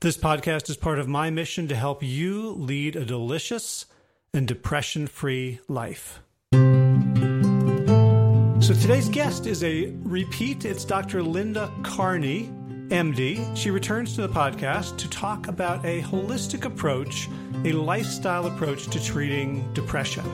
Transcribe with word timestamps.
This 0.00 0.16
podcast 0.18 0.68
is 0.68 0.76
part 0.76 0.98
of 0.98 1.08
my 1.08 1.30
mission 1.30 1.66
to 1.68 1.74
help 1.74 2.02
you 2.02 2.50
lead 2.50 2.94
a 2.94 3.06
delicious 3.06 3.86
and 4.34 4.46
depression 4.46 5.06
free 5.06 5.60
life. 5.66 6.20
So 8.60 8.74
today's 8.74 9.08
guest 9.08 9.46
is 9.46 9.64
a 9.64 9.94
repeat. 10.02 10.64
It's 10.66 10.84
Dr. 10.84 11.22
Linda 11.22 11.72
Carney, 11.82 12.50
MD. 12.88 13.56
She 13.56 13.70
returns 13.70 14.14
to 14.16 14.22
the 14.22 14.28
podcast 14.28 14.98
to 14.98 15.08
talk 15.08 15.48
about 15.48 15.84
a 15.86 16.02
holistic 16.02 16.64
approach, 16.66 17.28
a 17.64 17.72
lifestyle 17.72 18.46
approach 18.46 18.88
to 18.88 19.02
treating 19.02 19.72
depression. 19.72 20.24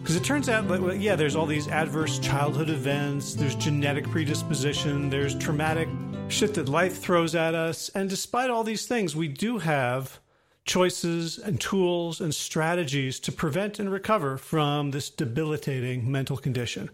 Because 0.00 0.16
it 0.16 0.24
turns 0.24 0.48
out 0.48 0.66
that, 0.68 0.98
yeah, 1.00 1.14
there's 1.16 1.36
all 1.36 1.46
these 1.46 1.68
adverse 1.68 2.18
childhood 2.18 2.70
events, 2.70 3.34
there's 3.34 3.56
genetic 3.56 4.08
predisposition, 4.10 5.10
there's 5.10 5.36
traumatic 5.36 5.88
shit 6.28 6.54
that 6.54 6.68
life 6.68 6.98
throws 6.98 7.34
at 7.34 7.54
us. 7.54 7.88
And 7.90 8.10
despite 8.10 8.50
all 8.50 8.64
these 8.64 8.86
things, 8.86 9.14
we 9.14 9.28
do 9.28 9.58
have 9.58 10.18
choices 10.64 11.38
and 11.38 11.60
tools 11.60 12.20
and 12.20 12.34
strategies 12.34 13.20
to 13.20 13.32
prevent 13.32 13.78
and 13.78 13.90
recover 13.90 14.36
from 14.36 14.90
this 14.90 15.08
debilitating 15.08 16.10
mental 16.10 16.36
condition. 16.36 16.90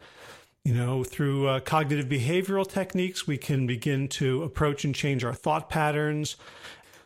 You 0.65 0.75
know, 0.75 1.03
through 1.03 1.49
uh, 1.49 1.61
cognitive 1.61 2.07
behavioral 2.07 2.69
techniques, 2.69 3.27
we 3.27 3.39
can 3.39 3.67
begin 3.67 4.07
to 4.09 4.45
approach 4.45 4.85
and 4.85 4.95
change 4.95 5.25
our 5.25 5.35
thought 5.35 5.69
patterns. 5.69 6.37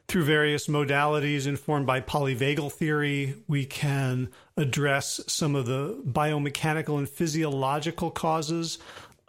Through 0.08 0.24
various 0.24 0.68
modalities 0.68 1.46
informed 1.46 1.86
by 1.86 2.00
polyvagal 2.00 2.72
theory, 2.72 3.34
we 3.48 3.64
can 3.64 4.28
address 4.56 5.20
some 5.26 5.56
of 5.56 5.66
the 5.66 6.00
biomechanical 6.06 6.98
and 6.98 7.08
physiological 7.08 8.10
causes 8.10 8.78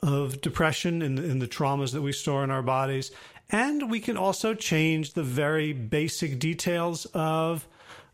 of 0.01 0.41
depression 0.41 1.01
and, 1.01 1.19
and 1.19 1.41
the 1.41 1.47
traumas 1.47 1.91
that 1.93 2.01
we 2.01 2.11
store 2.11 2.43
in 2.43 2.51
our 2.51 2.61
bodies. 2.61 3.11
And 3.49 3.89
we 3.89 3.99
can 3.99 4.17
also 4.17 4.53
change 4.53 5.13
the 5.13 5.23
very 5.23 5.73
basic 5.73 6.39
details 6.39 7.05
of 7.13 7.67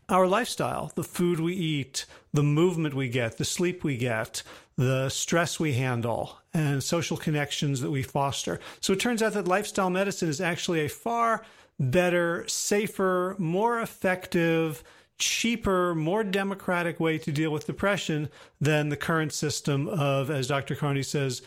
our 0.08 0.26
lifestyle 0.26 0.92
the 0.94 1.02
food 1.02 1.40
we 1.40 1.54
eat, 1.54 2.06
the 2.32 2.42
movement 2.42 2.94
we 2.94 3.08
get, 3.08 3.38
the 3.38 3.44
sleep 3.44 3.82
we 3.82 3.96
get, 3.96 4.42
the 4.76 5.08
stress 5.08 5.58
we 5.58 5.72
handle, 5.74 6.38
and 6.52 6.82
social 6.82 7.16
connections 7.16 7.80
that 7.80 7.90
we 7.90 8.02
foster. 8.02 8.60
So 8.80 8.92
it 8.92 9.00
turns 9.00 9.22
out 9.22 9.32
that 9.32 9.48
lifestyle 9.48 9.90
medicine 9.90 10.28
is 10.28 10.40
actually 10.40 10.84
a 10.84 10.88
far 10.88 11.44
better, 11.78 12.46
safer, 12.46 13.34
more 13.38 13.80
effective, 13.80 14.84
cheaper, 15.18 15.94
more 15.94 16.24
democratic 16.24 16.98
way 16.98 17.18
to 17.18 17.32
deal 17.32 17.50
with 17.50 17.66
depression 17.66 18.28
than 18.60 18.88
the 18.88 18.96
current 18.96 19.32
system 19.32 19.88
of, 19.88 20.30
as 20.30 20.48
Dr. 20.48 20.74
Carney 20.74 21.02
says, 21.02 21.42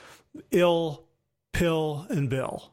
ill, 0.51 1.05
pill, 1.53 2.05
and 2.09 2.29
bill. 2.29 2.71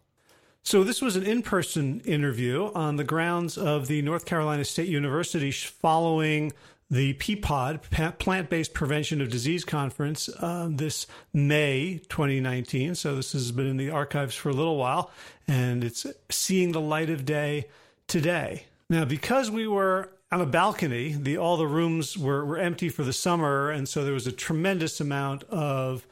So, 0.62 0.82
this 0.82 1.02
was 1.02 1.16
an 1.16 1.24
in 1.24 1.42
person 1.42 2.00
interview 2.00 2.70
on 2.74 2.96
the 2.96 3.04
grounds 3.04 3.58
of 3.58 3.86
the 3.86 4.00
North 4.02 4.24
Carolina 4.24 4.64
State 4.64 4.88
University 4.88 5.50
following 5.50 6.52
the 6.90 7.14
PPOD, 7.14 8.18
Plant 8.18 8.50
Based 8.50 8.72
Prevention 8.72 9.20
of 9.20 9.30
Disease 9.30 9.64
Conference, 9.64 10.28
uh, 10.40 10.68
this 10.70 11.06
May 11.32 12.00
2019. 12.08 12.94
So, 12.94 13.14
this 13.14 13.32
has 13.32 13.52
been 13.52 13.66
in 13.66 13.76
the 13.76 13.90
archives 13.90 14.34
for 14.34 14.48
a 14.48 14.54
little 14.54 14.76
while 14.76 15.10
and 15.46 15.84
it's 15.84 16.06
seeing 16.30 16.72
the 16.72 16.80
light 16.80 17.10
of 17.10 17.24
day 17.24 17.66
today. 18.06 18.66
Now, 18.88 19.04
because 19.04 19.50
we 19.50 19.66
were 19.66 20.10
on 20.30 20.40
a 20.40 20.46
balcony, 20.46 21.12
the, 21.12 21.38
all 21.38 21.56
the 21.56 21.66
rooms 21.66 22.18
were, 22.18 22.44
were 22.44 22.58
empty 22.58 22.88
for 22.88 23.04
the 23.04 23.12
summer, 23.12 23.70
and 23.70 23.88
so 23.88 24.04
there 24.04 24.14
was 24.14 24.26
a 24.26 24.32
tremendous 24.32 25.00
amount 25.00 25.44
of 25.44 26.06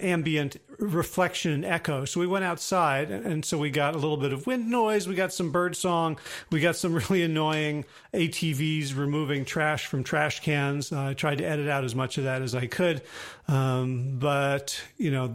ambient 0.00 0.58
reflection 0.78 1.52
and 1.52 1.64
echo. 1.64 2.04
So 2.04 2.20
we 2.20 2.26
went 2.26 2.44
outside, 2.44 3.10
and 3.10 3.44
so 3.44 3.58
we 3.58 3.70
got 3.70 3.94
a 3.94 3.98
little 3.98 4.16
bit 4.16 4.32
of 4.32 4.46
wind 4.46 4.70
noise. 4.70 5.08
We 5.08 5.14
got 5.14 5.32
some 5.32 5.50
bird 5.50 5.76
song. 5.76 6.18
We 6.50 6.60
got 6.60 6.76
some 6.76 6.94
really 7.08 7.22
annoying 7.22 7.84
ATVs 8.14 8.96
removing 8.96 9.44
trash 9.44 9.86
from 9.86 10.04
trash 10.04 10.40
cans. 10.40 10.92
Uh, 10.92 11.06
I 11.06 11.14
tried 11.14 11.38
to 11.38 11.44
edit 11.44 11.68
out 11.68 11.84
as 11.84 11.94
much 11.94 12.18
of 12.18 12.24
that 12.24 12.42
as 12.42 12.54
I 12.54 12.66
could, 12.66 13.02
um, 13.46 14.18
but 14.18 14.80
you 14.96 15.10
know. 15.10 15.34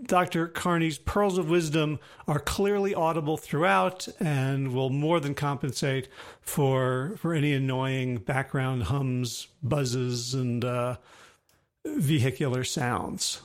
Dr. 0.00 0.46
Carney's 0.46 0.96
pearls 0.96 1.38
of 1.38 1.50
wisdom 1.50 1.98
are 2.28 2.38
clearly 2.38 2.94
audible 2.94 3.36
throughout 3.36 4.06
and 4.20 4.72
will 4.72 4.90
more 4.90 5.18
than 5.18 5.34
compensate 5.34 6.08
for 6.40 7.16
for 7.16 7.34
any 7.34 7.52
annoying 7.52 8.18
background 8.18 8.84
hums, 8.84 9.48
buzzes, 9.60 10.34
and 10.34 10.64
uh, 10.64 10.98
vehicular 11.84 12.62
sounds. 12.62 13.42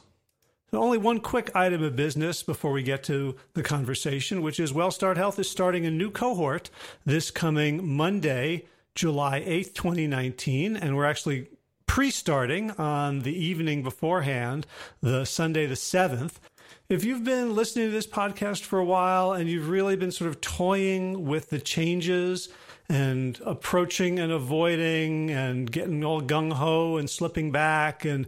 Only 0.74 0.98
one 0.98 1.20
quick 1.20 1.56
item 1.56 1.84
of 1.84 1.96
business 1.96 2.42
before 2.42 2.72
we 2.72 2.82
get 2.82 3.04
to 3.04 3.36
the 3.54 3.62
conversation, 3.62 4.42
which 4.42 4.60
is 4.60 4.74
WellStart 4.74 5.18
Health 5.18 5.38
is 5.38 5.50
starting 5.50 5.86
a 5.86 5.92
new 5.92 6.10
cohort 6.10 6.72
this 7.06 7.30
coming 7.30 7.88
Monday, 7.88 8.66
July 8.96 9.42
8th, 9.42 9.76
2019. 9.76 10.76
And 10.76 10.98
we're 10.98 11.06
actually 11.06 11.48
pre 11.86 12.10
starting 12.10 12.72
on 12.72 13.20
the 13.20 13.36
evening 13.36 13.84
beforehand, 13.84 14.66
the 15.00 15.26
Sunday 15.26 15.68
the 15.68 15.76
7th. 15.76 16.34
If 16.90 17.04
you've 17.04 17.24
been 17.24 17.56
listening 17.56 17.88
to 17.88 17.92
this 17.92 18.08
podcast 18.08 18.62
for 18.62 18.80
a 18.80 18.86
while 18.86 19.32
and 19.32 19.48
you've 19.48 19.70
really 19.70 19.96
been 19.96 20.12
sort 20.12 20.30
of 20.30 20.42
toying 20.42 21.26
with 21.28 21.52
the 21.52 21.60
changes 21.60 22.50
and 22.90 23.40
approaching 23.46 24.18
and 24.20 24.32
avoiding 24.32 25.30
and 25.30 25.72
getting 25.72 26.04
all 26.04 26.22
gung 26.22 26.54
ho 26.54 26.98
and 26.98 27.10
slipping 27.10 27.52
back 27.52 28.06
and 28.06 28.28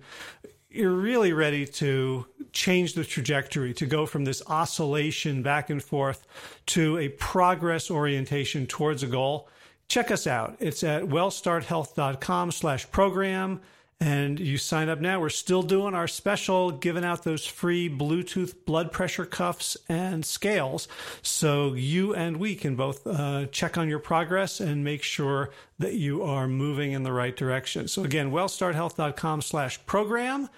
you're 0.75 0.91
really 0.91 1.31
ready 1.31 1.65
to 1.65 2.25
change 2.55 2.93
the 2.93 3.03
trajectory 3.03 3.73
to 3.73 3.85
go 3.85 4.05
from 4.05 4.23
this 4.23 4.41
oscillation 4.47 5.43
back 5.43 5.69
and 5.69 5.83
forth 5.83 6.25
to 6.65 6.97
a 6.97 7.09
progress 7.09 7.91
orientation 7.91 8.65
towards 8.65 9.03
a 9.03 9.07
goal 9.07 9.47
check 9.87 10.09
us 10.09 10.25
out 10.25 10.55
it's 10.59 10.83
at 10.83 11.03
wellstarthealth.com 11.03 12.51
slash 12.51 12.89
program 12.89 13.61
and 13.99 14.39
you 14.41 14.57
sign 14.57 14.89
up 14.89 14.99
now. 14.99 15.21
We're 15.21 15.29
still 15.29 15.63
doing 15.63 15.93
our 15.93 16.07
special, 16.07 16.71
giving 16.71 17.05
out 17.05 17.23
those 17.23 17.45
free 17.45 17.89
Bluetooth 17.89 18.53
blood 18.65 18.91
pressure 18.91 19.25
cuffs 19.25 19.77
and 19.87 20.25
scales. 20.25 20.87
So 21.21 21.73
you 21.73 22.13
and 22.13 22.37
we 22.37 22.55
can 22.55 22.75
both 22.75 23.07
uh, 23.07 23.45
check 23.47 23.77
on 23.77 23.87
your 23.87 23.99
progress 23.99 24.59
and 24.59 24.83
make 24.83 25.01
sure 25.01 25.51
that 25.79 25.93
you 25.93 26.23
are 26.23 26.47
moving 26.47 26.91
in 26.91 27.03
the 27.03 27.13
right 27.13 27.35
direction. 27.35 27.87
So 27.87 28.03
again, 28.03 28.31
wellstarthealth.com 28.31 29.41
slash 29.41 29.83
program. 29.85 30.49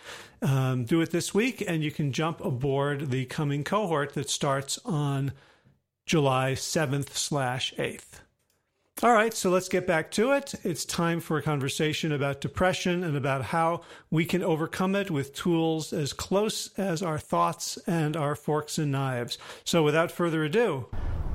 Um, 0.42 0.86
do 0.86 1.01
it 1.01 1.12
this 1.12 1.34
week 1.34 1.63
and 1.68 1.84
you 1.84 1.92
can 1.92 2.12
jump 2.12 2.44
aboard 2.44 3.10
the 3.10 3.25
coming 3.25 3.63
cohort 3.63 4.13
that 4.13 4.30
starts 4.30 4.80
on 4.86 5.34
July 6.06 6.54
7th 6.54 7.10
slash 7.10 7.74
8th. 7.78 8.22
All 9.04 9.13
right, 9.13 9.31
so 9.31 9.51
let's 9.51 9.69
get 9.69 9.86
back 9.86 10.10
to 10.12 10.31
it. 10.31 10.56
It's 10.63 10.84
time 10.84 11.19
for 11.19 11.38
a 11.38 11.44
conversation 11.44 12.12
about 12.12 12.42
depression 12.42 13.04
and 13.04 13.16
about 13.16 13.44
how 13.44 13.81
we 14.10 14.25
can 14.25 14.44
overcome 14.44 14.95
it 14.95 15.12
with 15.12 15.36
tools 15.36 15.94
as 15.94 16.13
close 16.13 16.72
as 16.80 17.04
our 17.04 17.19
thoughts 17.19 17.78
and 17.86 18.18
our 18.18 18.36
forks 18.36 18.80
and 18.80 18.92
knives. 18.92 19.38
So 19.63 19.83
without 19.83 20.12
further 20.12 20.44
ado, 20.44 20.88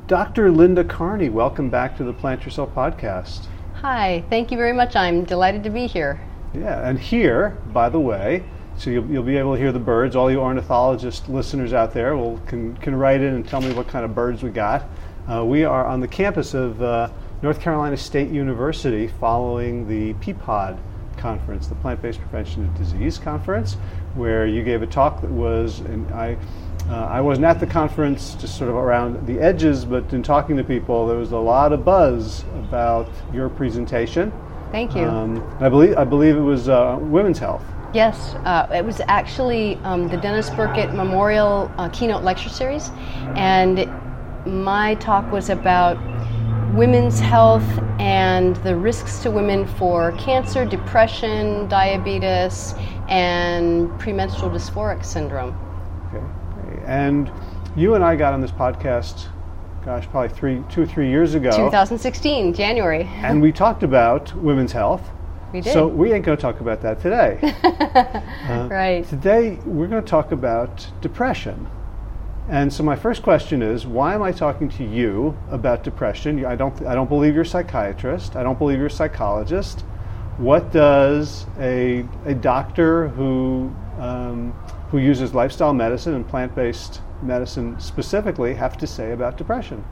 Dr. 0.09 0.51
Linda 0.51 0.83
Carney, 0.83 1.29
welcome 1.29 1.71
back 1.71 1.97
to 1.99 2.05
the 2.05 2.13
Plant 2.13 2.45
Yourself 2.45 2.75
podcast. 2.75 3.47
Hi, 3.75 4.25
thank 4.29 4.51
you 4.51 4.57
very 4.57 4.73
much. 4.73 4.97
I'm 4.97 5.23
delighted 5.23 5.63
to 5.63 5.71
be 5.71 5.87
here. 5.87 6.21
Yeah, 6.53 6.89
and 6.89 6.99
here, 6.99 7.51
by 7.73 7.89
the 7.89 8.01
way, 8.01 8.43
so 8.77 8.91
you'll, 8.91 9.07
you'll 9.07 9.23
be 9.23 9.37
able 9.37 9.55
to 9.55 9.61
hear 9.61 9.73
the 9.73 9.79
birds. 9.79 10.17
All 10.17 10.31
you 10.31 10.41
ornithologist 10.41 11.29
listeners 11.29 11.73
out 11.73 11.93
there 11.93 12.17
will 12.17 12.39
can, 12.47 12.77
can 12.79 12.95
write 12.95 13.21
in 13.21 13.35
and 13.35 13.47
tell 13.47 13.61
me 13.61 13.73
what 13.73 13.89
kind 13.89 14.05
of 14.05 14.15
birds 14.15 14.43
we 14.43 14.51
got. 14.51 14.89
Uh, 15.31 15.45
we 15.45 15.65
are 15.65 15.87
on 15.87 16.01
the 16.01 16.09
campus 16.09 16.55
of 16.55 16.83
uh, 16.83 17.09
North 17.43 17.61
Carolina 17.61 17.97
State 17.97 18.31
University 18.31 19.09
following 19.09 19.87
the 19.87 20.15
PPOD 20.15 20.79
conference, 21.17 21.69
the 21.69 21.75
Plant 21.77 22.03
Based 22.03 22.21
Prevention 22.21 22.65
of 22.65 22.77
Disease 22.77 23.19
conference, 23.19 23.75
where 24.15 24.47
you 24.47 24.63
gave 24.63 24.83
a 24.83 24.87
talk 24.87 25.21
that 25.21 25.31
was, 25.31 25.81
and 25.81 26.11
I, 26.13 26.37
uh, 26.89 27.07
I 27.07 27.21
wasn't 27.21 27.47
at 27.47 27.61
the 27.61 27.67
conference, 27.67 28.35
just 28.35 28.59
sort 28.59 28.71
of 28.71 28.77
around 28.77 29.27
the 29.27 29.39
edges, 29.41 29.85
but 29.85 30.13
in 30.13 30.23
talking 30.23 30.57
to 30.57 30.65
people, 30.65 31.07
there 31.07 31.19
was 31.19 31.33
a 31.33 31.39
lot 31.39 31.73
of 31.73 31.85
buzz 31.85 32.45
about 32.55 33.09
your 33.33 33.49
presentation. 33.49 34.33
Thank 34.73 34.97
you. 34.97 35.03
Um, 35.03 35.57
I 35.61 35.69
believe 35.69 35.97
I 35.99 36.05
believe 36.05 36.35
it 36.35 36.41
was 36.41 36.69
uh, 36.69 36.99
women's 37.01 37.39
health. 37.39 37.65
Yes, 37.93 38.35
uh, 38.47 38.67
it 38.73 38.85
was 38.85 39.03
actually 39.07 39.77
um, 39.85 40.09
the 40.09 40.17
Denis 40.17 40.49
Burkitt 40.49 40.95
Memorial 40.95 41.71
uh, 41.77 41.91
Keynote 41.91 42.23
Lecture 42.23 42.49
Series, 42.49 42.91
and 43.37 43.87
my 44.47 44.95
talk 44.95 45.31
was 45.31 45.51
about 45.51 45.99
women's 46.73 47.21
health 47.21 47.67
and 47.99 48.57
the 48.57 48.75
risks 48.75 49.19
to 49.23 49.31
women 49.31 49.67
for 49.67 50.13
cancer, 50.13 50.65
depression, 50.65 51.69
diabetes, 51.69 52.75
and 53.09 53.91
premenstrual 54.01 54.51
dysphoric 54.51 55.05
syndrome. 55.05 55.55
Okay. 56.15 56.83
And 56.87 57.31
you 57.77 57.95
and 57.95 58.03
I 58.03 58.17
got 58.17 58.33
on 58.33 58.41
this 58.41 58.51
podcast, 58.51 59.29
gosh, 59.85 60.07
probably 60.09 60.31
three, 60.31 60.63
two 60.71 60.83
or 60.83 60.87
three 60.87 61.11
years 61.11 61.35
ago. 61.35 61.51
2016, 61.51 62.55
January. 62.55 63.03
And 63.17 63.43
we 63.43 63.53
talked 63.53 63.83
about 63.83 64.35
women's 64.37 64.73
health. 64.73 65.11
We 65.53 65.61
did. 65.61 65.73
So 65.73 65.87
we 65.87 66.13
ain't 66.13 66.25
going 66.25 66.37
to 66.37 66.41
talk 66.41 66.61
about 66.61 66.81
that 66.83 67.01
today. 67.01 67.39
uh, 68.49 68.69
right. 68.71 69.07
Today 69.07 69.59
we're 69.67 69.87
going 69.87 70.03
to 70.03 70.09
talk 70.09 70.33
about 70.33 70.87
depression. 71.03 71.69
And 72.49 72.73
so 72.73 72.83
my 72.83 72.97
first 72.97 73.23
question 73.23 73.63
is, 73.63 73.87
why 73.87 74.15
am 74.15 74.23
I 74.23 74.33
talking 74.33 74.69
to 74.71 74.85
you 74.85 75.37
about 75.51 75.85
depression? 75.85 76.45
I 76.45 76.57
don't, 76.57 76.83
I 76.87 76.95
don't 76.95 77.09
believe 77.09 77.35
you're 77.35 77.43
a 77.43 77.47
psychiatrist. 77.47 78.35
I 78.35 78.43
don't 78.43 78.59
believe 78.59 78.79
you're 78.79 78.87
a 78.89 78.91
psychologist. 78.91 79.83
What 80.39 80.73
does 80.73 81.47
a, 81.61 82.07
a 82.25 82.35
doctor 82.35 83.09
who, 83.09 83.73
um, 83.99 84.53
who 84.91 84.99
uses 84.99 85.35
lifestyle 85.35 85.75
medicine 85.75 86.15
and 86.15 86.27
plant-based 86.27 87.01
medicine 87.23 87.79
specifically 87.79 88.55
have 88.55 88.77
to 88.79 88.87
say 88.87 89.13
about 89.13 89.37
depression? 89.37 89.85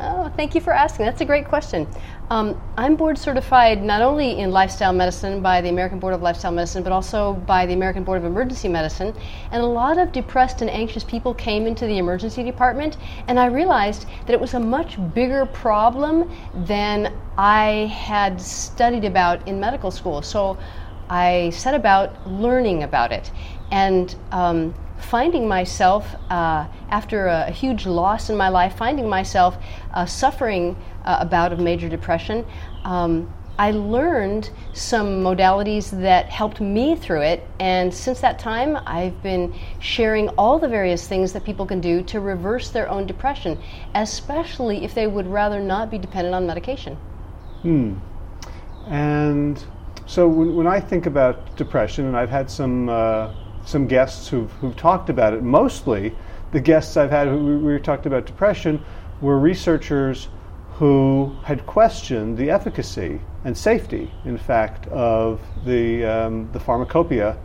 Oh, 0.00 0.28
thank 0.36 0.54
you 0.54 0.60
for 0.60 0.72
asking. 0.72 1.06
That's 1.06 1.20
a 1.22 1.24
great 1.24 1.48
question. 1.48 1.88
Um, 2.30 2.60
I'm 2.76 2.94
board 2.94 3.18
certified 3.18 3.82
not 3.82 4.00
only 4.00 4.38
in 4.38 4.52
lifestyle 4.52 4.92
medicine 4.92 5.42
by 5.42 5.60
the 5.60 5.70
American 5.70 5.98
Board 5.98 6.14
of 6.14 6.22
Lifestyle 6.22 6.52
Medicine, 6.52 6.84
but 6.84 6.92
also 6.92 7.32
by 7.32 7.66
the 7.66 7.72
American 7.72 8.04
Board 8.04 8.18
of 8.18 8.24
Emergency 8.24 8.68
Medicine. 8.68 9.12
And 9.50 9.60
a 9.60 9.66
lot 9.66 9.98
of 9.98 10.12
depressed 10.12 10.62
and 10.62 10.70
anxious 10.70 11.02
people 11.02 11.34
came 11.34 11.66
into 11.66 11.84
the 11.84 11.98
emergency 11.98 12.44
department, 12.44 12.96
and 13.26 13.40
I 13.40 13.46
realized 13.46 14.06
that 14.26 14.34
it 14.34 14.40
was 14.40 14.54
a 14.54 14.60
much 14.60 14.98
bigger 15.14 15.46
problem 15.46 16.30
than 16.54 17.12
I 17.36 17.92
had 17.92 18.40
studied 18.40 19.04
about 19.04 19.48
in 19.48 19.58
medical 19.58 19.90
school. 19.90 20.22
So 20.22 20.58
I 21.10 21.50
set 21.50 21.74
about 21.74 22.24
learning 22.24 22.84
about 22.84 23.10
it. 23.10 23.32
And 23.72 24.14
um, 24.30 24.74
finding 25.00 25.48
myself, 25.48 26.14
uh, 26.30 26.66
after 26.90 27.26
a, 27.26 27.46
a, 27.48 27.50
huge 27.50 27.86
loss 27.86 28.30
in 28.30 28.36
my 28.36 28.48
life, 28.48 28.76
finding 28.76 29.08
myself 29.08 29.56
uh, 29.94 30.04
suffering 30.06 30.76
uh, 31.04 31.18
a 31.20 31.24
bout 31.24 31.52
of 31.52 31.58
major 31.58 31.88
depression, 31.88 32.44
um, 32.84 33.32
I 33.58 33.72
learned 33.72 34.50
some 34.72 35.20
modalities 35.20 35.90
that 36.00 36.26
helped 36.26 36.60
me 36.60 36.94
through 36.94 37.22
it. 37.22 37.46
And 37.58 37.92
since 37.92 38.20
that 38.20 38.38
time, 38.38 38.78
I've 38.86 39.20
been 39.20 39.52
sharing 39.80 40.28
all 40.30 40.60
the 40.60 40.68
various 40.68 41.08
things 41.08 41.32
that 41.32 41.44
people 41.44 41.66
can 41.66 41.80
do 41.80 42.02
to 42.04 42.20
reverse 42.20 42.70
their 42.70 42.88
own 42.88 43.06
depression, 43.06 43.58
especially 43.96 44.84
if 44.84 44.94
they 44.94 45.08
would 45.08 45.26
rather 45.26 45.58
not 45.58 45.90
be 45.90 45.98
dependent 45.98 46.36
on 46.36 46.46
medication. 46.46 46.94
Hmm. 47.62 47.94
And 48.86 49.62
so 50.06 50.28
when, 50.28 50.54
when 50.54 50.66
I 50.68 50.78
think 50.78 51.06
about 51.06 51.56
depression, 51.56 52.06
and 52.06 52.16
I've 52.16 52.30
had 52.30 52.48
some 52.48 52.88
uh, 52.88 53.34
some 53.68 53.86
guests 53.86 54.28
who've, 54.28 54.50
who've 54.52 54.76
talked 54.76 55.10
about 55.10 55.34
it. 55.34 55.42
Mostly, 55.42 56.14
the 56.52 56.60
guests 56.60 56.96
I've 56.96 57.10
had 57.10 57.28
who 57.28 57.58
we 57.58 57.78
talked 57.78 58.06
about 58.06 58.24
depression 58.24 58.82
were 59.20 59.38
researchers 59.38 60.28
who 60.76 61.36
had 61.42 61.66
questioned 61.66 62.38
the 62.38 62.50
efficacy 62.50 63.20
and 63.44 63.56
safety, 63.56 64.10
in 64.24 64.38
fact, 64.38 64.86
of 64.86 65.40
the, 65.66 66.02
um, 66.02 66.48
the 66.52 66.60
pharmacopoeia 66.60 67.36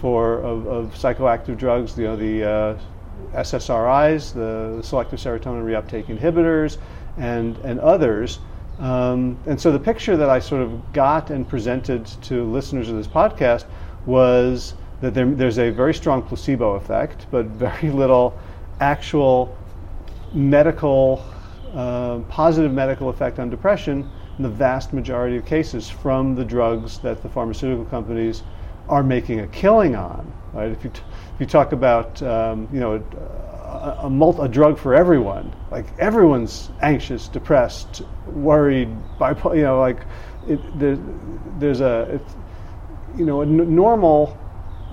for, 0.00 0.38
of, 0.38 0.68
of, 0.68 0.94
psychoactive 0.94 1.58
drugs, 1.58 1.98
you 1.98 2.04
know, 2.04 2.16
the 2.16 2.44
uh, 2.44 2.78
SSRIs, 3.34 4.32
the 4.32 4.80
selective 4.82 5.18
serotonin 5.18 5.64
reuptake 5.64 6.06
inhibitors, 6.06 6.78
and, 7.16 7.56
and 7.58 7.80
others. 7.80 8.38
Um, 8.78 9.36
and 9.46 9.60
so 9.60 9.72
the 9.72 9.80
picture 9.80 10.16
that 10.16 10.30
I 10.30 10.38
sort 10.38 10.62
of 10.62 10.92
got 10.92 11.30
and 11.30 11.48
presented 11.48 12.06
to 12.22 12.44
listeners 12.44 12.88
of 12.88 12.96
this 12.96 13.08
podcast 13.08 13.64
was 14.06 14.74
that 15.00 15.14
there, 15.14 15.26
there's 15.26 15.58
a 15.58 15.70
very 15.70 15.94
strong 15.94 16.22
placebo 16.22 16.74
effect, 16.74 17.26
but 17.30 17.46
very 17.46 17.90
little 18.02 18.38
actual 18.80 19.56
medical, 20.32 21.24
uh, 21.74 22.18
positive 22.28 22.72
medical 22.72 23.08
effect 23.08 23.38
on 23.38 23.50
depression 23.50 24.08
in 24.36 24.42
the 24.42 24.48
vast 24.48 24.92
majority 24.92 25.36
of 25.36 25.44
cases 25.44 25.88
from 25.88 26.34
the 26.34 26.44
drugs 26.44 26.98
that 26.98 27.22
the 27.22 27.28
pharmaceutical 27.28 27.84
companies 27.86 28.42
are 28.88 29.02
making 29.02 29.40
a 29.40 29.46
killing 29.48 29.94
on. 29.94 30.30
Right? 30.52 30.70
If 30.70 30.82
you, 30.84 30.90
t- 30.90 31.02
if 31.34 31.40
you 31.40 31.46
talk 31.46 31.72
about 31.72 32.20
um, 32.22 32.68
you 32.72 32.80
know, 32.80 33.02
a, 33.16 34.06
a, 34.06 34.42
a, 34.42 34.48
drug 34.48 34.78
for 34.78 34.94
everyone, 34.94 35.54
like 35.70 35.86
everyone's 35.98 36.70
anxious, 36.82 37.28
depressed, 37.28 38.02
worried, 38.26 38.88
bipolar, 39.18 39.56
you 39.56 39.62
know, 39.62 39.78
like 39.78 40.00
it, 40.48 40.78
there, 40.78 40.98
there's 41.58 41.80
a, 41.80 42.20
you 43.16 43.24
know, 43.24 43.42
a 43.42 43.46
n- 43.46 43.74
normal 43.74 44.39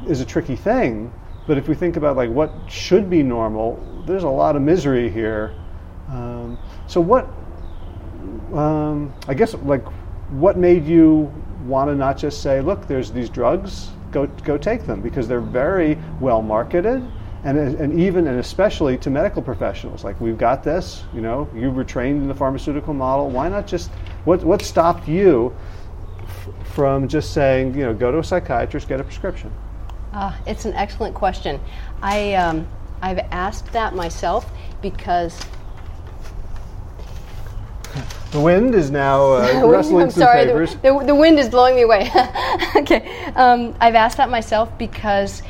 is 0.07 0.21
a 0.21 0.25
tricky 0.25 0.55
thing. 0.55 1.11
But 1.47 1.57
if 1.57 1.67
we 1.67 1.75
think 1.75 1.95
about 1.95 2.17
like 2.17 2.29
what 2.29 2.51
should 2.67 3.09
be 3.09 3.23
normal, 3.23 3.81
there's 4.05 4.23
a 4.23 4.29
lot 4.29 4.55
of 4.55 4.61
misery 4.61 5.09
here. 5.09 5.53
Um, 6.09 6.57
so 6.87 7.01
what? 7.01 7.27
Um, 8.53 9.13
I 9.27 9.33
guess 9.33 9.53
like 9.53 9.85
what 10.29 10.57
made 10.57 10.85
you 10.85 11.33
want 11.65 11.89
to 11.89 11.95
not 11.95 12.17
just 12.17 12.41
say, 12.41 12.61
look, 12.61 12.87
there's 12.87 13.11
these 13.11 13.29
drugs, 13.29 13.89
go 14.11 14.27
go 14.43 14.57
take 14.57 14.85
them 14.85 15.01
because 15.01 15.27
they're 15.27 15.39
very 15.39 15.97
well 16.19 16.41
marketed. 16.41 17.03
And, 17.43 17.57
and 17.57 17.97
even 17.97 18.27
and 18.27 18.39
especially 18.39 18.97
to 18.97 19.09
medical 19.09 19.41
professionals, 19.41 20.03
like 20.03 20.19
we've 20.19 20.37
got 20.37 20.63
this, 20.63 21.03
you 21.13 21.21
know, 21.21 21.47
you 21.55 21.71
were 21.71 21.85
trained 21.85 22.21
in 22.21 22.27
the 22.27 22.35
pharmaceutical 22.35 22.93
model. 22.93 23.29
Why 23.29 23.47
not 23.47 23.67
just 23.67 23.89
what 24.25 24.43
what 24.43 24.61
stopped 24.61 25.07
you 25.07 25.55
from 26.73 27.07
just 27.07 27.33
saying, 27.33 27.75
you 27.75 27.85
know, 27.85 27.93
go 27.93 28.11
to 28.11 28.19
a 28.19 28.23
psychiatrist, 28.23 28.89
get 28.89 28.99
a 28.99 29.03
prescription? 29.03 29.51
Uh, 30.17 30.35
it's 30.47 30.65
an 30.65 30.73
excellent 30.73 31.13
question. 31.13 31.61
I, 32.01 32.33
um, 32.33 32.67
I've 33.03 33.19
asked 33.29 33.71
that 33.73 33.93
myself 33.93 34.49
because. 34.81 35.39
The 38.31 38.41
wind 38.41 38.75
is 38.75 38.91
now 38.91 39.35
uh, 39.35 39.65
rustling 39.65 40.03
I'm 40.03 40.11
sorry, 40.11 40.43
the 40.43 40.51
papers. 40.51 40.75
The, 40.75 40.81
the, 40.99 41.05
the, 41.05 41.15
wind 41.15 41.39
is 41.39 41.47
blowing 41.47 41.75
me 41.75 41.83
away. 41.83 42.11
okay, 42.75 43.31
um, 43.35 43.73
I've 43.79 43.95
asked 43.95 44.17
that 44.17 44.29
myself 44.29 44.77
because, 44.77 45.43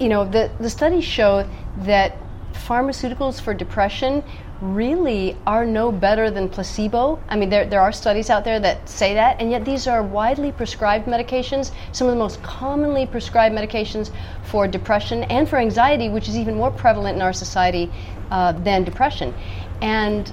you 0.00 0.08
know, 0.08 0.24
the, 0.24 0.50
the 0.58 0.70
studies 0.70 1.04
show 1.04 1.46
that 1.80 2.16
pharmaceuticals 2.54 3.38
for 3.38 3.52
depression 3.52 4.24
really 4.60 5.36
are 5.46 5.66
no 5.66 5.92
better 5.92 6.30
than 6.30 6.48
placebo. 6.48 7.18
I 7.28 7.36
mean, 7.36 7.50
there, 7.50 7.66
there 7.66 7.80
are 7.80 7.92
studies 7.92 8.30
out 8.30 8.44
there 8.44 8.58
that 8.60 8.88
say 8.88 9.14
that, 9.14 9.40
and 9.40 9.50
yet 9.50 9.64
these 9.64 9.86
are 9.86 10.02
widely 10.02 10.52
prescribed 10.52 11.06
medications, 11.06 11.72
some 11.92 12.06
of 12.06 12.12
the 12.12 12.18
most 12.18 12.42
commonly 12.42 13.06
prescribed 13.06 13.54
medications 13.54 14.10
for 14.44 14.66
depression 14.66 15.24
and 15.24 15.48
for 15.48 15.58
anxiety, 15.58 16.08
which 16.08 16.28
is 16.28 16.36
even 16.36 16.54
more 16.54 16.70
prevalent 16.70 17.16
in 17.16 17.22
our 17.22 17.32
society 17.32 17.90
uh, 18.30 18.52
than 18.52 18.84
depression. 18.84 19.34
And 19.82 20.30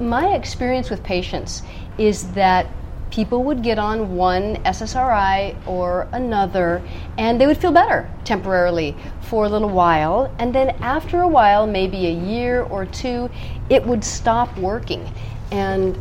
my 0.00 0.34
experience 0.34 0.90
with 0.90 1.02
patients 1.02 1.62
is 1.98 2.32
that 2.32 2.66
people 3.14 3.44
would 3.44 3.62
get 3.62 3.78
on 3.78 4.16
one 4.16 4.56
SSRI 4.64 5.54
or 5.68 6.08
another 6.10 6.82
and 7.16 7.40
they 7.40 7.46
would 7.46 7.56
feel 7.56 7.70
better 7.70 8.10
temporarily 8.24 8.96
for 9.20 9.44
a 9.44 9.48
little 9.48 9.68
while. 9.68 10.34
And 10.40 10.52
then 10.52 10.70
after 10.80 11.20
a 11.20 11.28
while, 11.28 11.64
maybe 11.64 12.06
a 12.06 12.10
year 12.10 12.62
or 12.62 12.86
two, 12.86 13.30
it 13.70 13.86
would 13.86 14.02
stop 14.02 14.58
working. 14.58 15.08
And 15.52 15.96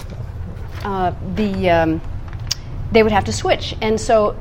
uh, 0.84 1.13
the, 1.36 1.70
um, 1.70 2.01
they 2.91 3.03
would 3.03 3.12
have 3.12 3.25
to 3.25 3.34
switch. 3.34 3.75
And 3.79 4.01
so 4.01 4.36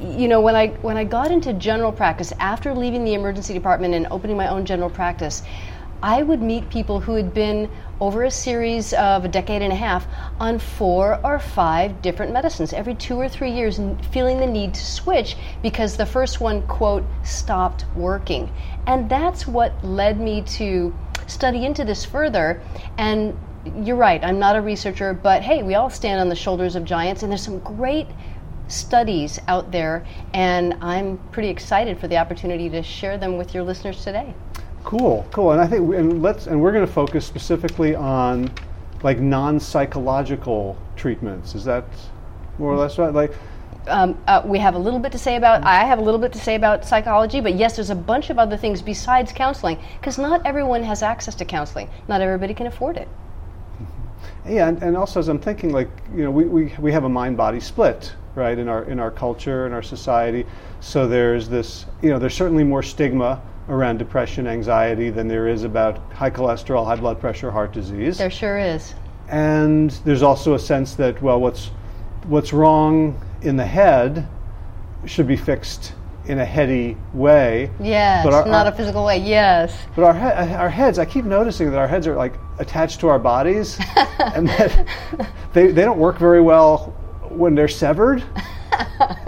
you 0.00 0.28
know 0.28 0.40
when 0.40 0.54
I 0.54 0.68
when 0.82 0.96
I 0.96 1.04
got 1.04 1.30
into 1.30 1.52
general 1.52 1.90
practice 1.90 2.32
after 2.38 2.72
leaving 2.74 3.04
the 3.04 3.14
emergency 3.14 3.54
department 3.54 3.94
and 3.94 4.06
opening 4.10 4.36
my 4.36 4.48
own 4.48 4.64
general 4.64 4.90
practice, 4.90 5.42
I 6.02 6.22
would 6.22 6.40
meet 6.40 6.70
people 6.70 7.00
who 7.00 7.14
had 7.14 7.34
been 7.34 7.68
over 8.00 8.24
a 8.24 8.30
series 8.30 8.92
of 8.94 9.24
a 9.24 9.28
decade 9.28 9.62
and 9.62 9.72
a 9.72 9.76
half 9.76 10.06
on 10.38 10.58
four 10.58 11.20
or 11.22 11.38
five 11.38 12.00
different 12.02 12.32
medicines 12.32 12.72
every 12.72 12.94
two 12.94 13.16
or 13.16 13.28
three 13.28 13.50
years, 13.50 13.80
feeling 14.10 14.40
the 14.40 14.46
need 14.46 14.74
to 14.74 14.84
switch 14.84 15.36
because 15.62 15.96
the 15.96 16.06
first 16.06 16.40
one, 16.40 16.62
quote, 16.66 17.04
stopped 17.22 17.84
working. 17.94 18.50
And 18.86 19.08
that's 19.08 19.46
what 19.46 19.84
led 19.84 20.18
me 20.18 20.42
to 20.42 20.94
study 21.26 21.64
into 21.64 21.84
this 21.84 22.04
further. 22.04 22.62
And 22.98 23.38
you're 23.82 23.96
right, 23.96 24.24
I'm 24.24 24.38
not 24.38 24.56
a 24.56 24.60
researcher, 24.60 25.12
but 25.12 25.42
hey, 25.42 25.62
we 25.62 25.74
all 25.74 25.90
stand 25.90 26.20
on 26.20 26.28
the 26.28 26.36
shoulders 26.36 26.76
of 26.76 26.84
giants, 26.84 27.22
and 27.22 27.30
there's 27.30 27.44
some 27.44 27.58
great 27.58 28.06
studies 28.68 29.38
out 29.48 29.70
there, 29.70 30.06
and 30.32 30.74
I'm 30.80 31.18
pretty 31.32 31.48
excited 31.48 31.98
for 31.98 32.08
the 32.08 32.16
opportunity 32.16 32.70
to 32.70 32.82
share 32.82 33.18
them 33.18 33.36
with 33.36 33.52
your 33.52 33.64
listeners 33.64 34.02
today. 34.02 34.32
Cool, 34.84 35.26
cool. 35.30 35.52
And 35.52 35.60
I 35.60 35.66
think, 35.66 35.94
and 35.94 36.22
let's, 36.22 36.46
and 36.46 36.60
we're 36.60 36.72
going 36.72 36.86
to 36.86 36.92
focus 36.92 37.26
specifically 37.26 37.94
on 37.94 38.50
like 39.02 39.20
non-psychological 39.20 40.76
treatments. 40.96 41.54
Is 41.54 41.64
that 41.64 41.84
more 42.58 42.72
or 42.72 42.76
less 42.76 42.98
right? 42.98 43.12
Like, 43.12 43.32
um, 43.88 44.18
uh, 44.26 44.42
we 44.44 44.58
have 44.58 44.74
a 44.74 44.78
little 44.78 44.98
bit 44.98 45.10
to 45.12 45.18
say 45.18 45.36
about 45.36 45.64
i 45.64 45.84
have 45.84 45.98
a 45.98 46.02
little 46.02 46.20
bit 46.20 46.32
to 46.32 46.38
say 46.38 46.54
about 46.54 46.84
psychology 46.84 47.40
but 47.40 47.54
yes 47.54 47.76
there's 47.76 47.88
a 47.88 47.94
bunch 47.94 48.28
of 48.28 48.38
other 48.38 48.56
things 48.56 48.82
besides 48.82 49.32
counseling 49.32 49.78
because 49.98 50.18
not 50.18 50.44
everyone 50.44 50.82
has 50.82 51.02
access 51.02 51.34
to 51.34 51.46
counseling 51.46 51.88
not 52.06 52.20
everybody 52.20 52.52
can 52.52 52.66
afford 52.66 52.98
it 52.98 53.08
mm-hmm. 53.08 54.52
yeah 54.52 54.68
and, 54.68 54.82
and 54.82 54.98
also 54.98 55.18
as 55.18 55.28
i'm 55.28 55.38
thinking 55.38 55.72
like 55.72 55.88
you 56.14 56.22
know 56.22 56.30
we, 56.30 56.44
we, 56.44 56.74
we 56.78 56.92
have 56.92 57.04
a 57.04 57.08
mind 57.08 57.38
body 57.38 57.58
split 57.58 58.12
right 58.34 58.58
in 58.58 58.68
our 58.68 58.84
in 58.84 59.00
our 59.00 59.10
culture 59.10 59.66
in 59.66 59.72
our 59.72 59.82
society 59.82 60.44
so 60.80 61.08
there's 61.08 61.48
this 61.48 61.86
you 62.02 62.10
know 62.10 62.18
there's 62.18 62.34
certainly 62.34 62.64
more 62.64 62.82
stigma 62.82 63.40
around 63.70 63.98
depression, 63.98 64.46
anxiety 64.46 65.10
than 65.10 65.28
there 65.28 65.48
is 65.48 65.62
about 65.62 65.98
high 66.12 66.30
cholesterol, 66.30 66.84
high 66.84 66.96
blood 66.96 67.20
pressure, 67.20 67.50
heart 67.50 67.72
disease. 67.72 68.18
There 68.18 68.30
sure 68.30 68.58
is. 68.58 68.94
And 69.28 69.90
there's 70.04 70.22
also 70.22 70.54
a 70.54 70.58
sense 70.58 70.94
that 70.96 71.22
well, 71.22 71.40
what's 71.40 71.70
what's 72.26 72.52
wrong 72.52 73.18
in 73.42 73.56
the 73.56 73.64
head 73.64 74.28
should 75.06 75.28
be 75.28 75.36
fixed 75.36 75.94
in 76.26 76.40
a 76.40 76.44
heady 76.44 76.96
way. 77.14 77.70
Yes, 77.80 78.24
but 78.24 78.34
our, 78.34 78.44
not 78.44 78.66
our, 78.66 78.72
a 78.72 78.76
physical 78.76 79.04
way. 79.04 79.18
Yes. 79.18 79.78
But 79.94 80.04
our 80.04 80.14
he- 80.14 80.54
our 80.54 80.68
heads, 80.68 80.98
I 80.98 81.04
keep 81.04 81.24
noticing 81.24 81.70
that 81.70 81.78
our 81.78 81.88
heads 81.88 82.08
are 82.08 82.16
like 82.16 82.34
attached 82.58 83.00
to 83.00 83.08
our 83.08 83.20
bodies, 83.20 83.78
and 84.18 84.48
that 84.48 84.86
they 85.52 85.68
they 85.68 85.82
don't 85.82 85.98
work 85.98 86.18
very 86.18 86.42
well 86.42 86.92
when 87.28 87.54
they're 87.54 87.68
severed 87.68 88.24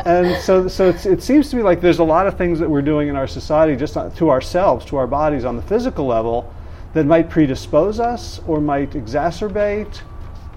and 0.04 0.40
so, 0.42 0.68
so 0.68 0.88
it 0.88 1.22
seems 1.22 1.50
to 1.50 1.56
me 1.56 1.62
like 1.62 1.80
there's 1.80 1.98
a 1.98 2.04
lot 2.04 2.26
of 2.26 2.36
things 2.36 2.58
that 2.58 2.68
we're 2.68 2.82
doing 2.82 3.08
in 3.08 3.16
our 3.16 3.26
society 3.26 3.76
just 3.76 3.94
to 3.94 4.30
ourselves, 4.30 4.84
to 4.86 4.96
our 4.96 5.06
bodies 5.06 5.44
on 5.44 5.56
the 5.56 5.62
physical 5.62 6.06
level, 6.06 6.52
that 6.94 7.06
might 7.06 7.30
predispose 7.30 8.00
us 8.00 8.40
or 8.46 8.60
might 8.60 8.90
exacerbate. 8.90 10.02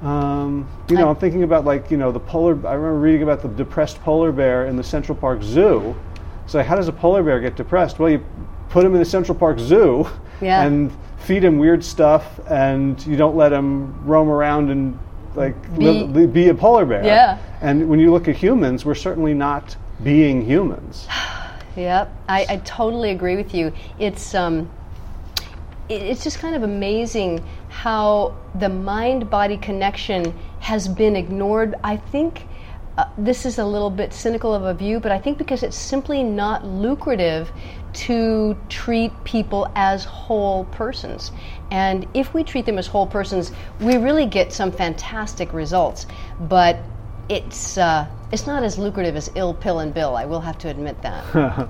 Um, 0.02 0.68
you 0.90 0.98
know, 0.98 1.08
I, 1.08 1.10
am 1.10 1.16
thinking 1.16 1.44
about 1.44 1.66
like 1.66 1.90
you 1.90 1.98
know 1.98 2.12
the 2.12 2.20
polar. 2.20 2.52
I 2.68 2.74
remember 2.74 3.00
reading 3.00 3.24
about 3.24 3.42
the 3.42 3.48
depressed 3.48 4.00
polar 4.02 4.32
bear 4.32 4.68
in 4.68 4.76
the 4.76 4.84
Central 4.84 5.18
Park 5.18 5.42
Zoo. 5.42 5.96
So 6.48 6.62
how 6.62 6.76
does 6.76 6.88
a 6.88 6.94
polar 6.94 7.24
bear 7.24 7.40
get 7.40 7.56
depressed? 7.56 7.98
Well, 7.98 8.10
you 8.10 8.24
put 8.70 8.86
him 8.86 8.94
in 8.94 9.00
the 9.00 9.06
Central 9.06 9.38
Park 9.38 9.58
Zoo 9.58 10.08
yeah. 10.42 10.64
and 10.64 10.92
feed 11.20 11.44
him 11.44 11.58
weird 11.58 11.84
stuff, 11.84 12.40
and 12.50 13.04
you 13.08 13.16
don't 13.16 13.36
let 13.36 13.52
him 13.52 14.06
roam 14.06 14.30
around 14.30 14.70
and 14.70 15.00
like 15.34 15.56
be, 15.78 15.86
live, 15.86 16.34
be 16.34 16.50
a 16.50 16.54
polar 16.54 16.86
bear. 16.86 17.04
Yeah. 17.04 17.40
And 17.66 17.90
when 17.90 18.00
you 18.00 18.12
look 18.12 18.28
at 18.28 18.36
humans, 18.36 18.86
we're 18.86 18.94
certainly 18.94 19.34
not 19.34 19.76
being 20.04 20.46
humans. 20.46 21.08
yep, 21.76 22.16
I, 22.30 22.46
I, 22.48 22.58
totally 22.58 23.10
agree 23.10 23.36
with 23.36 23.56
you. 23.56 23.74
It's 23.98 24.36
um, 24.36 24.70
it, 25.90 26.04
it's 26.04 26.24
just 26.24 26.38
kind 26.38 26.56
of 26.56 26.62
amazing 26.62 27.44
how 27.70 28.36
the 28.54 28.70
mind-body 28.70 29.58
connection 29.58 30.32
has 30.60 30.88
been 30.88 31.16
ignored. 31.16 31.74
I 31.84 31.98
think. 31.98 32.46
Uh, 32.98 33.10
this 33.18 33.46
is 33.46 33.58
a 33.58 33.66
little 33.66 33.90
bit 33.90 34.14
cynical 34.14 34.54
of 34.54 34.64
a 34.64 34.74
view, 34.74 35.02
but 35.02 35.12
I 35.12 35.20
think 35.20 35.38
because 35.38 35.64
it's 35.64 35.76
simply 35.76 36.24
not 36.24 36.66
lucrative 36.66 37.52
to 37.92 38.56
treat 38.70 39.12
people 39.26 39.70
as 39.76 40.06
whole 40.06 40.64
persons. 40.66 41.34
And 41.72 42.08
if 42.14 42.34
we 42.34 42.46
treat 42.46 42.66
them 42.66 42.78
as 42.78 42.88
whole 42.88 43.06
persons, 43.06 43.52
we 43.82 43.98
really 43.98 44.26
get 44.26 44.54
some 44.54 44.72
fantastic 44.72 45.52
results. 45.52 46.06
But 46.40 46.78
it's 47.30 47.78
uh, 47.78 48.08
it's 48.32 48.48
not 48.48 48.64
as 48.64 48.78
lucrative 48.78 49.16
as 49.16 49.32
ill 49.36 49.54
pill 49.54 49.80
and 49.80 49.94
bill. 49.94 50.16
I 50.16 50.26
will 50.26 50.42
have 50.42 50.58
to 50.60 50.70
admit 50.70 51.02
that. 51.02 51.70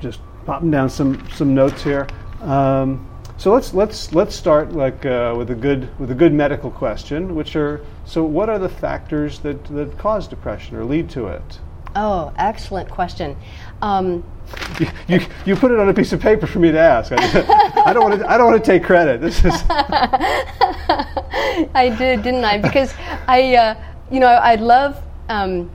Just 0.00 0.20
popping 0.44 0.70
down 0.70 0.88
some 0.88 1.28
some 1.30 1.54
notes 1.54 1.82
here. 1.82 2.06
Um, 2.42 3.08
so 3.38 3.52
let's 3.52 3.74
let's 3.74 4.12
let's 4.12 4.34
start 4.34 4.72
like 4.72 5.04
uh, 5.04 5.34
with 5.36 5.50
a 5.50 5.54
good 5.54 5.88
with 5.98 6.10
a 6.10 6.14
good 6.14 6.32
medical 6.32 6.70
question, 6.70 7.34
which 7.34 7.56
are 7.56 7.84
so 8.04 8.24
what 8.24 8.48
are 8.48 8.58
the 8.58 8.68
factors 8.68 9.40
that 9.40 9.64
that 9.66 9.98
cause 9.98 10.26
depression 10.28 10.76
or 10.76 10.84
lead 10.84 11.10
to 11.10 11.26
it? 11.26 11.60
Oh, 11.96 12.30
excellent 12.36 12.90
question. 12.90 13.34
Um, 13.80 14.22
you, 14.78 14.86
you, 15.08 15.20
you, 15.46 15.56
put 15.56 15.70
it 15.72 15.78
on 15.80 15.88
a 15.88 15.94
piece 15.94 16.12
of 16.12 16.20
paper 16.20 16.46
for 16.46 16.58
me 16.58 16.70
to 16.70 16.78
ask. 16.78 17.10
I, 17.10 17.94
don't 17.94 18.02
want 18.02 18.20
to. 18.20 18.30
I 18.30 18.36
don't 18.36 18.52
want 18.52 18.62
to 18.62 18.70
take 18.70 18.84
credit. 18.84 19.22
This 19.22 19.38
is. 19.38 19.54
I 21.74 21.94
did, 21.98 22.22
didn't 22.22 22.44
I? 22.44 22.58
Because 22.58 22.92
I, 23.26 23.56
uh, 23.56 23.74
you 24.10 24.20
know, 24.20 24.28
I, 24.28 24.56
love. 24.56 25.02
Um, 25.30 25.70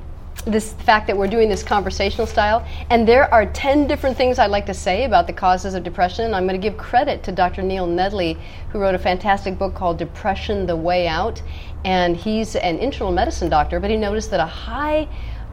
this 0.45 0.73
fact 0.73 1.05
that 1.05 1.15
we're 1.15 1.27
doing 1.27 1.49
this 1.49 1.61
conversational 1.61 2.25
style, 2.25 2.65
and 2.89 3.07
there 3.07 3.31
are 3.31 3.45
10 3.45 3.85
different 3.85 4.17
things 4.17 4.39
I'd 4.39 4.49
like 4.49 4.65
to 4.67 4.73
say 4.73 5.03
about 5.03 5.27
the 5.27 5.33
causes 5.33 5.75
of 5.75 5.83
depression. 5.83 6.33
I'm 6.33 6.47
going 6.47 6.59
to 6.59 6.69
give 6.69 6.79
credit 6.79 7.21
to 7.23 7.31
Dr. 7.31 7.61
Neil 7.61 7.85
Nedley, 7.85 8.39
who 8.71 8.79
wrote 8.79 8.95
a 8.95 8.99
fantastic 8.99 9.59
book 9.59 9.75
called 9.75 9.99
Depression 9.99 10.65
the 10.65 10.75
Way 10.75 11.07
Out. 11.07 11.43
And 11.85 12.17
he's 12.17 12.55
an 12.55 12.79
internal 12.79 13.11
medicine 13.11 13.49
doctor, 13.49 13.79
but 13.79 13.91
he 13.91 13.97
noticed 13.97 14.31
that 14.31 14.39
a 14.39 14.45
high 14.45 15.07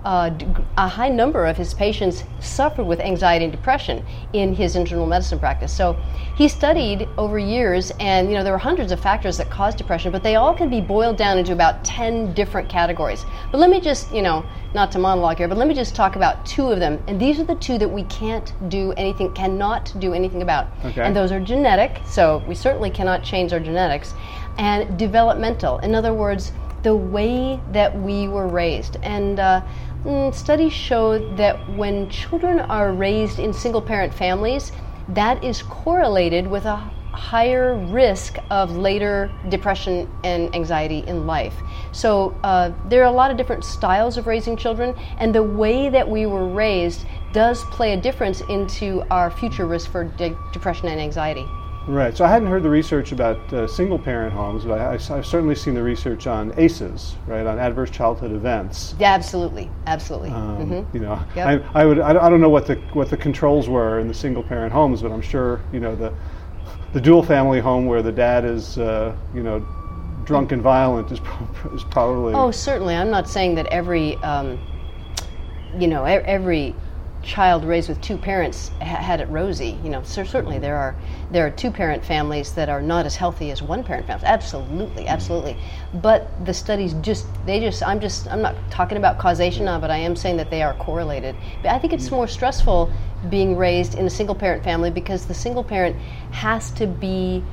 uh, 0.05 0.31
a 0.77 0.89
high 0.89 1.09
number 1.09 1.47
of 1.47 1.57
his 1.57 1.75
patients 1.75 2.25
suffered 2.41 2.85
with 2.85 3.01
anxiety 3.01 3.45
and 3.45 3.53
depression 3.53 4.05
in 4.33 4.55
his 4.55 4.77
internal 4.77 5.07
medicine 5.07 5.39
practice. 5.39 5.73
So 5.73 5.95
he 6.37 6.49
studied 6.49 7.09
over 7.19 7.39
years, 7.39 7.91
and 7.99 8.29
you 8.29 8.37
know 8.37 8.45
there 8.45 8.53
were 8.53 8.59
hundreds 8.59 8.93
of 8.93 9.01
factors 9.01 9.39
that 9.39 9.51
cause 9.51 9.75
depression, 9.75 10.13
but 10.13 10.23
they 10.23 10.37
all 10.37 10.55
can 10.55 10.71
be 10.71 10.81
boiled 10.81 11.17
down 11.17 11.39
into 11.39 11.53
about 11.53 11.85
ten 11.85 12.33
different 12.35 12.69
categories. 12.69 13.25
But 13.51 13.59
let 13.59 13.71
me 13.71 13.81
just, 13.81 14.13
you 14.15 14.23
know, 14.23 14.45
not 14.75 14.93
to 14.93 14.99
monologue 14.99 15.39
here, 15.39 15.49
but 15.49 15.59
let 15.59 15.67
me 15.67 15.75
just 15.75 15.95
talk 15.95 16.17
about 16.17 16.47
two 16.47 16.69
of 16.69 16.79
them, 16.79 17.03
and 17.09 17.21
these 17.21 17.41
are 17.41 17.45
the 17.45 17.57
two 17.57 17.79
that 17.79 17.89
we 17.89 18.05
can't 18.05 18.53
do 18.69 18.93
anything, 18.93 19.33
cannot 19.35 19.93
do 19.99 20.15
anything 20.15 20.43
about, 20.43 20.69
okay. 20.85 21.03
and 21.03 21.15
those 21.15 21.33
are 21.33 21.41
genetic. 21.41 22.01
So 22.07 22.43
we 22.47 22.55
certainly 22.55 22.91
cannot 22.91 23.25
change 23.25 23.53
our 23.53 23.61
genetics, 23.61 24.15
and 24.59 24.99
developmental. 24.99 25.79
In 25.79 25.95
other 25.95 26.15
words 26.15 26.53
the 26.83 26.95
way 26.95 27.61
that 27.73 27.97
we 28.01 28.29
were 28.29 28.47
raised. 28.47 28.97
And 29.03 29.41
uh, 29.41 29.63
studies 30.33 30.73
show 30.73 31.19
that 31.37 31.69
when 31.71 32.09
children 32.09 32.61
are 32.61 32.93
raised 32.93 33.39
in 33.39 33.53
single 33.53 33.83
parent 33.83 34.15
families, 34.15 34.73
that 35.09 35.43
is 35.43 35.63
correlated 35.63 36.47
with 36.47 36.65
a 36.65 36.77
higher 37.13 37.75
risk 37.75 38.37
of 38.51 38.77
later 38.77 39.31
depression 39.49 40.09
and 40.23 40.55
anxiety 40.55 40.99
in 41.01 41.27
life. 41.27 41.55
So 41.93 42.39
uh, 42.45 42.73
there 42.89 43.03
are 43.03 43.07
a 43.07 43.11
lot 43.11 43.31
of 43.31 43.37
different 43.37 43.65
styles 43.65 44.17
of 44.17 44.27
raising 44.27 44.57
children, 44.57 44.95
and 45.19 45.35
the 45.35 45.43
way 45.43 45.89
that 45.89 46.09
we 46.09 46.27
were 46.27 46.47
raised 46.47 47.05
does 47.33 47.65
play 47.65 47.93
a 47.93 47.97
difference 47.97 48.41
into 48.43 49.03
our 49.11 49.31
future 49.31 49.67
risk 49.67 49.91
for 49.91 50.05
de- 50.05 50.37
depression 50.53 50.89
and 50.89 51.01
anxiety. 51.01 51.49
Right. 51.89 52.15
So 52.15 52.25
I 52.25 52.29
hadn't 52.29 52.49
heard 52.49 52.63
the 52.63 52.69
research 52.69 53.13
about 53.13 53.53
uh, 53.53 53.67
single 53.67 53.99
parent 53.99 54.35
homes, 54.35 54.65
but 54.65 54.79
I, 54.79 54.93
have 54.93 55.27
certainly 55.27 55.55
seen 55.55 55.73
the 55.75 55.83
research 55.83 56.27
on 56.27 56.53
ACEs, 56.59 57.17
right, 57.27 57.47
on 57.47 57.59
adverse 57.59 57.91
childhood 57.91 58.33
events. 58.33 58.95
Yeah, 58.99 59.15
absolutely, 59.15 59.71
absolutely. 59.87 60.31
Um, 60.31 60.59
mm-hmm. 60.59 60.97
You 60.97 61.03
know, 61.03 61.25
yep. 61.35 61.65
I, 61.75 61.81
I, 61.81 61.87
would 61.87 61.99
I 61.99 62.29
don't 62.29 62.43
know 62.43 62.51
what 62.51 62.67
the 62.67 62.75
what 62.93 63.09
the 63.09 63.17
controls 63.17 63.71
were 63.71 64.01
in 64.01 64.07
the 64.07 64.15
single 64.15 64.43
parent 64.43 64.71
homes, 64.71 65.01
but 65.01 65.11
I'm 65.13 65.23
sure 65.23 65.63
you 65.73 65.81
know 65.81 65.97
the 65.97 66.13
the 66.93 67.01
dual 67.01 67.23
family 67.23 67.59
home 67.59 67.87
where 67.87 68.03
the 68.03 68.13
dad 68.13 68.45
is 68.45 68.77
uh, 68.77 69.17
you 69.35 69.43
know 69.43 69.67
drunk 70.25 70.53
and 70.53 70.61
violent 70.61 71.11
is 71.11 71.21
pro- 71.21 71.75
is 71.75 71.85
probably. 71.85 72.35
Oh, 72.35 72.51
certainly. 72.51 72.95
I'm 72.95 73.11
not 73.11 73.29
saying 73.29 73.55
that 73.55 73.67
every 73.69 74.17
um, 74.17 74.59
you 75.79 75.89
know 75.89 76.05
every 76.05 76.75
child 77.29 77.63
raised 77.63 77.89
with 77.89 78.01
two 78.01 78.17
parents 78.17 78.71
ha- 78.81 78.97
had 78.97 79.21
it 79.21 79.29
rosy. 79.29 79.79
You 79.85 79.91
know, 79.91 80.03
so 80.03 80.25
certainly 80.25 80.59
there 80.59 80.77
are 80.77 80.97
there 81.31 81.47
are 81.47 81.51
two 81.51 81.71
parent 81.71 82.05
families 82.05 82.53
that 82.53 82.69
are 82.69 82.83
not 82.83 83.07
as 83.07 83.15
healthy 83.17 83.51
as 83.51 83.63
one 83.63 83.85
parent 83.85 84.07
families. 84.07 84.25
Absolutely, 84.25 85.07
absolutely. 85.07 85.57
But 85.93 86.45
the 86.45 86.55
studies 86.55 86.95
just 86.95 87.27
they 87.47 87.61
just 87.61 87.83
I'm 87.83 88.01
just 88.01 88.27
I'm 88.29 88.43
not 88.43 88.57
talking 88.71 88.97
about 88.97 89.19
causation 89.19 89.67
now, 89.67 89.79
but 89.79 89.91
I 89.91 89.99
am 89.99 90.17
saying 90.17 90.39
that 90.39 90.51
they 90.51 90.63
are 90.63 90.75
correlated. 90.75 91.37
But 91.63 91.73
I 91.73 91.79
think 91.79 91.93
it's 91.93 92.11
more 92.11 92.27
stressful 92.27 92.91
being 93.29 93.57
raised 93.57 93.95
in 93.95 94.07
a 94.07 94.11
single 94.11 94.35
parent 94.35 94.65
family 94.65 94.91
because 94.91 95.27
the 95.27 95.35
single 95.35 95.65
parent 95.65 95.97
has 96.31 96.71
to 96.73 96.87
be 96.87 97.45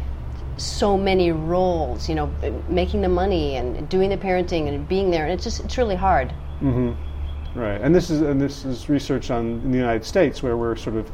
so 0.57 0.97
many 0.97 1.31
roles, 1.33 2.07
you 2.07 2.15
know, 2.15 2.33
making 2.69 3.01
the 3.01 3.09
money 3.09 3.55
and 3.57 3.89
doing 3.89 4.09
the 4.09 4.17
parenting 4.17 4.69
and 4.69 4.87
being 4.87 5.11
there, 5.11 5.25
and 5.25 5.33
it's 5.33 5.43
just 5.43 5.59
it's 5.65 5.77
really 5.77 5.97
hard. 5.97 6.29
Mm-hmm. 6.61 6.93
Right, 7.55 7.79
and 7.79 7.95
this 7.95 8.09
is 8.09 8.21
and 8.21 8.39
this 8.41 8.65
is 8.65 8.89
research 8.89 9.31
on 9.31 9.61
in 9.63 9.71
the 9.71 9.77
United 9.77 10.03
States 10.03 10.43
where 10.43 10.57
we're 10.57 10.75
sort 10.75 10.97
of 10.97 11.09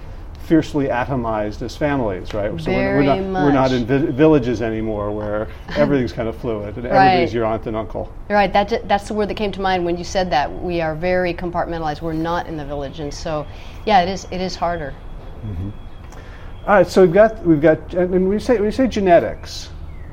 fiercely 0.51 0.88
atomized 0.88 1.62
as 1.62 1.77
families, 1.77 2.33
right? 2.33 2.51
So 2.60 2.71
Very 2.71 3.05
we're, 3.05 3.15
not, 3.15 3.25
much. 3.25 3.43
we're 3.43 3.51
not 3.51 3.71
in 3.71 3.86
vi- 3.86 4.12
villages 4.12 4.62
anymore 4.62 5.12
where 5.12 5.48
everything's 5.75 6.12
kind 6.12 6.27
of 6.27 6.36
fluid 6.36 6.75
and 6.75 6.86
right. 6.86 6.93
everybody's 6.93 7.33
your 7.33 7.45
aunt 7.45 7.67
and 7.67 7.77
uncle. 7.77 8.12
Right. 8.29 8.51
That, 8.51 8.88
that's 8.88 9.07
the 9.07 9.13
word 9.13 9.29
that 9.29 9.36
came 9.36 9.51
to 9.53 9.62
mind 9.62 9.86
when 9.86 9.98
you 9.98 10.03
said 10.03 10.29
that. 10.31 10.51
We 10.51 10.81
are 10.81 10.95
very 10.95 11.33
compartmentalized. 11.33 12.01
We're 12.01 12.13
not 12.13 12.48
in 12.48 12.57
the 12.57 12.65
village, 12.65 13.00
and 13.00 13.13
so 13.13 13.45
yeah, 13.86 14.01
it 14.01 14.10
is. 14.10 14.27
It 14.31 14.41
is 14.41 14.55
harder. 14.55 14.93
Mm-hmm. 15.45 15.69
All 16.67 16.75
right. 16.75 16.88
So 16.88 17.03
we've 17.03 17.13
got 17.13 17.45
we've 17.45 17.62
got 17.62 17.93
and 17.93 18.27
we 18.27 18.39
say 18.39 18.60
we 18.60 18.71
say 18.71 18.88
genetics. 18.88 19.69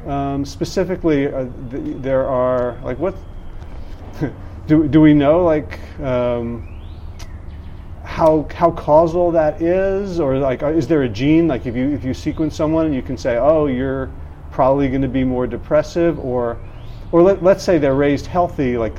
Um, 0.07 0.45
specifically, 0.45 1.27
uh, 1.27 1.47
th- 1.71 1.97
there 1.97 2.27
are 2.27 2.79
like 2.85 2.99
what 2.99 3.17
do 4.69 4.87
do 4.87 5.01
we 5.01 5.15
know 5.15 5.45
like. 5.45 5.81
Um, 6.01 6.75
how 8.19 8.49
how 8.55 8.71
causal 8.71 9.31
that 9.31 9.61
is, 9.61 10.19
or 10.19 10.39
like 10.39 10.63
uh, 10.63 10.69
is 10.69 10.89
there 10.89 11.03
a 11.03 11.09
gene? 11.09 11.47
Like 11.47 11.67
if 11.67 11.77
you 11.77 11.91
if 11.91 12.05
you 12.05 12.15
sequence 12.15 12.57
someone, 12.57 12.93
you 12.93 13.03
can 13.03 13.17
say, 13.19 13.37
oh, 13.37 13.67
you're 13.67 14.11
probably 14.51 14.89
going 14.89 15.03
to 15.03 15.09
be 15.09 15.25
more 15.25 15.47
depressive, 15.47 16.19
or 16.19 16.59
or 17.13 17.23
let, 17.23 17.43
let's 17.43 17.63
say 17.63 17.79
they're 17.79 17.95
raised 17.95 18.27
healthy. 18.27 18.79
Like 18.79 18.97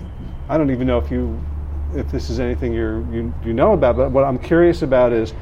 I 0.47 0.57
don't 0.57 0.69
even 0.71 0.85
know 0.85 0.99
if 0.99 1.11
you 1.11 1.37
if 1.95 2.09
this 2.11 2.29
is 2.29 2.39
anything 2.39 2.71
you 2.71 3.05
you 3.11 3.33
you 3.43 3.51
know 3.51 3.73
about, 3.73 3.97
but 3.97 4.11
what 4.11 4.23
I'm 4.23 4.39
curious 4.39 4.83
about 4.83 5.11
is 5.11 5.33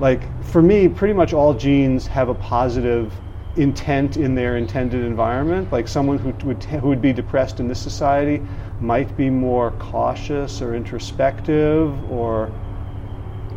like 0.00 0.20
for 0.44 0.60
me, 0.60 0.88
pretty 0.88 1.14
much 1.14 1.32
all 1.32 1.54
genes 1.54 2.06
have 2.08 2.28
a 2.28 2.34
positive 2.34 3.14
intent 3.56 4.16
in 4.16 4.34
their 4.34 4.56
intended 4.56 5.04
environment. 5.04 5.70
Like 5.72 5.88
someone 5.88 6.18
who 6.18 6.32
would 6.46 6.62
who 6.64 6.88
would 6.88 7.00
be 7.00 7.12
depressed 7.12 7.60
in 7.60 7.68
this 7.68 7.80
society 7.80 8.42
might 8.80 9.16
be 9.16 9.28
more 9.28 9.72
cautious 9.72 10.62
or 10.62 10.74
introspective 10.74 12.10
or 12.10 12.50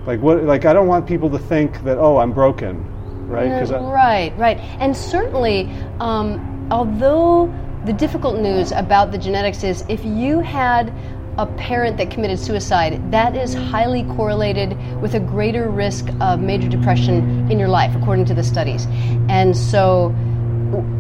like 0.06 0.20
what? 0.22 0.44
Like 0.44 0.66
I 0.66 0.74
don't 0.74 0.88
want 0.88 1.08
people 1.08 1.30
to 1.30 1.40
think 1.40 1.84
that 1.84 1.98
oh 1.98 2.18
I'm 2.18 2.34
broken, 2.34 2.86
right? 3.28 3.72
Uh, 3.72 3.80
right, 3.84 4.34
right, 4.38 4.58
and 4.80 4.96
certainly, 4.96 5.72
um, 6.00 6.68
although 6.72 7.54
the 7.86 7.94
difficult 7.94 8.40
news 8.40 8.72
about 8.72 9.12
the 9.12 9.18
genetics 9.18 9.64
is 9.64 9.84
if 9.88 10.04
you 10.04 10.40
had 10.40 10.94
a 11.38 11.46
parent 11.46 11.98
that 11.98 12.12
committed 12.12 12.38
suicide, 12.38 13.12
that 13.12 13.36
is 13.36 13.54
highly 13.54 14.04
correlated 14.16 14.78
with 15.02 15.16
a 15.16 15.20
greater 15.20 15.70
risk 15.70 16.08
of 16.22 16.40
major 16.40 16.70
depression 16.70 17.50
in 17.52 17.58
your 17.58 17.70
life, 17.70 17.96
according 17.96 18.26
to 18.26 18.34
the 18.34 18.44
studies. 18.44 18.86
And 19.30 19.56
so, 19.56 20.14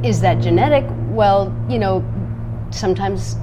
is 0.03 0.21
that 0.21 0.41
genetic? 0.41 0.85
Well, 1.09 1.55
you 1.69 1.77
know, 1.77 2.03
sometimes 2.71 3.35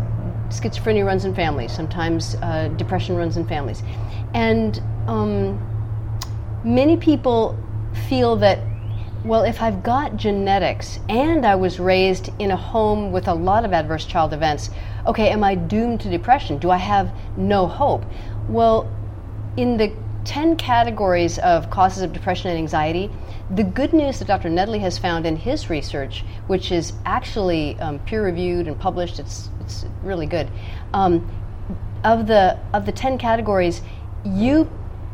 schizophrenia 0.50 1.04
runs 1.04 1.24
in 1.24 1.34
families, 1.34 1.72
sometimes 1.72 2.34
uh, 2.36 2.68
depression 2.76 3.16
runs 3.16 3.36
in 3.36 3.46
families. 3.46 3.82
And 4.34 4.80
um, 5.06 5.58
many 6.64 6.96
people 6.96 7.58
feel 8.08 8.36
that, 8.36 8.60
well, 9.24 9.42
if 9.42 9.60
I've 9.62 9.82
got 9.82 10.16
genetics 10.16 11.00
and 11.08 11.44
I 11.46 11.54
was 11.54 11.80
raised 11.80 12.30
in 12.38 12.50
a 12.50 12.56
home 12.56 13.12
with 13.12 13.28
a 13.28 13.34
lot 13.34 13.64
of 13.64 13.72
adverse 13.72 14.04
child 14.04 14.32
events, 14.32 14.70
okay, 15.06 15.30
am 15.30 15.42
I 15.42 15.54
doomed 15.54 16.00
to 16.02 16.10
depression? 16.10 16.58
Do 16.58 16.70
I 16.70 16.78
have 16.78 17.12
no 17.36 17.66
hope? 17.66 18.04
Well, 18.48 18.90
in 19.56 19.76
the 19.76 19.92
10 20.24 20.56
categories 20.56 21.38
of 21.38 21.70
causes 21.70 22.02
of 22.02 22.12
depression 22.12 22.50
and 22.50 22.58
anxiety, 22.58 23.10
the 23.54 23.64
good 23.64 23.92
news 23.92 24.18
that 24.18 24.28
Dr. 24.28 24.48
Nedley 24.48 24.80
has 24.80 24.98
found 24.98 25.26
in 25.26 25.36
his 25.36 25.70
research, 25.70 26.24
which 26.46 26.70
is 26.72 26.92
actually 27.04 27.78
um, 27.80 27.98
peer 28.00 28.24
reviewed 28.24 28.68
and 28.68 28.78
published, 28.78 29.18
it's, 29.18 29.48
it's 29.60 29.86
really 30.02 30.26
good. 30.26 30.48
Um, 30.92 31.28
of 32.04 32.26
the 32.26 32.58
of 32.72 32.86
the 32.86 32.92
10 32.92 33.18
categories, 33.18 33.82
you 34.24 34.70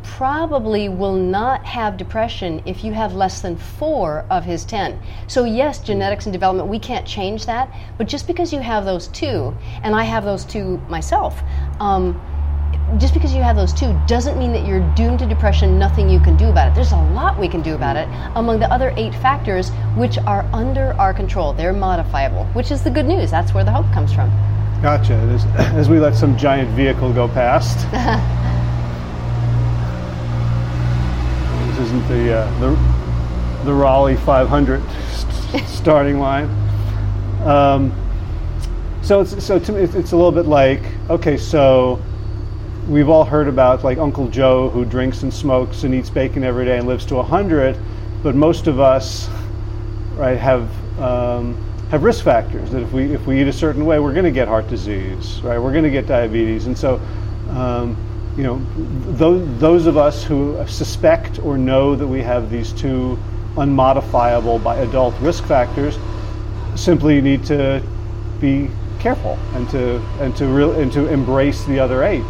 probably 0.06 0.88
will 0.88 1.16
not 1.16 1.64
have 1.64 1.96
depression 1.96 2.62
if 2.64 2.84
you 2.84 2.92
have 2.92 3.14
less 3.14 3.40
than 3.40 3.56
four 3.56 4.24
of 4.30 4.44
his 4.44 4.64
10. 4.64 5.00
So, 5.26 5.44
yes, 5.44 5.80
genetics 5.80 6.26
and 6.26 6.32
development, 6.32 6.68
we 6.68 6.78
can't 6.78 7.06
change 7.06 7.44
that, 7.46 7.68
but 7.98 8.06
just 8.06 8.26
because 8.26 8.52
you 8.52 8.60
have 8.60 8.84
those 8.84 9.08
two, 9.08 9.54
and 9.82 9.96
I 9.96 10.04
have 10.04 10.24
those 10.24 10.44
two 10.44 10.78
myself, 10.88 11.42
um, 11.80 12.20
just 12.98 13.14
because 13.14 13.34
you 13.34 13.42
have 13.42 13.56
those 13.56 13.72
two 13.72 13.98
doesn't 14.06 14.38
mean 14.38 14.52
that 14.52 14.64
you're 14.64 14.80
doomed 14.94 15.18
to 15.18 15.26
depression, 15.26 15.78
nothing 15.78 16.08
you 16.08 16.20
can 16.20 16.36
do 16.36 16.48
about 16.48 16.68
it. 16.68 16.74
There's 16.74 16.92
a 16.92 17.02
lot 17.12 17.38
we 17.38 17.48
can 17.48 17.60
do 17.60 17.74
about 17.74 17.96
it 17.96 18.08
among 18.36 18.60
the 18.60 18.72
other 18.72 18.94
eight 18.96 19.14
factors 19.14 19.70
which 19.96 20.18
are 20.18 20.48
under 20.52 20.92
our 20.94 21.12
control. 21.12 21.52
They're 21.52 21.72
modifiable, 21.72 22.44
which 22.54 22.70
is 22.70 22.82
the 22.82 22.90
good 22.90 23.06
news. 23.06 23.30
That's 23.30 23.52
where 23.52 23.64
the 23.64 23.72
hope 23.72 23.92
comes 23.92 24.12
from. 24.12 24.30
Gotcha. 24.82 25.14
As, 25.14 25.44
as 25.74 25.88
we 25.88 25.98
let 25.98 26.14
some 26.14 26.36
giant 26.36 26.70
vehicle 26.70 27.12
go 27.12 27.28
past. 27.28 27.86
This 31.76 31.88
isn't 31.88 32.08
the 32.08 32.38
uh, 32.38 32.58
the, 32.58 33.64
the 33.66 33.74
Raleigh 33.74 34.16
500 34.16 34.82
st- 35.10 35.68
starting 35.68 36.18
line. 36.18 36.48
Um, 37.44 37.92
so 39.02 39.20
it's, 39.20 39.44
so 39.44 39.58
to 39.58 39.72
me, 39.72 39.82
it's 39.82 40.12
a 40.12 40.16
little 40.16 40.32
bit 40.32 40.46
like 40.46 40.80
okay, 41.10 41.36
so 41.36 42.00
we've 42.88 43.08
all 43.08 43.24
heard 43.24 43.48
about 43.48 43.82
like 43.84 43.98
Uncle 43.98 44.28
Joe 44.28 44.68
who 44.70 44.84
drinks 44.84 45.22
and 45.22 45.32
smokes 45.32 45.84
and 45.84 45.94
eats 45.94 46.10
bacon 46.10 46.44
every 46.44 46.64
day 46.64 46.78
and 46.78 46.86
lives 46.86 47.04
to 47.06 47.16
100, 47.16 47.76
but 48.22 48.34
most 48.34 48.66
of 48.66 48.80
us, 48.80 49.28
right, 50.14 50.38
have 50.38 50.70
um, 51.00 51.62
have 51.90 52.02
risk 52.02 52.24
factors 52.24 52.70
that 52.70 52.82
if 52.82 52.92
we 52.92 53.12
if 53.12 53.26
we 53.26 53.40
eat 53.40 53.48
a 53.48 53.52
certain 53.52 53.84
way, 53.84 53.98
we're 53.98 54.12
going 54.12 54.24
to 54.24 54.30
get 54.30 54.48
heart 54.48 54.68
disease, 54.68 55.40
right? 55.42 55.58
We're 55.58 55.72
going 55.72 55.84
to 55.84 55.90
get 55.90 56.06
diabetes, 56.06 56.66
and 56.66 56.76
so. 56.76 57.00
Um, 57.50 57.96
you 58.36 58.42
know, 58.42 58.60
those, 59.16 59.58
those 59.60 59.86
of 59.86 59.96
us 59.96 60.22
who 60.22 60.62
suspect 60.66 61.38
or 61.38 61.56
know 61.56 61.96
that 61.96 62.06
we 62.06 62.20
have 62.20 62.50
these 62.50 62.70
two 62.74 63.18
unmodifiable 63.56 64.58
by 64.58 64.76
adult 64.76 65.14
risk 65.20 65.42
factors 65.44 65.98
simply 66.74 67.22
need 67.22 67.46
to 67.46 67.82
be 68.38 68.68
careful 68.98 69.38
and 69.54 69.70
to 69.70 69.96
and 70.20 70.36
to 70.36 70.46
re- 70.48 70.82
and 70.82 70.92
to 70.92 71.06
embrace 71.06 71.64
the 71.64 71.78
other 71.78 72.04
eight. 72.04 72.22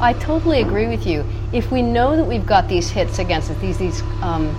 I 0.00 0.12
totally 0.12 0.60
agree 0.60 0.88
with 0.88 1.06
you. 1.06 1.24
If 1.52 1.70
we 1.72 1.80
know 1.80 2.16
that 2.16 2.24
we've 2.24 2.44
got 2.44 2.68
these 2.68 2.90
hits 2.90 3.18
against 3.18 3.50
us, 3.50 3.58
these 3.60 3.78
these 3.78 4.02
um, 4.20 4.54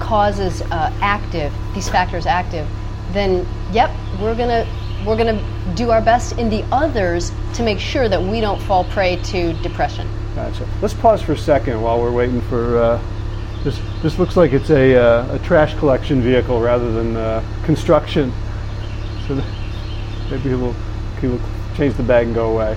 causes 0.00 0.62
uh, 0.62 0.92
active, 1.00 1.52
these 1.74 1.88
factors 1.88 2.26
active, 2.26 2.66
then 3.12 3.46
yep, 3.72 3.90
we're 4.20 4.34
gonna 4.34 4.66
we're 5.06 5.16
gonna 5.16 5.40
do 5.74 5.90
our 5.90 6.00
best 6.00 6.38
in 6.38 6.50
the 6.50 6.64
others 6.72 7.30
to 7.54 7.62
make 7.62 7.78
sure 7.78 8.08
that 8.08 8.20
we 8.20 8.40
don't 8.40 8.60
fall 8.62 8.84
prey 8.84 9.16
to 9.16 9.52
depression. 9.62 10.08
Gotcha. 10.34 10.68
Let's 10.82 10.94
pause 10.94 11.22
for 11.22 11.32
a 11.32 11.38
second 11.38 11.80
while 11.80 12.00
we're 12.00 12.12
waiting 12.12 12.40
for. 12.42 12.78
Uh, 12.78 13.02
this 13.62 13.80
this 14.02 14.18
looks 14.18 14.36
like 14.36 14.52
it's 14.52 14.70
a, 14.70 14.96
uh, 14.96 15.36
a 15.36 15.38
trash 15.38 15.74
collection 15.78 16.20
vehicle 16.20 16.60
rather 16.60 16.90
than 16.92 17.16
uh, 17.16 17.42
construction. 17.64 18.32
So 19.28 19.36
maybe 20.30 20.50
we'll, 20.50 20.74
we'll 21.22 21.40
change 21.76 21.94
the 21.94 22.02
bag 22.02 22.26
and 22.26 22.34
go 22.34 22.52
away. 22.52 22.76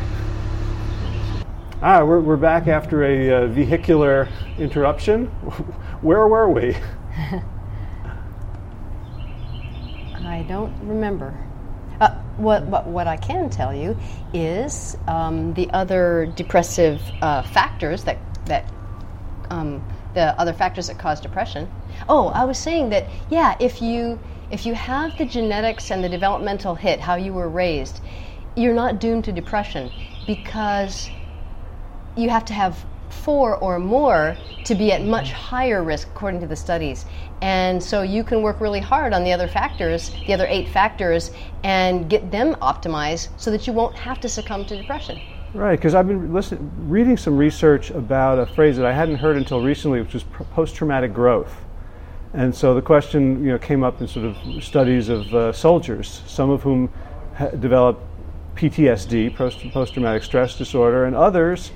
Ah, 1.79 2.03
we're, 2.03 2.19
we're 2.21 2.37
back 2.37 2.67
after 2.67 3.03
a 3.03 3.29
uh, 3.29 3.45
vehicular 3.45 4.27
interruption. 4.57 5.25
Where 6.01 6.27
were 6.27 6.49
we? 6.49 6.75
I 10.25 10.41
don't 10.47 10.73
remember. 10.81 11.37
Uh, 12.01 12.15
what, 12.37 12.65
what, 12.65 12.87
what, 12.87 13.05
I 13.05 13.15
can 13.15 13.51
tell 13.51 13.75
you 13.75 13.95
is 14.33 14.97
um, 15.07 15.53
the 15.53 15.69
other 15.69 16.33
depressive 16.35 17.11
uh, 17.21 17.43
factors 17.43 18.03
that, 18.05 18.17
that 18.47 18.73
um, 19.51 19.83
the 20.15 20.33
other 20.39 20.53
factors 20.53 20.87
that 20.87 20.97
cause 20.97 21.21
depression. 21.21 21.69
Oh, 22.09 22.29
I 22.29 22.45
was 22.45 22.57
saying 22.57 22.89
that, 22.89 23.07
yeah, 23.29 23.55
if 23.59 23.83
you, 23.83 24.19
if 24.49 24.65
you 24.65 24.73
have 24.73 25.15
the 25.15 25.25
genetics 25.25 25.91
and 25.91 26.03
the 26.03 26.09
developmental 26.09 26.73
hit, 26.73 26.99
how 27.01 27.17
you 27.17 27.33
were 27.33 27.49
raised, 27.49 28.01
you're 28.55 28.73
not 28.73 28.99
doomed 28.99 29.25
to 29.25 29.31
depression 29.31 29.91
because 30.25 31.11
you 32.17 32.29
have 32.29 32.45
to 32.45 32.53
have 32.53 32.85
four 33.09 33.55
or 33.57 33.79
more 33.79 34.37
to 34.65 34.75
be 34.75 34.91
at 34.91 35.03
much 35.03 35.31
higher 35.31 35.83
risk 35.83 36.07
according 36.09 36.39
to 36.41 36.47
the 36.47 36.55
studies. 36.55 37.05
And 37.41 37.81
so 37.81 38.01
you 38.01 38.23
can 38.23 38.41
work 38.41 38.59
really 38.59 38.79
hard 38.79 39.13
on 39.13 39.23
the 39.23 39.31
other 39.31 39.47
factors, 39.47 40.11
the 40.25 40.33
other 40.33 40.47
eight 40.47 40.67
factors, 40.69 41.31
and 41.63 42.09
get 42.09 42.31
them 42.31 42.55
optimized 42.55 43.29
so 43.37 43.51
that 43.51 43.67
you 43.67 43.73
won't 43.73 43.95
have 43.95 44.19
to 44.21 44.29
succumb 44.29 44.65
to 44.65 44.75
depression. 44.75 45.19
Right, 45.53 45.77
because 45.77 45.95
I've 45.95 46.07
been 46.07 46.33
listen, 46.33 46.71
reading 46.89 47.15
some 47.15 47.37
research 47.37 47.89
about 47.91 48.37
a 48.37 48.45
phrase 48.45 48.75
that 48.77 48.85
I 48.85 48.93
hadn't 48.93 49.15
heard 49.17 49.37
until 49.37 49.61
recently, 49.61 50.01
which 50.01 50.13
was 50.13 50.23
post-traumatic 50.23 51.13
growth. 51.13 51.55
And 52.33 52.53
so 52.53 52.75
the 52.75 52.81
question, 52.81 53.43
you 53.43 53.51
know, 53.51 53.57
came 53.57 53.83
up 53.83 54.01
in 54.01 54.07
sort 54.07 54.25
of 54.25 54.63
studies 54.63 55.07
of 55.09 55.33
uh, 55.33 55.53
soldiers, 55.53 56.21
some 56.27 56.49
of 56.49 56.63
whom 56.63 56.91
ha- 57.35 57.49
developed 57.49 58.03
PTSD, 58.55 59.33
post-traumatic 59.71 60.23
stress 60.23 60.57
disorder, 60.57 61.05
and 61.05 61.15
others 61.15 61.71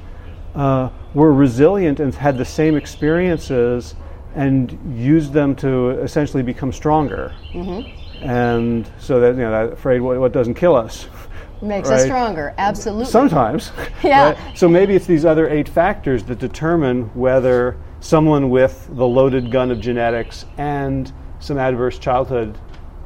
uh, 0.55 0.89
were 1.13 1.33
resilient 1.33 1.99
and 1.99 2.13
had 2.13 2.37
the 2.37 2.45
same 2.45 2.75
experiences 2.75 3.95
and 4.35 4.77
used 4.97 5.33
them 5.33 5.55
to 5.57 5.89
essentially 6.01 6.43
become 6.43 6.71
stronger. 6.71 7.33
Mm-hmm. 7.53 8.27
And 8.29 8.89
so 8.99 9.19
that, 9.19 9.35
you 9.35 9.41
know, 9.41 9.51
that 9.51 9.73
afraid 9.73 9.99
what, 9.99 10.19
what 10.19 10.31
doesn't 10.31 10.53
kill 10.53 10.75
us. 10.75 11.07
Makes 11.61 11.89
right? 11.89 11.99
us 11.99 12.05
stronger, 12.05 12.55
absolutely. 12.57 13.05
Sometimes. 13.05 13.71
yeah. 14.03 14.31
Right? 14.31 14.57
So 14.57 14.67
maybe 14.67 14.95
it's 14.95 15.05
these 15.05 15.25
other 15.25 15.47
eight 15.49 15.69
factors 15.69 16.23
that 16.23 16.39
determine 16.39 17.03
whether 17.13 17.77
someone 17.99 18.49
with 18.49 18.87
the 18.95 19.05
loaded 19.05 19.51
gun 19.51 19.69
of 19.69 19.79
genetics 19.79 20.45
and 20.57 21.11
some 21.39 21.57
adverse 21.57 21.99
childhood 21.99 22.57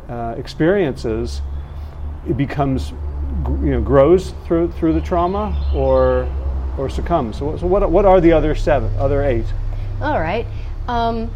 uh, 0.08 0.36
experiences, 0.38 1.41
it 2.29 2.38
becomes, 2.38 2.91
you 2.91 3.71
know, 3.71 3.81
grows 3.81 4.34
through 4.45 4.71
through 4.73 4.93
the 4.93 5.01
trauma 5.01 5.71
or 5.73 6.29
or 6.78 6.90
succumb. 6.90 7.34
So, 7.34 7.58
so 7.58 7.68
what 7.68 7.90
what 7.90 8.06
are 8.06 8.22
the 8.22 8.32
other 8.32 8.56
seven, 8.56 8.96
other 8.98 9.24
eight? 9.24 9.46
All 10.02 10.20
right. 10.20 10.46
Um, 10.88 11.32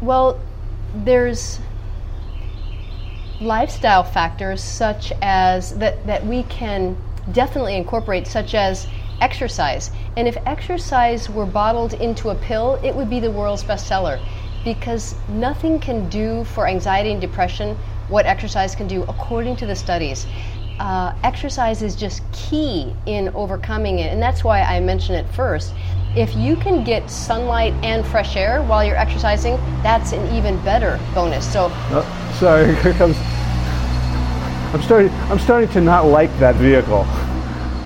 well, 0.00 0.40
there's 0.94 1.60
lifestyle 3.40 4.04
factors 4.04 4.62
such 4.62 5.12
as 5.20 5.76
that 5.78 6.06
that 6.06 6.24
we 6.26 6.44
can 6.44 6.96
definitely 7.32 7.76
incorporate, 7.76 8.26
such 8.26 8.54
as 8.54 8.86
exercise. 9.20 9.90
And 10.16 10.28
if 10.28 10.36
exercise 10.46 11.30
were 11.30 11.46
bottled 11.46 11.94
into 11.94 12.30
a 12.30 12.34
pill, 12.34 12.78
it 12.82 12.94
would 12.94 13.08
be 13.08 13.20
the 13.20 13.30
world's 13.30 13.64
bestseller 13.64 14.20
because 14.64 15.14
nothing 15.28 15.78
can 15.78 16.08
do 16.08 16.44
for 16.44 16.66
anxiety 16.66 17.12
and 17.12 17.20
depression 17.20 17.76
what 18.08 18.26
exercise 18.26 18.74
can 18.74 18.86
do 18.86 19.02
according 19.04 19.56
to 19.56 19.66
the 19.66 19.76
studies. 19.76 20.26
Uh, 20.80 21.14
exercise 21.22 21.82
is 21.82 21.94
just 21.94 22.20
key 22.32 22.92
in 23.06 23.28
overcoming 23.30 24.00
it, 24.00 24.12
and 24.12 24.20
that's 24.20 24.42
why 24.42 24.62
I 24.62 24.80
mention 24.80 25.14
it 25.14 25.26
first. 25.34 25.72
If 26.16 26.34
you 26.34 26.56
can 26.56 26.82
get 26.82 27.08
sunlight 27.08 27.72
and 27.84 28.04
fresh 28.04 28.36
air 28.36 28.62
while 28.62 28.84
you're 28.84 28.96
exercising, 28.96 29.56
that's 29.82 30.12
an 30.12 30.34
even 30.34 30.62
better 30.64 30.98
bonus. 31.14 31.50
So, 31.52 31.68
oh, 31.70 32.34
sorry, 32.38 32.74
here 32.82 32.92
comes. 32.94 33.16
I'm 34.74 34.82
starting. 34.82 35.12
I'm 35.30 35.38
starting 35.38 35.68
to 35.70 35.80
not 35.80 36.06
like 36.06 36.36
that 36.38 36.56
vehicle. 36.56 37.06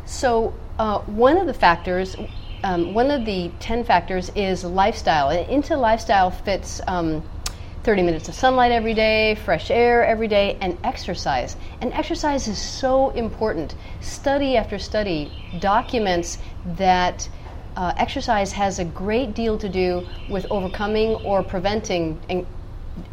So, 0.07 0.55
uh, 0.79 1.01
one 1.01 1.37
of 1.37 1.47
the 1.47 1.55
factors, 1.55 2.17
um, 2.65 2.95
one 2.95 3.11
of 3.11 3.27
the 3.27 3.51
10 3.61 3.85
factors 3.85 4.31
is 4.35 4.65
lifestyle. 4.65 5.29
And 5.29 5.49
into 5.51 5.77
lifestyle 5.77 6.31
fits 6.31 6.81
um, 6.87 7.23
30 7.89 8.03
minutes 8.03 8.29
of 8.29 8.35
sunlight 8.35 8.71
every 8.71 8.93
day, 8.93 9.35
fresh 9.47 9.71
air 9.71 10.05
every 10.05 10.29
day, 10.29 10.59
and 10.61 10.77
exercise. 10.85 11.57
And 11.81 11.91
exercise 11.95 12.47
is 12.47 12.59
so 12.59 13.09
important. 13.13 13.77
Study 14.03 14.59
after 14.59 14.79
study 14.79 15.33
documents 15.59 16.37
that 16.77 17.27
uh, 17.77 17.95
exercise 17.97 18.53
has 18.53 18.79
a 18.79 18.85
great 18.85 19.33
deal 19.33 19.57
to 19.57 19.71
do 19.71 20.07
with 20.29 20.45
overcoming 20.51 21.15
or 21.25 21.43
preventing 21.43 22.21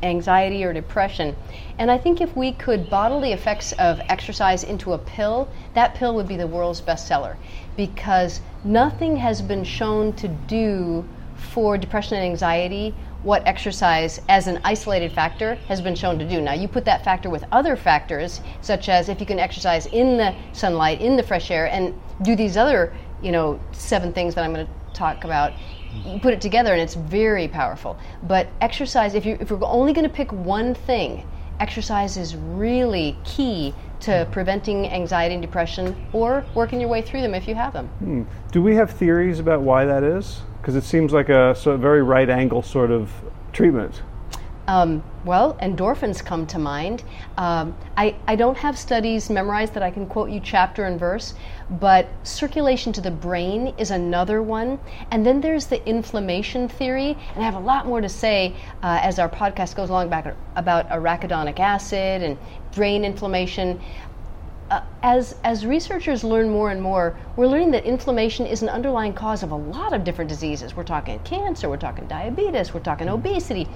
anxiety 0.03 0.65
or 0.65 0.73
depression. 0.73 1.37
And 1.79 1.89
I 1.89 1.97
think 1.97 2.19
if 2.19 2.35
we 2.35 2.51
could 2.51 2.89
bottle 2.89 3.21
the 3.21 3.31
effects 3.31 3.71
of 3.79 4.01
exercise 4.09 4.65
into 4.65 4.91
a 4.91 4.97
pill, 4.97 5.47
that 5.73 5.95
pill 5.95 6.13
would 6.15 6.27
be 6.27 6.35
the 6.35 6.47
world's 6.47 6.81
bestseller 6.81 7.37
because 7.77 8.41
nothing 8.65 9.15
has 9.15 9.41
been 9.41 9.63
shown 9.63 10.11
to 10.17 10.27
do 10.27 11.05
for 11.37 11.77
depression 11.77 12.17
and 12.17 12.25
anxiety 12.25 12.93
what 13.25 13.45
exercise 13.47 14.21
as 14.29 14.47
an 14.47 14.61
isolated 14.63 15.11
factor 15.11 15.55
has 15.67 15.81
been 15.81 15.95
shown 15.95 16.17
to 16.19 16.29
do. 16.29 16.39
Now, 16.39 16.53
you 16.53 16.67
put 16.67 16.85
that 16.85 17.03
factor 17.03 17.29
with 17.29 17.43
other 17.51 17.75
factors, 17.75 18.39
such 18.61 18.87
as 18.87 19.09
if 19.09 19.19
you 19.19 19.25
can 19.25 19.39
exercise 19.39 19.87
in 19.87 20.15
the 20.15 20.33
sunlight, 20.53 21.01
in 21.01 21.17
the 21.17 21.23
fresh 21.23 21.49
air, 21.49 21.65
and 21.65 21.99
do 22.21 22.35
these 22.35 22.55
other, 22.55 22.93
you 23.23 23.31
know, 23.31 23.59
seven 23.71 24.13
things 24.13 24.35
that 24.35 24.43
I'm 24.43 24.53
going 24.53 24.67
to 24.67 24.71
talk 24.93 25.23
about, 25.23 25.53
you 26.05 26.19
put 26.19 26.33
it 26.33 26.41
together 26.41 26.71
and 26.71 26.81
it's 26.81 26.93
very 26.93 27.47
powerful. 27.47 27.97
But 28.23 28.47
exercise, 28.61 29.15
if 29.15 29.25
you 29.25 29.37
if 29.39 29.49
you're 29.49 29.63
only 29.65 29.91
going 29.91 30.07
to 30.07 30.13
pick 30.13 30.31
one 30.31 30.75
thing, 30.75 31.27
exercise 31.59 32.17
is 32.17 32.35
really 32.35 33.17
key 33.23 33.73
to 34.01 34.27
preventing 34.31 34.87
anxiety 34.87 35.35
and 35.35 35.41
depression 35.41 35.95
or 36.13 36.45
working 36.53 36.79
your 36.79 36.89
way 36.89 37.01
through 37.01 37.21
them 37.21 37.33
if 37.33 37.47
you 37.47 37.55
have 37.55 37.73
them. 37.73 37.87
Hmm. 37.99 38.23
Do 38.51 38.61
we 38.61 38.75
have 38.75 38.91
theories 38.91 39.39
about 39.39 39.61
why 39.61 39.85
that 39.85 40.03
is? 40.03 40.41
Because 40.65 40.75
it 40.75 40.83
seems 40.83 41.13
like 41.13 41.29
a, 41.29 41.55
a 41.67 41.77
very 41.77 42.01
right 42.01 42.27
angle 42.27 42.63
sort 42.63 42.89
of 42.89 43.11
treatment. 43.53 44.01
Um, 44.67 45.03
well, 45.23 45.53
endorphins 45.61 46.25
come 46.25 46.47
to 46.47 46.57
mind. 46.57 47.03
Um, 47.37 47.77
I, 47.97 48.15
I 48.27 48.35
don't 48.35 48.57
have 48.57 48.75
studies 48.75 49.29
memorized 49.29 49.75
that 49.75 49.83
I 49.83 49.91
can 49.91 50.07
quote 50.07 50.31
you 50.31 50.39
chapter 50.39 50.85
and 50.85 50.99
verse, 50.99 51.35
but 51.69 52.07
circulation 52.23 52.91
to 52.93 53.01
the 53.01 53.11
brain 53.11 53.75
is 53.77 53.91
another 53.91 54.41
one. 54.41 54.79
And 55.11 55.23
then 55.23 55.39
there's 55.39 55.67
the 55.67 55.87
inflammation 55.87 56.67
theory, 56.67 57.15
and 57.35 57.43
I 57.43 57.45
have 57.45 57.53
a 57.53 57.59
lot 57.59 57.85
more 57.85 58.01
to 58.01 58.09
say 58.09 58.55
uh, 58.81 58.99
as 59.03 59.19
our 59.19 59.29
podcast 59.29 59.75
goes 59.75 59.91
along 59.91 60.09
back 60.09 60.35
about 60.55 60.89
arachidonic 60.89 61.59
acid 61.59 62.23
and 62.23 62.35
brain 62.71 63.05
inflammation 63.05 63.79
uh, 64.71 64.81
as 65.03 65.35
as 65.43 65.65
researchers 65.65 66.23
learn 66.23 66.49
more 66.49 66.71
and 66.71 66.81
more, 66.81 67.15
we're 67.35 67.47
learning 67.47 67.71
that 67.71 67.85
inflammation 67.85 68.45
is 68.45 68.63
an 68.63 68.69
underlying 68.69 69.13
cause 69.13 69.43
of 69.43 69.51
a 69.51 69.55
lot 69.55 69.93
of 69.93 70.03
different 70.03 70.29
diseases. 70.29 70.75
We're 70.75 70.83
talking 70.83 71.19
cancer, 71.19 71.69
we're 71.69 71.77
talking 71.77 72.07
diabetes, 72.07 72.73
we're 72.73 72.79
talking 72.79 73.07
obesity, 73.07 73.67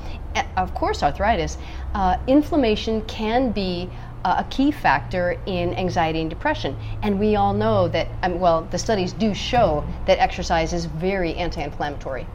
of 0.57 0.73
course, 0.73 1.03
arthritis. 1.03 1.57
Uh, 1.93 2.17
inflammation 2.27 3.03
can 3.03 3.51
be 3.51 3.89
uh, 4.25 4.43
a 4.45 4.49
key 4.49 4.71
factor 4.71 5.39
in 5.45 5.75
anxiety 5.75 6.21
and 6.21 6.29
depression, 6.29 6.75
and 7.03 7.19
we 7.19 7.35
all 7.35 7.53
know 7.53 7.87
that. 7.89 8.07
Um, 8.23 8.39
well, 8.39 8.67
the 8.71 8.77
studies 8.79 9.13
do 9.13 9.33
show 9.33 9.85
that 10.07 10.19
exercise 10.19 10.73
is 10.73 10.85
very 10.85 11.35
anti-inflammatory. 11.35 12.25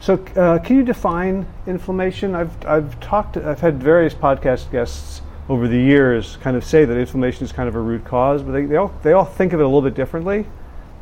So, 0.00 0.24
uh, 0.36 0.60
can 0.60 0.76
you 0.76 0.84
define 0.84 1.46
inflammation? 1.66 2.36
I've 2.36 2.64
I've 2.64 3.00
talked. 3.00 3.36
I've 3.36 3.60
had 3.60 3.82
various 3.82 4.14
podcast 4.14 4.70
guests 4.70 5.22
over 5.48 5.66
the 5.66 5.78
years 5.78 6.36
kind 6.36 6.56
of 6.56 6.64
say 6.64 6.84
that 6.84 6.96
inflammation 6.96 7.44
is 7.44 7.52
kind 7.52 7.68
of 7.68 7.74
a 7.74 7.80
root 7.80 8.04
cause, 8.04 8.42
but 8.42 8.52
they, 8.52 8.66
they 8.66 8.76
all 8.76 8.92
they 9.02 9.12
all 9.12 9.24
think 9.24 9.52
of 9.52 9.60
it 9.60 9.62
a 9.62 9.66
little 9.66 9.82
bit 9.82 9.94
differently. 9.94 10.46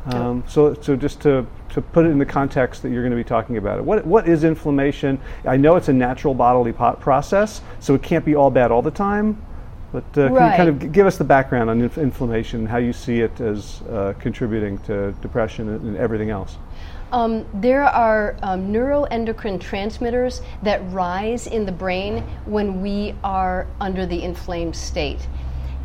Um, 0.05 0.43
so, 0.47 0.73
so 0.75 0.95
just 0.95 1.19
to, 1.21 1.45
to 1.69 1.81
put 1.81 2.05
it 2.05 2.09
in 2.09 2.17
the 2.17 2.25
context 2.25 2.81
that 2.83 2.91
you're 2.91 3.01
going 3.01 3.11
to 3.11 3.17
be 3.17 3.25
talking 3.25 3.57
about 3.57 3.77
it, 3.77 3.83
what 3.83 4.05
what 4.05 4.27
is 4.27 4.43
inflammation? 4.45 5.19
I 5.45 5.57
know 5.57 5.75
it's 5.75 5.89
a 5.89 5.93
natural 5.93 6.33
bodily 6.33 6.71
process, 6.71 7.61
so 7.79 7.93
it 7.93 8.03
can't 8.03 8.23
be 8.23 8.35
all 8.35 8.49
bad 8.49 8.71
all 8.71 8.81
the 8.81 8.91
time. 8.91 9.41
But 9.91 10.05
uh, 10.17 10.29
right. 10.29 10.39
can 10.39 10.51
you 10.51 10.57
kind 10.57 10.69
of 10.69 10.79
g- 10.79 10.87
give 10.87 11.07
us 11.07 11.17
the 11.17 11.23
background 11.23 11.69
on 11.69 11.81
inf- 11.81 11.97
inflammation, 11.97 12.65
how 12.65 12.77
you 12.77 12.91
see 12.93 13.21
it 13.21 13.39
as 13.39 13.81
uh, 13.83 14.13
contributing 14.19 14.77
to 14.79 15.13
depression 15.21 15.69
and, 15.69 15.81
and 15.81 15.97
everything 15.97 16.29
else? 16.29 16.57
Um, 17.11 17.45
there 17.53 17.83
are 17.83 18.35
um, 18.41 18.71
neuroendocrine 18.71 19.61
transmitters 19.61 20.41
that 20.63 20.81
rise 20.91 21.47
in 21.47 21.65
the 21.65 21.71
brain 21.71 22.23
when 22.45 22.81
we 22.81 23.15
are 23.23 23.67
under 23.79 24.05
the 24.05 24.21
inflamed 24.21 24.75
state. 24.75 25.27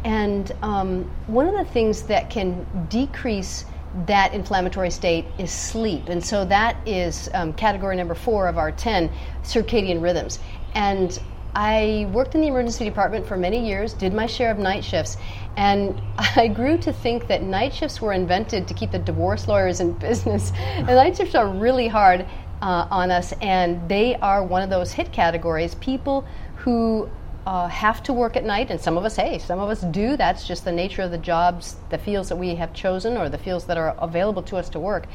And 0.04 0.50
um, 0.62 1.04
one 1.28 1.46
of 1.46 1.54
the 1.54 1.72
things 1.72 2.02
that 2.02 2.28
can 2.28 2.66
decrease 2.88 3.64
that 4.06 4.32
inflammatory 4.32 4.90
state 4.90 5.26
is 5.38 5.50
sleep. 5.50 6.08
And 6.08 6.24
so 6.24 6.44
that 6.46 6.76
is 6.88 7.28
um, 7.34 7.52
category 7.52 7.94
number 7.96 8.14
four 8.14 8.48
of 8.48 8.58
our 8.58 8.72
10 8.72 9.10
circadian 9.42 10.02
rhythms. 10.02 10.38
And 10.74 11.18
I 11.54 12.08
worked 12.12 12.34
in 12.34 12.40
the 12.40 12.46
emergency 12.46 12.84
department 12.84 13.26
for 13.26 13.36
many 13.36 13.66
years, 13.66 13.92
did 13.92 14.14
my 14.14 14.26
share 14.26 14.50
of 14.50 14.58
night 14.58 14.82
shifts, 14.82 15.18
and 15.56 16.00
I 16.36 16.48
grew 16.48 16.78
to 16.78 16.92
think 16.92 17.26
that 17.26 17.42
night 17.42 17.74
shifts 17.74 18.00
were 18.00 18.12
invented 18.12 18.66
to 18.68 18.74
keep 18.74 18.90
the 18.90 18.98
divorce 18.98 19.48
lawyers 19.48 19.80
in 19.80 19.92
business. 19.98 20.52
and 20.56 20.86
night 20.86 21.16
shifts 21.16 21.34
are 21.34 21.48
really 21.48 21.88
hard 21.88 22.26
uh, 22.62 22.86
on 22.90 23.10
us, 23.10 23.32
and 23.42 23.86
they 23.88 24.16
are 24.16 24.42
one 24.42 24.62
of 24.62 24.70
those 24.70 24.92
hit 24.92 25.12
categories. 25.12 25.74
People 25.76 26.24
who 26.56 27.10
uh, 27.44 27.66
have 27.66 28.02
to 28.04 28.12
work 28.12 28.36
at 28.36 28.44
night, 28.44 28.70
and 28.70 28.80
some 28.80 28.96
of 28.96 29.04
us, 29.04 29.16
hey, 29.16 29.38
some 29.38 29.58
of 29.58 29.68
us 29.68 29.80
do. 29.82 30.16
That's 30.16 30.46
just 30.46 30.64
the 30.64 30.72
nature 30.72 31.02
of 31.02 31.10
the 31.10 31.18
jobs, 31.18 31.76
the 31.90 31.98
fields 31.98 32.28
that 32.28 32.36
we 32.36 32.54
have 32.54 32.72
chosen, 32.72 33.16
or 33.16 33.28
the 33.28 33.38
fields 33.38 33.64
that 33.66 33.76
are 33.76 33.96
available 33.98 34.42
to 34.44 34.56
us 34.56 34.68
to 34.70 34.80
work, 34.80 35.06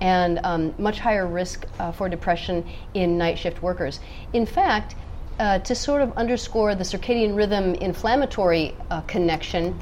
and 0.00 0.40
um, 0.42 0.74
much 0.78 0.98
higher 0.98 1.26
risk 1.26 1.64
uh, 1.78 1.92
for 1.92 2.08
depression 2.08 2.66
in 2.92 3.16
night 3.16 3.38
shift 3.38 3.62
workers. 3.62 4.00
In 4.32 4.44
fact, 4.44 4.96
uh, 5.38 5.58
to 5.60 5.74
sort 5.74 6.02
of 6.02 6.16
underscore 6.16 6.74
the 6.74 6.84
circadian 6.84 7.36
rhythm 7.36 7.74
inflammatory 7.74 8.74
uh, 8.90 9.00
connection, 9.02 9.78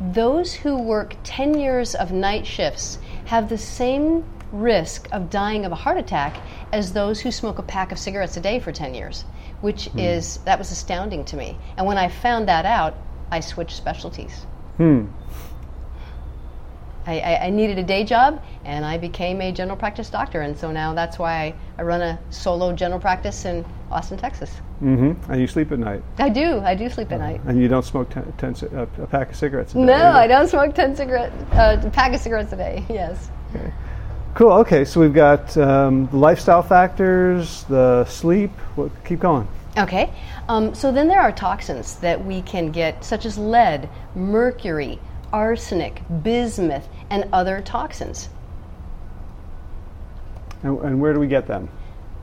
those 0.00 0.54
who 0.54 0.80
work 0.80 1.16
10 1.24 1.58
years 1.58 1.94
of 1.94 2.12
night 2.12 2.46
shifts 2.46 2.98
have 3.26 3.48
the 3.48 3.58
same 3.58 4.24
risk 4.52 5.08
of 5.12 5.30
dying 5.30 5.64
of 5.64 5.72
a 5.72 5.74
heart 5.74 5.98
attack 5.98 6.40
as 6.72 6.92
those 6.92 7.20
who 7.20 7.30
smoke 7.30 7.58
a 7.58 7.62
pack 7.62 7.92
of 7.92 7.98
cigarettes 7.98 8.36
a 8.36 8.40
day 8.40 8.58
for 8.58 8.72
10 8.72 8.94
years, 8.94 9.24
which 9.60 9.86
hmm. 9.86 9.98
is, 9.98 10.38
that 10.38 10.58
was 10.58 10.70
astounding 10.70 11.24
to 11.24 11.36
me. 11.36 11.56
And 11.76 11.86
when 11.86 11.98
I 11.98 12.08
found 12.08 12.48
that 12.48 12.64
out, 12.64 12.94
I 13.30 13.40
switched 13.40 13.76
specialties. 13.76 14.46
Hmm. 14.76 15.06
I, 17.08 17.20
I, 17.20 17.44
I, 17.46 17.50
needed 17.50 17.78
a 17.78 17.82
day 17.82 18.04
job 18.04 18.42
and 18.66 18.84
I 18.84 18.98
became 18.98 19.40
a 19.40 19.50
general 19.50 19.78
practice 19.78 20.10
doctor. 20.10 20.42
And 20.42 20.56
so 20.56 20.70
now 20.70 20.92
that's 20.92 21.18
why 21.18 21.32
I, 21.32 21.54
I 21.78 21.82
run 21.82 22.02
a 22.02 22.18
solo 22.28 22.72
general 22.74 23.00
practice 23.00 23.46
in 23.46 23.64
Austin, 23.90 24.18
Texas. 24.18 24.50
Mm-hmm. 24.82 25.32
And 25.32 25.40
you 25.40 25.46
sleep 25.46 25.72
at 25.72 25.78
night? 25.78 26.02
I 26.18 26.28
do. 26.28 26.60
I 26.60 26.74
do 26.74 26.90
sleep 26.90 27.10
at 27.10 27.20
night. 27.20 27.40
And 27.46 27.58
you 27.58 27.66
don't 27.66 27.84
smoke 27.84 28.10
ten, 28.10 28.30
ten, 28.36 28.54
uh, 28.76 28.86
a 29.02 29.06
pack 29.06 29.30
of 29.30 29.36
cigarettes 29.36 29.72
a 29.72 29.76
day? 29.76 29.84
No, 29.84 29.94
either. 29.94 30.18
I 30.18 30.26
don't 30.26 30.48
smoke 30.48 30.74
10 30.74 30.96
cigarettes, 30.96 31.34
uh, 31.54 31.82
a 31.82 31.90
pack 31.90 32.12
of 32.12 32.20
cigarettes 32.20 32.52
a 32.52 32.56
day, 32.56 32.84
yes. 32.90 33.30
Okay. 33.54 33.72
Cool. 34.34 34.52
Okay, 34.52 34.84
so 34.84 35.00
we've 35.00 35.14
got 35.14 35.56
um, 35.56 36.08
the 36.08 36.18
lifestyle 36.18 36.62
factors, 36.62 37.64
the 37.64 38.04
sleep. 38.04 38.50
What, 38.76 38.92
keep 39.04 39.18
going. 39.18 39.48
Okay. 39.78 40.12
Um, 40.48 40.74
so 40.74 40.92
then 40.92 41.08
there 41.08 41.20
are 41.20 41.32
toxins 41.32 41.96
that 41.96 42.22
we 42.22 42.42
can 42.42 42.70
get, 42.70 43.02
such 43.02 43.24
as 43.24 43.38
lead, 43.38 43.88
mercury, 44.14 45.00
arsenic, 45.32 46.02
bismuth, 46.22 46.88
and 47.10 47.28
other 47.32 47.60
toxins. 47.60 48.28
And, 50.62 50.78
and 50.80 51.00
where 51.00 51.12
do 51.12 51.20
we 51.20 51.28
get 51.28 51.46
them? 51.46 51.68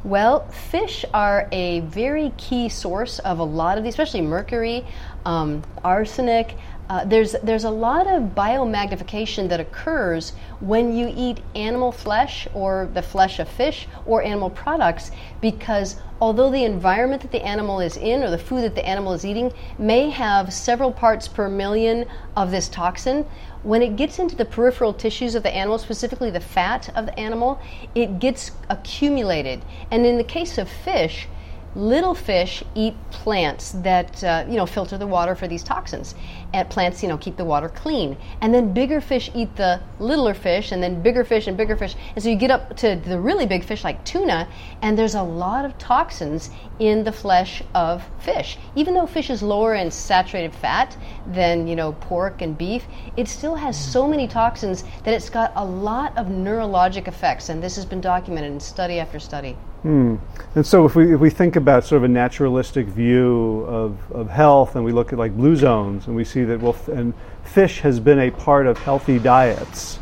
Well, 0.03 0.47
fish 0.49 1.03
are 1.15 1.47
a 1.51 1.79
very 1.79 2.31
key 2.37 2.69
source 2.69 3.17
of 3.19 3.39
a 3.39 3.43
lot 3.43 3.79
of 3.79 3.83
these, 3.83 3.93
especially 3.93 4.21
mercury, 4.21 4.85
um, 5.25 5.63
arsenic. 5.83 6.57
Uh, 6.87 7.03
there's 7.03 7.35
there's 7.41 7.63
a 7.63 7.69
lot 7.69 8.05
of 8.05 8.21
biomagnification 8.35 9.49
that 9.49 9.59
occurs 9.59 10.33
when 10.59 10.95
you 10.95 11.11
eat 11.15 11.39
animal 11.55 11.91
flesh 11.91 12.47
or 12.53 12.87
the 12.93 13.01
flesh 13.01 13.39
of 13.39 13.47
fish 13.47 13.87
or 14.05 14.21
animal 14.21 14.51
products 14.51 15.09
because 15.41 15.95
although 16.21 16.51
the 16.51 16.63
environment 16.63 17.23
that 17.23 17.31
the 17.31 17.43
animal 17.43 17.79
is 17.79 17.97
in 17.97 18.21
or 18.21 18.29
the 18.29 18.37
food 18.37 18.61
that 18.61 18.75
the 18.75 18.85
animal 18.87 19.13
is 19.13 19.25
eating 19.25 19.51
may 19.79 20.11
have 20.11 20.53
several 20.53 20.91
parts 20.91 21.27
per 21.27 21.49
million 21.49 22.05
of 22.37 22.51
this 22.51 22.69
toxin 22.69 23.25
when 23.65 23.81
it 23.81 23.95
gets 23.95 24.19
into 24.19 24.35
the 24.35 24.45
peripheral 24.45 24.93
tissues 24.93 25.33
of 25.33 25.41
the 25.41 25.53
animal, 25.53 25.79
specifically 25.79 26.29
the 26.29 26.39
fat 26.39 26.87
of 26.95 27.07
the 27.07 27.19
animal, 27.19 27.59
it 27.95 28.19
gets 28.19 28.51
accumulated. 28.69 29.65
And 29.89 30.05
in 30.05 30.17
the 30.17 30.23
case 30.23 30.59
of 30.59 30.69
fish, 30.69 31.27
little 31.75 32.15
fish 32.15 32.63
eat 32.73 32.95
plants 33.11 33.73
that 33.73 34.23
uh, 34.23 34.45
you 34.47 34.55
know 34.55 34.65
filter 34.65 34.97
the 34.97 35.05
water 35.05 35.35
for 35.35 35.47
these 35.47 35.63
toxins. 35.63 36.15
And 36.53 36.69
plants 36.69 37.03
you 37.03 37.09
know 37.09 37.17
keep 37.17 37.35
the 37.35 37.43
water 37.43 37.67
clean. 37.67 38.15
And 38.39 38.53
then 38.53 38.73
bigger 38.73 39.01
fish 39.01 39.29
eat 39.35 39.55
the 39.57 39.81
littler 39.99 40.33
fish 40.33 40.71
and 40.71 40.81
then 40.81 41.01
bigger 41.01 41.25
fish 41.25 41.47
and 41.47 41.57
bigger 41.57 41.75
fish. 41.75 41.95
And 42.15 42.23
so 42.23 42.29
you 42.29 42.37
get 42.37 42.49
up 42.49 42.77
to 42.77 42.95
the 42.95 43.19
really 43.19 43.45
big 43.45 43.63
fish 43.65 43.83
like 43.83 44.03
tuna 44.05 44.47
and 44.81 44.97
there's 44.97 45.15
a 45.15 45.23
lot 45.23 45.65
of 45.65 45.77
toxins 45.77 46.49
in 46.79 47.03
the 47.03 47.11
flesh 47.11 47.61
of 47.73 48.03
fish. 48.19 48.57
Even 48.75 48.93
though 48.93 49.05
fish 49.05 49.29
is 49.29 49.43
lower 49.43 49.75
in 49.75 49.91
saturated 49.91 50.55
fat 50.55 50.95
than 51.27 51.67
you 51.67 51.75
know 51.75 51.91
pork 51.93 52.41
and 52.41 52.57
beef 52.57 52.85
it 53.17 53.27
still 53.27 53.55
has 53.55 53.77
so 53.77 54.07
many 54.07 54.27
toxins 54.27 54.85
that 55.03 55.13
it's 55.13 55.29
got 55.29 55.51
a 55.55 55.65
lot 55.65 56.17
of 56.17 56.27
neurologic 56.27 57.07
effects. 57.07 57.49
And 57.49 57.61
this 57.61 57.75
has 57.75 57.85
been 57.85 58.01
documented 58.01 58.51
in 58.51 58.59
study 58.61 58.99
after 58.99 59.19
study 59.19 59.57
Hmm. 59.85 60.15
And 60.55 60.65
so, 60.65 60.83
if 60.87 60.95
we 60.95 61.13
if 61.13 61.19
we 61.19 61.29
think 61.29 61.55
about 61.55 61.85
sort 61.85 61.97
of 61.97 62.05
a 62.05 62.07
naturalistic 62.07 62.87
view 62.87 63.63
of, 63.67 63.99
of 64.11 64.31
health, 64.31 64.75
and 64.75 64.83
we 64.83 64.91
look 64.91 65.13
at 65.13 65.19
like 65.19 65.37
blue 65.37 65.55
zones, 65.55 66.07
and 66.07 66.15
we 66.15 66.23
see 66.23 66.43
that 66.43 66.59
well, 66.59 66.73
f- 66.73 66.87
and 66.87 67.13
fish 67.43 67.81
has 67.81 67.99
been 67.99 68.17
a 68.17 68.31
part 68.31 68.65
of 68.65 68.79
healthy 68.79 69.19
diets. 69.19 69.99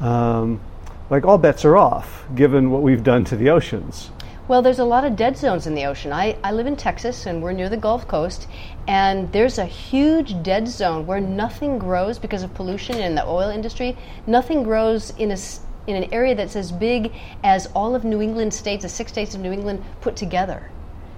Um, 0.00 0.60
like 1.08 1.24
all 1.24 1.38
bets 1.38 1.64
are 1.64 1.76
off, 1.76 2.24
given 2.34 2.72
what 2.72 2.82
we've 2.82 3.04
done 3.04 3.22
to 3.26 3.36
the 3.36 3.48
oceans. 3.48 4.10
Well, 4.48 4.60
there's 4.60 4.80
a 4.80 4.84
lot 4.84 5.04
of 5.04 5.14
dead 5.14 5.36
zones 5.36 5.68
in 5.68 5.76
the 5.76 5.84
ocean. 5.84 6.12
I, 6.12 6.36
I 6.42 6.50
live 6.50 6.66
in 6.66 6.74
Texas 6.74 7.26
and 7.26 7.40
we're 7.40 7.52
near 7.52 7.68
the 7.68 7.76
Gulf 7.76 8.08
Coast, 8.08 8.48
and 8.88 9.30
there's 9.30 9.58
a 9.58 9.64
huge 9.64 10.42
dead 10.42 10.66
zone 10.66 11.06
where 11.06 11.20
nothing 11.20 11.78
grows 11.78 12.18
because 12.18 12.42
of 12.42 12.52
pollution 12.54 12.98
in 12.98 13.14
the 13.14 13.24
oil 13.24 13.50
industry. 13.50 13.96
Nothing 14.26 14.64
grows 14.64 15.10
in 15.10 15.30
a 15.30 15.36
in 15.86 15.96
an 15.96 16.12
area 16.12 16.34
that's 16.34 16.56
as 16.56 16.72
big 16.72 17.12
as 17.42 17.66
all 17.74 17.94
of 17.94 18.04
New 18.04 18.20
England 18.20 18.54
states, 18.54 18.82
the 18.82 18.88
six 18.88 19.12
states 19.12 19.34
of 19.34 19.40
New 19.40 19.52
England 19.52 19.84
put 20.00 20.16
together. 20.16 20.70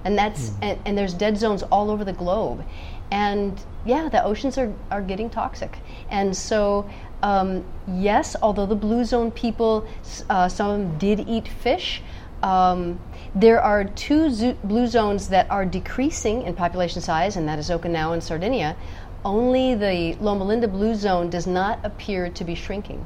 And 0.03 0.17
that's 0.17 0.49
mm. 0.49 0.57
and, 0.61 0.79
and, 0.85 0.97
there's 0.97 1.13
dead 1.13 1.37
zones 1.37 1.63
all 1.63 1.89
over 1.89 2.05
the 2.05 2.13
globe. 2.13 2.63
And 3.11 3.59
yeah, 3.85 4.09
the 4.09 4.23
oceans 4.23 4.57
are, 4.57 4.73
are 4.91 5.01
getting 5.01 5.29
toxic. 5.29 5.77
And 6.09 6.35
so 6.35 6.87
um, 7.23 7.65
yes, 7.87 8.35
although 8.41 8.65
the 8.67 8.75
blue 8.75 9.03
zone 9.03 9.31
people, 9.31 9.87
uh, 10.29 10.47
some 10.47 10.69
of 10.69 10.79
them 10.79 10.97
did 10.97 11.27
eat 11.27 11.47
fish, 11.47 12.01
um, 12.43 12.99
there 13.33 13.59
are 13.59 13.83
two 13.83 14.29
zo- 14.29 14.57
blue 14.63 14.85
zones 14.85 15.29
that 15.29 15.49
are 15.49 15.65
decreasing 15.65 16.43
in 16.43 16.53
population 16.53 17.01
size, 17.01 17.35
and 17.35 17.47
that 17.47 17.57
is 17.57 17.69
Okinawa 17.69 18.13
and 18.13 18.23
Sardinia. 18.23 18.77
Only 19.23 19.73
the 19.73 20.15
Loma 20.21 20.43
Linda 20.43 20.67
blue 20.67 20.93
zone 20.93 21.31
does 21.31 21.47
not 21.47 21.79
appear 21.83 22.29
to 22.29 22.43
be 22.43 22.53
shrinking. 22.53 23.03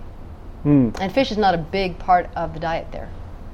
Mm. 0.66 0.98
And 1.00 1.12
fish 1.12 1.32
is 1.32 1.38
not 1.38 1.54
a 1.54 1.58
big 1.58 1.98
part 2.00 2.30
of 2.36 2.54
the 2.54 2.60
diet 2.60 2.92
there. 2.92 3.10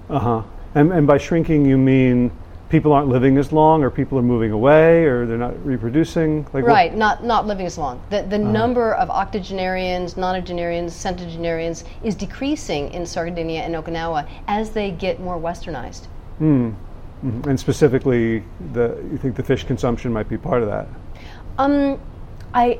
Uh 0.10 0.20
huh. 0.20 0.44
And, 0.74 0.92
and 0.92 1.08
by 1.08 1.18
shrinking, 1.18 1.66
you 1.66 1.78
mean 1.78 2.32
people 2.70 2.92
aren't 2.92 3.08
living 3.08 3.38
as 3.38 3.52
long, 3.52 3.84
or 3.84 3.90
people 3.90 4.18
are 4.18 4.24
moving 4.24 4.52
away, 4.52 5.06
or 5.06 5.26
they're 5.26 5.38
not 5.38 5.66
reproducing? 5.66 6.46
Like 6.52 6.66
right, 6.66 6.92
what? 6.92 6.98
not 6.98 7.24
not 7.24 7.48
living 7.48 7.66
as 7.66 7.78
long. 7.78 8.02
The 8.10 8.24
the 8.24 8.36
uh-huh. 8.36 8.52
number 8.52 8.94
of 8.94 9.10
octogenarians, 9.10 10.16
nonagenarians, 10.16 10.92
centenarians 10.92 11.86
is 12.04 12.16
decreasing 12.16 12.94
in 12.94 13.06
Sardinia 13.06 13.62
and 13.62 13.76
Okinawa 13.76 14.28
as 14.48 14.72
they 14.72 14.92
get 14.92 15.20
more 15.20 15.38
westernized. 15.38 16.06
Hmm. 16.40 16.72
Mm-hmm. 17.24 17.50
And 17.50 17.60
specifically, 17.60 18.44
the 18.74 18.98
you 19.12 19.18
think 19.18 19.36
the 19.36 19.44
fish 19.44 19.64
consumption 19.64 20.12
might 20.12 20.28
be 20.28 20.38
part 20.38 20.62
of 20.62 20.68
that? 20.68 20.88
Um, 21.58 22.00
I 22.54 22.80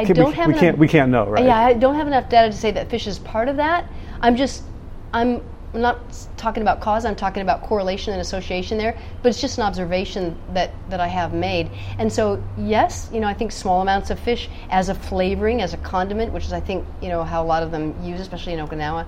I 0.00 0.04
can, 0.04 0.16
don't 0.16 0.30
we, 0.30 0.34
have. 0.34 0.46
We 0.46 0.52
enough, 0.52 0.60
can't. 0.60 0.78
We 0.78 0.88
can't 0.88 1.10
know, 1.10 1.26
right? 1.26 1.44
Yeah, 1.44 1.58
I 1.58 1.72
don't 1.74 1.94
have 1.94 2.06
enough 2.06 2.28
data 2.28 2.50
to 2.50 2.56
say 2.56 2.70
that 2.72 2.90
fish 2.90 3.06
is 3.06 3.18
part 3.18 3.48
of 3.48 3.56
that. 3.56 3.86
I'm 4.20 4.36
just. 4.36 4.64
I'm 5.12 5.42
not 5.72 5.98
talking 6.36 6.62
about 6.62 6.80
cause. 6.80 7.04
I'm 7.04 7.14
talking 7.14 7.42
about 7.42 7.62
correlation 7.62 8.12
and 8.12 8.20
association 8.20 8.78
there. 8.78 8.98
But 9.22 9.28
it's 9.28 9.40
just 9.40 9.58
an 9.58 9.64
observation 9.64 10.36
that 10.52 10.72
that 10.88 11.00
I 11.00 11.06
have 11.08 11.32
made. 11.32 11.70
And 11.98 12.12
so, 12.12 12.42
yes, 12.56 13.08
you 13.12 13.20
know, 13.20 13.28
I 13.28 13.34
think 13.34 13.52
small 13.52 13.82
amounts 13.82 14.10
of 14.10 14.18
fish 14.18 14.48
as 14.70 14.88
a 14.88 14.94
flavoring, 14.94 15.62
as 15.62 15.74
a 15.74 15.78
condiment, 15.78 16.32
which 16.32 16.44
is 16.44 16.52
I 16.52 16.60
think 16.60 16.86
you 17.00 17.08
know 17.08 17.22
how 17.24 17.42
a 17.42 17.46
lot 17.46 17.62
of 17.62 17.70
them 17.70 17.94
use, 18.04 18.20
especially 18.20 18.54
in 18.54 18.66
Okinawa. 18.66 19.06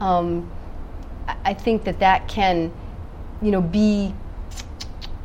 Um, 0.00 0.50
I 1.44 1.54
think 1.54 1.84
that 1.84 1.98
that 2.00 2.28
can, 2.28 2.72
you 3.40 3.50
know, 3.50 3.62
be 3.62 4.14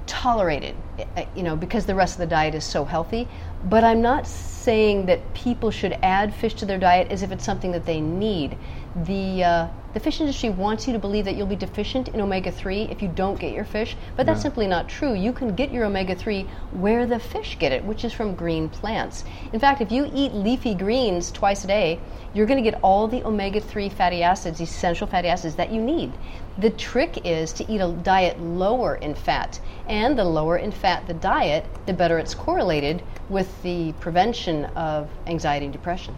tolerated, 0.06 0.76
eh, 1.16 1.26
you 1.36 1.44
know, 1.44 1.56
because 1.56 1.86
the 1.86 1.96
rest 1.96 2.16
of 2.16 2.20
the 2.20 2.28
diet 2.28 2.56
is 2.56 2.64
so 2.64 2.86
healthy. 2.86 3.28
But 3.64 3.84
I'm 3.84 4.02
not 4.02 4.26
saying 4.28 5.08
that 5.08 5.34
people 5.34 5.72
should 5.72 5.98
add 6.02 6.34
fish 6.34 6.54
to 6.56 6.66
their 6.66 6.78
diet 6.78 7.12
as 7.12 7.24
if 7.24 7.32
it's 7.32 7.44
something 7.44 7.72
that 7.72 7.86
they 7.86 8.00
need. 8.00 8.58
The 8.96 9.44
uh, 9.44 9.68
the 9.94 10.00
fish 10.00 10.20
industry 10.20 10.50
wants 10.50 10.86
you 10.86 10.94
to 10.94 11.00
believe 11.00 11.26
that 11.26 11.36
you'll 11.36 11.48
be 11.48 11.56
deficient 11.56 12.10
in 12.10 12.22
omega 12.22 12.52
3 12.52 12.84
if 12.84 13.02
you 13.02 13.08
don't 13.08 13.40
get 13.40 13.54
your 13.54 13.64
fish, 13.64 13.96
but 14.16 14.26
that's 14.26 14.42
simply 14.42 14.68
not 14.68 14.88
true. 14.88 15.14
You 15.14 15.34
can 15.34 15.56
get 15.56 15.72
your 15.72 15.86
omega 15.86 16.14
3 16.14 16.44
where 16.74 17.08
the 17.08 17.18
fish 17.18 17.58
get 17.58 17.72
it, 17.72 17.84
which 17.84 18.06
is 18.06 18.14
from 18.14 18.36
green 18.36 18.70
plants. 18.70 19.24
In 19.52 19.60
fact, 19.60 19.82
if 19.82 19.92
you 19.92 20.12
eat 20.14 20.34
leafy 20.34 20.76
greens 20.76 21.32
twice 21.32 21.64
a 21.64 21.68
day, 21.68 22.00
you're 22.36 22.46
going 22.46 22.64
to 22.64 22.70
get 22.70 22.80
all 22.84 23.08
the 23.08 23.24
omega 23.26 23.60
3 23.60 23.90
fatty 23.90 24.22
acids, 24.22 24.62
essential 24.62 25.08
fatty 25.08 25.28
acids 25.28 25.56
that 25.56 25.72
you 25.72 25.82
need. 25.82 26.12
The 26.60 26.70
trick 26.70 27.26
is 27.26 27.52
to 27.54 27.72
eat 27.72 27.82
a 27.82 27.92
diet 27.92 28.40
lower 28.40 28.96
in 28.96 29.16
fat, 29.16 29.60
and 29.88 30.20
the 30.20 30.24
lower 30.24 30.58
in 30.58 30.72
fat 30.72 31.08
the 31.08 31.14
diet, 31.16 31.66
the 31.88 31.94
better 31.94 32.20
it's 32.20 32.36
correlated 32.36 33.02
with 33.30 33.62
the 33.64 33.94
prevention 33.94 34.66
of 34.66 35.10
anxiety 35.26 35.66
and 35.66 35.74
depression. 35.74 36.16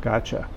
Gotcha. 0.00 0.48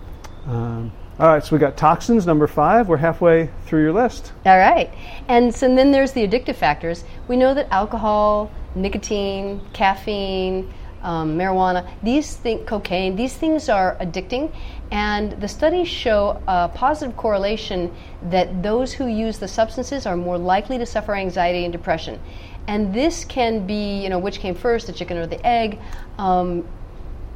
Um, 0.48 0.92
all 1.22 1.28
right, 1.28 1.44
so 1.44 1.56
we 1.56 1.60
got 1.60 1.78
toxins, 1.78 2.26
number 2.26 2.48
five. 2.48 2.90
We're 2.90 2.98
halfway 2.98 3.52
through 3.68 3.84
your 3.84 3.94
list. 3.94 4.34
All 4.44 4.58
right. 4.58 4.92
And 5.28 5.54
so 5.54 5.68
then 5.76 5.92
there's 5.92 6.14
the 6.14 6.28
addictive 6.28 6.56
factors. 6.56 7.04
We 7.28 7.38
know 7.38 7.54
that 7.54 7.68
alcohol, 7.70 8.52
nicotine, 8.74 9.62
caffeine, 9.72 10.74
um, 11.04 11.38
marijuana, 11.38 11.88
these 12.02 12.36
things, 12.38 12.68
cocaine, 12.68 13.16
these 13.16 13.36
things 13.36 13.70
are 13.70 13.98
addicting. 14.02 14.52
And 14.90 15.40
the 15.40 15.48
studies 15.48 15.88
show 15.88 16.42
a 16.48 16.70
positive 16.70 17.16
correlation 17.18 17.94
that 18.24 18.64
those 18.64 18.92
who 18.92 19.06
use 19.06 19.38
the 19.38 19.48
substances 19.48 20.08
are 20.08 20.18
more 20.18 20.40
likely 20.40 20.80
to 20.80 20.88
suffer 20.88 21.14
anxiety 21.14 21.66
and 21.66 21.72
depression. 21.72 22.20
And 22.68 22.96
this 22.96 23.26
can 23.26 23.68
be, 23.68 24.02
you 24.02 24.10
know, 24.10 24.18
which 24.18 24.40
came 24.40 24.56
first, 24.56 24.88
the 24.88 24.94
chicken 24.94 25.18
or 25.18 25.28
the 25.28 25.46
egg. 25.46 25.78
Um, 26.18 26.68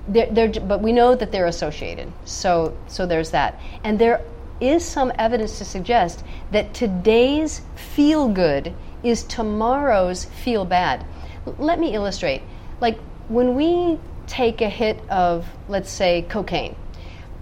they're, 0.07 0.27
they're, 0.31 0.49
but 0.61 0.81
we 0.81 0.91
know 0.91 1.15
that 1.15 1.31
they're 1.31 1.47
associated. 1.47 2.11
So, 2.25 2.77
so 2.87 3.05
there's 3.05 3.31
that. 3.31 3.59
And 3.83 3.97
there 3.99 4.21
is 4.61 4.85
some 4.85 5.11
evidence 5.17 5.57
to 5.57 5.65
suggest 5.65 6.23
that 6.51 6.73
today's 6.73 7.61
feel 7.75 8.29
good 8.29 8.73
is 9.03 9.23
tomorrow's 9.23 10.25
feel 10.25 10.65
bad. 10.65 11.05
L- 11.45 11.55
let 11.57 11.79
me 11.79 11.93
illustrate. 11.93 12.41
Like 12.79 12.99
when 13.27 13.55
we 13.55 13.99
take 14.27 14.61
a 14.61 14.69
hit 14.69 14.99
of, 15.09 15.47
let's 15.67 15.89
say, 15.89 16.23
cocaine, 16.29 16.75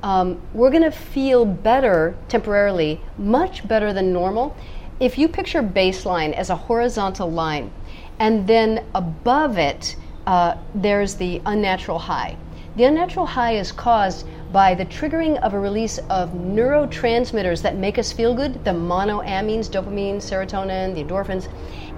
um, 0.02 0.41
we're 0.54 0.69
going 0.69 0.84
to 0.84 0.91
feel 0.91 1.45
better 1.45 2.15
temporarily, 2.28 2.99
much 3.17 3.65
better 3.67 3.93
than 3.93 4.12
normal. 4.12 4.56
If 4.99 5.17
you 5.17 5.28
picture 5.28 5.63
baseline 5.63 6.34
as 6.34 6.49
a 6.49 6.56
horizontal 6.56 7.32
line, 7.32 7.71
and 8.19 8.45
then 8.47 8.86
above 8.93 9.58
it, 9.58 9.95
uh, 10.28 10.56
there's 10.76 11.15
the 11.15 11.41
unnatural 11.45 11.99
high. 11.99 12.38
The 12.75 12.86
unnatural 12.86 13.27
high 13.27 13.53
is 13.53 13.71
caused 13.71 14.25
by 14.51 14.73
the 14.73 14.86
triggering 14.86 15.39
of 15.43 15.53
a 15.53 15.59
release 15.59 15.99
of 16.09 16.31
neurotransmitters 16.31 17.62
that 17.62 17.75
make 17.75 17.99
us 17.99 18.12
feel 18.12 18.33
good 18.33 18.65
the 18.65 18.71
monoamines, 18.71 19.69
dopamine, 19.69 20.15
serotonin, 20.15 20.95
the 20.95 21.03
endorphins. 21.03 21.49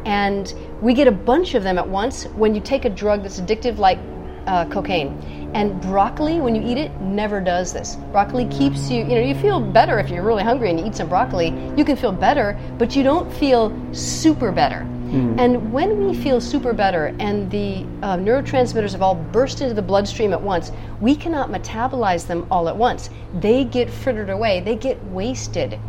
And 0.06 0.54
we 0.82 0.94
get 0.94 1.08
a 1.08 1.14
bunch 1.14 1.54
of 1.54 1.64
them 1.64 1.78
at 1.78 1.88
once 1.88 2.26
when 2.36 2.54
you 2.54 2.60
take 2.60 2.84
a 2.84 2.90
drug 2.90 3.24
that's 3.24 3.40
addictive, 3.40 3.78
like 3.78 4.00
uh, 4.48 4.66
cocaine. 4.66 5.18
And 5.54 5.80
broccoli, 5.80 6.42
when 6.42 6.56
you 6.56 6.62
eat 6.62 6.78
it, 6.78 6.92
never 7.00 7.40
does 7.40 7.72
this. 7.72 7.96
Broccoli 8.12 8.46
keeps 8.48 8.92
you, 8.92 8.98
you 8.98 9.16
know, 9.16 9.22
you 9.22 9.36
feel 9.36 9.62
better 9.62 9.98
if 9.98 10.10
you're 10.10 10.24
really 10.24 10.44
hungry 10.44 10.70
and 10.72 10.78
you 10.78 10.86
eat 10.86 10.96
some 10.96 11.08
broccoli. 11.08 11.54
You 11.78 11.86
can 11.86 11.96
feel 11.96 12.12
better, 12.12 12.60
but 12.78 12.98
you 12.98 13.04
don't 13.04 13.32
feel 13.32 13.74
super 13.94 14.52
better. 14.52 14.86
Mm. 15.16 15.40
And 15.40 15.72
when 15.72 16.06
we 16.06 16.14
feel 16.14 16.42
super 16.42 16.74
better 16.74 17.16
and 17.20 17.50
the 17.50 17.86
uh, 18.02 18.18
neurotransmitters 18.18 18.92
have 18.92 19.02
all 19.02 19.16
burst 19.16 19.62
into 19.62 19.74
the 19.74 19.82
bloodstream 19.82 20.34
at 20.34 20.42
once, 20.42 20.74
we 21.00 21.16
cannot 21.16 21.50
metabolize 21.50 22.28
them 22.28 22.46
all 22.52 22.68
at 22.68 22.76
once. 22.76 23.10
They 23.40 23.64
get 23.64 23.90
frittered 23.90 24.30
away, 24.30 24.60
they 24.60 24.76
get 24.76 25.02
wasted. 25.06 25.80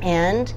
And 0.00 0.54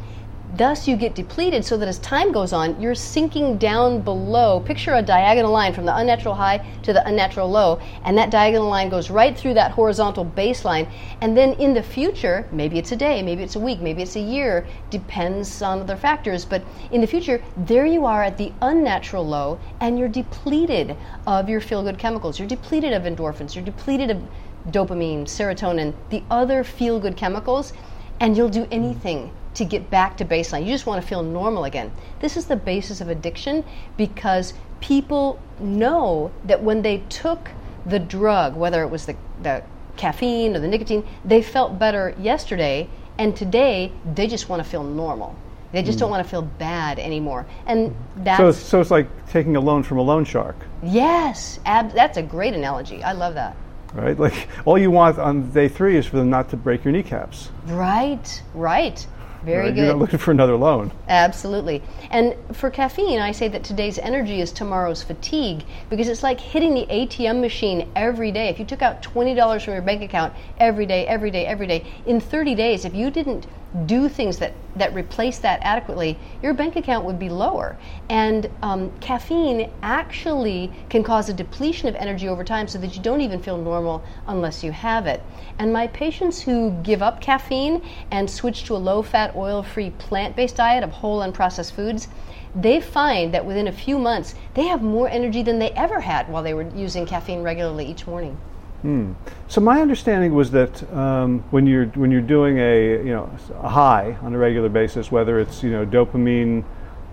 Thus, 0.53 0.85
you 0.85 0.97
get 0.97 1.15
depleted 1.15 1.63
so 1.63 1.77
that 1.77 1.87
as 1.87 1.97
time 1.99 2.33
goes 2.33 2.51
on, 2.51 2.79
you're 2.81 2.93
sinking 2.93 3.57
down 3.57 4.01
below. 4.01 4.59
Picture 4.59 4.95
a 4.95 5.01
diagonal 5.01 5.49
line 5.49 5.73
from 5.73 5.85
the 5.85 5.95
unnatural 5.95 6.35
high 6.35 6.57
to 6.83 6.91
the 6.91 7.07
unnatural 7.07 7.49
low, 7.49 7.79
and 8.03 8.17
that 8.17 8.31
diagonal 8.31 8.67
line 8.67 8.89
goes 8.89 9.09
right 9.09 9.37
through 9.37 9.53
that 9.53 9.71
horizontal 9.71 10.25
baseline. 10.25 10.91
And 11.21 11.37
then 11.37 11.53
in 11.53 11.73
the 11.73 11.81
future, 11.81 12.45
maybe 12.51 12.77
it's 12.77 12.91
a 12.91 12.97
day, 12.97 13.21
maybe 13.21 13.43
it's 13.43 13.55
a 13.55 13.61
week, 13.61 13.79
maybe 13.79 14.01
it's 14.01 14.17
a 14.17 14.19
year, 14.19 14.67
depends 14.89 15.61
on 15.61 15.79
other 15.79 15.95
factors, 15.95 16.43
but 16.43 16.61
in 16.91 16.99
the 16.99 17.07
future, 17.07 17.41
there 17.55 17.85
you 17.85 18.05
are 18.05 18.21
at 18.21 18.37
the 18.37 18.51
unnatural 18.61 19.25
low, 19.25 19.57
and 19.79 19.97
you're 19.97 20.09
depleted 20.09 20.97
of 21.27 21.47
your 21.47 21.61
feel 21.61 21.81
good 21.81 21.97
chemicals. 21.97 22.37
You're 22.37 22.49
depleted 22.49 22.91
of 22.91 23.03
endorphins, 23.03 23.55
you're 23.55 23.63
depleted 23.63 24.11
of 24.11 24.21
dopamine, 24.67 25.23
serotonin, 25.23 25.93
the 26.09 26.23
other 26.29 26.65
feel 26.65 26.99
good 26.99 27.15
chemicals, 27.15 27.71
and 28.19 28.35
you'll 28.35 28.49
do 28.49 28.67
anything 28.69 29.31
to 29.53 29.65
get 29.65 29.89
back 29.89 30.17
to 30.17 30.25
baseline. 30.25 30.65
You 30.65 30.71
just 30.71 30.85
want 30.85 31.01
to 31.01 31.07
feel 31.07 31.23
normal 31.23 31.65
again. 31.65 31.91
This 32.19 32.37
is 32.37 32.45
the 32.45 32.55
basis 32.55 33.01
of 33.01 33.09
addiction 33.09 33.63
because 33.97 34.53
people 34.79 35.39
know 35.59 36.31
that 36.45 36.63
when 36.63 36.81
they 36.81 36.99
took 37.09 37.49
the 37.85 37.99
drug, 37.99 38.55
whether 38.55 38.81
it 38.83 38.87
was 38.87 39.05
the, 39.05 39.15
the 39.41 39.63
caffeine 39.97 40.55
or 40.55 40.59
the 40.59 40.67
nicotine, 40.67 41.05
they 41.25 41.41
felt 41.41 41.77
better 41.77 42.15
yesterday, 42.19 42.87
and 43.17 43.35
today 43.35 43.91
they 44.13 44.27
just 44.27 44.49
want 44.49 44.63
to 44.63 44.69
feel 44.69 44.83
normal. 44.83 45.35
They 45.71 45.83
just 45.83 45.97
mm. 45.97 46.01
don't 46.01 46.11
want 46.11 46.23
to 46.23 46.29
feel 46.29 46.41
bad 46.41 46.99
anymore, 46.99 47.45
and 47.65 47.95
that's 48.17 48.39
so. 48.39 48.47
It's, 48.49 48.57
so 48.57 48.81
it's 48.81 48.91
like 48.91 49.07
taking 49.27 49.55
a 49.55 49.59
loan 49.59 49.83
from 49.83 49.99
a 49.99 50.01
loan 50.01 50.25
shark. 50.25 50.57
Yes, 50.83 51.59
ab- 51.65 51.93
that's 51.93 52.17
a 52.17 52.23
great 52.23 52.53
analogy. 52.53 53.03
I 53.03 53.13
love 53.13 53.35
that 53.35 53.55
right? 53.93 54.17
Like 54.17 54.47
all 54.65 54.77
you 54.77 54.91
want 54.91 55.17
on 55.17 55.51
day 55.51 55.67
three 55.67 55.97
is 55.97 56.05
for 56.05 56.17
them 56.17 56.29
not 56.29 56.49
to 56.49 56.57
break 56.57 56.83
your 56.83 56.91
kneecaps. 56.91 57.49
Right, 57.65 58.41
right. 58.53 59.05
Very 59.43 59.65
right? 59.65 59.75
good. 59.75 59.77
You're 59.77 59.87
not 59.87 59.99
looking 59.99 60.19
for 60.19 60.31
another 60.31 60.55
loan. 60.55 60.91
Absolutely. 61.07 61.81
And 62.09 62.35
for 62.53 62.69
caffeine, 62.69 63.19
I 63.19 63.31
say 63.31 63.47
that 63.47 63.63
today's 63.63 63.97
energy 63.99 64.41
is 64.41 64.51
tomorrow's 64.51 65.01
fatigue 65.01 65.63
because 65.89 66.07
it's 66.07 66.23
like 66.23 66.39
hitting 66.39 66.73
the 66.73 66.85
ATM 66.85 67.41
machine 67.41 67.89
every 67.95 68.31
day. 68.31 68.49
If 68.49 68.59
you 68.59 68.65
took 68.65 68.81
out 68.81 69.01
$20 69.01 69.63
from 69.63 69.73
your 69.73 69.81
bank 69.81 70.01
account 70.03 70.33
every 70.59 70.85
day, 70.85 71.07
every 71.07 71.31
day, 71.31 71.45
every 71.45 71.67
day, 71.67 71.85
in 72.05 72.19
30 72.19 72.55
days, 72.55 72.85
if 72.85 72.93
you 72.93 73.09
didn't 73.09 73.47
do 73.85 74.09
things 74.09 74.37
that, 74.37 74.53
that 74.75 74.93
replace 74.93 75.39
that 75.39 75.59
adequately, 75.63 76.19
your 76.43 76.53
bank 76.53 76.75
account 76.75 77.05
would 77.05 77.17
be 77.17 77.29
lower. 77.29 77.77
And 78.09 78.49
um, 78.61 78.91
caffeine 78.99 79.71
actually 79.81 80.71
can 80.89 81.03
cause 81.03 81.29
a 81.29 81.33
depletion 81.33 81.87
of 81.87 81.95
energy 81.95 82.27
over 82.27 82.43
time 82.43 82.67
so 82.67 82.77
that 82.79 82.95
you 82.95 83.01
don't 83.01 83.21
even 83.21 83.41
feel 83.41 83.57
normal 83.57 84.03
unless 84.27 84.63
you 84.63 84.71
have 84.71 85.07
it. 85.07 85.23
And 85.57 85.71
my 85.71 85.87
patients 85.87 86.41
who 86.41 86.71
give 86.83 87.01
up 87.01 87.21
caffeine 87.21 87.81
and 88.11 88.29
switch 88.29 88.65
to 88.65 88.75
a 88.75 88.77
low 88.77 89.01
fat, 89.01 89.35
oil 89.35 89.63
free, 89.63 89.91
plant 89.91 90.35
based 90.35 90.57
diet 90.57 90.83
of 90.83 90.91
whole 90.91 91.21
unprocessed 91.21 91.71
foods, 91.71 92.09
they 92.53 92.81
find 92.81 93.33
that 93.33 93.45
within 93.45 93.67
a 93.67 93.71
few 93.71 93.97
months 93.97 94.35
they 94.53 94.67
have 94.67 94.81
more 94.81 95.07
energy 95.07 95.41
than 95.41 95.59
they 95.59 95.71
ever 95.71 96.01
had 96.01 96.27
while 96.27 96.43
they 96.43 96.53
were 96.53 96.69
using 96.75 97.05
caffeine 97.05 97.41
regularly 97.41 97.85
each 97.85 98.05
morning. 98.05 98.37
Hmm. 98.81 99.13
So 99.47 99.61
my 99.61 99.79
understanding 99.79 100.33
was 100.33 100.49
that 100.51 100.91
um, 100.93 101.43
when 101.51 101.67
you're 101.67 101.85
when 101.87 102.09
you're 102.09 102.21
doing 102.21 102.57
a 102.57 102.97
you 102.97 103.11
know 103.11 103.29
a 103.61 103.69
high 103.69 104.17
on 104.21 104.33
a 104.33 104.37
regular 104.37 104.69
basis, 104.69 105.11
whether 105.11 105.39
it's 105.39 105.61
you 105.61 105.69
know 105.69 105.85
dopamine 105.85 106.63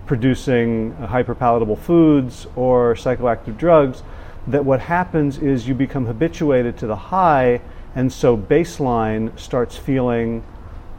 producing 0.07 0.93
hyperpalatable 0.95 1.77
foods 1.77 2.47
or 2.55 2.95
psychoactive 2.95 3.55
drugs, 3.57 4.01
that 4.47 4.65
what 4.65 4.79
happens 4.79 5.37
is 5.37 5.67
you 5.67 5.75
become 5.75 6.07
habituated 6.07 6.75
to 6.79 6.87
the 6.87 6.95
high, 6.95 7.61
and 7.93 8.11
so 8.11 8.35
baseline 8.35 9.37
starts 9.39 9.77
feeling 9.77 10.43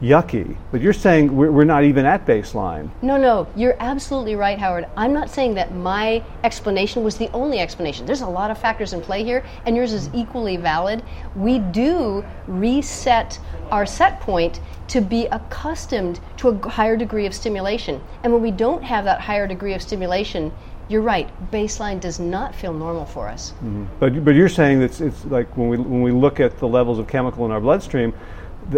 yucky. 0.01 0.57
But 0.71 0.81
you're 0.81 0.93
saying 0.93 1.35
we're, 1.35 1.51
we're, 1.51 1.63
not 1.63 1.83
even 1.83 2.05
at 2.05 2.25
baseline. 2.25 2.89
No, 3.01 3.17
no, 3.17 3.47
you're 3.55 3.75
absolutely 3.79 4.35
right, 4.35 4.57
Howard. 4.57 4.87
I'm 4.97 5.13
not 5.13 5.29
saying 5.29 5.53
that 5.55 5.73
my 5.75 6.23
explanation 6.43 7.03
was 7.03 7.17
the 7.17 7.29
only 7.31 7.59
explanation. 7.59 8.05
There's 8.05 8.21
a 8.21 8.27
lot 8.27 8.51
of 8.51 8.57
factors 8.57 8.93
in 8.93 9.01
play 9.01 9.23
here, 9.23 9.43
and 9.65 9.75
yours 9.75 9.93
is 9.93 10.09
equally 10.13 10.57
valid. 10.57 11.03
We 11.35 11.59
do 11.59 12.25
reset 12.47 13.39
our 13.69 13.85
set 13.85 14.19
point 14.19 14.59
to 14.89 15.01
be 15.01 15.27
accustomed 15.27 16.19
to 16.37 16.49
a 16.49 16.69
higher 16.69 16.97
degree 16.97 17.25
of 17.25 17.33
stimulation. 17.33 18.01
And 18.23 18.33
when 18.33 18.41
we 18.41 18.51
don't 18.51 18.83
have 18.83 19.05
that 19.05 19.21
higher 19.21 19.47
degree 19.47 19.73
of 19.73 19.81
stimulation, 19.81 20.51
you're 20.89 21.01
right. 21.01 21.29
Baseline 21.51 22.01
does 22.01 22.19
not 22.19 22.53
feel 22.53 22.73
normal 22.73 23.05
for 23.05 23.29
us. 23.29 23.51
Mm-hmm. 23.51 23.85
But 23.99 24.25
but 24.25 24.35
you're 24.35 24.49
saying 24.49 24.79
that 24.79 24.85
it's, 24.85 24.99
it's 24.99 25.25
like 25.25 25.55
when 25.55 25.69
we 25.69 25.77
when 25.77 26.01
we 26.01 26.11
look 26.11 26.41
at 26.41 26.59
the 26.59 26.67
levels 26.67 26.99
of 26.99 27.07
chemical 27.07 27.45
in 27.45 27.51
our 27.51 27.61
bloodstream, 27.61 28.13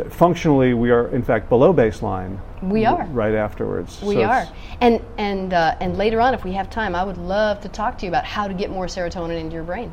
functionally 0.09 0.73
we 0.73 0.91
are 0.91 1.07
in 1.09 1.23
fact 1.23 1.49
below 1.49 1.73
baseline. 1.73 2.39
We 2.61 2.85
are 2.85 3.05
right 3.07 3.35
afterwards. 3.35 4.01
We 4.01 4.15
so 4.15 4.23
are, 4.23 4.47
and 4.81 5.01
and 5.17 5.53
uh, 5.53 5.75
and 5.79 5.97
later 5.97 6.21
on, 6.21 6.33
if 6.33 6.43
we 6.43 6.53
have 6.53 6.69
time, 6.69 6.95
I 6.95 7.03
would 7.03 7.17
love 7.17 7.61
to 7.61 7.69
talk 7.69 7.97
to 7.99 8.05
you 8.05 8.09
about 8.09 8.25
how 8.25 8.47
to 8.47 8.53
get 8.53 8.69
more 8.69 8.85
serotonin 8.85 9.39
into 9.39 9.53
your 9.53 9.63
brain. 9.63 9.91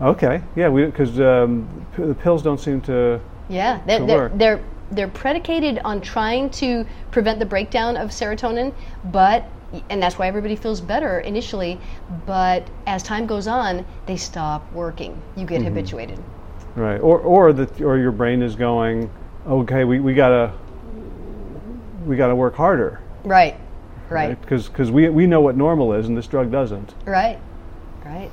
Okay, 0.00 0.42
yeah, 0.54 0.68
because 0.68 1.18
um, 1.18 1.86
p- 1.96 2.04
the 2.04 2.14
pills 2.14 2.42
don't 2.42 2.60
seem 2.60 2.80
to. 2.82 3.20
Yeah, 3.48 3.80
they're, 3.86 3.98
to 3.98 4.06
they're, 4.06 4.28
they're 4.28 4.64
they're 4.90 5.08
predicated 5.08 5.80
on 5.84 6.00
trying 6.00 6.50
to 6.50 6.86
prevent 7.10 7.38
the 7.38 7.46
breakdown 7.46 7.96
of 7.96 8.10
serotonin, 8.10 8.74
but 9.06 9.44
and 9.90 10.02
that's 10.02 10.18
why 10.18 10.26
everybody 10.28 10.56
feels 10.56 10.80
better 10.80 11.20
initially. 11.20 11.80
But 12.26 12.68
as 12.86 13.02
time 13.02 13.26
goes 13.26 13.46
on, 13.46 13.84
they 14.06 14.16
stop 14.16 14.70
working. 14.72 15.20
You 15.36 15.46
get 15.46 15.60
mm-hmm. 15.60 15.68
habituated. 15.68 16.22
Right. 16.78 17.00
Or 17.00 17.18
or 17.18 17.52
that 17.52 17.80
or 17.80 17.98
your 17.98 18.12
brain 18.12 18.40
is 18.40 18.54
going, 18.54 19.10
okay, 19.46 19.82
we, 19.82 19.98
we 19.98 20.14
gotta 20.14 20.52
we 22.06 22.16
gotta 22.16 22.36
work 22.36 22.54
harder. 22.54 23.00
Right. 23.24 23.56
Right. 24.08 24.40
Because 24.40 24.68
right? 24.68 24.72
because 24.72 24.90
we 24.92 25.08
we 25.08 25.26
know 25.26 25.40
what 25.40 25.56
normal 25.56 25.92
is, 25.92 26.06
and 26.06 26.16
this 26.16 26.28
drug 26.28 26.52
doesn't. 26.52 26.94
Right. 27.04 27.40
Right. 28.04 28.30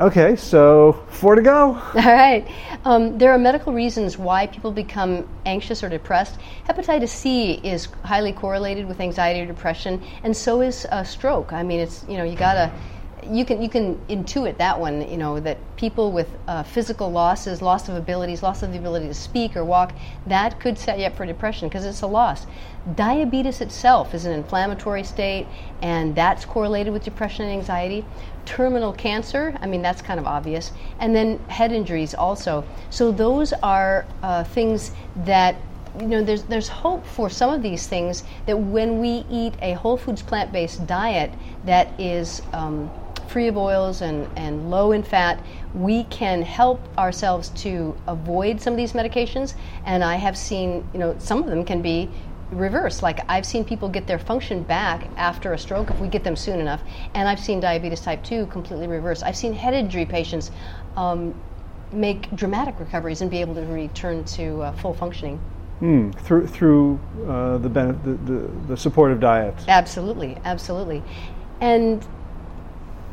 Okay, 0.00 0.36
so 0.36 1.04
four 1.10 1.34
to 1.34 1.42
go. 1.42 1.74
All 1.74 1.92
right. 1.94 2.48
Um, 2.84 3.18
there 3.18 3.32
are 3.32 3.38
medical 3.38 3.72
reasons 3.72 4.16
why 4.16 4.46
people 4.46 4.70
become 4.70 5.28
anxious 5.44 5.82
or 5.82 5.88
depressed. 5.88 6.38
Hepatitis 6.68 7.08
C 7.08 7.60
is 7.64 7.88
highly 8.04 8.32
correlated 8.32 8.86
with 8.86 9.00
anxiety 9.00 9.40
or 9.40 9.46
depression, 9.46 10.02
and 10.22 10.34
so 10.34 10.62
is 10.62 10.86
a 10.92 11.04
stroke. 11.04 11.52
I 11.52 11.62
mean, 11.62 11.80
it's 11.80 12.06
you 12.08 12.16
know 12.16 12.24
you 12.24 12.36
gotta 12.36 12.72
you 13.24 13.44
can 13.44 13.62
you 13.62 13.68
can 13.68 13.96
intuit 14.08 14.58
that 14.58 14.78
one. 14.78 15.08
You 15.08 15.16
know 15.16 15.40
that 15.40 15.58
people 15.76 16.12
with 16.12 16.28
uh, 16.46 16.62
physical 16.62 17.10
losses, 17.10 17.62
loss 17.62 17.88
of 17.88 17.96
abilities, 17.96 18.42
loss 18.42 18.62
of 18.62 18.72
the 18.72 18.78
ability 18.78 19.06
to 19.08 19.14
speak 19.14 19.56
or 19.56 19.64
walk, 19.64 19.92
that 20.26 20.60
could 20.60 20.78
set 20.78 20.98
you 20.98 21.06
up 21.06 21.16
for 21.16 21.26
depression 21.26 21.68
because 21.68 21.84
it's 21.84 22.02
a 22.02 22.06
loss. 22.06 22.46
Diabetes 22.94 23.60
itself 23.60 24.14
is 24.14 24.24
an 24.24 24.32
inflammatory 24.32 25.04
state, 25.04 25.46
and 25.82 26.14
that's 26.14 26.44
correlated 26.44 26.92
with 26.92 27.04
depression 27.04 27.46
and 27.46 27.52
anxiety. 27.52 28.04
Terminal 28.44 28.92
cancer, 28.92 29.56
I 29.60 29.66
mean 29.66 29.82
that's 29.82 30.00
kind 30.00 30.18
of 30.18 30.26
obvious, 30.26 30.72
and 31.00 31.14
then 31.14 31.38
head 31.48 31.72
injuries 31.72 32.14
also. 32.14 32.64
So 32.90 33.12
those 33.12 33.52
are 33.52 34.06
uh, 34.22 34.44
things 34.44 34.92
that 35.24 35.56
you 36.00 36.06
know, 36.06 36.22
there's 36.22 36.44
there's 36.44 36.68
hope 36.68 37.04
for 37.04 37.28
some 37.28 37.52
of 37.52 37.62
these 37.62 37.86
things 37.86 38.22
that 38.46 38.56
when 38.58 39.00
we 39.00 39.24
eat 39.30 39.54
a 39.62 39.72
whole 39.74 39.96
foods 39.96 40.22
plant-based 40.22 40.86
diet 40.86 41.32
that 41.64 41.98
is 41.98 42.42
um, 42.52 42.90
free 43.28 43.48
of 43.48 43.56
oils 43.56 44.00
and, 44.00 44.28
and 44.36 44.70
low 44.70 44.92
in 44.92 45.02
fat, 45.02 45.42
we 45.74 46.04
can 46.04 46.42
help 46.42 46.80
ourselves 46.96 47.50
to 47.50 47.96
avoid 48.06 48.60
some 48.60 48.72
of 48.72 48.76
these 48.76 48.92
medications. 48.92 49.54
And 49.84 50.02
I 50.02 50.16
have 50.16 50.36
seen, 50.36 50.88
you 50.92 50.98
know, 50.98 51.14
some 51.18 51.42
of 51.42 51.46
them 51.48 51.64
can 51.64 51.82
be 51.82 52.10
reversed. 52.50 53.02
Like 53.02 53.20
I've 53.28 53.44
seen 53.44 53.64
people 53.64 53.88
get 53.88 54.06
their 54.06 54.18
function 54.18 54.62
back 54.62 55.08
after 55.16 55.52
a 55.52 55.58
stroke 55.58 55.90
if 55.90 55.98
we 56.00 56.08
get 56.08 56.24
them 56.24 56.36
soon 56.36 56.60
enough. 56.60 56.82
And 57.14 57.28
I've 57.28 57.40
seen 57.40 57.60
diabetes 57.60 58.00
type 58.00 58.24
2 58.24 58.46
completely 58.46 58.86
reversed. 58.86 59.22
I've 59.22 59.36
seen 59.36 59.52
head 59.52 59.74
injury 59.74 60.06
patients 60.06 60.50
um, 60.96 61.34
make 61.92 62.34
dramatic 62.34 62.78
recoveries 62.78 63.20
and 63.20 63.30
be 63.30 63.40
able 63.40 63.54
to 63.54 63.62
return 63.62 64.24
to 64.24 64.62
uh, 64.62 64.72
full 64.72 64.94
functioning. 64.94 65.40
Mm, 65.80 66.12
through 66.20 66.46
through 66.48 66.98
uh, 67.28 67.58
the, 67.58 67.68
the, 67.68 68.18
the, 68.24 68.50
the 68.66 68.76
supportive 68.76 69.20
diet. 69.20 69.54
Absolutely, 69.68 70.36
absolutely. 70.44 71.04
And 71.60 72.04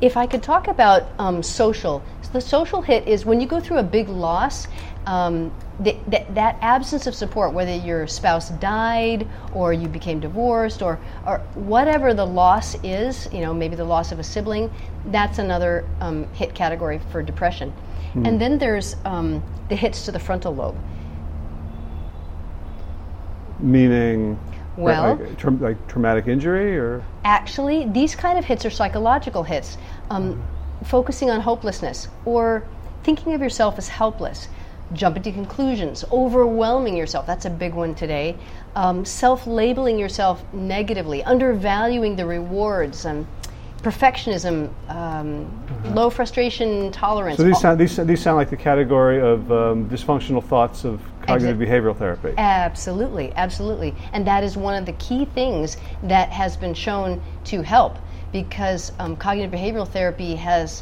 if 0.02 0.18
I 0.18 0.28
could 0.28 0.44
talk 0.44 0.68
about 0.68 1.08
um, 1.20 1.42
social, 1.42 2.04
so 2.22 2.32
the 2.32 2.42
social 2.42 2.82
hit 2.82 3.08
is 3.08 3.26
when 3.26 3.40
you 3.40 3.48
go 3.48 3.60
through 3.60 3.78
a 3.78 3.84
big 3.84 4.10
loss. 4.10 4.68
Um, 5.06 5.54
th- 5.84 6.00
th- 6.10 6.26
that 6.32 6.58
absence 6.62 7.06
of 7.06 7.14
support, 7.14 7.54
whether 7.54 7.76
your 7.76 8.08
spouse 8.08 8.50
died 8.50 9.28
or 9.54 9.72
you 9.72 9.88
became 9.88 10.20
divorced 10.20 10.82
or, 10.82 11.00
or 11.28 11.40
whatever 11.54 12.16
the 12.16 12.26
loss 12.26 12.76
is, 12.84 13.30
you 13.32 13.42
know, 13.42 13.54
maybe 13.54 13.76
the 13.76 13.86
loss 13.86 14.12
of 14.12 14.18
a 14.18 14.24
sibling, 14.24 14.72
that's 15.06 15.38
another 15.38 15.88
um, 16.02 16.28
hit 16.34 16.56
category 16.56 17.00
for 17.12 17.22
depression. 17.22 17.72
Mm. 18.16 18.28
And 18.28 18.42
then 18.42 18.58
there's 18.58 18.96
um, 19.06 19.44
the 19.70 19.76
hits 19.76 20.06
to 20.06 20.12
the 20.12 20.20
frontal 20.20 20.56
lobe. 20.56 20.78
Meaning? 23.60 24.40
Well, 24.78 25.16
like, 25.16 25.38
tra- 25.38 25.52
like, 25.52 25.88
traumatic 25.88 26.28
injury, 26.28 26.78
or 26.78 27.04
actually, 27.24 27.86
these 27.90 28.16
kind 28.16 28.38
of 28.38 28.46
hits 28.46 28.66
are 28.66 28.70
psychological 28.70 29.44
hits, 29.44 29.78
um, 30.10 30.44
focusing 30.84 31.30
on 31.32 31.42
hopelessness 31.42 32.08
or 32.26 32.64
thinking 33.04 33.34
of 33.34 33.42
yourself 33.42 33.78
as 33.78 33.88
helpless. 33.88 34.48
jumping 34.94 35.24
to 35.24 35.32
conclusions, 35.32 36.06
overwhelming 36.12 36.96
yourself. 36.96 37.26
That's 37.26 37.46
a 37.46 37.50
big 37.50 37.74
one 37.74 37.96
today. 37.96 38.36
Um, 38.76 39.04
Self 39.04 39.48
labeling 39.48 39.98
yourself 39.98 40.44
negatively, 40.54 41.24
undervaluing 41.24 42.16
the 42.16 42.26
rewards, 42.28 43.04
um, 43.04 43.28
perfectionism, 43.86 44.68
um, 44.90 45.94
low 45.94 46.10
frustration 46.10 46.92
tolerance. 46.92 47.38
So 47.38 47.44
these 47.44 47.60
sound, 47.60 47.80
these, 47.80 47.96
these 47.98 48.20
sound 48.20 48.36
like 48.36 48.50
the 48.50 48.58
category 48.58 49.22
of 49.22 49.52
um, 49.52 49.88
dysfunctional 49.88 50.44
thoughts 50.44 50.86
of 50.86 51.00
cognitive 51.22 51.62
Exit. 51.62 51.84
behavioral 51.84 51.96
therapy. 51.96 52.34
Absolutely, 52.36 53.32
absolutely. 53.36 53.94
And 54.12 54.26
that 54.26 54.44
is 54.44 54.58
one 54.58 54.74
of 54.74 54.88
the 54.88 54.94
key 54.94 55.26
things 55.26 55.78
that 56.02 56.30
has 56.30 56.58
been 56.58 56.74
shown 56.74 57.22
to 57.44 57.62
help 57.62 58.00
because 58.32 58.92
um, 58.98 59.16
cognitive 59.16 59.52
behavioral 59.52 59.88
therapy 59.88 60.34
has 60.34 60.82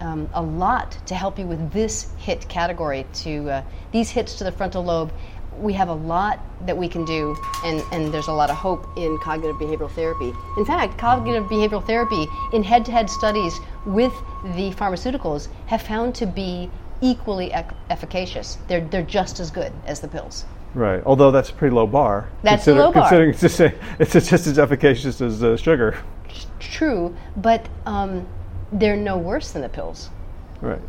um, 0.00 0.26
a 0.32 0.40
lot 0.42 0.96
to 1.04 1.14
help 1.14 1.38
you 1.38 1.46
with 1.46 1.70
this 1.70 2.08
hit 2.16 2.48
category. 2.48 3.04
To 3.24 3.50
uh, 3.50 3.62
these 3.92 4.08
hits 4.08 4.36
to 4.36 4.44
the 4.44 4.52
frontal 4.52 4.82
lobe, 4.84 5.12
we 5.58 5.72
have 5.74 5.88
a 5.88 5.94
lot 5.94 6.40
that 6.66 6.76
we 6.76 6.88
can 6.88 7.04
do, 7.04 7.36
and, 7.64 7.82
and 7.92 8.12
there's 8.12 8.28
a 8.28 8.32
lot 8.32 8.50
of 8.50 8.56
hope 8.56 8.86
in 8.96 9.18
cognitive 9.18 9.56
behavioral 9.56 9.90
therapy. 9.90 10.32
In 10.56 10.64
fact, 10.64 10.98
cognitive 10.98 11.44
behavioral 11.44 11.84
therapy 11.86 12.26
in 12.52 12.62
head 12.62 12.84
to 12.86 12.92
head 12.92 13.10
studies 13.10 13.58
with 13.86 14.12
the 14.56 14.72
pharmaceuticals 14.72 15.48
have 15.66 15.82
found 15.82 16.14
to 16.16 16.26
be 16.26 16.70
equally 17.00 17.52
ec- 17.52 17.72
efficacious. 17.90 18.58
They're, 18.66 18.80
they're 18.80 19.02
just 19.02 19.40
as 19.40 19.50
good 19.50 19.72
as 19.86 20.00
the 20.00 20.08
pills. 20.08 20.44
Right. 20.74 21.02
Although 21.06 21.30
that's 21.30 21.50
a 21.50 21.54
pretty 21.54 21.74
low 21.74 21.86
bar. 21.86 22.28
That's 22.42 22.68
a 22.68 22.74
low 22.74 22.92
bar. 22.92 23.08
Considering 23.08 23.30
it's 23.30 23.40
just, 23.40 23.60
it's 23.60 24.30
just 24.30 24.46
as 24.46 24.58
efficacious 24.58 25.20
as 25.20 25.42
uh, 25.42 25.56
sugar. 25.56 25.98
True, 26.60 27.16
but 27.36 27.66
um, 27.86 28.26
they're 28.72 28.96
no 28.96 29.16
worse 29.16 29.52
than 29.52 29.62
the 29.62 29.68
pills. 29.68 30.10
Right. 30.60 30.80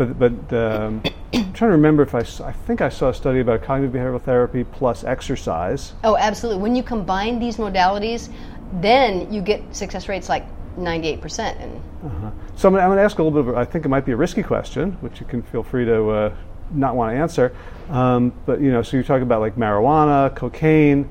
But 0.00 0.18
but 0.18 0.56
um, 0.56 1.02
I'm 1.34 1.52
trying 1.52 1.68
to 1.68 1.76
remember 1.76 2.02
if 2.02 2.14
I, 2.14 2.20
I 2.42 2.52
think 2.52 2.80
I 2.80 2.88
saw 2.88 3.10
a 3.10 3.14
study 3.14 3.40
about 3.40 3.62
cognitive 3.62 3.94
behavioral 3.94 4.22
therapy 4.22 4.64
plus 4.64 5.04
exercise. 5.04 5.92
Oh, 6.04 6.16
absolutely. 6.16 6.62
When 6.62 6.74
you 6.74 6.82
combine 6.82 7.38
these 7.38 7.58
modalities, 7.58 8.32
then 8.80 9.30
you 9.30 9.42
get 9.42 9.76
success 9.76 10.08
rates 10.08 10.30
like 10.30 10.46
98%. 10.78 11.60
And 11.60 12.32
So 12.56 12.68
I'm, 12.68 12.74
going 12.74 12.96
to 12.96 13.02
ask 13.02 13.18
a 13.18 13.22
little 13.22 13.42
bit. 13.42 13.50
Of, 13.50 13.58
I 13.58 13.66
think 13.66 13.84
it 13.84 13.88
might 13.88 14.06
be 14.06 14.12
a 14.12 14.16
risky 14.16 14.42
question, 14.42 14.92
which 15.02 15.20
you 15.20 15.26
can 15.26 15.42
feel 15.42 15.62
free 15.62 15.84
to 15.84 16.08
uh, 16.08 16.34
not 16.70 16.96
want 16.96 17.14
to 17.14 17.20
answer. 17.20 17.54
Um, 17.90 18.32
but 18.46 18.58
you 18.62 18.72
know, 18.72 18.80
so 18.80 18.96
you're 18.96 19.04
talking 19.04 19.24
about 19.24 19.42
like 19.42 19.56
marijuana, 19.56 20.34
cocaine. 20.34 21.10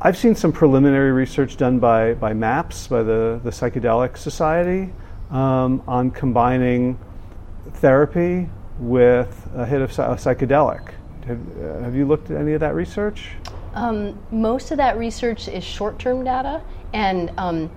I've 0.00 0.16
seen 0.16 0.36
some 0.36 0.52
preliminary 0.52 1.10
research 1.10 1.56
done 1.56 1.80
by 1.80 2.14
by 2.14 2.32
MAPS, 2.32 2.86
by 2.86 3.02
the 3.02 3.40
the 3.42 3.50
Psychedelic 3.50 4.16
Society, 4.16 4.92
um, 5.32 5.82
on 5.88 6.12
combining 6.12 6.96
therapy 7.74 8.48
with 8.78 9.50
a 9.54 9.64
hit 9.66 9.80
of 9.80 9.90
a 9.90 10.16
psychedelic. 10.16 10.94
Have, 11.26 11.40
uh, 11.58 11.82
have 11.82 11.94
you 11.94 12.06
looked 12.06 12.30
at 12.30 12.36
any 12.36 12.52
of 12.52 12.60
that 12.60 12.74
research? 12.74 13.30
um, 13.74 14.18
most 14.30 14.70
of 14.70 14.78
that 14.78 14.96
research 14.96 15.48
is 15.48 15.62
short 15.62 15.98
term 15.98 16.24
data 16.24 16.62
and 16.92 17.32
um, 17.36 17.70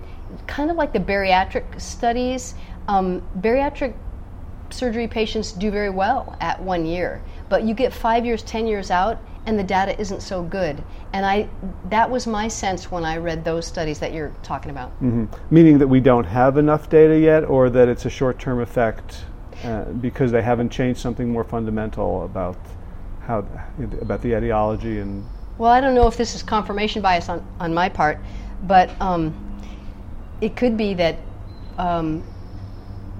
kind 0.46 0.70
of 0.70 0.76
like 0.76 0.92
the 0.92 1.00
bariatric 1.00 1.80
studies. 1.80 2.54
Um, 2.86 3.22
bariatric 3.40 3.94
surgery 4.70 5.08
patients 5.08 5.52
do 5.52 5.70
very 5.70 5.90
well 5.90 6.36
at 6.40 6.62
one 6.62 6.86
year, 6.86 7.22
but 7.48 7.64
you 7.64 7.74
get 7.74 7.92
five 7.92 8.24
years, 8.24 8.42
10 8.42 8.66
years 8.66 8.90
out, 8.90 9.18
and 9.46 9.58
the 9.58 9.64
data 9.64 9.98
isn't 9.98 10.20
so 10.20 10.42
good. 10.42 10.82
And 11.12 11.24
I, 11.24 11.48
that 11.86 12.08
was 12.08 12.26
my 12.26 12.48
sense 12.48 12.90
when 12.90 13.04
I 13.04 13.16
read 13.16 13.44
those 13.44 13.66
studies 13.66 13.98
that 13.98 14.12
you're 14.12 14.34
talking 14.42 14.70
about. 14.70 14.90
Mm-hmm. 15.02 15.26
Meaning 15.50 15.78
that 15.78 15.88
we 15.88 16.00
don't 16.00 16.24
have 16.24 16.58
enough 16.58 16.88
data 16.88 17.18
yet, 17.18 17.44
or 17.44 17.70
that 17.70 17.88
it's 17.88 18.04
a 18.04 18.10
short-term 18.10 18.60
effect 18.60 19.24
uh, 19.64 19.84
because 19.84 20.30
they 20.32 20.42
haven't 20.42 20.70
changed 20.70 21.00
something 21.00 21.28
more 21.28 21.44
fundamental 21.44 22.24
about 22.24 22.56
how 23.20 23.46
about 24.00 24.22
the 24.22 24.34
ideology 24.34 25.00
and 25.00 25.24
Well, 25.58 25.70
I 25.70 25.80
don't 25.80 25.94
know 25.94 26.06
if 26.06 26.16
this 26.16 26.34
is 26.34 26.42
confirmation 26.42 27.02
bias 27.02 27.28
on, 27.28 27.44
on 27.60 27.74
my 27.74 27.88
part, 27.88 28.18
but 28.62 28.88
um, 29.00 29.34
it 30.40 30.56
could 30.56 30.76
be 30.76 30.94
that 30.94 31.16
um, 31.76 32.22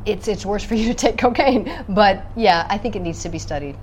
it's, 0.07 0.29
it's 0.29 0.47
worse 0.47 0.65
for 0.65 0.75
you 0.81 0.89
to 0.89 0.95
take 0.95 1.19
cocaine. 1.19 1.85
But 1.89 2.25
yeah, 2.37 2.67
I 2.71 2.79
think 2.79 2.97
it 2.97 3.01
needs 3.01 3.23
to 3.23 3.29
be 3.29 3.39
studied. 3.39 3.77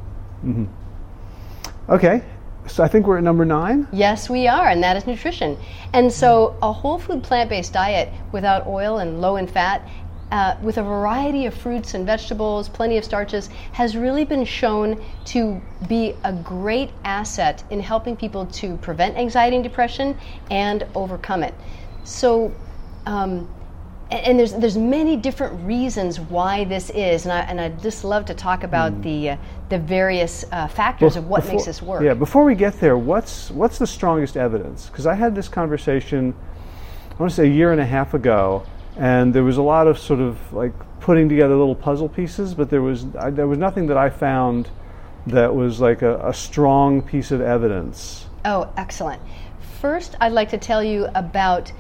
okay. 1.90 2.24
So 2.68 2.84
I 2.84 2.88
think 2.88 3.06
we're 3.06 3.18
at 3.20 3.24
number 3.24 3.46
nine. 3.46 3.88
Yes, 3.92 4.28
we 4.28 4.48
are, 4.48 4.70
and 4.70 4.82
that 4.82 4.98
is 4.98 5.06
nutrition. 5.06 5.56
And 5.94 6.12
so, 6.12 6.58
a 6.64 6.74
whole 6.74 6.98
food 6.98 7.22
plant 7.22 7.48
based 7.48 7.74
diet 7.74 8.12
without 8.32 8.66
oil 8.66 8.98
and 8.98 9.22
low 9.22 9.36
in 9.36 9.46
fat, 9.46 9.88
uh, 10.32 10.56
with 10.62 10.78
a 10.78 10.84
variety 10.84 11.46
of 11.46 11.54
fruits 11.54 11.94
and 11.94 12.06
vegetables, 12.06 12.68
plenty 12.68 12.98
of 12.98 13.06
starches, 13.06 13.50
has 13.72 13.96
really 13.96 14.26
been 14.26 14.46
shown 14.46 15.02
to 15.26 15.62
be 15.88 16.16
a 16.24 16.34
great 16.34 16.92
asset 17.04 17.64
in 17.70 17.80
helping 17.80 18.16
people 18.16 18.46
to 18.48 18.78
prevent 18.78 19.16
anxiety 19.18 19.56
and 19.56 19.64
depression 19.64 20.18
and 20.50 20.86
overcome 20.96 21.44
it. 21.44 21.54
So, 22.04 22.54
um, 23.06 23.48
and, 24.12 24.40
there's 24.40 24.54
there's 24.54 24.78
many 24.78 25.16
different 25.16 25.66
reasons 25.66 26.20
why 26.20 26.64
this 26.64 26.92
is, 26.92 27.26
and 27.26 27.34
I 27.34 27.40
and 27.42 27.60
I'd 27.60 27.82
just 27.82 28.04
love 28.04 28.26
to 28.26 28.34
talk 28.34 28.64
about 28.64 29.02
the 29.02 29.32
uh, 29.32 29.38
the 29.70 29.80
various 29.80 30.46
uh, 30.52 30.68
factors 30.68 31.16
of 31.16 31.28
what 31.28 31.48
makes 31.48 31.66
this 31.66 31.82
work. 31.82 32.04
Yeah. 32.04 32.14
Before 32.14 32.44
we 32.44 32.56
get 32.56 32.80
there, 32.80 32.98
what's 32.98 33.50
what's 33.52 33.80
the 33.80 33.88
strongest 33.88 34.38
evidence? 34.38 34.88
Because 34.88 35.08
I 35.08 35.16
had 35.16 35.34
this 35.34 35.48
conversation, 35.48 36.36
I 37.12 37.16
want 37.16 37.32
to 37.32 37.36
say 37.36 37.46
a 37.48 37.52
year 37.52 37.72
and 37.72 37.82
a 37.82 37.86
half 37.86 38.14
ago, 38.14 38.64
and 38.98 39.34
there 39.34 39.44
was 39.44 39.58
a 39.58 39.62
lot 39.62 39.88
of 39.88 40.00
sort 40.00 40.20
of 40.20 40.54
like 40.54 40.74
putting 41.00 41.30
together 41.30 41.56
little 41.56 41.76
puzzle 41.76 42.10
pieces, 42.10 42.54
but 42.54 42.70
there 42.70 42.82
was 42.82 43.06
I, 43.16 43.30
there 43.30 43.48
was 43.48 43.58
nothing 43.58 43.88
that 43.88 43.98
I 43.98 44.10
found 44.10 44.70
that 45.28 45.54
was 45.54 45.82
like 45.82 46.02
a, 46.02 46.18
a 46.28 46.34
strong 46.34 47.02
piece 47.02 47.32
of 47.32 47.42
evidence. 47.42 48.28
Oh, 48.44 48.72
excellent. 48.78 49.22
First, 49.82 50.16
I'd 50.22 50.32
like 50.32 50.50
to 50.50 50.58
tell 50.58 50.84
you 50.84 51.08
about 51.16 51.72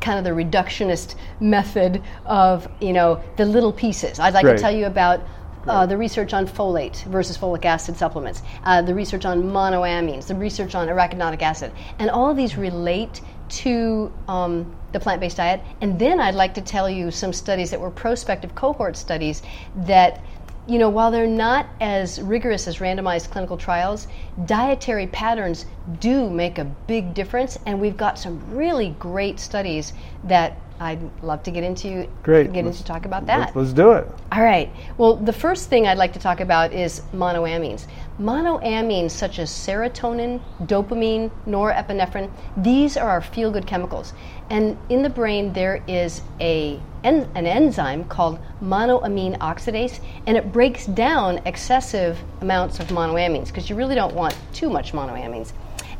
kind 0.00 0.18
of 0.18 0.24
the 0.24 0.30
reductionist 0.30 1.14
method 1.40 2.02
of, 2.26 2.68
you 2.80 2.92
know, 2.92 3.22
the 3.36 3.44
little 3.44 3.72
pieces. 3.72 4.18
I'd 4.18 4.34
like 4.34 4.44
Great. 4.44 4.56
to 4.56 4.62
tell 4.62 4.72
you 4.72 4.86
about 4.86 5.20
uh, 5.66 5.86
the 5.86 5.96
research 5.96 6.32
on 6.32 6.46
folate 6.46 7.04
versus 7.04 7.36
folic 7.36 7.64
acid 7.64 7.96
supplements, 7.96 8.42
uh, 8.64 8.82
the 8.82 8.94
research 8.94 9.24
on 9.24 9.42
monoamines, 9.42 10.26
the 10.26 10.34
research 10.34 10.74
on 10.74 10.88
arachidonic 10.88 11.42
acid, 11.42 11.72
and 11.98 12.10
all 12.10 12.30
of 12.30 12.36
these 12.36 12.56
relate 12.56 13.20
to 13.50 14.12
um, 14.28 14.74
the 14.92 15.00
plant-based 15.00 15.36
diet. 15.36 15.60
And 15.80 15.98
then 15.98 16.20
I'd 16.20 16.34
like 16.34 16.54
to 16.54 16.60
tell 16.60 16.88
you 16.88 17.10
some 17.10 17.32
studies 17.32 17.70
that 17.70 17.80
were 17.80 17.90
prospective 17.90 18.54
cohort 18.54 18.96
studies 18.96 19.42
that 19.76 20.20
you 20.68 20.78
know, 20.78 20.90
while 20.90 21.10
they're 21.10 21.26
not 21.26 21.66
as 21.80 22.20
rigorous 22.20 22.68
as 22.68 22.76
randomized 22.76 23.30
clinical 23.30 23.56
trials, 23.56 24.06
dietary 24.44 25.06
patterns 25.06 25.64
do 25.98 26.28
make 26.28 26.58
a 26.58 26.64
big 26.64 27.14
difference, 27.14 27.58
and 27.64 27.80
we've 27.80 27.96
got 27.96 28.18
some 28.18 28.38
really 28.54 28.90
great 28.98 29.40
studies 29.40 29.94
that 30.24 30.58
I'd 30.78 31.00
love 31.22 31.42
to 31.44 31.50
get 31.50 31.64
into. 31.64 32.06
Great. 32.22 32.52
Get 32.52 32.66
Let's- 32.66 32.78
into 32.78 32.86
talk 32.86 33.06
about 33.06 33.26
that. 33.26 33.40
Let's, 33.40 33.56
let's 33.56 33.72
do 33.72 33.92
it. 33.92 34.06
All 34.30 34.42
right. 34.42 34.70
Well, 34.98 35.16
the 35.16 35.32
first 35.32 35.70
thing 35.70 35.86
I'd 35.86 35.98
like 35.98 36.12
to 36.12 36.20
talk 36.20 36.40
about 36.40 36.72
is 36.72 37.00
monoamines. 37.14 37.86
Monoamines 38.18 39.12
such 39.12 39.38
as 39.38 39.48
serotonin, 39.48 40.40
dopamine, 40.62 41.30
norepinephrine, 41.46 42.28
these 42.56 42.96
are 42.96 43.08
our 43.08 43.20
feel 43.20 43.52
good 43.52 43.64
chemicals. 43.64 44.12
And 44.50 44.76
in 44.88 45.02
the 45.02 45.08
brain, 45.08 45.52
there 45.52 45.84
is 45.86 46.22
a, 46.40 46.80
en- 47.04 47.30
an 47.36 47.46
enzyme 47.46 48.04
called 48.06 48.40
monoamine 48.60 49.38
oxidase, 49.38 50.00
and 50.26 50.36
it 50.36 50.52
breaks 50.52 50.86
down 50.86 51.40
excessive 51.46 52.18
amounts 52.40 52.80
of 52.80 52.88
monoamines 52.88 53.46
because 53.48 53.70
you 53.70 53.76
really 53.76 53.94
don't 53.94 54.14
want 54.14 54.36
too 54.52 54.68
much 54.68 54.92
monoamines. 54.92 55.52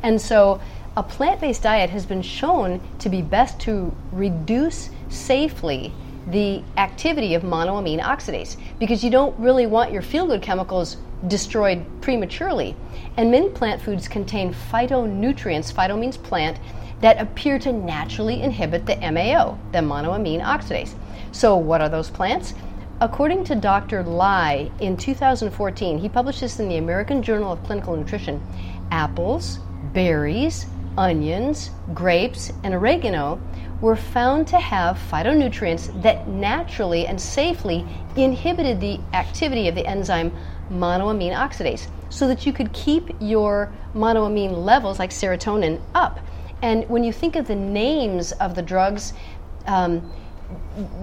And 0.03 0.19
so, 0.19 0.59
a 0.97 1.03
plant 1.03 1.39
based 1.39 1.63
diet 1.63 1.89
has 1.89 2.05
been 2.05 2.21
shown 2.21 2.81
to 2.99 3.07
be 3.07 3.21
best 3.21 3.61
to 3.61 3.95
reduce 4.11 4.89
safely 5.07 5.93
the 6.27 6.61
activity 6.75 7.33
of 7.33 7.43
monoamine 7.43 8.01
oxidase 8.01 8.57
because 8.77 9.05
you 9.05 9.09
don't 9.09 9.37
really 9.39 9.65
want 9.65 9.93
your 9.93 10.01
feel 10.01 10.27
good 10.27 10.41
chemicals 10.41 10.97
destroyed 11.27 11.85
prematurely. 12.01 12.75
And 13.17 13.31
many 13.31 13.49
plant 13.49 13.81
foods 13.81 14.07
contain 14.07 14.53
phytonutrients, 14.53 15.73
phyto 15.73 15.99
means 15.99 16.17
plant, 16.17 16.59
that 17.01 17.19
appear 17.19 17.59
to 17.59 17.71
naturally 17.71 18.41
inhibit 18.41 18.85
the 18.85 18.95
MAO, 18.95 19.57
the 19.71 19.79
monoamine 19.79 20.41
oxidase. 20.41 20.93
So, 21.31 21.55
what 21.55 21.81
are 21.81 21.89
those 21.89 22.09
plants? 22.09 22.53
According 23.01 23.45
to 23.45 23.55
Dr. 23.55 24.03
Lai 24.03 24.69
in 24.81 24.97
2014, 24.97 25.97
he 25.97 26.09
published 26.09 26.41
this 26.41 26.59
in 26.59 26.67
the 26.67 26.77
American 26.77 27.23
Journal 27.23 27.53
of 27.53 27.63
Clinical 27.63 27.95
Nutrition. 27.95 28.41
Apples, 28.91 29.59
berries, 29.93 30.65
onions, 30.97 31.69
grapes, 31.93 32.51
and 32.63 32.73
oregano 32.73 33.39
were 33.79 33.95
found 33.95 34.47
to 34.47 34.59
have 34.59 34.99
phytonutrients 35.09 36.01
that 36.01 36.27
naturally 36.27 37.07
and 37.07 37.19
safely 37.19 37.85
inhibited 38.17 38.81
the 38.81 38.99
activity 39.13 39.69
of 39.69 39.75
the 39.75 39.87
enzyme 39.87 40.33
monoamine 40.71 41.33
oxidase 41.33 41.87
so 42.09 42.27
that 42.27 42.45
you 42.45 42.53
could 42.53 42.71
keep 42.73 43.09
your 43.19 43.71
monoamine 43.93 44.65
levels, 44.65 44.99
like 44.99 45.11
serotonin, 45.11 45.81
up. 45.95 46.19
And 46.61 46.87
when 46.89 47.03
you 47.03 47.13
think 47.13 47.35
of 47.35 47.47
the 47.47 47.55
names 47.55 48.31
of 48.33 48.55
the 48.55 48.61
drugs, 48.61 49.13
um, 49.65 50.11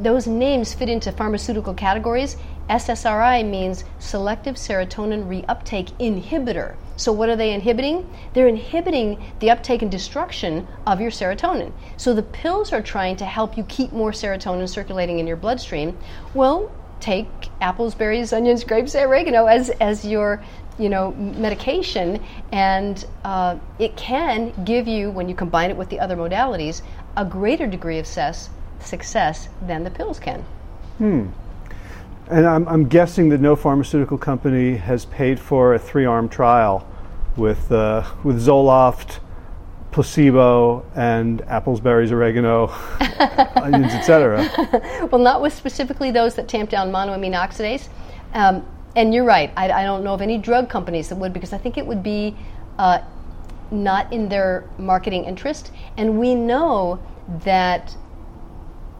those 0.00 0.26
names 0.26 0.74
fit 0.74 0.88
into 0.88 1.12
pharmaceutical 1.12 1.74
categories. 1.74 2.36
SSRI 2.68 3.48
means 3.48 3.84
selective 4.00 4.56
serotonin 4.56 5.26
reuptake 5.28 5.92
inhibitor. 5.98 6.74
So, 6.96 7.12
what 7.12 7.28
are 7.28 7.36
they 7.36 7.52
inhibiting? 7.52 8.10
They're 8.32 8.48
inhibiting 8.48 9.22
the 9.38 9.50
uptake 9.50 9.82
and 9.82 9.90
destruction 9.90 10.66
of 10.86 11.00
your 11.00 11.10
serotonin. 11.10 11.72
So, 11.96 12.12
the 12.12 12.22
pills 12.22 12.72
are 12.72 12.82
trying 12.82 13.16
to 13.16 13.24
help 13.24 13.56
you 13.56 13.62
keep 13.64 13.92
more 13.92 14.10
serotonin 14.10 14.68
circulating 14.68 15.20
in 15.20 15.26
your 15.26 15.36
bloodstream. 15.36 15.96
Well, 16.34 16.72
take 17.01 17.28
apples, 17.61 17.94
berries, 17.94 18.32
onions, 18.32 18.64
grapes, 18.64 18.94
oregano 18.94 19.47
as, 19.47 19.70
as 19.80 20.05
your 20.05 20.42
you 20.78 20.88
know 20.88 21.12
medication. 21.12 22.22
And 22.53 23.05
uh, 23.24 23.57
it 23.78 23.97
can 23.97 24.53
give 24.64 24.86
you 24.86 25.11
when 25.11 25.28
you 25.28 25.34
combine 25.34 25.70
it 25.70 25.76
with 25.76 25.88
the 25.88 26.01
other 26.01 26.16
modalities 26.16 26.82
a 27.16 27.24
greater 27.24 27.66
degree 27.66 27.99
of 27.99 28.07
success, 28.07 28.51
success 28.80 29.49
than 29.62 29.84
the 29.84 29.90
pills 29.90 30.18
can. 30.18 30.42
Hmm. 30.99 31.28
And 32.28 32.44
I'm, 32.44 32.68
I'm 32.68 32.88
guessing 32.88 33.28
that 33.30 33.40
no 33.40 33.55
pharmaceutical 33.55 34.18
company 34.18 34.76
has 34.76 35.05
paid 35.05 35.38
for 35.38 35.74
a 35.74 35.78
three-arm 35.78 36.28
trial 36.28 36.86
with 37.36 37.70
uh, 37.70 38.05
with 38.24 38.44
zoloft 38.44 39.20
placebo 39.97 40.84
and 40.94 41.40
apples, 41.49 41.80
berries, 41.80 42.12
oregano, 42.12 42.66
onions, 43.57 43.94
etc. 43.94 44.47
well, 45.11 45.18
not 45.18 45.40
with 45.40 45.55
specifically 45.55 46.11
those 46.11 46.34
that 46.34 46.47
tamp 46.47 46.68
down 46.68 46.92
monoamine 46.92 47.32
oxidase. 47.32 47.88
Um, 48.34 48.62
and 48.94 49.14
you're 49.14 49.24
right. 49.24 49.51
I, 49.57 49.70
I, 49.70 49.84
don't 49.84 50.05
know 50.05 50.12
of 50.12 50.20
any 50.20 50.36
drug 50.36 50.68
companies 50.68 51.09
that 51.09 51.16
would 51.16 51.32
because 51.32 51.55
I 51.55 51.57
think 51.57 51.78
it 51.78 51.86
would 51.86 52.03
be 52.03 52.36
uh, 52.76 52.99
not 53.70 54.12
in 54.12 54.28
their 54.28 54.68
marketing 54.76 55.24
interest. 55.24 55.72
And 55.97 56.20
we 56.20 56.34
know 56.34 57.03
that 57.44 57.97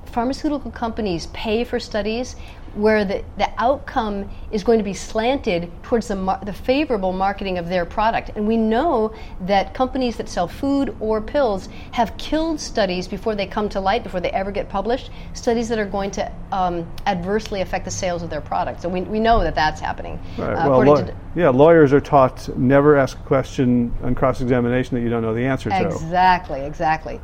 pharmaceutical 0.07 0.71
companies 0.71 1.27
pay 1.35 1.63
for 1.63 1.79
studies 1.79 2.37
where 2.77 3.05
the, 3.05 3.25
the 3.39 3.51
outcome 3.59 4.31
is 4.51 4.63
going 4.63 4.79
to 4.79 4.85
be 4.85 4.95
slanted 4.95 5.71
towards 5.83 6.09
the, 6.09 6.17
mar- 6.17 6.41
the 6.45 6.53
favorable 6.53 7.13
marketing 7.13 7.59
of 7.59 7.69
their 7.69 7.85
product. 7.85 8.31
And 8.37 8.47
we 8.47 8.57
know 8.57 9.15
that 9.43 9.75
companies 9.75 10.17
that 10.19 10.29
sell 10.29 10.47
food 10.47 10.95
or 11.01 11.21
pills 11.21 11.69
have 11.93 12.17
killed 12.19 12.61
studies 12.61 13.09
before 13.09 13.35
they 13.35 13.47
come 13.47 13.69
to 13.71 13.81
light, 13.81 14.03
before 14.03 14.21
they 14.21 14.31
ever 14.31 14.51
get 14.51 14.69
published, 14.69 15.11
studies 15.33 15.69
that 15.69 15.79
are 15.79 15.87
going 15.87 16.11
to 16.13 16.31
um, 16.53 16.87
adversely 17.07 17.63
affect 17.63 17.85
the 17.85 17.91
sales 17.91 18.23
of 18.23 18.31
their 18.31 18.41
product. 18.41 18.83
So 18.83 18.89
we, 18.89 19.01
we 19.03 19.21
know 19.21 19.43
that 19.43 19.55
that's 19.55 19.81
happening. 19.81 20.21
Right. 20.37 20.53
Uh, 20.53 20.69
well, 20.69 20.85
law- 20.85 21.11
yeah, 21.35 21.49
lawyers 21.49 21.93
are 21.93 22.01
taught 22.01 22.49
never 22.57 22.97
ask 22.97 23.19
a 23.19 23.23
question 23.23 23.93
on 24.03 24.15
cross 24.15 24.41
examination 24.41 24.97
that 24.97 25.03
you 25.03 25.09
don't 25.09 25.23
know 25.23 25.35
the 25.35 25.45
answer 25.45 25.71
to. 25.71 25.87
Exactly, 25.87 26.61
exactly. 26.61 27.21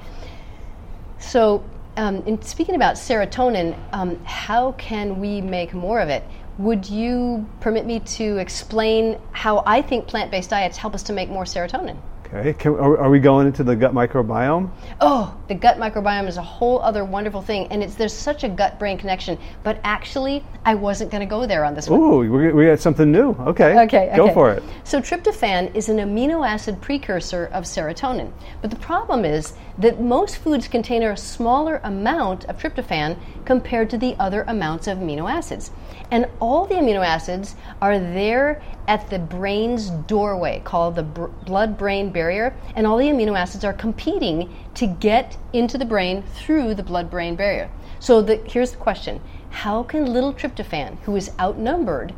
So 1.18 1.64
um, 1.96 2.22
in 2.26 2.40
speaking 2.42 2.74
about 2.74 2.94
serotonin, 2.94 3.78
um, 3.92 4.22
how 4.24 4.72
can 4.72 5.20
we 5.20 5.40
make 5.40 5.74
more 5.74 6.00
of 6.00 6.08
it? 6.08 6.24
Would 6.58 6.88
you 6.88 7.46
permit 7.60 7.86
me 7.86 8.00
to 8.00 8.36
explain 8.38 9.18
how 9.32 9.62
I 9.66 9.82
think 9.82 10.06
plant 10.06 10.30
based 10.30 10.50
diets 10.50 10.76
help 10.76 10.94
us 10.94 11.02
to 11.04 11.12
make 11.12 11.28
more 11.28 11.44
serotonin? 11.44 11.96
Okay. 12.34 12.54
Can, 12.54 12.72
are, 12.72 12.98
are, 12.98 13.10
we 13.10 13.20
going 13.20 13.46
into 13.46 13.62
the 13.62 13.76
gut 13.76 13.92
microbiome? 13.92 14.70
Oh, 15.02 15.38
the 15.48 15.54
gut 15.54 15.76
microbiome 15.76 16.26
is 16.26 16.38
a 16.38 16.42
whole 16.42 16.80
other 16.80 17.04
wonderful 17.04 17.42
thing, 17.42 17.66
and 17.70 17.82
it's 17.82 17.94
there's 17.94 18.14
such 18.14 18.42
a 18.42 18.48
gut 18.48 18.78
brain 18.78 18.96
connection. 18.96 19.38
But 19.62 19.78
actually, 19.84 20.42
I 20.64 20.74
wasn't 20.74 21.10
going 21.10 21.20
to 21.20 21.26
go 21.26 21.44
there 21.44 21.62
on 21.64 21.74
this 21.74 21.90
one. 21.90 22.00
Ooh, 22.00 22.18
we, 22.18 22.52
we 22.52 22.66
got 22.66 22.80
something 22.80 23.12
new. 23.12 23.32
Okay. 23.40 23.80
Okay. 23.84 24.12
Go 24.16 24.32
for 24.32 24.50
it. 24.50 24.62
So 24.84 25.00
tryptophan 25.00 25.74
is 25.74 25.90
an 25.90 25.98
amino 25.98 26.46
acid 26.46 26.80
precursor 26.80 27.50
of 27.52 27.64
serotonin, 27.64 28.32
but 28.62 28.70
the 28.70 28.76
problem 28.76 29.26
is 29.26 29.52
that 29.82 30.00
most 30.00 30.36
foods 30.36 30.68
contain 30.68 31.02
a 31.02 31.16
smaller 31.16 31.80
amount 31.82 32.44
of 32.44 32.56
tryptophan 32.56 33.18
compared 33.44 33.90
to 33.90 33.98
the 33.98 34.14
other 34.16 34.44
amounts 34.46 34.86
of 34.86 34.98
amino 34.98 35.28
acids. 35.30 35.72
And 36.10 36.26
all 36.40 36.66
the 36.66 36.76
amino 36.76 37.04
acids 37.04 37.56
are 37.80 37.98
there 37.98 38.62
at 38.86 39.10
the 39.10 39.18
brain's 39.18 39.90
doorway 39.90 40.62
called 40.64 40.94
the 40.94 41.02
br- 41.02 41.26
blood 41.46 41.76
brain 41.76 42.10
barrier, 42.10 42.54
and 42.76 42.86
all 42.86 42.96
the 42.96 43.08
amino 43.08 43.36
acids 43.36 43.64
are 43.64 43.72
competing 43.72 44.54
to 44.74 44.86
get 44.86 45.36
into 45.52 45.76
the 45.78 45.84
brain 45.84 46.22
through 46.22 46.74
the 46.74 46.82
blood 46.82 47.10
brain 47.10 47.34
barrier. 47.34 47.68
So 47.98 48.22
the, 48.22 48.36
here's 48.36 48.70
the 48.70 48.76
question 48.76 49.20
How 49.50 49.82
can 49.82 50.12
little 50.12 50.32
tryptophan, 50.32 50.98
who 51.00 51.16
is 51.16 51.32
outnumbered, 51.40 52.14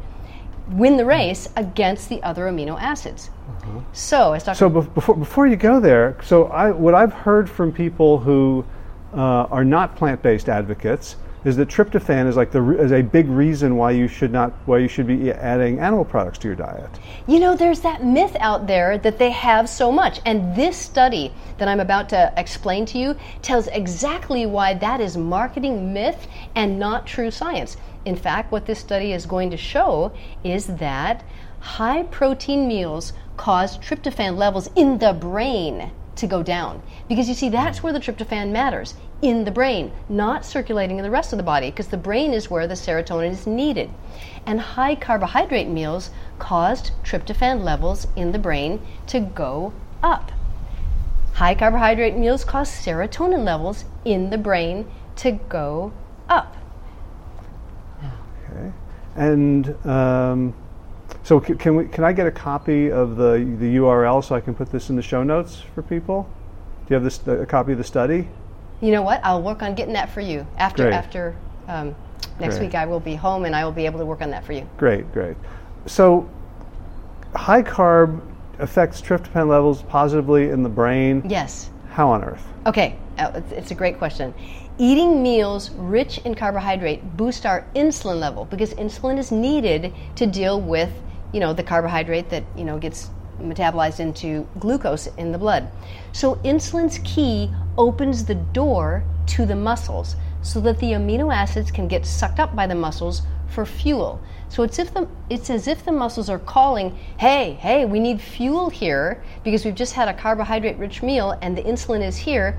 win 0.68 0.98
the 0.98 1.06
race 1.06 1.48
against 1.56 2.10
the 2.10 2.22
other 2.22 2.44
amino 2.44 2.78
acids? 2.78 3.30
Uh-huh. 3.49 3.80
So, 3.92 4.32
as 4.32 4.45
Dr. 4.45 4.57
So 4.57 4.68
before 4.68 5.16
before 5.16 5.47
you 5.47 5.57
go 5.57 5.80
there, 5.80 6.16
so 6.22 6.47
I, 6.47 6.70
what 6.70 6.95
I've 6.95 7.12
heard 7.12 7.49
from 7.49 7.72
people 7.72 8.18
who 8.18 8.64
uh, 9.12 9.47
are 9.51 9.64
not 9.64 9.97
plant-based 9.97 10.49
advocates 10.49 11.16
is 11.45 11.57
that 11.57 11.68
tryptophan 11.68 12.26
is 12.26 12.36
like 12.36 12.51
the 12.51 12.78
is 12.78 12.92
a 12.92 13.03
big 13.03 13.28
reason 13.28 13.76
why 13.76 13.90
you 13.90 14.09
should 14.09 14.32
not 14.32 14.53
why 14.64 14.78
you 14.78 14.88
should 14.88 15.07
be 15.07 15.30
adding 15.30 15.78
animal 15.78 16.05
products 16.05 16.38
to 16.38 16.49
your 16.49 16.57
diet. 16.57 16.88
You 17.26 17.38
know, 17.38 17.55
there's 17.55 17.80
that 17.80 18.03
myth 18.03 18.34
out 18.40 18.66
there 18.66 18.97
that 18.99 19.18
they 19.18 19.30
have 19.30 19.68
so 19.68 19.92
much, 19.92 20.20
and 20.24 20.57
this 20.57 20.76
study 20.76 21.32
that 21.59 21.68
I'm 21.68 21.80
about 21.80 22.09
to 22.11 22.32
explain 22.36 22.86
to 22.86 22.99
you 22.99 23.16
tells 23.42 23.66
exactly 23.68 24.47
why 24.47 24.74
that 24.74 25.01
is 25.01 25.16
marketing 25.16 25.92
myth 25.92 26.26
and 26.55 26.78
not 26.78 27.07
true 27.07 27.30
science. 27.30 27.76
In 28.05 28.16
fact, 28.16 28.53
what 28.53 28.66
this 28.66 28.78
study 28.78 29.12
is 29.12 29.26
going 29.26 29.51
to 29.51 29.57
show 29.57 30.12
is 30.42 30.66
that 30.66 31.24
high 31.61 32.03
protein 32.05 32.68
meals 32.68 33.14
cause 33.37 33.78
tryptophan 33.78 34.37
levels 34.37 34.70
in 34.76 34.99
the 34.99 35.12
brain 35.12 35.91
to 36.16 36.26
go 36.26 36.43
down. 36.43 36.82
Because 37.09 37.28
you 37.28 37.35
see, 37.35 37.49
that's 37.49 37.82
where 37.82 37.93
the 37.93 38.01
tryptophan 38.01 38.51
matters 38.51 38.95
in 39.22 39.45
the 39.45 39.51
brain, 39.51 39.91
not 40.09 40.45
circulating 40.45 40.99
in 40.99 41.03
the 41.03 41.11
rest 41.11 41.32
of 41.32 41.39
the 41.39 41.43
body, 41.43 41.70
because 41.70 41.89
the 41.89 41.97
brain 41.97 42.32
is 42.32 42.51
where 42.51 42.66
the 42.66 42.74
serotonin 42.74 43.30
is 43.30 43.47
needed. 43.47 43.91
And 44.47 44.61
high 44.61 44.95
carbohydrate 44.95 45.68
meals 45.68 46.11
caused 46.39 46.93
tryptophan 47.03 47.64
levels 47.64 48.07
in 48.16 48.32
the 48.32 48.39
brain 48.39 48.80
to 49.09 49.20
go 49.20 49.72
up. 50.03 50.30
High 51.35 51.55
carbohydrate 51.55 52.16
meals 52.16 52.45
cause 52.45 52.70
serotonin 52.70 53.45
levels 53.45 53.85
in 54.05 54.30
the 54.30 54.39
brain 54.39 54.87
to 55.16 55.32
go 55.32 55.93
up. 56.28 56.57
Okay. 58.51 58.72
And 59.16 59.87
um, 59.87 60.55
so, 61.24 61.40
can, 61.40 61.74
we, 61.74 61.86
can 61.86 62.04
I 62.04 62.12
get 62.12 62.26
a 62.26 62.30
copy 62.30 62.92
of 62.92 63.16
the, 63.16 63.56
the 63.58 63.76
URL 63.76 64.22
so 64.22 64.34
I 64.34 64.40
can 64.40 64.54
put 64.54 64.70
this 64.70 64.90
in 64.90 64.96
the 64.96 65.02
show 65.02 65.22
notes 65.24 65.62
for 65.74 65.82
people? 65.82 66.28
Do 66.86 66.94
you 66.94 66.94
have 66.94 67.02
this, 67.02 67.26
a 67.26 67.46
copy 67.46 67.72
of 67.72 67.78
the 67.78 67.84
study? 67.84 68.28
You 68.80 68.92
know 68.92 69.02
what? 69.02 69.24
I'll 69.24 69.42
work 69.42 69.62
on 69.62 69.74
getting 69.74 69.94
that 69.94 70.10
for 70.10 70.20
you 70.20 70.46
after 70.58 70.84
great. 70.84 70.94
after 70.94 71.36
um, 71.66 71.94
next 72.38 72.56
great. 72.56 72.66
week. 72.66 72.74
I 72.74 72.84
will 72.84 73.00
be 73.00 73.14
home 73.14 73.46
and 73.46 73.56
I 73.56 73.64
will 73.64 73.72
be 73.72 73.86
able 73.86 73.98
to 73.98 74.06
work 74.06 74.20
on 74.20 74.30
that 74.30 74.44
for 74.44 74.52
you. 74.52 74.68
Great, 74.76 75.10
great. 75.12 75.36
So, 75.86 76.28
high 77.34 77.62
carb 77.62 78.20
affects 78.58 79.00
tryptophan 79.00 79.48
levels 79.48 79.82
positively 79.82 80.50
in 80.50 80.62
the 80.62 80.68
brain. 80.68 81.22
Yes. 81.26 81.70
How 81.90 82.08
on 82.10 82.24
earth? 82.24 82.46
Okay, 82.66 82.96
uh, 83.18 83.40
it's 83.50 83.70
a 83.70 83.74
great 83.74 83.98
question. 83.98 84.34
Eating 84.78 85.22
meals 85.22 85.70
rich 85.70 86.18
in 86.18 86.34
carbohydrate 86.34 87.16
boost 87.16 87.46
our 87.46 87.66
insulin 87.76 88.18
level 88.18 88.44
because 88.46 88.74
insulin 88.74 89.18
is 89.18 89.30
needed 89.30 89.92
to 90.16 90.26
deal 90.26 90.60
with, 90.60 90.90
you 91.35 91.41
know, 91.41 91.53
the 91.53 91.64
carbohydrate 91.64 92.30
that, 92.30 92.45
you 92.57 92.64
know, 92.64 92.78
gets 92.78 93.11
metabolized 93.41 93.99
into 93.99 94.47
glucose 94.61 95.09
in 95.18 95.32
the 95.32 95.39
blood. 95.39 95.68
So 96.12 96.37
insulin's 96.37 97.01
key 97.03 97.51
opens 97.76 98.24
the 98.24 98.37
door 98.37 99.03
to 99.26 99.45
the 99.45 99.57
muscles 99.57 100.14
so 100.43 100.61
that 100.61 100.78
the 100.78 100.93
amino 100.93 101.35
acids 101.35 101.72
can 101.72 101.89
get 101.89 102.07
sucked 102.07 102.39
up 102.39 102.55
by 102.55 102.68
the 102.68 102.76
muscles 102.76 103.22
for 103.49 103.66
fuel. 103.66 104.20
So 104.49 104.62
it's 104.62 104.78
if 104.78 104.95
the 104.95 105.09
it's 105.28 105.51
as 105.51 105.66
if 105.66 105.85
the 105.85 105.91
muscles 105.91 106.30
are 106.30 106.39
calling, 106.39 106.97
"Hey, 107.18 107.55
hey, 107.55 107.85
we 107.85 107.99
need 107.99 108.20
fuel 108.20 108.70
here 108.70 109.20
because 109.43 109.64
we've 109.64 109.74
just 109.74 109.95
had 109.95 110.07
a 110.07 110.14
carbohydrate 110.14 110.78
rich 110.78 111.03
meal 111.03 111.37
and 111.43 111.57
the 111.57 111.62
insulin 111.62 112.03
is 112.07 112.16
here." 112.16 112.57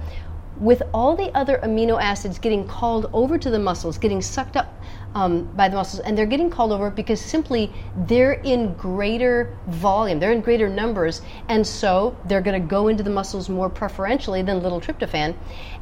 with 0.58 0.82
all 0.94 1.18
the 1.18 1.36
other 1.36 1.60
amino 1.64 2.02
acids 2.02 2.40
getting 2.40 2.66
called 2.66 3.10
over 3.12 3.38
to 3.38 3.50
the 3.50 3.60
muscles, 3.60 3.98
getting 3.98 4.22
sucked 4.22 4.56
up 4.56 4.74
um, 5.16 5.46
by 5.56 5.70
the 5.70 5.76
muscles, 5.76 6.02
and 6.02 6.18
they're 6.18 6.26
getting 6.26 6.50
called 6.50 6.72
over 6.72 6.92
because 6.92 7.20
simply 7.20 7.72
they're 8.06 8.34
in 8.34 8.74
greater 8.74 9.58
volume, 9.68 10.20
they're 10.20 10.34
in 10.34 10.42
greater 10.42 10.70
numbers, 10.70 11.22
and 11.48 11.66
so 11.66 12.16
they're 12.26 12.42
going 12.42 12.62
to 12.62 12.68
go 12.68 12.90
into 12.90 13.02
the 13.02 13.10
muscles 13.10 13.50
more 13.50 13.70
preferentially 13.70 14.42
than 14.42 14.62
little 14.62 14.82
tryptophan. 14.82 15.34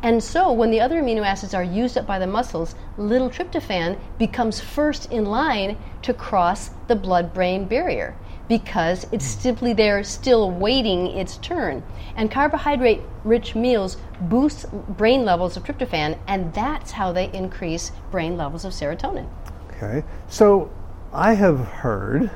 And 0.04 0.24
so 0.24 0.52
when 0.52 0.70
the 0.70 0.80
other 0.80 1.02
amino 1.02 1.26
acids 1.26 1.54
are 1.54 1.64
used 1.64 1.98
up 1.98 2.06
by 2.06 2.20
the 2.20 2.28
muscles, 2.28 2.76
little 2.98 3.30
tryptophan 3.30 4.00
becomes 4.20 4.60
first 4.60 5.12
in 5.12 5.26
line 5.26 5.78
to 6.04 6.14
cross 6.14 6.70
the 6.88 6.96
blood 6.96 7.34
brain 7.34 7.66
barrier 7.66 8.16
because 8.48 9.06
it's 9.12 9.34
hmm. 9.34 9.42
simply 9.42 9.74
there 9.74 10.04
still 10.04 10.52
waiting 10.52 11.08
its 11.08 11.38
turn. 11.38 11.84
And 12.16 12.30
carbohydrate 12.30 13.02
rich 13.24 13.56
meals 13.56 13.98
boost 14.22 14.72
brain 14.72 15.26
levels 15.26 15.58
of 15.58 15.64
tryptophan, 15.64 16.18
and 16.28 16.54
that's 16.54 16.92
how 16.92 17.12
they 17.12 17.32
increase 17.32 17.92
brain 18.12 18.38
levels 18.38 18.66
of 18.66 18.74
serotonin. 18.74 19.28
Okay. 19.72 20.04
So 20.28 20.72
I 21.12 21.34
have 21.34 21.60
heard 21.60 22.32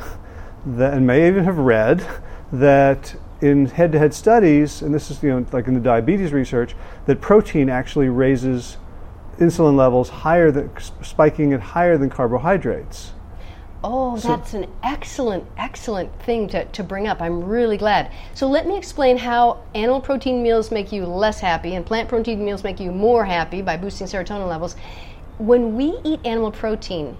that, 0.65 0.93
and 0.93 1.05
may 1.05 1.27
even 1.27 1.43
have 1.43 1.57
read, 1.57 2.05
that 2.51 3.15
in 3.41 3.67
head 3.67 3.91
to 3.91 3.99
head 3.99 4.13
studies, 4.13 4.81
and 4.81 4.93
this 4.93 5.11
is 5.11 5.21
you 5.21 5.29
know, 5.29 5.45
like 5.51 5.67
in 5.67 5.73
the 5.73 5.79
diabetes 5.79 6.33
research, 6.33 6.75
that 7.05 7.21
protein 7.21 7.69
actually 7.69 8.09
raises 8.09 8.77
insulin 9.37 9.75
levels 9.75 10.09
higher 10.09 10.51
than 10.51 10.71
spiking 11.03 11.51
it 11.51 11.59
higher 11.59 11.97
than 11.97 12.09
carbohydrates. 12.09 13.13
Oh, 13.89 14.17
that's 14.17 14.53
an 14.53 14.67
excellent, 14.83 15.45
excellent 15.55 16.11
thing 16.23 16.49
to, 16.49 16.65
to 16.65 16.83
bring 16.83 17.07
up. 17.07 17.21
I'm 17.21 17.41
really 17.41 17.77
glad. 17.77 18.11
So, 18.33 18.45
let 18.45 18.67
me 18.67 18.77
explain 18.77 19.15
how 19.15 19.63
animal 19.73 20.01
protein 20.01 20.43
meals 20.43 20.71
make 20.71 20.91
you 20.91 21.05
less 21.05 21.39
happy 21.39 21.73
and 21.73 21.85
plant 21.85 22.09
protein 22.09 22.43
meals 22.43 22.65
make 22.65 22.81
you 22.81 22.91
more 22.91 23.23
happy 23.23 23.61
by 23.61 23.77
boosting 23.77 24.05
serotonin 24.05 24.49
levels. 24.49 24.75
When 25.37 25.77
we 25.77 25.97
eat 26.03 26.19
animal 26.25 26.51
protein, 26.51 27.15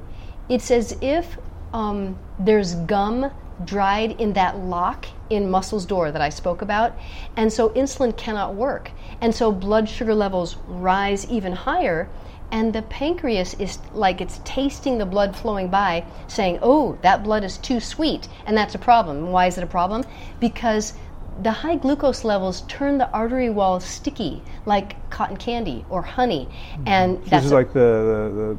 it's 0.50 0.70
as 0.70 0.98
if 1.00 1.38
um, 1.72 2.20
there's 2.38 2.76
gum 2.76 3.32
dried 3.64 4.20
in 4.20 4.34
that 4.34 4.58
lock 4.58 5.06
in 5.30 5.50
muscle's 5.50 5.86
door 5.86 6.12
that 6.12 6.22
I 6.22 6.28
spoke 6.28 6.62
about. 6.62 6.98
And 7.38 7.52
so 7.54 7.70
insulin 7.70 8.18
cannot 8.18 8.56
work. 8.56 8.92
And 9.22 9.34
so 9.34 9.54
blood 9.54 9.88
sugar 9.88 10.14
levels 10.14 10.58
rise 10.68 11.26
even 11.32 11.54
higher. 11.54 12.10
And 12.52 12.74
the 12.74 12.82
pancreas 12.84 13.54
is 13.56 13.80
like 13.94 14.22
it's 14.22 14.40
tasting 14.46 14.98
the 14.98 15.06
blood 15.06 15.36
flowing 15.36 15.68
by, 15.70 16.06
saying, 16.28 16.60
oh, 16.62 16.98
that 17.02 17.24
blood 17.24 17.44
is 17.44 17.58
too 17.58 17.80
sweet. 17.80 18.28
And 18.46 18.58
that's 18.58 18.76
a 18.76 18.80
problem. 18.80 19.32
Why 19.32 19.48
is 19.48 19.58
it 19.58 19.64
a 19.64 19.68
problem? 19.68 20.06
Because 20.40 20.94
the 21.44 21.52
high 21.52 21.76
glucose 21.76 22.24
levels 22.24 22.62
turn 22.68 22.98
the 22.98 23.10
artery 23.12 23.50
walls 23.50 23.84
sticky, 23.84 24.42
like 24.66 25.10
cotton 25.10 25.38
candy 25.38 25.86
or 25.90 26.02
honey. 26.02 26.48
And 26.86 27.22
This 27.22 27.30
that's 27.30 27.46
is 27.48 27.52
like 27.52 27.74
the, 27.74 27.80
the 27.80 28.58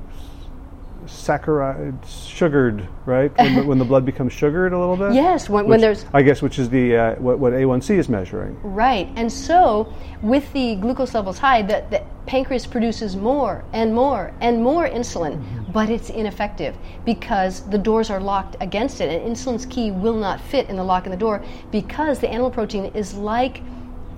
saccharide, 1.09 1.94
sugared, 2.06 2.86
right? 3.06 3.36
When 3.38 3.54
the, 3.54 3.62
when 3.64 3.78
the 3.78 3.84
blood 3.84 4.04
becomes 4.04 4.32
sugared 4.32 4.72
a 4.72 4.78
little 4.78 4.96
bit? 4.96 5.12
Yes, 5.14 5.48
when- 5.48 5.66
when 5.66 5.80
there's- 5.80 6.04
I 6.12 6.22
guess, 6.22 6.42
which 6.42 6.59
is 6.59 6.68
the 6.68 6.96
uh, 6.96 7.14
what, 7.16 7.38
what 7.38 7.52
A1C 7.52 7.96
is 7.98 8.09
measuring. 8.09 8.59
Right. 8.62 9.09
And 9.16 9.30
so, 9.32 9.92
with 10.22 10.50
the 10.52 10.76
glucose 10.76 11.14
levels 11.14 11.38
high, 11.38 11.62
the, 11.62 11.84
the 11.90 12.02
pancreas 12.26 12.66
produces 12.66 13.16
more 13.16 13.64
and 13.72 13.94
more 13.94 14.32
and 14.40 14.62
more 14.62 14.88
insulin, 14.88 15.42
but 15.72 15.88
it's 15.90 16.11
ineffective 16.11 16.76
because 17.04 17.68
the 17.70 17.78
doors 17.78 18.11
are 18.11 18.20
locked 18.20 18.56
against 18.61 19.00
it, 19.00 19.11
and 19.11 19.22
insulin's 19.36 19.66
key 19.66 19.90
will 19.90 20.16
not 20.16 20.40
fit 20.40 20.68
in 20.68 20.76
the 20.76 20.84
lock 20.84 21.06
in 21.06 21.11
the 21.11 21.16
door 21.16 21.42
because 21.70 22.18
the 22.18 22.28
animal 22.28 22.50
protein 22.50 22.86
is 22.94 23.14
like 23.14 23.62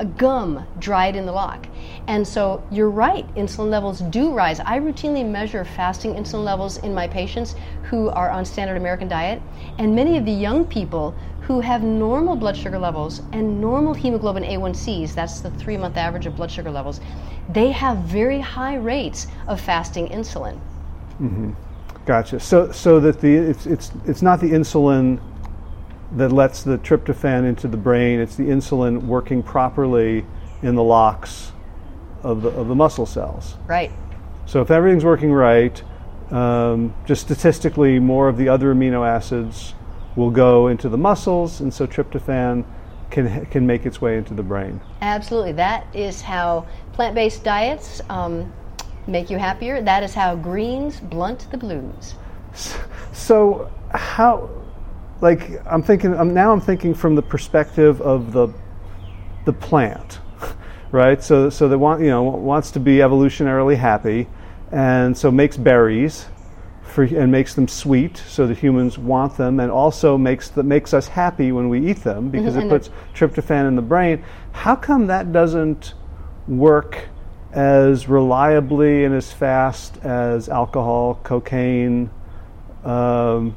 a 0.01 0.05
gum 0.05 0.67
dried 0.79 1.15
in 1.15 1.27
the 1.27 1.33
lock. 1.33 1.69
And 2.09 2.27
so 2.27 2.67
you're 2.73 2.91
right, 2.91 3.33
insulin 3.37 3.69
levels 3.69 4.01
do 4.01 4.33
rise. 4.33 4.59
I 4.59 4.81
routinely 4.81 5.25
measure 5.25 5.65
fasting 5.65 6.15
insulin 6.15 6.43
levels 6.43 6.79
in 6.79 6.95
my 6.95 7.07
patients 7.07 7.55
who 7.85 8.09
are 8.09 8.31
on 8.31 8.45
standard 8.45 8.79
American 8.79 9.09
diet, 9.09 9.43
and 9.79 9.95
many 9.95 10.17
of 10.17 10.25
the 10.25 10.33
young 10.33 10.65
people 10.65 11.15
who 11.43 11.61
have 11.61 11.83
normal 11.83 12.35
blood 12.35 12.57
sugar 12.57 12.79
levels 12.79 13.21
and 13.33 13.61
normal 13.61 13.93
hemoglobin 13.93 14.43
A1Cs, 14.43 15.15
that's 15.15 15.41
the 15.41 15.51
three 15.51 15.77
month 15.77 15.97
average 15.97 16.27
of 16.27 16.35
blood 16.35 16.51
sugar 16.51 16.71
levels, 16.71 17.01
they 17.51 17.71
have 17.71 17.99
very 17.99 18.41
high 18.41 18.77
rates 18.77 19.27
of 19.49 19.61
fasting 19.61 20.09
insulin. 20.09 20.59
Mm-hmm. 21.21 21.53
Gotcha. 22.07 22.41
So, 22.41 22.73
so 22.73 23.01
that 23.01 23.21
the 23.21 23.35
it's 23.35 23.67
it's 23.67 23.93
it's 24.07 24.23
not 24.23 24.41
the 24.41 24.51
insulin 24.51 25.21
that 26.13 26.33
lets 26.33 26.63
the 26.63 26.79
tryptophan 26.79 27.49
into 27.49 27.69
the 27.69 27.77
brain. 27.77 28.21
It's 28.21 28.37
the 28.37 28.45
insulin 28.45 29.03
working 29.03 29.43
properly 29.43 30.25
in 30.63 30.75
the 30.75 30.83
locks 30.83 31.53
of 32.23 32.43
the 32.43 32.51
of 32.51 32.69
the 32.69 32.75
muscle 32.75 33.07
cells. 33.07 33.57
Right. 33.67 33.91
So 34.47 34.61
if 34.61 34.71
everything's 34.71 35.05
working 35.05 35.33
right, 35.33 35.83
um, 36.31 36.95
just 37.07 37.23
statistically, 37.23 37.99
more 37.99 38.29
of 38.29 38.37
the 38.37 38.49
other 38.49 38.75
amino 38.75 39.07
acids 39.07 39.75
will 40.17 40.31
go 40.31 40.69
into 40.69 40.89
the 40.89 40.99
muscles, 40.99 41.61
and 41.61 41.73
so 41.73 41.87
tryptophan 41.87 42.65
can 43.11 43.47
can 43.47 43.67
make 43.67 43.87
its 43.87 44.01
way 44.01 44.17
into 44.17 44.35
the 44.35 44.43
brain. 44.43 44.81
Absolutely. 45.03 45.53
That 45.53 45.87
is 45.95 46.21
how 46.21 46.67
plant 46.93 47.15
based 47.15 47.45
diets 47.45 48.01
um, 48.09 48.53
make 49.07 49.31
you 49.31 49.39
happier. 49.39 49.81
That 49.81 50.03
is 50.03 50.15
how 50.15 50.37
greens 50.37 51.01
blunt 51.01 51.49
the 51.51 51.57
blues. 51.57 52.15
So 53.13 53.71
how, 53.93 54.51
like 55.21 55.65
I'm 55.67 55.83
thinking 55.83 56.15
I'm, 56.15 56.33
now 56.35 56.53
I'm 56.53 56.61
thinking 56.61 56.95
from 56.95 57.15
the 57.15 57.23
perspective 57.23 58.01
of 58.01 58.33
the 58.33 58.49
the 59.45 59.53
plant, 59.53 60.21
right? 60.93 61.23
So 61.23 61.51
so 61.51 61.69
that 61.69 61.79
want 61.79 62.01
you 62.01 62.09
know 62.09 62.23
wants 62.23 62.71
to 62.73 62.81
be 62.81 62.97
evolutionarily 62.97 63.77
happy, 63.77 64.29
and 64.73 65.17
so 65.17 65.31
makes 65.31 65.57
berries. 65.57 66.27
For, 66.83 67.05
and 67.05 67.31
makes 67.31 67.55
them 67.55 67.69
sweet 67.69 68.17
so 68.17 68.49
that 68.49 68.59
humans 68.59 68.99
want 68.99 69.37
them, 69.37 69.61
and 69.61 69.71
also 69.71 70.19
makes 70.19 70.49
the, 70.49 70.65
makes 70.65 70.93
us 70.93 71.07
happy 71.07 71.53
when 71.53 71.69
we 71.69 71.89
eat 71.89 71.99
them 72.03 72.31
because 72.31 72.57
it 72.57 72.63
and 72.63 72.71
they're- 72.71 72.81
puts 72.81 72.91
tryptophan 73.15 73.69
in 73.69 73.77
the 73.77 73.83
brain. 73.83 74.25
How 74.51 74.75
come 74.75 75.07
that 75.07 75.33
doesn't 75.33 75.95
work 76.49 77.07
as 77.53 78.09
reliably 78.09 79.05
and 79.05 79.15
as 79.15 79.33
fast 79.33 79.99
as 80.05 80.49
alcohol, 80.49 81.21
cocaine, 81.23 82.11
um, 82.85 83.55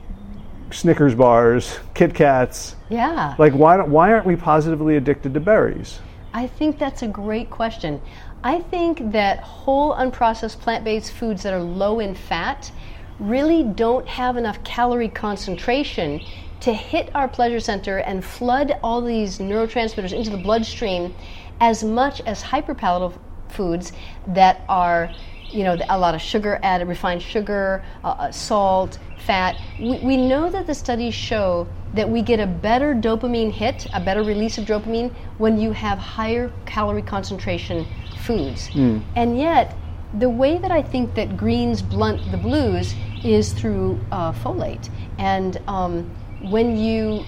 Snickers 0.73 1.15
bars, 1.15 1.79
Kit 1.93 2.13
Kats. 2.13 2.75
Yeah. 2.89 3.35
Like, 3.37 3.53
why, 3.53 3.77
don't, 3.77 3.89
why 3.89 4.11
aren't 4.11 4.25
we 4.25 4.35
positively 4.35 4.97
addicted 4.97 5.33
to 5.33 5.39
berries? 5.39 5.99
I 6.33 6.47
think 6.47 6.79
that's 6.79 7.03
a 7.03 7.07
great 7.07 7.49
question. 7.49 8.01
I 8.43 8.59
think 8.59 9.11
that 9.11 9.39
whole 9.39 9.93
unprocessed 9.95 10.59
plant 10.59 10.83
based 10.83 11.13
foods 11.13 11.43
that 11.43 11.53
are 11.53 11.61
low 11.61 11.99
in 11.99 12.15
fat 12.15 12.71
really 13.19 13.63
don't 13.63 14.07
have 14.07 14.35
enough 14.35 14.63
calorie 14.63 15.07
concentration 15.07 16.19
to 16.59 16.73
hit 16.73 17.09
our 17.15 17.27
pleasure 17.27 17.59
center 17.59 17.99
and 17.99 18.23
flood 18.23 18.77
all 18.83 19.01
these 19.01 19.37
neurotransmitters 19.37 20.11
into 20.11 20.29
the 20.29 20.37
bloodstream 20.37 21.13
as 21.59 21.83
much 21.83 22.21
as 22.21 22.41
hyperpalatable 22.41 23.17
foods 23.49 23.93
that 24.27 24.61
are 24.67 25.13
you 25.53 25.63
know, 25.63 25.77
a 25.89 25.97
lot 25.97 26.15
of 26.15 26.21
sugar 26.21 26.59
added, 26.63 26.87
refined 26.87 27.21
sugar, 27.21 27.83
uh, 28.03 28.07
uh, 28.07 28.31
salt, 28.31 28.99
fat. 29.25 29.55
We, 29.79 29.99
we 29.99 30.17
know 30.17 30.49
that 30.49 30.67
the 30.67 30.73
studies 30.73 31.13
show 31.13 31.67
that 31.93 32.09
we 32.09 32.21
get 32.21 32.39
a 32.39 32.47
better 32.47 32.93
dopamine 32.93 33.51
hit, 33.51 33.87
a 33.93 33.99
better 33.99 34.23
release 34.23 34.57
of 34.57 34.65
dopamine 34.65 35.13
when 35.37 35.59
you 35.59 35.71
have 35.71 35.97
higher 35.97 36.51
calorie 36.65 37.01
concentration 37.03 37.85
foods. 38.25 38.69
And 39.15 39.37
yet, 39.37 39.75
the 40.19 40.29
way 40.29 40.57
that 40.57 40.71
I 40.71 40.81
think 40.81 41.15
that 41.15 41.37
greens 41.37 41.81
blunt 41.81 42.31
the 42.31 42.37
blues 42.37 42.95
is 43.23 43.53
through 43.53 43.99
uh, 44.11 44.31
folate. 44.33 44.89
And 45.17 45.59
um, 45.67 46.09
when 46.41 46.75
you 46.77 47.25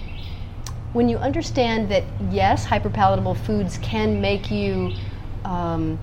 when 0.92 1.08
you 1.08 1.18
understand 1.18 1.90
that 1.90 2.04
yes, 2.30 2.64
hyperpalatable 2.64 3.36
foods 3.44 3.78
can 3.78 4.20
make 4.20 4.50
you 4.50 4.92
um, 5.44 5.98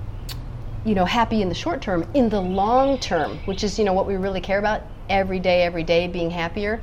you 0.85 0.95
know 0.95 1.05
happy 1.05 1.41
in 1.41 1.49
the 1.49 1.55
short 1.55 1.81
term. 1.81 2.07
In 2.13 2.29
the 2.29 2.41
long 2.41 2.97
term 2.99 3.39
which 3.45 3.63
is 3.63 3.77
you 3.79 3.85
know 3.85 3.93
what 3.93 4.07
we 4.07 4.15
really 4.15 4.41
care 4.41 4.59
about 4.59 4.81
every 5.09 5.39
day 5.39 5.63
every 5.63 5.83
day 5.83 6.07
being 6.07 6.31
happier 6.31 6.81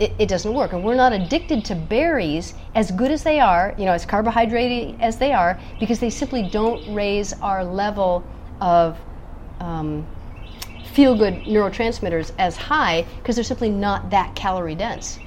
it, 0.00 0.12
it 0.18 0.28
doesn't 0.28 0.52
work. 0.52 0.72
And 0.72 0.82
we're 0.82 0.96
not 0.96 1.12
addicted 1.12 1.64
to 1.66 1.74
berries 1.74 2.54
as 2.74 2.90
good 2.90 3.10
as 3.10 3.22
they 3.22 3.40
are 3.40 3.74
you 3.78 3.84
know 3.84 3.92
as 3.92 4.04
carbohydrate 4.04 4.96
as 5.00 5.18
they 5.18 5.32
are 5.32 5.58
because 5.78 6.00
they 6.00 6.10
simply 6.10 6.42
don't 6.42 6.94
raise 6.94 7.32
our 7.34 7.64
level 7.64 8.24
of 8.60 8.98
um, 9.60 10.06
feel 10.92 11.16
good 11.16 11.34
neurotransmitters 11.44 12.32
as 12.38 12.56
high 12.56 13.06
because 13.18 13.36
they're 13.36 13.44
simply 13.44 13.70
not 13.70 14.10
that 14.10 14.34
calorie 14.34 14.74
dense. 14.74 15.18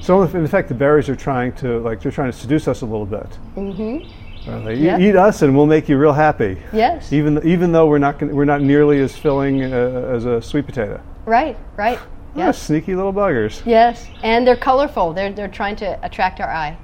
So, 0.00 0.22
in 0.22 0.46
fact 0.46 0.68
the 0.68 0.74
berries 0.74 1.08
are 1.08 1.16
trying 1.16 1.52
to, 1.54 1.78
like, 1.80 2.00
they're 2.00 2.12
trying 2.12 2.30
to 2.30 2.36
seduce 2.36 2.68
us 2.68 2.82
a 2.82 2.86
little 2.86 3.06
bit. 3.06 3.38
Mm-hmm. 3.56 4.10
Like, 4.46 4.76
"E- 4.76 4.84
Yeah. 4.84 4.98
Eat 4.98 5.16
us 5.16 5.42
and 5.42 5.56
we'll 5.56 5.66
make 5.66 5.88
you 5.88 5.96
real 5.98 6.12
happy. 6.12 6.56
yes 6.72 7.12
Even, 7.12 7.40
even 7.46 7.72
though 7.72 7.86
we're 7.86 7.98
not, 7.98 8.18
gonna, 8.18 8.34
we're 8.34 8.44
not 8.44 8.60
nearly 8.62 9.00
as 9.00 9.16
filling 9.16 9.62
uh, 9.62 10.10
as 10.14 10.24
a 10.24 10.40
sweet 10.42 10.66
potato. 10.66 11.00
right 11.26 11.56
right 11.76 11.98
yes 12.36 12.60
sneaky 12.60 12.94
little 12.94 13.12
buggers. 13.12 13.62
yes 13.66 14.06
and 14.22 14.46
they're 14.46 14.56
colorful 14.56 15.12
they're, 15.12 15.32
they're 15.32 15.48
trying 15.48 15.76
to 15.76 15.98
attract 16.04 16.40
our 16.40 16.50
eye 16.50 16.76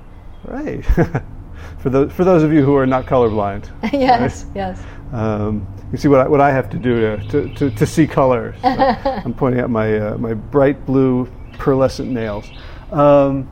Right. 0.45 0.85
for, 1.79 1.91
those, 1.91 2.13
for 2.13 2.25
those 2.25 2.43
of 2.43 2.53
you 2.53 2.65
who 2.65 2.75
are 2.77 2.87
not 2.87 3.07
colorblind. 3.07 3.69
yes 3.93 4.47
yes 4.55 4.81
Um, 5.13 5.67
you 5.91 5.97
see 5.99 6.09
what 6.09 6.21
I, 6.21 6.29
what 6.29 6.41
I 6.41 6.51
have 6.53 6.69
to 6.71 6.77
do 6.79 7.01
to, 7.01 7.17
to, 7.31 7.55
to, 7.55 7.71
to 7.71 7.87
see 7.87 8.07
color. 8.07 8.55
So 8.63 8.69
I'm 9.25 9.33
pointing 9.35 9.61
at 9.61 9.71
my, 9.71 9.99
uh, 9.99 10.19
my 10.19 10.35
bright 10.35 10.85
blue 10.85 11.27
pearlescent 11.55 12.09
nails. 12.09 12.47
Um, 12.93 13.49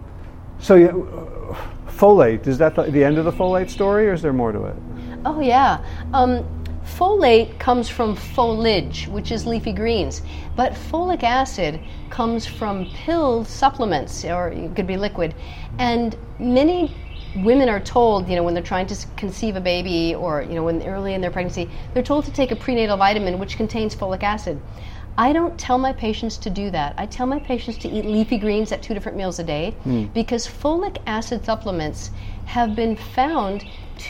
so, 0.59 0.75
yeah, 0.75 0.93
folate, 1.97 2.47
is 2.47 2.59
that 2.59 2.75
the, 2.75 2.83
the 2.85 3.03
end 3.03 3.19
of 3.19 3.25
the 3.25 3.33
folate 3.33 3.71
story 3.71 4.09
or 4.09 4.13
is 4.13 4.23
there 4.23 4.33
more 4.33 4.53
to 4.53 4.65
it? 4.65 4.77
Oh, 5.25 5.41
yeah. 5.41 5.85
Um, 6.13 6.45
folate 6.85 7.59
comes 7.59 7.89
from 7.89 8.15
foliage, 8.15 9.09
which 9.09 9.33
is 9.33 9.47
leafy 9.47 9.73
greens, 9.73 10.23
but 10.55 10.73
folic 10.73 11.23
acid 11.23 11.81
comes 12.11 12.47
from 12.47 12.87
pill 12.95 13.45
supplements, 13.45 14.25
or 14.25 14.49
it 14.49 14.77
could 14.77 14.87
be 14.87 14.97
liquid. 14.97 15.35
And 15.79 16.17
many 16.39 16.95
women 17.37 17.69
are 17.69 17.81
told, 17.81 18.29
you 18.29 18.37
know, 18.37 18.43
when 18.43 18.55
they're 18.55 18.63
trying 18.63 18.87
to 18.87 19.07
conceive 19.17 19.57
a 19.57 19.61
baby 19.61 20.15
or, 20.15 20.43
you 20.43 20.55
know, 20.55 20.65
when 20.65 20.83
early 20.87 21.15
in 21.15 21.21
their 21.21 21.31
pregnancy, 21.31 21.69
they're 21.93 22.03
told 22.03 22.25
to 22.25 22.33
take 22.33 22.51
a 22.51 22.57
prenatal 22.57 22.97
vitamin 22.97 23.39
which 23.39 23.57
contains 23.57 23.95
folic 23.95 24.23
acid. 24.23 24.61
I 25.19 25.33
don't 25.33 25.59
tell 25.59 25.79
my 25.79 25.93
patients 25.93 26.37
to 26.39 26.51
do 26.51 26.71
that. 26.71 26.95
I 26.99 27.07
tell 27.07 27.27
my 27.27 27.39
patients 27.39 27.79
to 27.79 27.89
eat 27.89 28.05
leafy 28.05 28.37
greens 28.37 28.71
at 28.71 28.83
two 28.83 28.93
different 28.93 29.17
meals 29.17 29.39
a 29.39 29.45
day 29.45 29.71
hmm. 29.83 30.05
because 30.07 30.47
folic 30.47 30.99
acid 31.07 31.45
supplements 31.45 32.11
have 32.45 32.77
been 32.77 32.97
found 32.97 33.65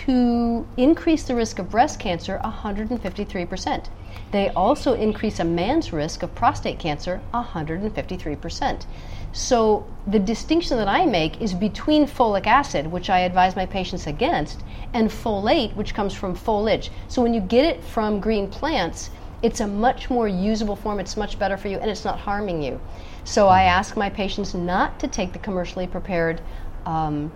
to 0.05 0.67
increase 0.77 1.23
the 1.25 1.35
risk 1.35 1.61
of 1.61 1.71
breast 1.71 2.01
cancer 2.01 2.41
153%. 2.43 3.89
they 4.33 4.49
also 4.51 4.95
increase 4.95 5.39
a 5.39 5.45
man's 5.45 5.93
risk 5.93 6.25
of 6.25 6.35
prostate 6.35 6.79
cancer 6.79 7.21
153%. 7.33 8.87
So 9.33 9.87
the 10.07 10.19
distinction 10.19 10.79
that 10.79 10.89
I 10.89 11.07
make 11.07 11.41
is 11.41 11.53
between 11.55 12.07
folic 12.07 12.47
acid, 12.47 12.87
which 12.87 13.11
I 13.11 13.21
advise 13.21 13.55
my 13.55 13.67
patients 13.67 14.07
against, 14.07 14.65
and 14.95 15.11
folate, 15.11 15.77
which 15.77 15.95
comes 15.95 16.15
from 16.15 16.35
foliage. 16.35 16.91
So 17.09 17.23
when 17.23 17.35
you 17.35 17.41
get 17.41 17.65
it 17.65 17.85
from 17.85 18.19
green 18.19 18.49
plants, 18.49 19.11
it's 19.47 19.61
a 19.61 19.67
much 19.67 20.11
more 20.11 20.27
usable 20.27 20.75
form, 20.75 20.99
it's 20.99 21.17
much 21.17 21.39
better 21.39 21.57
for 21.57 21.69
you, 21.69 21.79
and 21.79 21.89
it's 21.89 22.05
not 22.05 22.19
harming 22.19 22.61
you. 22.61 22.81
So 23.23 23.47
I 23.47 23.63
ask 23.63 23.97
my 23.97 24.11
patients 24.11 24.55
not 24.55 24.99
to 24.99 25.07
take 25.07 25.33
the 25.33 25.39
commercially 25.39 25.87
prepared 25.87 26.41
um, 26.85 27.31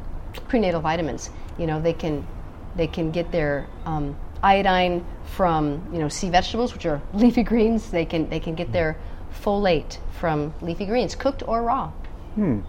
prenatal 0.49 0.81
vitamins. 0.81 1.31
You 1.57 1.69
know, 1.69 1.81
they 1.81 1.93
can 1.93 2.27
they 2.75 2.89
can 2.89 3.13
get 3.13 3.31
their 3.31 3.69
um, 3.85 4.17
iodine 4.43 5.05
from 5.37 5.89
you 5.93 6.01
know 6.01 6.09
sea 6.09 6.31
vegetables, 6.31 6.75
which 6.75 6.85
are 6.85 7.01
leafy 7.15 7.45
greens. 7.45 7.93
They 7.93 8.05
can 8.05 8.29
they 8.29 8.41
can 8.41 8.57
get 8.57 8.73
their 8.73 8.97
folate 9.45 9.99
from 10.19 10.53
leafy 10.61 10.87
greens, 10.87 11.15
cooked 11.15 11.45
or 11.47 11.63
raw. 11.63 11.91
Hmm. 12.35 12.61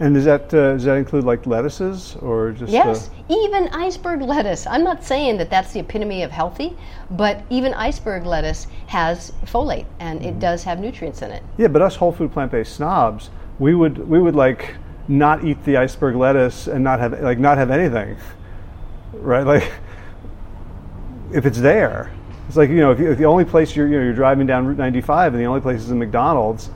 And 0.00 0.14
does 0.14 0.24
that 0.24 0.52
uh, 0.52 0.72
does 0.72 0.84
that 0.84 0.96
include 0.96 1.24
like 1.24 1.46
lettuces 1.46 2.16
or 2.16 2.50
just? 2.50 2.72
Yes, 2.72 3.08
uh, 3.08 3.34
even 3.34 3.68
iceberg 3.68 4.22
lettuce. 4.22 4.66
I'm 4.66 4.82
not 4.82 5.04
saying 5.04 5.36
that 5.36 5.50
that's 5.50 5.72
the 5.72 5.80
epitome 5.80 6.22
of 6.22 6.32
healthy, 6.32 6.76
but 7.10 7.42
even 7.48 7.72
iceberg 7.74 8.26
lettuce 8.26 8.66
has 8.88 9.32
folate 9.44 9.86
and 10.00 10.18
mm-hmm. 10.18 10.30
it 10.30 10.40
does 10.40 10.64
have 10.64 10.80
nutrients 10.80 11.22
in 11.22 11.30
it. 11.30 11.44
Yeah, 11.58 11.68
but 11.68 11.80
us 11.80 11.94
whole 11.94 12.10
food 12.10 12.32
plant 12.32 12.50
based 12.50 12.74
snobs, 12.74 13.30
we 13.60 13.74
would 13.74 13.98
we 14.08 14.18
would 14.18 14.34
like 14.34 14.74
not 15.06 15.44
eat 15.44 15.62
the 15.64 15.76
iceberg 15.76 16.16
lettuce 16.16 16.66
and 16.66 16.82
not 16.82 16.98
have 16.98 17.20
like 17.20 17.38
not 17.38 17.56
have 17.56 17.70
anything, 17.70 18.16
right? 19.12 19.46
Like 19.46 19.70
if 21.32 21.46
it's 21.46 21.60
there, 21.60 22.10
it's 22.48 22.56
like 22.56 22.68
you 22.68 22.76
know 22.76 22.90
if, 22.90 22.98
you, 22.98 23.12
if 23.12 23.18
the 23.18 23.26
only 23.26 23.44
place 23.44 23.76
you're 23.76 23.86
you 23.86 23.96
know 23.96 24.02
you're 24.02 24.12
driving 24.12 24.46
down 24.46 24.66
Route 24.66 24.78
95 24.78 25.34
and 25.34 25.42
the 25.42 25.46
only 25.46 25.60
place 25.60 25.82
is 25.82 25.90
a 25.90 25.94
McDonald's, 25.94 26.70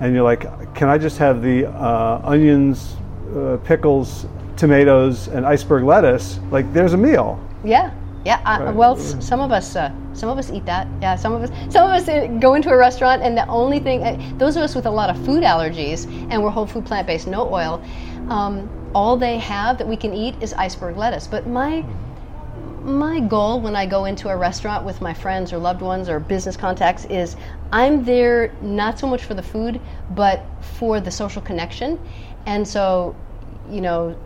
and 0.00 0.14
you're 0.14 0.24
like, 0.24 0.74
can 0.74 0.88
I 0.88 0.98
just 0.98 1.18
have 1.18 1.42
the 1.42 1.66
uh, 1.66 2.20
onions, 2.24 2.96
uh, 3.34 3.58
pickles, 3.64 4.26
tomatoes, 4.56 5.28
and 5.28 5.46
iceberg 5.46 5.84
lettuce? 5.84 6.40
Like 6.50 6.72
there's 6.72 6.94
a 6.94 6.98
meal. 6.98 7.38
Yeah. 7.64 7.94
Yeah, 8.24 8.42
uh, 8.44 8.64
right. 8.64 8.74
well, 8.74 8.96
some 8.98 9.40
of 9.40 9.50
us, 9.50 9.76
uh, 9.76 9.90
some 10.12 10.28
of 10.28 10.36
us 10.36 10.50
eat 10.50 10.66
that. 10.66 10.86
Yeah, 11.00 11.16
some 11.16 11.32
of 11.32 11.42
us, 11.42 11.72
some 11.72 11.88
of 11.88 11.96
us 11.96 12.06
uh, 12.06 12.26
go 12.38 12.52
into 12.52 12.68
a 12.68 12.76
restaurant, 12.76 13.22
and 13.22 13.34
the 13.34 13.46
only 13.46 13.80
thing, 13.80 14.02
uh, 14.02 14.32
those 14.36 14.56
of 14.56 14.62
us 14.62 14.74
with 14.74 14.84
a 14.84 14.90
lot 14.90 15.08
of 15.08 15.16
food 15.24 15.42
allergies, 15.42 16.04
and 16.30 16.42
we're 16.42 16.50
whole 16.50 16.66
food, 16.66 16.84
plant 16.84 17.06
based, 17.06 17.26
no 17.26 17.50
oil, 17.50 17.82
um, 18.28 18.68
all 18.94 19.16
they 19.16 19.38
have 19.38 19.78
that 19.78 19.88
we 19.88 19.96
can 19.96 20.12
eat 20.12 20.34
is 20.42 20.52
iceberg 20.52 20.98
lettuce. 20.98 21.26
But 21.26 21.46
my 21.46 21.82
my 22.82 23.20
goal 23.20 23.60
when 23.60 23.76
I 23.76 23.86
go 23.86 24.06
into 24.06 24.28
a 24.28 24.36
restaurant 24.36 24.84
with 24.84 25.00
my 25.00 25.12
friends 25.14 25.52
or 25.52 25.58
loved 25.58 25.82
ones 25.82 26.08
or 26.08 26.18
business 26.18 26.56
contacts 26.56 27.04
is 27.06 27.36
I'm 27.72 28.04
there 28.04 28.54
not 28.62 28.98
so 28.98 29.06
much 29.06 29.24
for 29.24 29.34
the 29.34 29.42
food, 29.42 29.80
but 30.10 30.44
for 30.78 31.00
the 31.00 31.10
social 31.10 31.42
connection. 31.42 31.98
And 32.46 32.66
so, 32.66 33.14
you 33.68 33.80
know, 33.80 34.16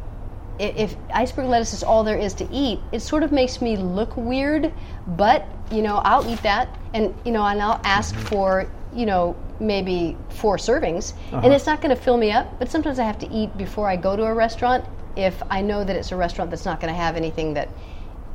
if, 0.58 0.96
iceberg 1.12 1.46
lettuce 1.46 1.72
is 1.72 1.82
all 1.82 2.04
there 2.04 2.16
is 2.16 2.32
to 2.34 2.48
eat, 2.52 2.78
it 2.92 3.00
sort 3.00 3.22
of 3.22 3.32
makes 3.32 3.60
me 3.60 3.76
look 3.76 4.16
weird, 4.16 4.72
but, 5.06 5.46
you 5.72 5.82
know, 5.82 5.96
I'll 5.96 6.28
eat 6.30 6.42
that. 6.42 6.68
And, 6.94 7.12
you 7.24 7.32
know, 7.32 7.44
and 7.44 7.60
I'll 7.60 7.80
ask 7.82 8.14
for, 8.14 8.70
you 8.94 9.04
know, 9.04 9.36
maybe 9.58 10.16
four 10.28 10.56
servings. 10.56 11.12
Uh-huh. 11.32 11.40
And 11.42 11.52
it's 11.52 11.66
not 11.66 11.80
going 11.80 11.94
to 11.94 12.00
fill 12.00 12.16
me 12.16 12.30
up, 12.30 12.58
but 12.58 12.70
sometimes 12.70 13.00
I 13.00 13.04
have 13.04 13.18
to 13.18 13.30
eat 13.30 13.56
before 13.58 13.88
I 13.88 13.96
go 13.96 14.16
to 14.16 14.24
a 14.24 14.32
restaurant 14.34 14.84
if 15.16 15.42
I 15.50 15.60
know 15.60 15.84
that 15.84 15.96
it's 15.96 16.12
a 16.12 16.16
restaurant 16.16 16.50
that's 16.50 16.64
not 16.64 16.80
going 16.80 16.92
to 16.92 16.98
have 16.98 17.16
anything 17.16 17.54
that 17.54 17.68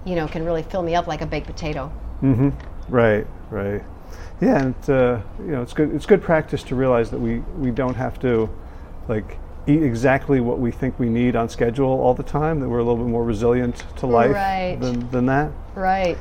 you 0.06 0.16
know, 0.16 0.28
can 0.28 0.46
really 0.46 0.64
fill 0.64 0.82
me 0.82 0.96
up 0.96 1.08
like 1.08 1.22
a 1.22 1.26
baked 1.26 1.48
potato. 1.48 1.92
Mm-hmm. 2.22 2.50
Right, 2.94 3.28
right. 3.50 3.84
Yeah, 4.42 4.64
and 4.64 4.90
uh, 4.90 5.20
you 5.40 5.52
know, 5.52 5.62
it's 5.62 5.74
good. 5.74 5.94
It's 5.94 6.06
good 6.06 6.22
practice 6.22 6.64
to 6.64 6.76
realize 6.76 7.10
that 7.12 7.20
we 7.20 7.40
we 7.58 7.72
don't 7.72 7.96
have 7.96 8.20
to 8.22 8.50
like 9.08 9.38
eat 9.68 9.84
exactly 9.84 10.40
what 10.40 10.60
we 10.60 10.72
think 10.72 10.98
we 10.98 11.10
need 11.10 11.36
on 11.36 11.50
schedule 11.50 11.90
all 11.90 12.14
the 12.14 12.24
time. 12.24 12.60
That 12.60 12.70
we're 12.70 12.80
a 12.80 12.84
little 12.84 13.04
bit 13.04 13.10
more 13.10 13.24
resilient 13.24 13.84
to 13.98 14.08
life 14.08 14.34
right. 14.34 14.78
than 14.80 15.10
than 15.12 15.26
that. 15.26 15.52
Right. 15.76 16.18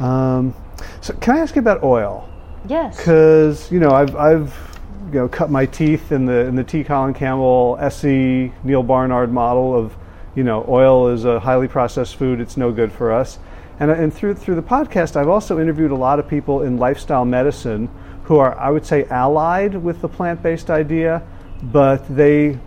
Um, 0.00 0.54
so, 1.00 1.14
can 1.14 1.36
I 1.36 1.40
ask 1.40 1.54
you 1.54 1.60
about 1.60 1.82
oil? 1.84 2.28
Yes. 2.68 2.96
Because 2.96 3.70
you 3.70 3.78
know, 3.78 3.90
I've 3.90 4.16
I've 4.16 4.78
you 5.12 5.20
know 5.20 5.28
cut 5.28 5.50
my 5.50 5.66
teeth 5.66 6.10
in 6.10 6.26
the 6.26 6.46
in 6.46 6.56
the 6.56 6.64
T. 6.64 6.82
Colin 6.82 7.14
Campbell, 7.14 7.78
S.E. 7.80 8.52
Neal 8.64 8.82
Barnard 8.82 9.32
model 9.32 9.76
of 9.76 9.94
you 10.34 10.44
know, 10.44 10.64
oil 10.68 11.08
is 11.08 11.24
a 11.24 11.40
highly 11.40 11.68
processed 11.68 12.16
food, 12.16 12.40
it's 12.40 12.56
no 12.56 12.72
good 12.72 12.92
for 12.92 13.12
us. 13.12 13.38
And, 13.78 13.90
and 13.90 14.12
through, 14.12 14.34
through 14.34 14.56
the 14.56 14.62
podcast, 14.62 15.16
I've 15.16 15.28
also 15.28 15.58
interviewed 15.58 15.90
a 15.90 15.96
lot 15.96 16.18
of 16.18 16.28
people 16.28 16.62
in 16.62 16.76
lifestyle 16.76 17.24
medicine 17.24 17.88
who 18.24 18.36
are, 18.36 18.56
I 18.58 18.70
would 18.70 18.86
say, 18.86 19.04
allied 19.06 19.74
with 19.74 20.00
the 20.02 20.08
plant 20.08 20.42
based 20.42 20.70
idea, 20.70 21.22
but 21.62 22.14
they, 22.14 22.58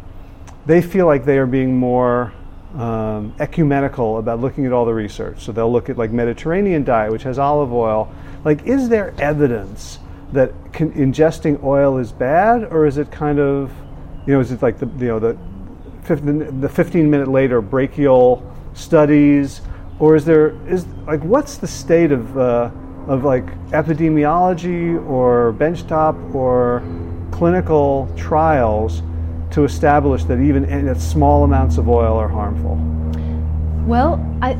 they 0.66 0.82
feel 0.82 1.06
like 1.06 1.24
they 1.26 1.38
are 1.38 1.46
being 1.46 1.78
more 1.78 2.34
um, 2.76 3.36
ecumenical 3.40 4.18
about 4.18 4.40
looking 4.40 4.66
at 4.66 4.74
all 4.74 4.86
the 4.86 4.94
research. 4.94 5.44
So 5.44 5.52
they'll 5.52 5.72
look 5.72 5.90
at 5.90 5.98
like 5.98 6.12
Mediterranean 6.12 6.84
diet, 6.84 7.12
which 7.12 7.24
has 7.24 7.38
olive 7.38 7.72
oil. 7.72 8.12
Like, 8.44 8.66
is 8.66 8.90
there 8.90 9.14
evidence 9.20 10.00
that 10.32 10.52
can, 10.74 10.92
ingesting 10.94 11.64
oil 11.64 11.98
is 11.98 12.12
bad, 12.12 12.64
or 12.66 12.88
is 12.88 12.98
it 12.98 13.12
kind 13.12 13.40
of, 13.40 13.72
you 14.26 14.34
know, 14.34 14.40
is 14.40 14.52
it 14.52 14.62
like 14.62 14.80
the 14.80 14.88
you 14.88 15.08
know 15.08 15.20
the 15.20 15.38
the 16.06 16.70
15 16.70 17.10
minute 17.10 17.28
later 17.28 17.62
brachial 17.62 18.44
studies, 18.74 19.62
or 20.00 20.16
is 20.16 20.26
there 20.26 20.56
is 20.68 20.86
like 21.08 21.22
what's 21.24 21.58
the 21.58 21.68
state 21.68 22.12
of 22.12 22.38
uh, 22.38 22.72
of 23.08 23.24
like 23.24 23.46
epidemiology 23.72 24.96
or 25.08 25.54
benchtop 25.58 26.34
or 26.34 26.82
clinical 27.32 28.12
trials 28.16 29.02
to 29.52 29.64
establish 29.64 30.24
that 30.26 30.40
even 30.40 30.86
that 30.86 31.00
small 31.00 31.44
amounts 31.44 31.78
of 31.78 31.90
oil 31.90 32.18
are 32.18 32.28
harmful? 32.28 32.76
Well, 33.86 34.20
I, 34.42 34.54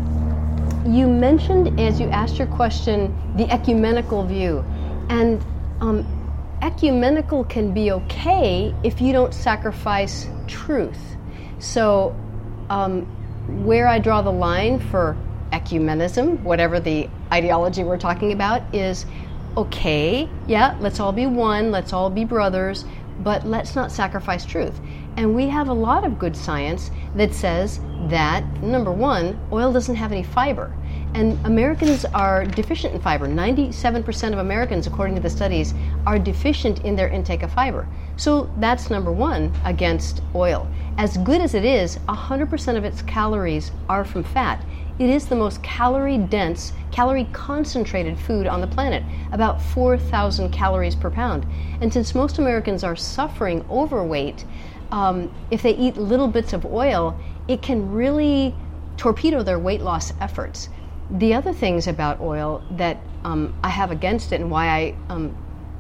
you 0.86 1.08
mentioned 1.08 1.80
as 1.80 2.00
you 2.00 2.08
asked 2.10 2.38
your 2.38 2.48
question 2.48 3.16
the 3.38 3.50
ecumenical 3.52 4.26
view, 4.26 4.64
and 5.10 5.44
um, 5.82 6.06
ecumenical 6.62 7.44
can 7.46 7.74
be 7.74 7.92
okay 7.92 8.76
if 8.84 9.02
you 9.02 9.14
don't 9.14 9.34
sacrifice 9.34 10.28
truth. 10.48 11.18
So, 11.64 12.14
um, 12.70 13.04
where 13.64 13.88
I 13.88 13.98
draw 13.98 14.22
the 14.22 14.34
line 14.34 14.80
for 14.80 15.16
ecumenism, 15.54 16.42
whatever 16.44 16.82
the 16.82 17.10
ideology 17.32 17.86
we're 17.86 17.98
talking 17.98 18.34
about, 18.34 18.62
is 18.76 19.06
okay, 19.56 20.28
yeah, 20.46 20.76
let's 20.82 21.00
all 21.00 21.14
be 21.14 21.26
one, 21.26 21.72
let's 21.72 21.94
all 21.94 22.10
be 22.10 22.26
brothers, 22.26 22.84
but 23.20 23.48
let's 23.48 23.78
not 23.78 23.94
sacrifice 23.94 24.46
truth. 24.46 24.78
And 25.16 25.34
we 25.34 25.48
have 25.48 25.70
a 25.70 25.74
lot 25.74 26.04
of 26.04 26.20
good 26.20 26.36
science 26.36 26.92
that 27.16 27.34
says 27.34 27.80
that, 28.10 28.44
number 28.62 28.92
one, 28.92 29.40
oil 29.54 29.72
doesn't 29.72 29.96
have 29.96 30.12
any 30.12 30.24
fiber. 30.24 30.76
And 31.14 31.38
Americans 31.46 32.06
are 32.06 32.44
deficient 32.44 32.96
in 32.96 33.00
fiber. 33.00 33.28
97% 33.28 34.34
of 34.34 34.40
Americans, 34.40 34.88
according 34.88 35.16
to 35.16 35.22
the 35.22 35.30
studies, 35.30 35.76
are 36.08 36.18
deficient 36.18 36.84
in 36.84 36.96
their 36.96 37.08
intake 37.08 37.44
of 37.44 37.54
fiber. 37.54 37.88
So 38.18 38.52
that's 38.58 38.90
number 38.90 39.12
one 39.12 39.54
against 39.64 40.22
oil. 40.34 40.68
As 40.98 41.18
good 41.18 41.42
as 41.42 41.56
it 41.56 41.66
is, 41.66 41.98
100% 42.08 42.78
of 42.78 42.86
its 42.86 43.02
calories 43.02 43.72
are 43.90 44.06
from 44.06 44.24
fat. 44.24 44.64
It 45.00 45.10
is 45.10 45.26
the 45.26 45.36
most 45.36 45.64
calorie 45.64 46.20
dense, 46.20 46.72
calorie 46.92 47.28
concentrated 47.32 48.20
food 48.20 48.46
on 48.46 48.62
the 48.62 48.68
planet, 48.68 49.04
about 49.32 49.60
4,000 49.60 50.52
calories 50.52 50.96
per 50.96 51.10
pound. 51.10 51.48
And 51.82 51.92
since 51.92 52.14
most 52.14 52.38
Americans 52.38 52.84
are 52.84 52.96
suffering 52.96 53.66
overweight, 53.72 54.46
um, 54.92 55.34
if 55.50 55.64
they 55.64 55.76
eat 55.76 55.98
little 55.98 56.28
bits 56.28 56.54
of 56.54 56.64
oil, 56.64 57.20
it 57.48 57.64
can 57.64 57.92
really 57.92 58.56
torpedo 58.96 59.42
their 59.42 59.58
weight 59.58 59.82
loss 59.82 60.14
efforts. 60.22 60.70
The 61.10 61.34
other 61.34 61.54
things 61.54 61.88
about 61.88 62.22
oil 62.22 62.64
that 62.70 63.02
um, 63.24 63.56
I 63.64 63.70
have 63.70 63.90
against 63.90 64.32
it 64.32 64.42
and 64.42 64.52
why 64.52 64.68
I 64.68 64.96
um, 65.10 65.36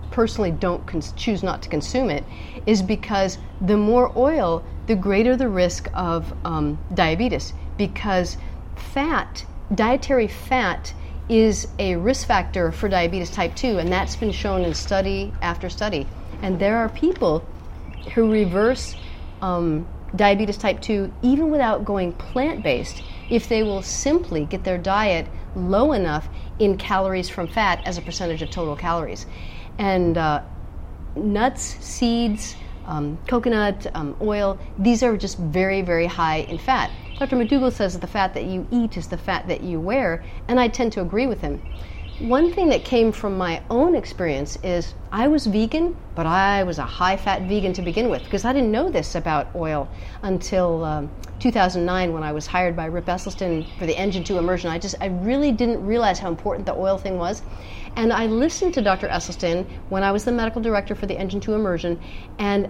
personally 0.09 0.51
don't 0.51 0.85
cons- 0.87 1.11
choose 1.15 1.43
not 1.43 1.61
to 1.61 1.69
consume 1.69 2.09
it 2.09 2.23
is 2.65 2.81
because 2.81 3.37
the 3.61 3.77
more 3.77 4.11
oil, 4.15 4.63
the 4.87 4.95
greater 4.95 5.35
the 5.35 5.49
risk 5.49 5.89
of 5.93 6.33
um, 6.45 6.77
diabetes. 6.93 7.53
Because 7.77 8.37
fat, 8.75 9.45
dietary 9.73 10.27
fat, 10.27 10.93
is 11.29 11.67
a 11.79 11.95
risk 11.95 12.27
factor 12.27 12.71
for 12.71 12.89
diabetes 12.89 13.29
type 13.29 13.55
2, 13.55 13.79
and 13.79 13.91
that's 13.91 14.15
been 14.15 14.31
shown 14.31 14.63
in 14.63 14.73
study 14.73 15.31
after 15.41 15.69
study. 15.69 16.05
And 16.41 16.59
there 16.59 16.77
are 16.77 16.89
people 16.89 17.45
who 18.13 18.29
reverse 18.31 18.95
um, 19.41 19.87
diabetes 20.15 20.57
type 20.57 20.81
2 20.81 21.11
even 21.21 21.49
without 21.49 21.85
going 21.85 22.13
plant 22.13 22.63
based 22.63 23.01
if 23.29 23.49
they 23.49 23.63
will 23.63 23.81
simply 23.81 24.45
get 24.45 24.63
their 24.63 24.77
diet 24.77 25.25
low 25.55 25.93
enough 25.93 26.27
in 26.59 26.77
calories 26.77 27.29
from 27.29 27.47
fat 27.47 27.81
as 27.85 27.97
a 27.97 28.01
percentage 28.01 28.41
of 28.41 28.49
total 28.49 28.75
calories. 28.75 29.25
And 29.77 30.17
uh, 30.17 30.43
nuts, 31.15 31.61
seeds, 31.63 32.55
um, 32.85 33.17
coconut, 33.27 33.87
um, 33.95 34.15
oil, 34.21 34.59
these 34.77 35.03
are 35.03 35.17
just 35.17 35.37
very, 35.37 35.81
very 35.81 36.07
high 36.07 36.37
in 36.49 36.57
fat. 36.57 36.91
Dr. 37.19 37.35
McDougall 37.37 37.71
says 37.71 37.93
that 37.93 38.01
the 38.01 38.07
fat 38.07 38.33
that 38.33 38.45
you 38.45 38.67
eat 38.71 38.97
is 38.97 39.07
the 39.07 39.17
fat 39.17 39.47
that 39.47 39.61
you 39.61 39.79
wear, 39.79 40.23
and 40.47 40.59
I 40.59 40.67
tend 40.67 40.91
to 40.93 41.01
agree 41.01 41.27
with 41.27 41.41
him. 41.41 41.61
one 42.19 42.53
thing 42.53 42.69
that 42.69 42.85
came 42.85 43.11
from 43.11 43.37
my 43.37 43.61
own 43.69 43.95
experience 43.95 44.57
is 44.63 44.93
I 45.11 45.27
was 45.27 45.45
vegan, 45.47 45.95
but 46.15 46.25
I 46.25 46.63
was 46.63 46.77
a 46.77 46.83
high 46.85 47.17
fat 47.17 47.43
vegan 47.43 47.73
to 47.73 47.81
begin 47.81 48.09
with 48.09 48.23
because 48.23 48.45
I 48.45 48.53
didn't 48.53 48.71
know 48.71 48.89
this 48.89 49.15
about 49.15 49.53
oil 49.55 49.89
until 50.21 50.85
um, 50.85 51.11
2009 51.39 52.13
when 52.13 52.23
I 52.23 52.31
was 52.31 52.47
hired 52.47 52.75
by 52.75 52.85
Rip 52.85 53.05
Esselstyn 53.05 53.65
for 53.77 53.85
the 53.85 53.97
Engine 53.97 54.23
2 54.23 54.37
immersion. 54.37 54.69
I 54.69 54.79
just, 54.79 54.95
I 55.01 55.07
really 55.07 55.51
didn't 55.51 55.85
realize 55.85 56.19
how 56.19 56.29
important 56.29 56.65
the 56.65 56.73
oil 56.75 56.97
thing 56.97 57.17
was. 57.17 57.41
And 57.95 58.11
I 58.11 58.25
listened 58.25 58.73
to 58.75 58.81
Dr. 58.81 59.07
Esselstyn 59.07 59.65
when 59.89 60.03
I 60.03 60.11
was 60.11 60.25
the 60.25 60.31
medical 60.31 60.61
director 60.61 60.95
for 60.95 61.05
the 61.05 61.17
Engine 61.17 61.39
2 61.39 61.53
immersion, 61.53 61.99
and 62.39 62.67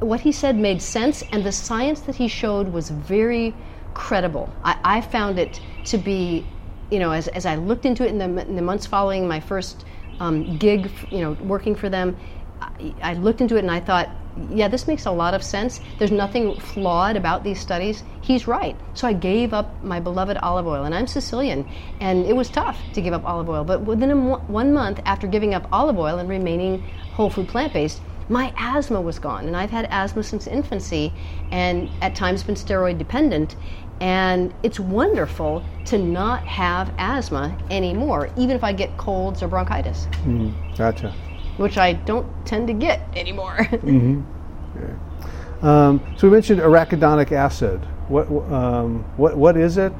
what 0.00 0.20
he 0.20 0.32
said 0.32 0.56
made 0.56 0.80
sense, 0.80 1.22
and 1.32 1.44
the 1.44 1.52
science 1.52 2.00
that 2.00 2.16
he 2.16 2.28
showed 2.28 2.72
was 2.72 2.90
very 2.90 3.54
credible. 3.94 4.52
I, 4.64 4.78
I 4.84 5.00
found 5.00 5.38
it 5.38 5.60
to 5.86 5.98
be 5.98 6.46
you 6.90 6.98
know, 6.98 7.10
as, 7.10 7.28
as 7.28 7.46
I 7.46 7.56
looked 7.56 7.84
into 7.84 8.04
it 8.04 8.10
in 8.10 8.18
the, 8.18 8.46
in 8.46 8.56
the 8.56 8.62
months 8.62 8.86
following 8.86 9.26
my 9.26 9.40
first 9.40 9.84
um, 10.20 10.56
gig, 10.58 10.90
you 11.10 11.20
know, 11.20 11.32
working 11.42 11.74
for 11.74 11.88
them, 11.88 12.16
I, 12.60 12.94
I 13.02 13.14
looked 13.14 13.40
into 13.40 13.56
it 13.56 13.60
and 13.60 13.70
I 13.70 13.80
thought, 13.80 14.08
yeah, 14.50 14.68
this 14.68 14.86
makes 14.86 15.06
a 15.06 15.10
lot 15.10 15.34
of 15.34 15.42
sense. 15.42 15.80
There's 15.98 16.12
nothing 16.12 16.58
flawed 16.60 17.16
about 17.16 17.44
these 17.44 17.58
studies. 17.58 18.02
He's 18.20 18.46
right. 18.46 18.76
So 18.94 19.08
I 19.08 19.12
gave 19.12 19.52
up 19.52 19.82
my 19.82 20.00
beloved 20.00 20.36
olive 20.38 20.66
oil, 20.66 20.84
and 20.84 20.94
I'm 20.94 21.06
Sicilian, 21.06 21.68
and 22.00 22.26
it 22.26 22.36
was 22.36 22.48
tough 22.48 22.78
to 22.94 23.00
give 23.00 23.14
up 23.14 23.24
olive 23.24 23.48
oil. 23.48 23.64
But 23.64 23.82
within 23.82 24.10
a, 24.10 24.16
one 24.16 24.72
month 24.72 25.00
after 25.04 25.26
giving 25.26 25.54
up 25.54 25.68
olive 25.72 25.98
oil 25.98 26.18
and 26.18 26.28
remaining 26.28 26.82
whole 27.12 27.30
food 27.30 27.48
plant 27.48 27.72
based, 27.72 28.00
my 28.28 28.52
asthma 28.56 29.00
was 29.00 29.18
gone. 29.18 29.46
And 29.46 29.56
I've 29.56 29.70
had 29.70 29.86
asthma 29.90 30.22
since 30.22 30.46
infancy 30.46 31.12
and 31.50 31.88
at 32.02 32.14
times 32.14 32.42
been 32.42 32.56
steroid 32.56 32.98
dependent. 32.98 33.56
And 34.00 34.52
it's 34.62 34.78
wonderful 34.78 35.64
to 35.86 35.96
not 35.96 36.44
have 36.46 36.92
asthma 36.98 37.56
anymore, 37.70 38.28
even 38.36 38.56
if 38.56 38.62
I 38.62 38.72
get 38.72 38.96
colds 38.98 39.42
or 39.42 39.48
bronchitis. 39.48 40.06
Mm, 40.24 40.76
gotcha. 40.76 41.14
Which 41.56 41.78
I 41.78 41.94
don't 41.94 42.26
tend 42.46 42.66
to 42.68 42.74
get 42.74 43.00
anymore. 43.16 43.56
mm-hmm. 43.56 45.66
um, 45.66 46.14
so 46.16 46.28
we 46.28 46.32
mentioned 46.32 46.60
arachidonic 46.60 47.32
acid. 47.32 47.80
What, 48.08 48.28
um, 48.52 49.04
what, 49.16 49.36
what 49.36 49.56
is 49.56 49.78
it? 49.78 49.92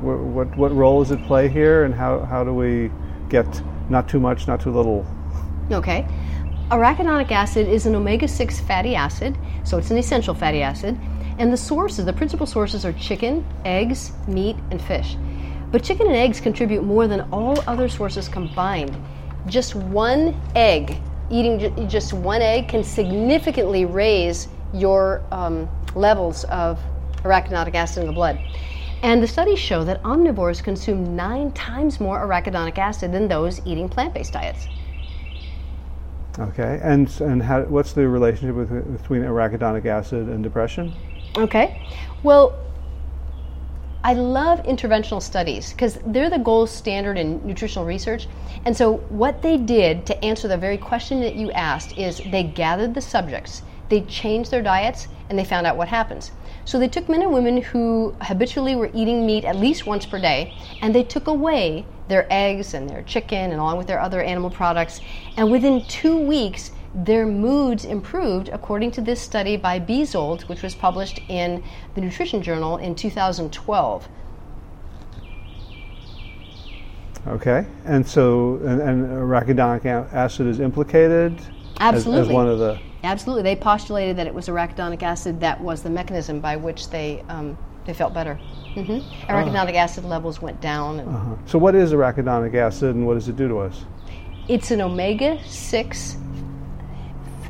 What, 0.00 0.18
what, 0.18 0.56
what 0.56 0.74
role 0.74 1.02
does 1.02 1.12
it 1.12 1.24
play 1.26 1.48
here? 1.48 1.84
And 1.84 1.94
how, 1.94 2.20
how 2.20 2.44
do 2.44 2.52
we 2.52 2.90
get 3.28 3.62
not 3.88 4.08
too 4.08 4.20
much, 4.20 4.46
not 4.46 4.60
too 4.60 4.70
little? 4.70 5.06
Okay. 5.70 6.06
Arachidonic 6.70 7.30
acid 7.30 7.68
is 7.68 7.86
an 7.86 7.94
omega 7.94 8.28
6 8.28 8.60
fatty 8.60 8.94
acid, 8.94 9.36
so 9.64 9.78
it's 9.78 9.90
an 9.90 9.98
essential 9.98 10.34
fatty 10.34 10.62
acid 10.62 10.98
and 11.38 11.52
the 11.52 11.56
sources, 11.56 12.04
the 12.04 12.12
principal 12.12 12.46
sources 12.46 12.84
are 12.84 12.92
chicken, 12.92 13.44
eggs, 13.64 14.12
meat, 14.28 14.56
and 14.70 14.80
fish. 14.80 15.16
But 15.70 15.82
chicken 15.82 16.06
and 16.06 16.16
eggs 16.16 16.40
contribute 16.40 16.82
more 16.82 17.08
than 17.08 17.22
all 17.32 17.58
other 17.66 17.88
sources 17.88 18.28
combined. 18.28 18.96
Just 19.46 19.74
one 19.74 20.40
egg, 20.54 20.98
eating 21.30 21.88
just 21.88 22.12
one 22.12 22.42
egg, 22.42 22.68
can 22.68 22.84
significantly 22.84 23.84
raise 23.84 24.48
your 24.72 25.22
um, 25.30 25.68
levels 25.94 26.44
of 26.44 26.80
arachidonic 27.24 27.74
acid 27.74 28.02
in 28.02 28.06
the 28.06 28.12
blood. 28.12 28.38
And 29.02 29.20
the 29.22 29.26
studies 29.26 29.58
show 29.58 29.84
that 29.84 30.02
omnivores 30.04 30.62
consume 30.62 31.16
nine 31.16 31.50
times 31.52 32.00
more 32.00 32.24
arachidonic 32.24 32.78
acid 32.78 33.12
than 33.12 33.26
those 33.26 33.60
eating 33.66 33.88
plant 33.88 34.14
based 34.14 34.32
diets. 34.32 34.68
Okay, 36.38 36.80
and, 36.82 37.10
and 37.20 37.42
how, 37.42 37.62
what's 37.62 37.92
the 37.92 38.08
relationship 38.08 38.54
with, 38.54 38.96
between 38.96 39.22
arachidonic 39.22 39.84
acid 39.86 40.28
and 40.28 40.42
depression? 40.42 40.94
Okay. 41.36 41.82
Well, 42.22 42.58
I 44.04 44.14
love 44.14 44.64
interventional 44.64 45.22
studies 45.22 45.70
because 45.70 46.00
they're 46.06 46.28
the 46.28 46.38
gold 46.38 46.68
standard 46.68 47.16
in 47.16 47.40
nutritional 47.46 47.84
research. 47.84 48.26
And 48.64 48.76
so, 48.76 48.96
what 49.10 49.42
they 49.42 49.56
did 49.56 50.06
to 50.06 50.24
answer 50.24 50.48
the 50.48 50.56
very 50.56 50.76
question 50.76 51.20
that 51.20 51.36
you 51.36 51.52
asked 51.52 51.96
is 51.96 52.20
they 52.26 52.42
gathered 52.42 52.94
the 52.94 53.00
subjects, 53.00 53.62
they 53.90 54.00
changed 54.00 54.50
their 54.50 54.62
diets, 54.62 55.06
and 55.28 55.38
they 55.38 55.44
found 55.44 55.68
out 55.68 55.76
what 55.76 55.86
happens. 55.86 56.32
So, 56.64 56.80
they 56.80 56.88
took 56.88 57.08
men 57.08 57.22
and 57.22 57.32
women 57.32 57.62
who 57.62 58.16
habitually 58.22 58.74
were 58.74 58.90
eating 58.92 59.24
meat 59.24 59.44
at 59.44 59.54
least 59.54 59.86
once 59.86 60.04
per 60.04 60.18
day, 60.18 60.52
and 60.80 60.92
they 60.92 61.04
took 61.04 61.28
away 61.28 61.86
their 62.08 62.26
eggs 62.28 62.74
and 62.74 62.90
their 62.90 63.02
chicken 63.02 63.52
and 63.52 63.60
along 63.60 63.78
with 63.78 63.86
their 63.86 64.00
other 64.00 64.20
animal 64.20 64.50
products. 64.50 65.00
And 65.36 65.48
within 65.48 65.84
two 65.86 66.18
weeks, 66.18 66.72
their 66.94 67.26
moods 67.26 67.84
improved 67.84 68.48
according 68.50 68.90
to 68.92 69.00
this 69.00 69.20
study 69.20 69.56
by 69.56 69.80
Beezhold, 69.80 70.42
which 70.48 70.62
was 70.62 70.74
published 70.74 71.20
in 71.28 71.62
the 71.94 72.00
Nutrition 72.00 72.42
Journal 72.42 72.76
in 72.76 72.94
2012. 72.94 74.08
Okay, 77.28 77.64
and 77.84 78.06
so 78.06 78.56
and, 78.64 78.80
and 78.80 79.06
arachidonic 79.06 79.84
acid 80.12 80.48
is 80.48 80.58
implicated 80.58 81.40
Absolutely. 81.78 82.20
As, 82.20 82.28
as, 82.28 82.32
one 82.32 82.48
of 82.48 82.58
the. 82.58 82.78
Absolutely, 83.04 83.42
they 83.42 83.56
postulated 83.56 84.16
that 84.16 84.26
it 84.26 84.34
was 84.34 84.48
arachidonic 84.48 85.02
acid 85.02 85.40
that 85.40 85.60
was 85.60 85.82
the 85.82 85.90
mechanism 85.90 86.40
by 86.40 86.56
which 86.56 86.90
they 86.90 87.24
um, 87.28 87.56
they 87.86 87.94
felt 87.94 88.14
better. 88.14 88.38
Mm-hmm. 88.74 89.30
Arachidonic 89.30 89.74
uh 89.74 89.78
acid 89.78 90.04
levels 90.04 90.40
went 90.40 90.60
down. 90.60 91.00
Uh-huh. 91.00 91.36
So, 91.46 91.58
what 91.58 91.74
is 91.74 91.92
arachidonic 91.92 92.54
acid, 92.54 92.94
and 92.94 93.06
what 93.06 93.14
does 93.14 93.28
it 93.28 93.36
do 93.36 93.48
to 93.48 93.58
us? 93.58 93.84
It's 94.48 94.70
an 94.70 94.80
omega 94.80 95.40
six 95.44 96.16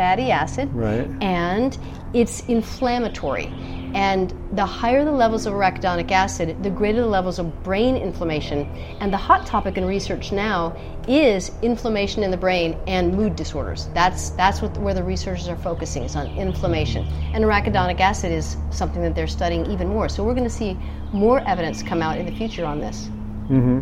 fatty 0.03 0.33
acid. 0.33 0.69
Right. 0.75 1.09
And 1.23 1.79
it's 2.13 2.41
inflammatory. 2.49 3.47
And 3.95 4.35
the 4.53 4.67
higher 4.67 5.05
the 5.05 5.13
levels 5.13 5.47
of 5.47 5.53
arachidonic 5.55 6.11
acid, 6.11 6.61
the 6.65 6.71
greater 6.71 7.03
the 7.03 7.07
levels 7.07 7.39
of 7.39 7.63
brain 7.63 7.97
inflammation. 7.97 8.67
And 9.01 9.13
the 9.13 9.17
hot 9.17 9.47
topic 9.47 9.77
in 9.77 9.85
research 9.85 10.33
now 10.33 10.77
is 11.07 11.53
inflammation 11.63 12.25
in 12.25 12.33
the 12.33 12.37
brain 12.37 12.77
and 12.89 13.15
mood 13.15 13.37
disorders. 13.37 13.89
That's 13.95 14.31
that's 14.31 14.61
what, 14.61 14.77
where 14.79 14.95
the 14.95 15.05
researchers 15.05 15.47
are 15.47 15.57
focusing 15.57 16.03
is 16.03 16.17
on 16.17 16.27
inflammation. 16.37 17.07
And 17.33 17.45
arachidonic 17.45 18.01
acid 18.01 18.33
is 18.33 18.57
something 18.71 19.03
that 19.03 19.15
they're 19.15 19.29
studying 19.29 19.67
even 19.67 19.87
more. 19.87 20.09
So 20.09 20.25
we're 20.25 20.35
going 20.35 20.51
to 20.53 20.59
see 20.63 20.77
more 21.13 21.39
evidence 21.47 21.81
come 21.81 22.03
out 22.03 22.19
in 22.19 22.27
the 22.27 22.35
future 22.35 22.65
on 22.65 22.81
this. 22.81 23.09
Mm-hmm. 23.49 23.79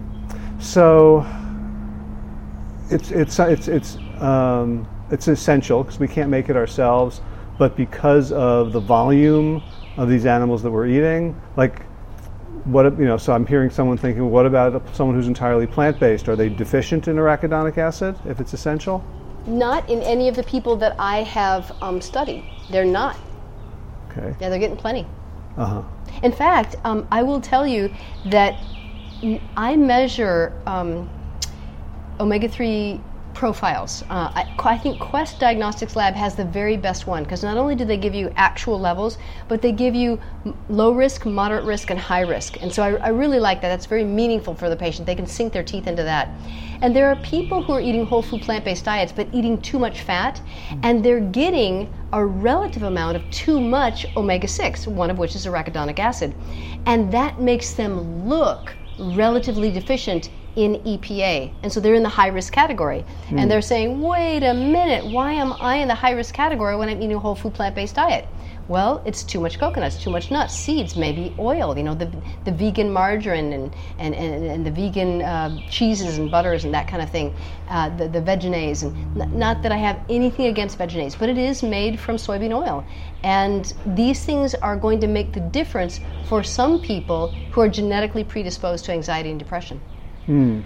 So 0.60 1.24
it's 2.90 3.10
it's 3.10 3.38
it's 3.38 3.68
it's 3.68 3.96
um, 4.20 4.86
it's 5.11 5.28
essential 5.28 5.82
because 5.82 5.98
we 5.98 6.08
can't 6.08 6.30
make 6.30 6.48
it 6.48 6.56
ourselves, 6.56 7.20
but 7.58 7.76
because 7.76 8.32
of 8.32 8.72
the 8.72 8.80
volume 8.80 9.62
of 9.96 10.08
these 10.08 10.26
animals 10.26 10.62
that 10.62 10.70
we're 10.70 10.86
eating, 10.86 11.40
like 11.56 11.82
what 12.64 12.84
you 12.98 13.06
know, 13.06 13.16
so 13.16 13.32
I'm 13.32 13.46
hearing 13.46 13.70
someone 13.70 13.96
thinking, 13.96 14.30
what 14.30 14.46
about 14.46 14.82
someone 14.94 15.16
who's 15.16 15.28
entirely 15.28 15.66
plant-based? 15.66 16.28
Are 16.28 16.36
they 16.36 16.48
deficient 16.48 17.08
in 17.08 17.16
arachidonic 17.16 17.78
acid 17.78 18.16
if 18.26 18.40
it's 18.40 18.52
essential? 18.52 19.04
Not 19.46 19.88
in 19.88 20.02
any 20.02 20.28
of 20.28 20.36
the 20.36 20.42
people 20.42 20.76
that 20.76 20.94
I 20.98 21.22
have 21.22 21.72
um, 21.80 22.00
studied. 22.00 22.44
They're 22.70 22.84
not. 22.84 23.16
Okay. 24.11 24.34
Yeah, 24.40 24.48
they're 24.48 24.58
getting 24.58 24.76
plenty. 24.76 25.06
Uh 25.56 25.64
huh. 25.66 25.82
In 26.22 26.32
fact, 26.32 26.76
um, 26.84 27.06
I 27.11 27.22
will 27.22 27.40
tell 27.40 27.66
you 27.66 27.92
that 28.26 28.62
I 29.56 29.76
measure 29.76 30.52
um, 30.66 31.08
omega 32.18 32.48
three 32.48 33.00
profiles. 33.35 34.03
Uh, 34.11 34.31
I, 34.35 34.53
I, 34.59 34.78
think 34.78 34.99
Quest 34.99 35.39
Diagnostics 35.39 35.97
Lab 35.97 36.14
has 36.14 36.35
the 36.35 36.45
very 36.45 36.76
best 36.76 37.07
one 37.07 37.22
because 37.22 37.43
not 37.43 37.57
only 37.57 37.74
do 37.74 37.85
they 37.85 37.97
give 37.97 38.14
you 38.14 38.33
actual 38.37 38.78
levels, 38.78 39.18
but 39.49 39.62
they 39.62 39.72
give 39.72 39.95
you 39.95 40.18
low 40.68 40.93
risk, 40.93 41.26
moderate 41.26 41.64
risk, 41.64 41.91
and 41.91 41.99
high 41.99 42.20
risk. 42.20 42.61
And 42.61 42.72
so 42.72 42.83
I, 42.83 42.93
I 42.95 43.09
really 43.09 43.41
like 43.41 43.61
that. 43.62 43.68
That's 43.68 43.87
very 43.87 44.05
meaningful 44.05 44.55
for 44.55 44.68
the 44.68 44.76
patient. 44.76 45.07
They 45.07 45.14
can 45.14 45.26
sink 45.26 45.53
their 45.53 45.62
teeth 45.62 45.87
into 45.87 46.03
that. 46.03 46.28
And 46.83 46.95
there 46.97 47.09
are 47.09 47.16
people 47.16 47.62
who 47.62 47.72
are 47.72 47.81
eating 47.81 48.07
whole 48.07 48.22
food 48.22 48.43
plant 48.43 48.64
based 48.64 48.85
diets 48.85 49.12
but 49.12 49.28
eating 49.33 49.61
too 49.61 49.78
much 49.78 50.01
fat, 50.01 50.41
and 50.83 51.05
they're 51.05 51.20
getting 51.20 51.93
a 52.12 52.24
relative 52.24 52.83
amount 52.83 53.16
of 53.16 53.31
too 53.31 53.61
much 53.61 54.07
omega 54.16 54.49
6, 54.49 54.87
one 54.87 55.11
of 55.11 55.18
which 55.18 55.35
is 55.35 55.47
arachidonic 55.47 55.99
acid. 55.99 56.35
And 56.87 57.12
that 57.12 57.41
makes 57.41 57.74
them 57.74 58.28
look 58.28 58.74
relatively 58.99 59.70
deficient 59.70 60.31
in 60.57 60.76
EPA. 60.76 61.53
And 61.62 61.72
so 61.72 61.80
they're 61.80 61.94
in 61.94 62.03
the 62.03 62.09
high 62.09 62.28
risk 62.28 62.53
category. 62.53 63.01
Mm. 63.01 63.30
And 63.30 63.40
hmm. 63.40 63.48
they're 63.48 63.62
saying, 63.62 64.01
wait 64.01 64.42
a 64.42 64.55
minute, 64.55 65.07
why 65.07 65.32
am 65.32 65.53
I 65.55 65.76
in 65.76 65.88
the 65.88 65.94
high 65.94 66.12
risk 66.12 66.34
category 66.34 66.76
when 66.76 66.88
I'm 66.88 67.01
eating 67.03 67.16
a 67.16 67.18
whole 67.18 67.34
food 67.34 67.55
plant 67.55 67.74
based 67.74 67.94
diet? 67.94 68.26
Well, 68.70 69.03
it's 69.05 69.24
too 69.24 69.40
much 69.40 69.59
coconuts, 69.59 70.01
too 70.01 70.11
much 70.11 70.30
nuts, 70.30 70.55
seeds, 70.55 70.94
maybe 70.94 71.34
oil, 71.40 71.76
you 71.76 71.82
know, 71.82 71.96
the, 71.96 72.09
the 72.44 72.53
vegan 72.53 72.92
margarine 72.92 73.53
and, 73.53 73.74
and, 73.98 74.14
and, 74.14 74.44
and 74.44 74.64
the 74.64 74.70
vegan 74.70 75.22
uh, 75.22 75.59
cheeses 75.68 76.18
and 76.18 76.30
butters 76.30 76.64
and 76.64 76.72
that 76.72 76.86
kind 76.86 77.03
of 77.03 77.11
thing, 77.11 77.34
uh, 77.68 77.88
the, 77.96 78.07
the 78.07 78.20
Vegenaise. 78.20 78.84
And 78.84 79.20
n- 79.20 79.36
not 79.36 79.62
that 79.62 79.72
I 79.72 79.76
have 79.76 80.01
anything 80.09 80.46
against 80.46 80.78
Vegenaise, 80.78 81.16
but 81.16 81.28
it 81.28 81.36
is 81.36 81.64
made 81.64 81.98
from 81.98 82.14
soybean 82.14 82.57
oil. 82.57 82.84
And 83.24 83.74
these 83.84 84.24
things 84.24 84.55
are 84.55 84.76
going 84.76 85.01
to 85.01 85.09
make 85.09 85.32
the 85.32 85.40
difference 85.40 85.98
for 86.26 86.44
some 86.44 86.80
people 86.80 87.32
who 87.51 87.61
are 87.62 87.68
genetically 87.68 88.22
predisposed 88.22 88.84
to 88.84 88.92
anxiety 88.92 89.30
and 89.30 89.38
depression. 89.40 89.80
Hmm. 90.31 90.61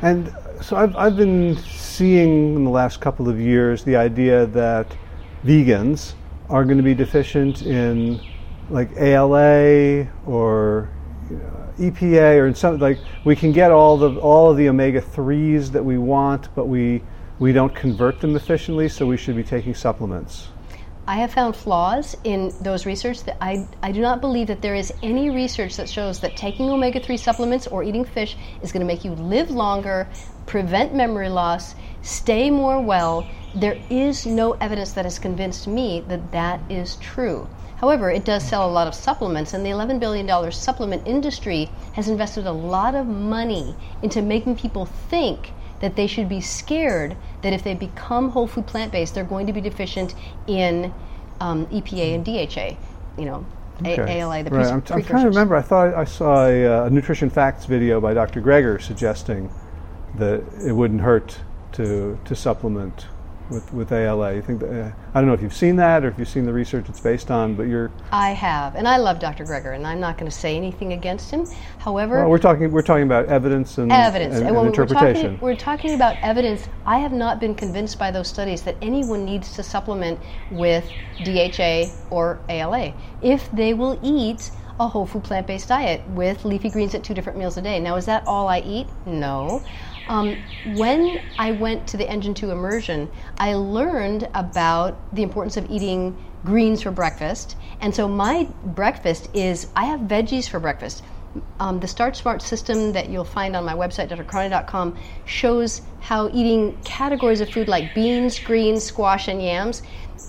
And 0.00 0.34
so 0.62 0.74
I've, 0.74 0.96
I've 0.96 1.18
been 1.18 1.58
seeing 1.58 2.54
in 2.54 2.64
the 2.64 2.70
last 2.70 2.98
couple 3.02 3.28
of 3.28 3.38
years 3.38 3.84
the 3.84 3.94
idea 3.94 4.46
that 4.46 4.96
vegans 5.44 6.14
are 6.48 6.64
going 6.64 6.78
to 6.78 6.82
be 6.82 6.94
deficient 6.94 7.60
in 7.60 8.22
like 8.70 8.90
ALA 8.96 10.08
or 10.24 10.88
EPA 11.78 12.38
or 12.38 12.46
in 12.46 12.54
some 12.54 12.78
like 12.78 13.00
we 13.26 13.36
can 13.36 13.52
get 13.52 13.70
all 13.70 13.98
the 13.98 14.18
all 14.20 14.50
of 14.50 14.56
the 14.56 14.66
omega 14.70 15.02
threes 15.02 15.70
that 15.72 15.84
we 15.84 15.98
want, 15.98 16.48
but 16.54 16.66
we 16.66 17.02
we 17.38 17.52
don't 17.52 17.74
convert 17.74 18.18
them 18.18 18.34
efficiently, 18.34 18.88
so 18.88 19.04
we 19.04 19.18
should 19.18 19.36
be 19.36 19.44
taking 19.44 19.74
supplements. 19.74 20.48
I 21.04 21.16
have 21.16 21.32
found 21.32 21.56
flaws 21.56 22.16
in 22.22 22.54
those 22.60 22.86
research 22.86 23.24
that 23.24 23.36
I, 23.40 23.66
I 23.82 23.90
do 23.90 24.00
not 24.00 24.20
believe 24.20 24.46
that 24.46 24.62
there 24.62 24.76
is 24.76 24.92
any 25.02 25.30
research 25.30 25.76
that 25.76 25.88
shows 25.88 26.20
that 26.20 26.36
taking 26.36 26.70
omega 26.70 27.00
3 27.00 27.16
supplements 27.16 27.66
or 27.66 27.82
eating 27.82 28.04
fish 28.04 28.36
is 28.62 28.70
going 28.70 28.82
to 28.82 28.86
make 28.86 29.04
you 29.04 29.10
live 29.12 29.50
longer, 29.50 30.06
prevent 30.46 30.94
memory 30.94 31.28
loss, 31.28 31.74
stay 32.02 32.50
more 32.50 32.80
well. 32.80 33.26
There 33.52 33.78
is 33.90 34.26
no 34.26 34.52
evidence 34.52 34.92
that 34.92 35.04
has 35.04 35.18
convinced 35.18 35.66
me 35.66 36.04
that 36.06 36.30
that 36.30 36.60
is 36.70 36.94
true. 36.96 37.48
However, 37.78 38.08
it 38.08 38.24
does 38.24 38.44
sell 38.44 38.64
a 38.64 38.70
lot 38.70 38.86
of 38.86 38.94
supplements, 38.94 39.54
and 39.54 39.66
the 39.66 39.70
$11 39.70 39.98
billion 39.98 40.52
supplement 40.52 41.04
industry 41.04 41.68
has 41.94 42.08
invested 42.08 42.46
a 42.46 42.52
lot 42.52 42.94
of 42.94 43.08
money 43.08 43.74
into 44.02 44.22
making 44.22 44.54
people 44.56 44.86
think 44.86 45.52
that 45.82 45.96
they 45.96 46.06
should 46.06 46.28
be 46.28 46.40
scared 46.40 47.16
that 47.42 47.52
if 47.52 47.62
they 47.62 47.74
become 47.74 48.30
whole 48.30 48.46
food 48.46 48.66
plant 48.66 48.90
based, 48.92 49.14
they're 49.14 49.24
going 49.24 49.46
to 49.48 49.52
be 49.52 49.60
deficient 49.60 50.14
in 50.46 50.94
um, 51.40 51.66
EPA 51.66 52.14
and 52.14 52.24
DHA. 52.24 52.76
You 53.18 53.26
know, 53.26 53.46
okay. 53.80 53.96
a- 53.96 54.22
ALA, 54.22 54.44
the 54.44 54.50
right. 54.50 54.62
pre- 54.62 54.72
I'm, 54.72 54.82
t- 54.82 54.94
I'm 54.94 55.02
trying 55.02 55.24
to 55.24 55.28
remember. 55.28 55.56
I 55.56 55.62
thought 55.62 55.92
I 55.92 56.04
saw 56.04 56.46
a, 56.46 56.66
uh, 56.66 56.84
a 56.86 56.90
nutrition 56.90 57.28
facts 57.28 57.66
video 57.66 58.00
by 58.00 58.14
Dr. 58.14 58.40
Greger 58.40 58.80
suggesting 58.80 59.50
that 60.14 60.42
it 60.64 60.72
wouldn't 60.72 61.00
hurt 61.00 61.40
to 61.72 62.18
to 62.24 62.34
supplement 62.36 63.06
with, 63.50 63.72
with 63.72 63.92
ALA. 63.92 64.34
You 64.34 64.42
think 64.42 64.60
that, 64.60 64.70
uh, 64.70 64.92
I 65.14 65.20
don't 65.20 65.28
know 65.28 65.34
if 65.34 65.42
you've 65.42 65.54
seen 65.54 65.76
that 65.76 66.04
or 66.04 66.08
if 66.08 66.18
you've 66.18 66.28
seen 66.28 66.44
the 66.44 66.52
research 66.52 66.88
it's 66.88 67.00
based 67.00 67.30
on, 67.30 67.54
but 67.54 67.64
you're. 67.64 67.90
I 68.10 68.30
have, 68.30 68.74
and 68.74 68.88
I 68.88 68.96
love 68.96 69.18
Dr. 69.18 69.44
Greger, 69.44 69.74
and 69.74 69.86
I'm 69.86 70.00
not 70.00 70.18
going 70.18 70.30
to 70.30 70.36
say 70.36 70.56
anything 70.56 70.92
against 70.92 71.30
him. 71.30 71.48
However, 71.78 72.20
well, 72.20 72.30
we're 72.30 72.38
talking 72.38 72.70
we're 72.70 72.82
talking 72.82 73.04
about 73.04 73.26
evidence 73.26 73.78
and 73.78 73.92
evidence, 73.92 74.36
and, 74.36 74.48
and, 74.48 74.56
and 74.56 74.66
interpretation. 74.66 75.04
We're 75.04 75.22
talking, 75.22 75.40
we're 75.40 75.56
talking 75.56 75.94
about 75.94 76.16
evidence. 76.22 76.68
I 76.86 76.98
have 76.98 77.12
not 77.12 77.40
been 77.40 77.54
convinced 77.54 77.98
by 77.98 78.10
those 78.10 78.28
studies 78.28 78.62
that 78.62 78.76
anyone 78.82 79.24
needs 79.24 79.54
to 79.54 79.62
supplement 79.62 80.18
with 80.50 80.90
DHA 81.22 81.90
or 82.10 82.40
ALA 82.48 82.94
if 83.22 83.50
they 83.52 83.74
will 83.74 83.98
eat 84.02 84.50
a 84.80 84.88
whole 84.88 85.06
food 85.06 85.24
plant 85.24 85.46
based 85.46 85.68
diet 85.68 86.06
with 86.08 86.44
leafy 86.44 86.70
greens 86.70 86.94
at 86.94 87.04
two 87.04 87.14
different 87.14 87.38
meals 87.38 87.56
a 87.56 87.62
day. 87.62 87.78
Now, 87.78 87.96
is 87.96 88.06
that 88.06 88.26
all 88.26 88.48
I 88.48 88.60
eat? 88.60 88.88
No. 89.06 89.62
Um, 90.06 90.42
when 90.64 91.20
I 91.38 91.52
went 91.52 91.86
to 91.88 91.96
the 91.96 92.08
Engine 92.08 92.34
2 92.34 92.50
immersion, 92.50 93.10
I 93.38 93.54
learned 93.54 94.28
about 94.34 95.14
the 95.14 95.22
importance 95.22 95.56
of 95.56 95.70
eating 95.70 96.16
greens 96.44 96.82
for 96.82 96.90
breakfast. 96.90 97.56
And 97.80 97.94
so 97.94 98.08
my 98.08 98.48
breakfast 98.64 99.28
is 99.34 99.68
I 99.76 99.86
have 99.86 100.00
veggies 100.00 100.48
for 100.48 100.60
breakfast. 100.60 101.02
Um, 101.60 101.80
the 101.80 101.88
Start 101.88 102.16
Smart 102.16 102.42
system 102.42 102.92
that 102.92 103.08
you'll 103.08 103.24
find 103.24 103.56
on 103.56 103.64
my 103.64 103.74
website, 103.74 104.10
drcarney.com, 104.10 104.98
shows 105.24 105.80
how 106.00 106.28
eating 106.28 106.76
categories 106.84 107.40
of 107.40 107.48
food 107.48 107.68
like 107.68 107.94
beans, 107.94 108.38
greens, 108.38 108.82
squash, 108.82 109.28
and 109.28 109.42
yams 109.42 109.82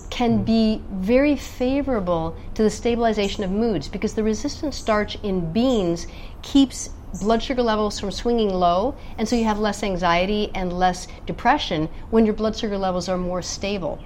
can 0.08 0.44
be 0.44 0.80
very 0.92 1.36
favorable 1.36 2.36
to 2.54 2.62
the 2.62 2.70
stabilization 2.70 3.42
of 3.42 3.50
moods 3.50 3.88
because 3.88 4.14
the 4.14 4.22
resistant 4.22 4.72
starch 4.72 5.16
in 5.22 5.52
beans 5.52 6.06
keeps 6.40 6.90
blood 7.20 7.42
sugar 7.42 7.62
levels 7.62 7.98
from 7.98 8.10
swinging 8.10 8.52
low, 8.52 8.94
and 9.18 9.28
so 9.28 9.36
you 9.36 9.44
have 9.44 9.58
less 9.58 9.82
anxiety 9.82 10.50
and 10.54 10.72
less 10.72 11.06
depression 11.26 11.88
when 12.10 12.24
your 12.24 12.34
blood 12.34 12.56
sugar 12.56 12.78
levels 12.78 13.08
are 13.08 13.18
more 13.18 13.42
stable. 13.42 13.98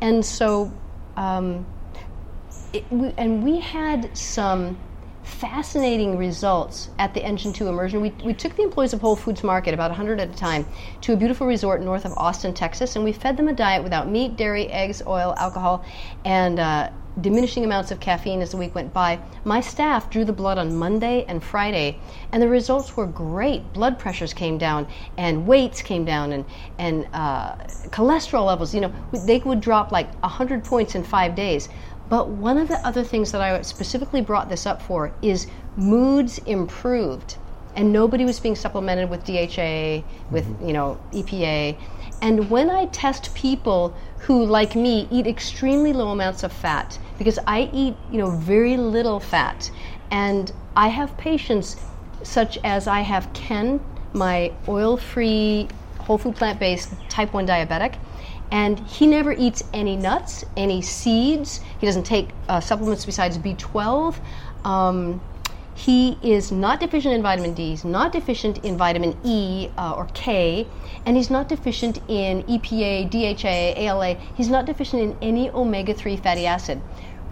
And 0.00 0.24
so, 0.24 0.72
um, 1.16 1.66
it, 2.72 2.84
we, 2.90 3.12
and 3.16 3.42
we 3.42 3.60
had 3.60 4.16
some 4.16 4.78
fascinating 5.26 6.16
results 6.16 6.90
at 6.98 7.12
the 7.12 7.22
Engine 7.22 7.52
2 7.52 7.66
immersion. 7.66 8.00
We, 8.00 8.10
we 8.24 8.32
took 8.32 8.54
the 8.56 8.62
employees 8.62 8.92
of 8.92 9.00
Whole 9.00 9.16
Foods 9.16 9.42
Market, 9.42 9.74
about 9.74 9.90
100 9.90 10.20
at 10.20 10.30
a 10.30 10.36
time, 10.36 10.64
to 11.00 11.12
a 11.12 11.16
beautiful 11.16 11.46
resort 11.46 11.82
north 11.82 12.04
of 12.04 12.12
Austin, 12.16 12.54
Texas, 12.54 12.94
and 12.94 13.04
we 13.04 13.12
fed 13.12 13.36
them 13.36 13.48
a 13.48 13.52
diet 13.52 13.82
without 13.82 14.08
meat, 14.08 14.36
dairy, 14.36 14.68
eggs, 14.68 15.02
oil, 15.06 15.34
alcohol, 15.36 15.84
and 16.24 16.60
uh, 16.60 16.90
diminishing 17.20 17.64
amounts 17.64 17.90
of 17.90 18.00
caffeine 18.00 18.42
as 18.42 18.50
the 18.50 18.56
week 18.56 18.74
went 18.74 18.92
by. 18.92 19.18
My 19.44 19.60
staff 19.60 20.10
drew 20.10 20.24
the 20.24 20.32
blood 20.32 20.58
on 20.58 20.76
Monday 20.76 21.24
and 21.28 21.42
Friday, 21.42 21.98
and 22.32 22.42
the 22.42 22.48
results 22.48 22.96
were 22.96 23.06
great. 23.06 23.72
Blood 23.72 23.98
pressures 23.98 24.34
came 24.34 24.58
down, 24.58 24.86
and 25.16 25.46
weights 25.46 25.82
came 25.82 26.04
down, 26.04 26.32
and 26.32 26.44
and 26.78 27.08
uh, 27.12 27.56
cholesterol 27.88 28.46
levels. 28.46 28.74
You 28.74 28.82
know, 28.82 28.92
they 29.24 29.38
would 29.38 29.60
drop 29.60 29.92
like 29.92 30.12
100 30.22 30.64
points 30.64 30.94
in 30.94 31.04
five 31.04 31.34
days. 31.34 31.68
But 32.08 32.28
one 32.28 32.56
of 32.56 32.68
the 32.68 32.78
other 32.86 33.02
things 33.02 33.32
that 33.32 33.40
I 33.40 33.60
specifically 33.62 34.20
brought 34.20 34.48
this 34.48 34.64
up 34.64 34.80
for 34.80 35.12
is 35.22 35.48
moods 35.76 36.38
improved, 36.38 37.36
and 37.74 37.92
nobody 37.92 38.24
was 38.24 38.38
being 38.38 38.54
supplemented 38.54 39.10
with 39.10 39.24
DHA, 39.24 40.06
with 40.30 40.46
you 40.62 40.72
know 40.72 41.00
EPA. 41.12 41.76
And 42.22 42.48
when 42.48 42.70
I 42.70 42.86
test 42.86 43.34
people 43.34 43.94
who, 44.26 44.44
like 44.44 44.74
me, 44.74 45.06
eat 45.12 45.24
extremely 45.24 45.92
low 45.92 46.08
amounts 46.08 46.42
of 46.42 46.52
fat, 46.52 46.98
because 47.16 47.38
I 47.46 47.70
eat, 47.72 47.94
you 48.10 48.18
know, 48.18 48.30
very 48.30 48.76
little 48.76 49.20
fat, 49.20 49.70
and 50.10 50.52
I 50.76 50.88
have 50.88 51.16
patients 51.16 51.76
such 52.24 52.58
as 52.64 52.88
I 52.88 53.02
have 53.02 53.32
Ken, 53.34 53.78
my 54.12 54.52
oil-free, 54.66 55.68
whole 56.00 56.18
food 56.18 56.34
plant-based 56.34 56.92
type 57.08 57.32
1 57.32 57.46
diabetic, 57.46 57.98
and 58.50 58.80
he 58.80 59.06
never 59.06 59.32
eats 59.32 59.62
any 59.72 59.94
nuts, 59.94 60.44
any 60.56 60.82
seeds. 60.82 61.60
He 61.78 61.86
doesn't 61.86 62.04
take 62.04 62.30
uh, 62.48 62.58
supplements 62.58 63.06
besides 63.06 63.38
B12. 63.38 64.16
Um, 64.64 65.20
he 65.76 66.18
is 66.20 66.50
not 66.50 66.80
deficient 66.80 67.14
in 67.14 67.22
vitamin 67.22 67.54
D, 67.54 67.70
he's 67.70 67.84
not 67.84 68.10
deficient 68.10 68.64
in 68.64 68.76
vitamin 68.76 69.16
E 69.22 69.68
uh, 69.78 69.92
or 69.92 70.06
K, 70.14 70.66
and 71.06 71.16
he's 71.16 71.30
not 71.30 71.48
deficient 71.48 72.00
in 72.08 72.42
EPA, 72.42 73.08
DHA, 73.08 73.80
ALA. 73.80 74.14
He's 74.34 74.48
not 74.48 74.66
deficient 74.66 75.02
in 75.02 75.16
any 75.22 75.48
omega 75.50 75.94
3 75.94 76.16
fatty 76.16 76.46
acid. 76.46 76.82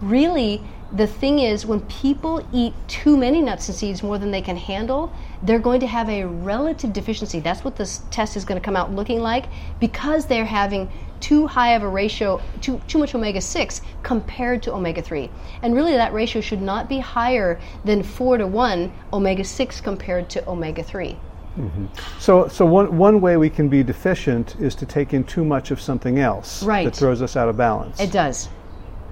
Really, 0.01 0.61
the 0.93 1.07
thing 1.07 1.39
is, 1.39 1.65
when 1.65 1.81
people 1.81 2.45
eat 2.53 2.73
too 2.87 3.17
many 3.17 3.41
nuts 3.41 3.67
and 3.67 3.75
seeds 3.75 4.01
more 4.01 4.17
than 4.17 4.31
they 4.31 4.41
can 4.41 4.55
handle, 4.55 5.11
they're 5.43 5.59
going 5.59 5.81
to 5.81 5.87
have 5.87 6.09
a 6.09 6.23
relative 6.23 6.93
deficiency. 6.93 7.41
That's 7.41 7.65
what 7.65 7.75
this 7.75 8.01
test 8.11 8.37
is 8.37 8.45
going 8.45 8.59
to 8.59 8.63
come 8.63 8.77
out 8.77 8.93
looking 8.93 9.19
like 9.19 9.45
because 9.81 10.25
they're 10.25 10.45
having 10.45 10.89
too 11.19 11.45
high 11.45 11.73
of 11.73 11.83
a 11.83 11.87
ratio, 11.89 12.41
too, 12.61 12.79
too 12.87 12.97
much 12.97 13.13
omega 13.13 13.41
6 13.41 13.81
compared 14.03 14.63
to 14.63 14.73
omega 14.73 15.01
3. 15.01 15.29
And 15.63 15.75
really, 15.75 15.93
that 15.93 16.13
ratio 16.13 16.41
should 16.41 16.61
not 16.61 16.87
be 16.87 16.99
higher 16.99 17.59
than 17.83 18.03
4 18.03 18.37
to 18.37 18.47
1 18.47 18.93
omega 19.11 19.43
6 19.43 19.81
compared 19.81 20.29
to 20.29 20.49
omega 20.49 20.83
3. 20.83 21.17
Mm-hmm. 21.57 21.85
So, 22.19 22.47
so 22.47 22.65
one, 22.65 22.97
one 22.97 23.21
way 23.21 23.37
we 23.37 23.49
can 23.49 23.69
be 23.69 23.81
deficient 23.81 24.55
is 24.59 24.75
to 24.75 24.85
take 24.85 25.13
in 25.13 25.23
too 25.23 25.45
much 25.45 25.71
of 25.71 25.79
something 25.79 26.19
else 26.19 26.63
right. 26.63 26.85
that 26.85 26.95
throws 26.95 27.21
us 27.21 27.35
out 27.35 27.47
of 27.47 27.55
balance. 27.55 27.99
It 27.99 28.11
does. 28.11 28.49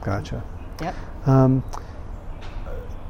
Gotcha. 0.04 0.44
Yep. 0.82 0.96
Um, 1.26 1.64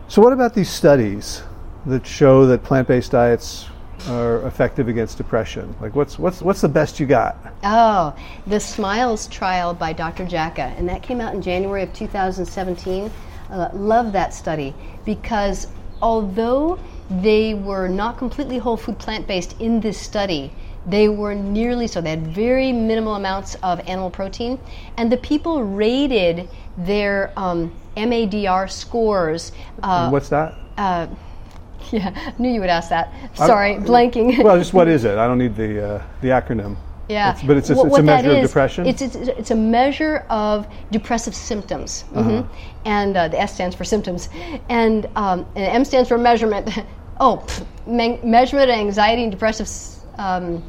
so, 0.08 0.22
what 0.22 0.34
about 0.34 0.54
these 0.54 0.70
studies 0.70 1.42
that 1.88 2.06
show 2.06 2.46
that 2.46 2.64
plant-based 2.64 3.12
diets 3.12 3.68
are 4.08 4.46
effective 4.46 4.88
against 4.88 5.18
depression? 5.18 5.76
Like, 5.82 5.96
what's 5.96 6.20
what's 6.20 6.42
what's 6.42 6.62
the 6.62 6.70
best 6.70 7.00
you 7.00 7.08
got? 7.08 7.36
Oh, 7.64 8.16
the 8.46 8.60
Smiles 8.60 9.28
trial 9.28 9.74
by 9.74 9.94
Dr. 9.94 10.26
Jacka, 10.26 10.74
and 10.78 10.88
that 10.88 11.02
came 11.02 11.20
out 11.20 11.34
in 11.34 11.42
January 11.42 11.82
of 11.82 11.92
2017. 11.94 13.10
Uh, 13.50 13.70
love 13.74 14.12
that 14.12 14.34
study 14.34 14.76
because 15.06 15.68
although 16.02 16.78
they 17.22 17.54
were 17.54 17.88
not 17.88 18.18
completely 18.18 18.58
whole 18.58 18.78
food 18.78 18.98
plant-based 18.98 19.60
in 19.60 19.80
this 19.80 19.98
study, 19.98 20.52
they 20.86 21.08
were 21.08 21.34
nearly 21.36 21.88
so. 21.88 22.02
They 22.02 22.10
had 22.10 22.28
very 22.28 22.72
minimal 22.72 23.16
amounts 23.16 23.56
of 23.64 23.80
animal 23.88 24.10
protein, 24.10 24.60
and 24.98 25.12
the 25.12 25.18
people 25.18 25.64
rated 25.64 26.50
their 26.78 27.32
um, 27.38 27.74
MADR 27.96 28.70
scores. 28.70 29.52
Uh, 29.82 30.10
what's 30.10 30.30
that? 30.30 30.56
Uh, 30.78 31.08
yeah, 31.92 32.34
knew 32.38 32.50
you 32.50 32.60
would 32.60 32.70
ask 32.70 32.90
that. 32.90 33.14
Sorry, 33.36 33.76
blanking. 33.76 34.44
well, 34.44 34.58
just 34.58 34.74
what 34.74 34.88
is 34.88 35.06
it? 35.06 35.18
I 35.18 35.28
don't 35.28 35.38
need 35.38 35.56
the 35.56 35.96
uh, 35.96 36.04
the 36.22 36.30
acronym. 36.30 36.76
Yeah, 37.10 37.34
it's, 37.34 37.44
but 37.44 37.58
it's, 37.58 37.70
a, 37.70 37.80
it's 37.82 37.98
a 37.98 38.02
measure 38.02 38.32
of 38.32 38.42
depression. 38.42 38.86
It's, 38.86 39.02
it's, 39.02 39.16
it's 39.16 39.52
a 39.52 39.56
measure 39.56 40.26
of 40.30 40.66
depressive 40.90 41.36
symptoms, 41.36 42.06
mm-hmm. 42.08 42.18
uh-huh. 42.18 42.44
and 42.86 43.18
uh, 43.18 43.28
the 43.28 43.40
S 43.40 43.54
stands 43.54 43.76
for 43.76 43.84
symptoms, 43.84 44.30
and, 44.70 45.06
um, 45.18 45.46
and 45.56 45.66
M 45.66 45.86
stands 45.86 46.08
for 46.10 46.18
measurement. 46.18 46.70
oh, 47.20 47.44
pff, 47.46 47.66
me- 47.88 48.20
measurement 48.24 48.70
of 48.70 48.76
anxiety 48.76 49.24
and 49.24 49.32
depressive. 49.32 49.70
Um, 50.18 50.64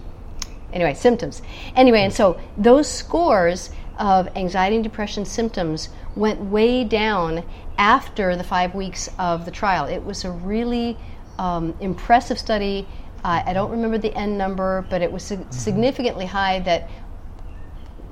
anyway, 0.73 0.95
symptoms. 0.95 1.43
Anyway, 1.77 2.01
and 2.01 2.13
so 2.13 2.41
those 2.57 2.89
scores 2.91 3.71
of 3.99 4.29
anxiety 4.37 4.77
and 4.77 4.85
depression 4.85 5.25
symptoms 5.25 5.89
went 6.17 6.41
way 6.41 6.85
down 6.85 7.45
after 7.79 8.37
the 8.37 8.45
five 8.45 8.75
weeks 8.75 9.09
of 9.19 9.45
the 9.45 9.51
trial. 9.51 9.87
It 9.87 10.05
was 10.05 10.25
a 10.25 10.31
really 10.31 10.97
um, 11.39 11.75
impressive 11.81 12.39
study. 12.39 12.87
Uh, 13.25 13.43
I 13.47 13.53
don't 13.53 13.71
remember 13.71 13.99
the 13.99 14.15
N 14.15 14.37
number, 14.37 14.85
but 14.91 15.03
it 15.03 15.11
was 15.11 15.23
sig- 15.23 15.53
significantly 15.53 16.27
high 16.27 16.61
that 16.61 16.91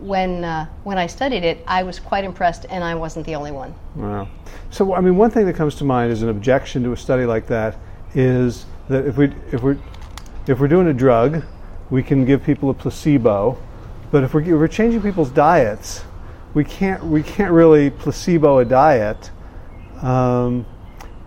when, 0.00 0.42
uh, 0.42 0.66
when 0.82 0.98
I 0.98 1.06
studied 1.06 1.44
it, 1.44 1.62
I 1.66 1.84
was 1.84 2.00
quite 2.00 2.24
impressed, 2.24 2.66
and 2.68 2.82
I 2.82 2.94
wasn't 2.96 3.24
the 3.26 3.36
only 3.36 3.52
one. 3.52 3.74
Wow. 3.94 4.28
So, 4.70 4.94
I 4.94 5.00
mean, 5.00 5.16
one 5.16 5.30
thing 5.30 5.46
that 5.46 5.54
comes 5.54 5.76
to 5.76 5.84
mind 5.84 6.10
is 6.10 6.22
an 6.22 6.28
objection 6.28 6.82
to 6.84 6.92
a 6.92 6.96
study 6.96 7.24
like 7.24 7.46
that 7.48 7.76
is 8.14 8.66
that 8.88 9.06
if 9.06 9.16
we 9.16 9.32
if 9.52 9.62
we 9.62 9.76
if 10.46 10.58
we're 10.58 10.68
doing 10.68 10.88
a 10.88 10.92
drug, 10.92 11.44
we 11.90 12.02
can 12.02 12.24
give 12.24 12.42
people 12.44 12.70
a 12.70 12.74
placebo, 12.74 13.58
but 14.10 14.24
if 14.24 14.34
we're, 14.34 14.40
if 14.42 14.48
we're 14.48 14.68
changing 14.68 15.02
people's 15.02 15.30
diets, 15.30 16.04
we 16.54 16.64
can't 16.64 17.02
we 17.04 17.22
can't 17.22 17.52
really 17.52 17.90
placebo 17.90 18.58
a 18.58 18.64
diet. 18.64 19.30
Um, 20.02 20.66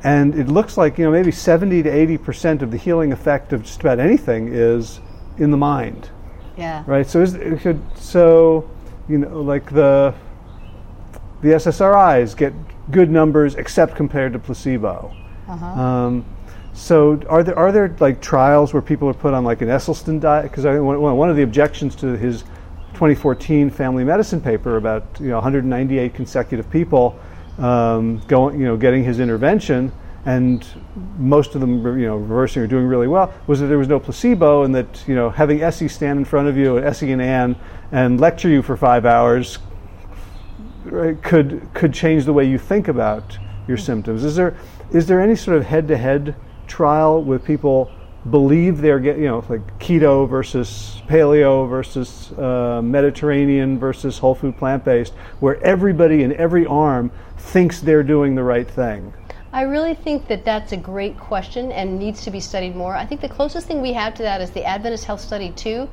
and 0.03 0.35
it 0.35 0.47
looks 0.47 0.77
like 0.77 0.97
you 0.97 1.05
know 1.05 1.11
maybe 1.11 1.31
70 1.31 1.83
to 1.83 1.89
80 1.89 2.17
percent 2.17 2.61
of 2.61 2.71
the 2.71 2.77
healing 2.77 3.11
effect 3.11 3.53
of 3.53 3.63
just 3.63 3.79
about 3.79 3.99
anything 3.99 4.49
is 4.51 4.99
in 5.37 5.51
the 5.51 5.57
mind. 5.57 6.09
Yeah. 6.57 6.83
Right. 6.85 7.07
So 7.07 7.21
is 7.21 7.37
so 7.95 8.69
you 9.09 9.19
know 9.19 9.41
like 9.41 9.71
the 9.71 10.13
the 11.41 11.49
SSRIs 11.49 12.35
get 12.35 12.53
good 12.91 13.09
numbers 13.09 13.55
except 13.55 13.95
compared 13.95 14.33
to 14.33 14.39
placebo. 14.39 15.15
Uh-huh. 15.47 15.65
Um, 15.65 16.25
so 16.75 17.21
are 17.29 17.41
there 17.41 17.57
are 17.57 17.71
there 17.71 17.95
like 17.99 18.21
trials 18.21 18.73
where 18.73 18.81
people 18.81 19.07
are 19.07 19.13
put 19.13 19.33
on 19.33 19.45
like 19.45 19.61
an 19.61 19.69
Esselstyn 19.69 20.19
diet? 20.19 20.51
Because 20.51 20.65
one, 20.65 21.29
of 21.29 21.37
the 21.37 21.43
objections 21.43 21.95
to 21.95 22.17
his 22.17 22.41
2014 22.93 23.69
Family 23.69 24.03
Medicine 24.03 24.41
paper 24.41 24.75
about 24.75 25.05
you 25.19 25.29
know 25.29 25.35
198 25.35 26.13
consecutive 26.13 26.69
people 26.69 27.17
um, 27.59 28.19
going 28.27 28.59
you 28.59 28.65
know 28.65 28.75
getting 28.75 29.05
his 29.05 29.21
intervention 29.21 29.89
and 30.25 30.67
most 31.17 31.55
of 31.55 31.61
them 31.61 31.81
you 31.97 32.07
know 32.07 32.17
reversing 32.17 32.61
or 32.61 32.67
doing 32.67 32.85
really 32.85 33.07
well 33.07 33.33
was 33.47 33.61
that 33.61 33.67
there 33.67 33.77
was 33.77 33.87
no 33.87 33.99
placebo 33.99 34.63
and 34.63 34.75
that 34.75 35.07
you 35.07 35.15
know 35.15 35.29
having 35.29 35.61
Essie 35.61 35.87
stand 35.87 36.19
in 36.19 36.25
front 36.25 36.49
of 36.49 36.57
you, 36.57 36.75
and 36.75 36.85
Essie 36.85 37.13
and 37.13 37.21
Anne 37.21 37.55
and 37.93 38.19
lecture 38.19 38.49
you 38.49 38.61
for 38.61 38.75
five 38.75 39.05
hours 39.05 39.59
right, 40.83 41.21
could 41.23 41.69
could 41.73 41.93
change 41.93 42.25
the 42.25 42.33
way 42.33 42.43
you 42.43 42.57
think 42.57 42.89
about 42.89 43.37
your 43.65 43.77
symptoms. 43.77 44.25
Is 44.25 44.35
there 44.35 44.57
is 44.91 45.07
there 45.07 45.21
any 45.21 45.37
sort 45.37 45.55
of 45.55 45.65
head 45.65 45.87
to 45.87 45.95
head 45.95 46.35
trial 46.67 47.23
with 47.23 47.43
people 47.43 47.91
believe 48.31 48.79
they're 48.79 48.99
getting 48.99 49.21
you 49.21 49.29
know 49.29 49.45
like 49.49 49.79
keto 49.79 50.27
versus 50.27 51.01
paleo 51.07 51.69
versus 51.69 52.31
uh, 52.33 52.81
Mediterranean 52.83 53.77
versus 53.77 54.17
whole 54.17 54.35
food 54.35 54.57
plant 54.57 54.83
based, 54.83 55.13
where 55.39 55.61
everybody 55.63 56.23
in 56.23 56.33
every 56.33 56.65
arm 56.65 57.11
thinks 57.37 57.79
they're 57.79 58.03
doing 58.03 58.35
the 58.35 58.43
right 58.43 58.69
thing? 58.69 59.13
I 59.55 59.61
really 59.61 59.93
think 59.93 60.27
that 60.27 60.43
that's 60.43 60.73
a 60.73 60.77
great 60.77 61.17
question 61.17 61.71
and 61.71 61.97
needs 61.97 62.23
to 62.25 62.31
be 62.31 62.41
studied 62.41 62.75
more. 62.75 62.93
I 62.93 63.05
think 63.05 63.21
the 63.21 63.29
closest 63.29 63.67
thing 63.67 63.81
we 63.81 63.93
have 63.93 64.13
to 64.15 64.23
that 64.23 64.41
is 64.41 64.51
the 64.51 64.65
Adventist 64.65 65.05
Health 65.05 65.21
Study 65.21 65.53
2. 65.55 65.87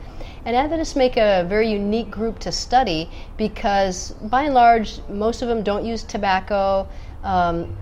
And 0.46 0.56
Adventists 0.56 0.96
make 0.96 1.16
a 1.16 1.46
very 1.48 1.70
unique 1.70 2.10
group 2.10 2.40
to 2.40 2.50
study 2.50 3.08
because, 3.36 4.10
by 4.22 4.42
and 4.42 4.54
large, 4.54 4.98
most 5.08 5.42
of 5.42 5.48
them 5.48 5.62
don't 5.62 5.84
use 5.84 6.02
tobacco, 6.02 6.88
um, 7.22 7.76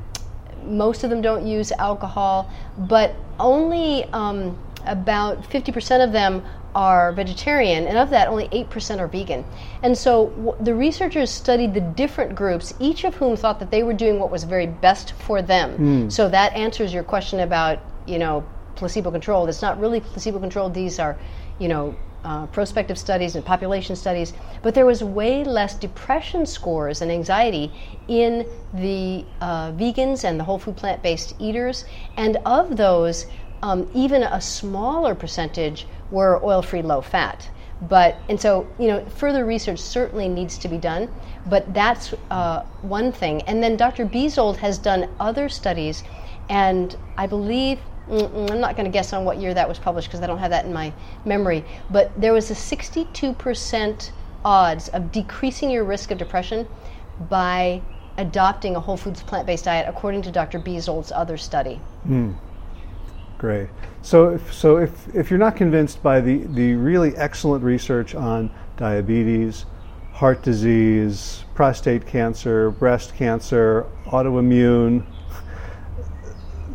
most 0.65 1.05
of 1.05 1.11
them 1.11 1.23
don't 1.23 1.47
use 1.47 1.73
alcohol, 1.73 2.51
but 2.77 3.15
only 3.39 4.05
um, 4.13 4.59
about 4.87 5.43
50% 5.43 6.05
of 6.05 6.13
them 6.13 6.43
are 6.75 7.13
vegetarian, 7.13 7.87
and 7.87 7.99
of 7.99 8.11
that, 8.11 8.29
only 8.29 8.49
8% 8.49 8.99
are 9.01 9.09
vegan. 9.09 9.45
And 9.83 9.97
so 9.99 10.27
w- 10.29 10.57
the 10.61 10.75
researchers 10.75 11.31
studied 11.31 11.75
the 11.75 11.81
different 11.81 12.35
groups, 12.35 12.73
each 12.79 13.05
of 13.05 13.17
whom 13.17 13.37
thought 13.37 13.59
that 13.59 13.71
they 13.71 13.83
were 13.83 13.93
doing 13.93 14.21
what 14.21 14.31
was 14.31 14.45
very 14.45 14.67
best 14.67 15.13
for 15.15 15.43
them. 15.43 15.77
Hmm. 15.77 16.09
So 16.11 16.29
that 16.29 16.55
answers 16.55 16.95
your 16.95 17.03
question 17.03 17.41
about, 17.41 17.81
you 18.07 18.19
know, 18.19 18.45
placebo 18.77 19.11
controlled. 19.11 19.49
It's 19.49 19.63
not 19.63 19.81
really 19.81 20.01
placebo 20.01 20.39
controlled, 20.39 20.75
these 20.75 20.99
are, 21.01 21.19
you 21.59 21.67
know, 21.69 21.97
uh, 22.25 22.47
prospective 22.47 22.99
studies 22.99 23.35
and 23.37 23.45
population 23.45 23.97
studies, 23.97 24.33
but 24.63 24.75
there 24.75 24.87
was 24.87 25.03
way 25.03 25.45
less 25.45 25.75
depression 25.75 26.47
scores 26.47 27.01
and 27.01 27.11
anxiety 27.11 27.73
in 28.09 28.47
the 28.75 29.25
uh, 29.41 29.73
vegans 29.73 30.25
and 30.25 30.39
the 30.39 30.45
whole 30.45 30.59
food 30.59 30.77
plant 30.77 31.03
based 31.03 31.35
eaters. 31.39 31.85
And 32.17 32.37
of 32.45 32.77
those, 32.77 33.27
um, 33.63 33.91
even 33.95 34.23
a 34.23 34.41
smaller 34.41 35.15
percentage 35.15 35.87
were 36.11 36.45
oil 36.45 36.63
free, 36.63 36.83
low 36.83 37.01
fat. 37.01 37.49
But, 37.89 38.17
and 38.29 38.39
so, 38.39 38.67
you 38.79 38.89
know, 38.89 39.05
further 39.07 39.47
research 39.47 39.79
certainly 39.79 40.29
needs 40.29 40.59
to 40.59 40.69
be 40.69 40.77
done, 40.77 41.09
but 41.47 41.73
that's 41.73 42.13
uh, 42.31 42.63
one 42.83 43.11
thing. 43.11 43.41
And 43.43 43.63
then 43.63 43.77
Dr. 43.77 44.05
Beezhold 44.05 44.57
has 44.57 44.77
done 44.77 45.09
other 45.19 45.49
studies, 45.49 46.05
and 46.51 46.95
I 47.17 47.27
believe, 47.27 47.79
mm, 48.11 48.51
I'm 48.51 48.61
not 48.61 48.77
going 48.77 48.85
to 48.85 48.91
guess 48.91 49.13
on 49.13 49.25
what 49.25 49.39
year 49.39 49.55
that 49.55 49.69
was 49.69 49.79
published 49.79 50.09
because 50.09 50.21
I 50.21 50.27
don't 50.27 50.39
have 50.39 50.51
that 50.51 50.65
in 50.65 50.73
my 50.73 50.93
memory, 51.25 51.65
but 51.91 52.19
there 52.21 52.33
was 52.33 52.51
a 52.51 52.55
62% 52.55 54.11
odds 54.45 54.89
of 54.89 55.13
decreasing 55.13 55.71
your 55.71 55.85
risk 55.85 56.11
of 56.11 56.19
depression 56.19 56.67
by 57.29 57.83
adopting 58.17 58.77
a 58.77 58.81
whole 58.81 58.97
foods 58.97 59.23
plant 59.23 59.47
based 59.47 59.65
diet, 59.65 59.87
according 59.89 60.23
to 60.23 60.31
Dr. 60.31 60.59
Beezhold's 60.59 61.13
other 61.13 61.37
study. 61.37 61.81
Great. 63.39 63.69
So, 64.03 64.35
if, 64.35 64.53
so 64.53 64.77
if, 64.77 65.15
if 65.15 65.31
you're 65.31 65.39
not 65.39 65.57
convinced 65.57 66.03
by 66.03 66.21
the, 66.21 66.39
the 66.39 66.75
really 66.75 67.17
excellent 67.17 67.65
research 67.65 68.15
on 68.15 68.51
diabetes, 68.77 69.65
heart 70.13 70.43
disease, 70.43 71.45
prostate 71.55 72.07
cancer, 72.07 72.71
breast 72.71 73.15
cancer, 73.15 73.87
autoimmune, 74.07 75.07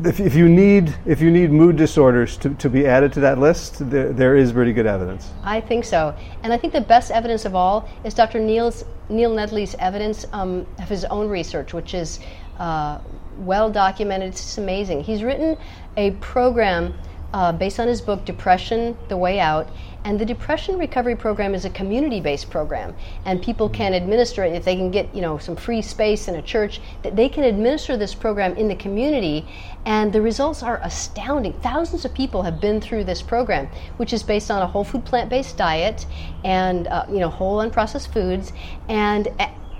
if, 0.04 0.20
if 0.20 0.36
you 0.36 0.50
need 0.50 0.96
if 1.06 1.22
you 1.22 1.32
need 1.32 1.52
mood 1.52 1.76
disorders 1.78 2.38
to, 2.38 2.54
to 2.56 2.70
be 2.70 2.86
added 2.86 3.14
to 3.14 3.20
that 3.22 3.40
list, 3.40 3.90
there, 3.90 4.12
there 4.12 4.36
is 4.36 4.52
pretty 4.52 4.74
good 4.74 4.86
evidence. 4.86 5.30
I 5.44 5.62
think 5.62 5.86
so. 5.86 6.16
And 6.44 6.52
I 6.52 6.58
think 6.58 6.74
the 6.74 6.82
best 6.82 7.12
evidence 7.12 7.46
of 7.46 7.56
all 7.56 7.88
is 8.04 8.14
Dr. 8.14 8.40
Neil's, 8.40 8.84
Neil 9.10 9.34
Nedley's 9.34 9.76
evidence 9.80 10.26
um, 10.34 10.66
of 10.80 10.90
his 10.90 11.06
own 11.06 11.30
research, 11.30 11.74
which 11.74 11.94
is 11.94 12.20
uh, 12.60 13.00
well 13.38 13.70
documented. 13.70 14.30
It's 14.30 14.58
amazing. 14.58 15.04
He's 15.04 15.24
written 15.24 15.58
a 15.98 16.12
program 16.12 16.94
uh, 17.34 17.52
based 17.52 17.80
on 17.80 17.88
his 17.88 18.02
book 18.02 18.26
Depression: 18.26 18.98
The 19.08 19.18
Way 19.18 19.40
Out, 19.40 19.70
and 20.04 20.20
the 20.20 20.26
Depression 20.26 20.78
Recovery 20.78 21.16
Program 21.16 21.56
is 21.56 21.66
a 21.66 21.70
community-based 21.70 22.50
program, 22.50 22.96
and 23.26 23.42
people 23.42 23.70
can 23.70 23.94
administer 23.94 24.44
it 24.44 24.54
if 24.54 24.64
they 24.66 24.76
can 24.76 24.92
get 24.92 25.14
you 25.14 25.22
know 25.22 25.38
some 25.38 25.56
free 25.56 25.82
space 25.82 26.28
in 26.28 26.36
a 26.36 26.42
church. 26.42 26.82
That 27.04 27.16
they 27.16 27.30
can 27.30 27.44
administer 27.44 27.98
this 27.98 28.14
program 28.14 28.56
in 28.56 28.68
the 28.68 28.76
community, 28.76 29.48
and 29.86 30.14
the 30.14 30.22
results 30.22 30.64
are 30.64 30.80
astounding. 30.84 31.54
Thousands 31.54 32.06
of 32.06 32.14
people 32.14 32.44
have 32.44 32.62
been 32.62 32.80
through 32.80 33.06
this 33.06 33.22
program, 33.22 33.68
which 33.98 34.14
is 34.14 34.24
based 34.24 34.52
on 34.52 34.62
a 34.62 34.68
whole 34.68 34.84
food 34.84 35.06
plant-based 35.06 35.58
diet 35.58 36.06
and 36.44 36.88
uh, 36.88 37.06
you 37.10 37.20
know 37.20 37.30
whole 37.30 37.58
unprocessed 37.58 38.08
foods 38.08 38.54
and. 38.88 39.28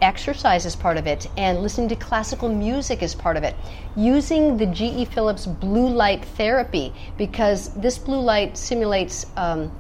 Exercise 0.02 0.66
is 0.66 0.76
part 0.76 0.98
of 0.98 1.08
it, 1.08 1.28
and 1.38 1.62
listening 1.62 1.88
to 1.90 1.96
classical 1.96 2.50
music 2.50 3.02
is 3.02 3.16
part 3.16 3.38
of 3.38 3.44
it. 3.44 3.56
Using 3.96 4.58
the 4.58 4.66
GE 4.66 5.08
Philips 5.08 5.46
blue 5.46 5.88
light 5.88 6.26
therapy, 6.26 6.94
because 7.18 7.74
this 7.76 7.98
blue 7.98 8.20
light 8.20 8.58
simulates 8.58 9.26
um, 9.38 9.72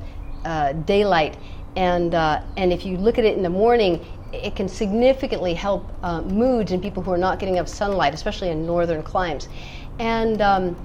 uh, 0.45 0.73
daylight, 0.73 1.37
and, 1.75 2.15
uh, 2.15 2.41
and 2.57 2.71
if 2.71 2.85
you 2.85 2.97
look 2.97 3.17
at 3.17 3.25
it 3.25 3.35
in 3.35 3.43
the 3.43 3.49
morning, 3.49 4.05
it 4.31 4.55
can 4.55 4.67
significantly 4.67 5.53
help 5.53 5.89
uh, 6.03 6.21
moods 6.21 6.71
in 6.71 6.81
people 6.81 7.03
who 7.03 7.11
are 7.11 7.17
not 7.17 7.39
getting 7.39 7.55
enough 7.55 7.67
sunlight, 7.67 8.13
especially 8.13 8.49
in 8.49 8.65
northern 8.65 9.03
climes. 9.03 9.47
And 9.99 10.41
um, 10.41 10.75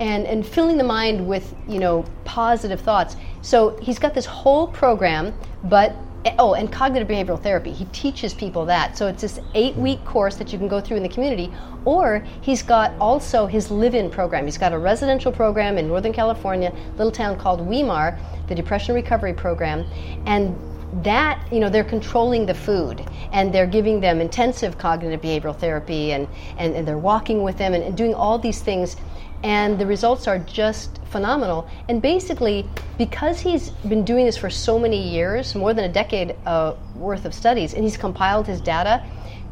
and, 0.00 0.26
and 0.26 0.44
filling 0.46 0.78
the 0.78 0.84
mind 0.84 1.28
with 1.28 1.54
you 1.68 1.78
know 1.78 2.04
positive 2.24 2.80
thoughts. 2.80 3.16
So 3.42 3.76
he's 3.82 3.98
got 3.98 4.14
this 4.14 4.26
whole 4.26 4.66
program, 4.66 5.34
but 5.64 5.94
oh, 6.38 6.54
and 6.54 6.70
cognitive 6.70 7.08
behavioral 7.08 7.40
therapy. 7.42 7.72
He 7.72 7.86
teaches 7.86 8.34
people 8.34 8.64
that. 8.66 8.96
So 8.96 9.06
it's 9.06 9.22
this 9.22 9.40
eight-week 9.54 10.04
course 10.04 10.36
that 10.36 10.52
you 10.52 10.58
can 10.58 10.68
go 10.68 10.80
through 10.80 10.98
in 10.98 11.02
the 11.02 11.08
community, 11.08 11.52
or 11.84 12.24
he's 12.40 12.62
got 12.62 12.92
also 13.00 13.46
his 13.46 13.70
live-in 13.70 14.10
program. 14.10 14.44
He's 14.44 14.58
got 14.58 14.72
a 14.72 14.78
residential 14.78 15.32
program 15.32 15.78
in 15.78 15.88
Northern 15.88 16.12
California, 16.12 16.72
little 16.96 17.12
town 17.12 17.38
called 17.38 17.60
Weimar, 17.60 18.18
the 18.48 18.54
Depression 18.54 18.94
Recovery 18.94 19.32
Program, 19.32 19.86
and 20.26 20.56
that 21.04 21.46
you 21.52 21.60
know 21.60 21.70
they're 21.70 21.84
controlling 21.84 22.46
the 22.46 22.54
food 22.54 23.04
and 23.32 23.54
they're 23.54 23.66
giving 23.66 24.00
them 24.00 24.20
intensive 24.20 24.76
cognitive 24.76 25.20
behavioral 25.20 25.56
therapy 25.56 26.12
and, 26.12 26.26
and, 26.58 26.74
and 26.74 26.86
they're 26.86 26.98
walking 26.98 27.44
with 27.44 27.56
them 27.58 27.74
and, 27.74 27.84
and 27.84 27.96
doing 27.96 28.12
all 28.12 28.38
these 28.38 28.60
things 28.60 28.96
and 29.42 29.78
the 29.78 29.86
results 29.86 30.28
are 30.28 30.38
just 30.38 30.98
phenomenal. 31.04 31.68
And 31.88 32.02
basically, 32.02 32.66
because 32.98 33.40
he's 33.40 33.70
been 33.70 34.04
doing 34.04 34.26
this 34.26 34.36
for 34.36 34.50
so 34.50 34.78
many 34.78 35.00
years, 35.00 35.54
more 35.54 35.72
than 35.74 35.84
a 35.84 35.92
decade 35.92 36.36
uh, 36.46 36.74
worth 36.94 37.24
of 37.24 37.34
studies, 37.34 37.74
and 37.74 37.84
he's 37.84 37.96
compiled 37.96 38.46
his 38.46 38.60
data, 38.60 39.02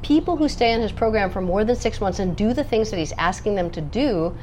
people 0.03 0.37
who 0.37 0.49
stay 0.49 0.75
on 0.75 0.81
his 0.81 0.93
program 0.93 1.31
for 1.31 1.41
more 1.41 1.65
than 1.65 1.75
six 1.75 2.01
months 2.01 2.19
and 2.19 2.37
do 2.37 2.53
the 2.53 2.63
things 2.65 2.91
that 2.91 2.99
he's 2.99 3.13
asking 3.13 3.55
them 3.55 3.71
to 3.71 3.81
do 3.81 4.37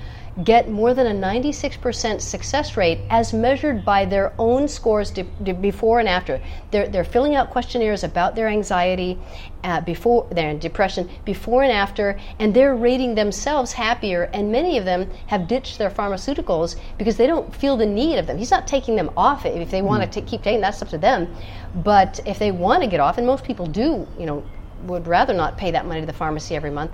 get 0.43 0.69
more 0.69 0.93
than 0.93 1.07
a 1.07 1.27
96% 1.27 2.19
success 2.19 2.75
rate 2.75 2.99
as 3.09 3.33
measured 3.33 3.85
by 3.85 4.03
their 4.03 4.33
own 4.37 4.67
scores 4.67 5.09
de- 5.09 5.23
de- 5.43 5.53
before 5.53 5.99
and 5.99 6.09
after. 6.09 6.41
They're, 6.71 6.87
they're 6.89 7.05
filling 7.05 7.35
out 7.35 7.51
questionnaires 7.51 8.03
about 8.03 8.35
their 8.35 8.49
anxiety, 8.49 9.17
uh, 9.63 9.79
before 9.81 10.27
their 10.31 10.53
depression, 10.53 11.09
before 11.23 11.63
and 11.63 11.71
after, 11.71 12.19
and 12.39 12.53
they're 12.53 12.75
rating 12.75 13.15
themselves 13.15 13.71
happier. 13.71 14.29
And 14.33 14.51
many 14.51 14.77
of 14.77 14.83
them 14.83 15.09
have 15.27 15.47
ditched 15.47 15.77
their 15.77 15.89
pharmaceuticals 15.89 16.75
because 16.97 17.15
they 17.15 17.27
don't 17.27 17.55
feel 17.55 17.77
the 17.77 17.85
need 17.85 18.17
of 18.17 18.27
them. 18.27 18.37
He's 18.37 18.51
not 18.51 18.67
taking 18.67 18.97
them 18.97 19.11
off 19.15 19.45
if 19.45 19.71
they 19.71 19.81
want 19.81 20.11
to 20.11 20.21
keep 20.21 20.43
taking 20.43 20.61
that's 20.61 20.81
up 20.81 20.89
to 20.89 20.97
them. 20.97 21.33
But 21.75 22.19
if 22.25 22.39
they 22.39 22.51
want 22.51 22.83
to 22.83 22.89
get 22.89 22.99
off, 22.99 23.17
and 23.17 23.25
most 23.25 23.43
people 23.45 23.65
do, 23.65 24.05
you 24.19 24.25
know, 24.25 24.43
would 24.85 25.07
rather 25.07 25.33
not 25.33 25.57
pay 25.57 25.71
that 25.71 25.85
money 25.85 26.01
to 26.01 26.05
the 26.05 26.13
pharmacy 26.13 26.55
every 26.55 26.71
month. 26.71 26.91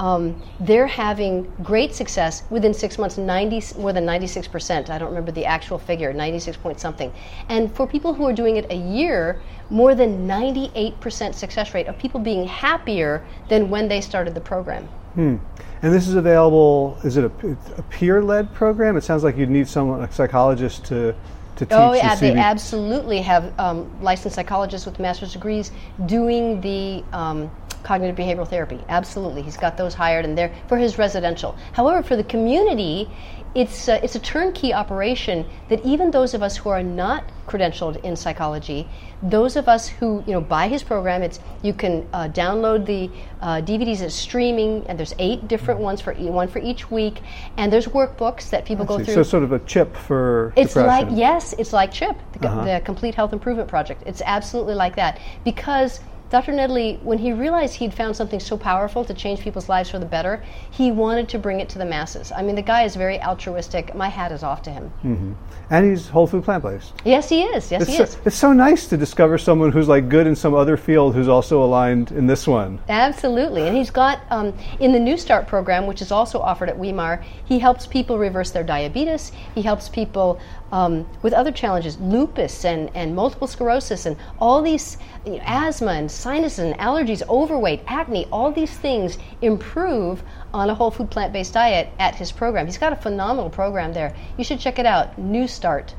Um, 0.00 0.42
they're 0.58 0.86
having 0.86 1.52
great 1.62 1.94
success 1.94 2.42
within 2.50 2.74
six 2.74 2.98
months, 2.98 3.16
90, 3.16 3.78
more 3.78 3.92
than 3.92 4.04
96%. 4.04 4.90
I 4.90 4.98
don't 4.98 5.08
remember 5.08 5.30
the 5.30 5.44
actual 5.44 5.78
figure, 5.78 6.12
96 6.12 6.56
point 6.56 6.80
something. 6.80 7.12
And 7.48 7.74
for 7.74 7.86
people 7.86 8.12
who 8.12 8.26
are 8.26 8.32
doing 8.32 8.56
it 8.56 8.66
a 8.70 8.76
year, 8.76 9.40
more 9.70 9.94
than 9.94 10.26
98% 10.26 11.34
success 11.34 11.74
rate 11.74 11.86
of 11.86 11.96
people 11.98 12.18
being 12.18 12.46
happier 12.46 13.24
than 13.48 13.70
when 13.70 13.86
they 13.88 14.00
started 14.00 14.34
the 14.34 14.40
program. 14.40 14.84
Hmm. 15.14 15.36
And 15.82 15.92
this 15.92 16.08
is 16.08 16.14
available, 16.14 16.98
is 17.04 17.16
it 17.16 17.24
a, 17.24 17.56
a 17.76 17.82
peer 17.82 18.22
led 18.22 18.52
program? 18.54 18.96
It 18.96 19.04
sounds 19.04 19.22
like 19.22 19.36
you'd 19.36 19.50
need 19.50 19.68
someone, 19.68 20.02
a 20.02 20.10
psychologist 20.10 20.84
to 20.86 21.14
to 21.56 21.64
teach 21.64 21.72
oh 21.72 21.92
yeah 21.92 22.14
the 22.14 22.20
they 22.20 22.34
absolutely 22.34 23.20
have 23.20 23.58
um, 23.58 23.88
licensed 24.02 24.36
psychologists 24.36 24.86
with 24.86 24.98
master's 24.98 25.32
degrees 25.32 25.70
doing 26.06 26.60
the 26.60 27.04
um, 27.12 27.50
cognitive 27.84 28.16
behavioral 28.16 28.48
therapy 28.48 28.80
absolutely 28.88 29.42
he's 29.42 29.56
got 29.56 29.76
those 29.76 29.94
hired 29.94 30.24
and 30.24 30.36
they're 30.36 30.52
for 30.68 30.76
his 30.76 30.98
residential 30.98 31.56
however 31.72 32.02
for 32.02 32.16
the 32.16 32.24
community 32.24 33.08
it's 33.54 33.86
a, 33.86 34.02
it's 34.02 34.16
a 34.16 34.18
turnkey 34.18 34.74
operation 34.74 35.46
that 35.68 35.80
even 35.84 36.10
those 36.10 36.34
of 36.34 36.42
us 36.42 36.56
who 36.56 36.70
are 36.70 36.82
not 36.82 37.22
credentialed 37.46 38.02
in 38.02 38.16
psychology, 38.16 38.88
those 39.22 39.54
of 39.54 39.68
us 39.68 39.86
who 39.86 40.24
you 40.26 40.32
know 40.32 40.40
buy 40.40 40.66
his 40.66 40.82
program, 40.82 41.22
it's 41.22 41.38
you 41.62 41.72
can 41.72 42.04
uh, 42.12 42.26
download 42.30 42.84
the 42.84 43.08
uh, 43.40 43.60
DVDs 43.62 44.00
as 44.00 44.12
streaming, 44.12 44.84
and 44.88 44.98
there's 44.98 45.14
eight 45.20 45.46
different 45.46 45.78
ones 45.78 46.00
for 46.00 46.14
e- 46.14 46.30
one 46.30 46.48
for 46.48 46.58
each 46.58 46.90
week, 46.90 47.20
and 47.56 47.72
there's 47.72 47.86
workbooks 47.86 48.50
that 48.50 48.64
people 48.64 48.84
go 48.84 48.96
through. 48.96 49.14
So 49.14 49.22
sort 49.22 49.44
of 49.44 49.52
a 49.52 49.60
chip 49.60 49.94
for 49.96 50.52
It's 50.56 50.74
depression. 50.74 51.08
like 51.10 51.16
yes, 51.16 51.52
it's 51.56 51.72
like 51.72 51.92
CHIP, 51.92 52.16
the, 52.40 52.48
Uh-huh. 52.48 52.64
the 52.64 52.80
Complete 52.84 53.14
Health 53.14 53.32
Improvement 53.32 53.68
Project. 53.68 54.02
It's 54.04 54.22
absolutely 54.26 54.74
like 54.74 54.96
that 54.96 55.20
because 55.44 56.00
Dr. 56.30 56.52
Nedley, 56.52 57.00
when 57.02 57.18
he 57.18 57.32
realized 57.32 57.74
he'd 57.74 57.94
found 57.94 58.16
something 58.16 58.40
so 58.40 58.56
powerful 58.56 59.04
to 59.04 59.14
change 59.14 59.40
people's 59.40 59.68
lives 59.68 59.90
for 59.90 59.98
the 59.98 60.06
better, 60.06 60.42
he 60.70 60.90
wanted 60.90 61.28
to 61.28 61.38
bring 61.38 61.60
it 61.60 61.68
to 61.68 61.78
the 61.78 61.84
masses. 61.84 62.32
I 62.32 62.42
mean, 62.42 62.56
the 62.56 62.62
guy 62.62 62.82
is 62.84 62.96
very 62.96 63.20
altruistic. 63.22 63.94
My 63.94 64.08
hat 64.08 64.32
is 64.32 64.42
off 64.42 64.62
to 64.62 64.70
him. 64.70 65.36
and 65.70 65.88
he's 65.88 66.08
whole 66.08 66.26
food 66.26 66.42
plant 66.44 66.62
based. 66.64 66.92
Yes, 67.04 67.28
he 67.28 67.42
is. 67.42 67.70
Yes, 67.70 67.82
It's 67.82 67.90
he 67.90 67.96
so, 67.98 68.02
is. 68.02 68.16
it's 68.24 68.36
so 68.36 68.52
nice 68.52 68.86
to 68.88 68.96
discover 68.96 69.38
someone 69.38 69.70
who's 69.70 69.86
like 69.86 70.08
good 70.08 70.26
in 70.26 70.34
some 70.34 70.54
other 70.54 70.76
field 70.76 71.14
who's 71.14 71.28
also 71.28 71.62
aligned 71.62 72.10
in 72.10 72.26
this 72.26 72.46
one. 72.46 72.80
Absolutely. 72.88 73.68
And 73.68 73.76
he's 73.76 73.90
got, 73.90 74.20
um, 74.30 74.54
in 74.80 74.92
the 74.92 75.00
New 75.00 75.16
Start 75.16 75.46
program, 75.46 75.86
which 75.86 76.02
is 76.02 76.10
also 76.10 76.40
offered 76.40 76.68
at 76.68 76.76
Weimar, 76.78 77.22
he 77.44 77.58
helps 77.58 77.86
people 77.86 78.18
reverse 78.18 78.50
their 78.50 78.64
diabetes. 78.64 79.30
He 79.54 79.62
helps 79.62 79.88
people 79.88 80.40
um, 80.74 81.06
with 81.22 81.32
other 81.32 81.52
challenges, 81.52 82.00
lupus 82.00 82.64
and, 82.64 82.90
and 82.96 83.14
multiple 83.14 83.46
sclerosis 83.46 84.06
and 84.06 84.16
all 84.40 84.60
these, 84.60 84.98
you 85.24 85.34
know, 85.34 85.40
asthma 85.44 85.92
and 85.92 86.10
sinuses 86.10 86.58
and 86.58 86.74
allergies, 86.78 87.22
overweight, 87.28 87.82
acne, 87.86 88.26
all 88.32 88.50
these 88.50 88.76
things 88.76 89.16
improve 89.40 90.24
on 90.52 90.70
a 90.70 90.74
whole 90.74 90.90
food 90.90 91.12
plant 91.12 91.32
based 91.32 91.54
diet 91.54 91.90
at 92.00 92.16
his 92.16 92.32
program. 92.32 92.66
He's 92.66 92.76
got 92.76 92.92
a 92.92 92.96
phenomenal 92.96 93.50
program 93.50 93.92
there. 93.92 94.16
You 94.36 94.42
should 94.42 94.58
check 94.58 94.80
it 94.80 94.86
out. 94.86 95.16
New 95.16 95.46
Start. 95.46 95.94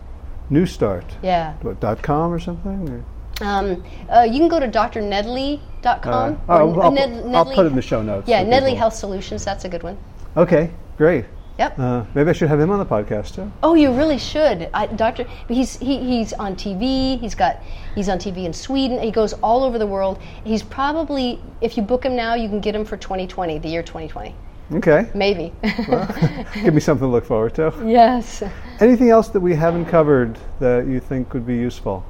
New 0.50 0.66
Start. 0.66 1.06
Yeah. 1.24 1.54
What, 1.62 1.80
dot 1.80 2.04
com 2.04 2.34
or 2.34 2.40
something? 2.40 2.90
Or? 2.90 3.46
Um, 3.48 3.82
uh, 4.10 4.24
you 4.24 4.40
can 4.40 4.50
go 4.50 4.60
to 4.60 4.68
drnedley.com. 4.68 6.34
Uh, 6.50 6.60
oh, 6.60 6.74
or 6.74 6.84
I'll, 6.84 6.92
Ned- 6.92 7.34
I'll 7.34 7.46
put 7.46 7.66
it 7.66 7.70
in 7.70 7.76
the 7.76 7.82
show 7.82 8.02
notes. 8.02 8.28
Yeah, 8.28 8.44
Nedley. 8.44 8.76
Health 8.76 8.94
Solutions. 8.94 9.46
That's 9.46 9.64
a 9.64 9.70
good 9.70 9.84
one. 9.84 9.98
Okay, 10.36 10.72
great. 10.98 11.24
Yep. 11.58 11.80
Uh, 11.80 12.04
maybe 12.14 12.30
I 12.30 12.34
should 12.34 12.50
have 12.50 12.60
him 12.60 12.70
on 12.70 12.80
the 12.80 12.86
podcast 12.86 13.36
too. 13.36 13.50
Oh, 13.64 13.76
you 13.76 13.94
really 13.94 14.18
should, 14.18 14.70
I, 14.74 14.88
Doctor. 14.88 15.24
He's 15.48 15.78
he, 15.78 16.00
he's 16.00 16.34
on 16.34 16.56
TV. 16.58 17.18
He's 17.20 17.34
got 17.34 17.62
he's 17.96 18.10
on 18.10 18.18
TV 18.18 18.44
in 18.46 18.52
Sweden. 18.52 19.00
He 19.00 19.10
goes 19.12 19.32
all 19.42 19.64
over 19.64 19.80
the 19.80 19.88
world. 19.88 20.20
He's 20.44 20.62
probably 20.64 21.42
if 21.62 21.78
you 21.78 21.84
book 21.84 22.04
him 22.04 22.14
now, 22.16 22.34
you 22.36 22.50
can 22.50 22.60
get 22.60 22.76
him 22.76 22.84
for 22.84 22.98
2020, 22.98 23.60
the 23.60 23.70
year 23.70 23.82
2020, 23.84 24.36
Okay, 24.74 25.10
maybe. 25.14 25.54
give 26.56 26.74
me 26.74 26.82
something 26.82 27.08
to 27.08 27.12
look 27.12 27.24
forward 27.26 27.56
to. 27.56 27.72
yes. 27.86 28.44
Anything 28.82 29.10
else 29.10 29.30
that 29.30 29.40
we 29.40 29.56
haven't 29.56 29.86
covered 29.86 30.38
that 30.60 30.88
you 30.88 31.00
think 31.00 31.34
would 31.34 31.46
be 31.48 31.56
useful? 31.56 32.06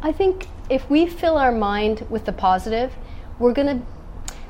I 0.00 0.12
think 0.12 0.46
if 0.68 0.88
we 0.90 1.06
fill 1.06 1.36
our 1.36 1.52
mind 1.52 2.06
with 2.08 2.24
the 2.24 2.32
positive, 2.32 2.92
we're 3.38 3.52
gonna 3.52 3.82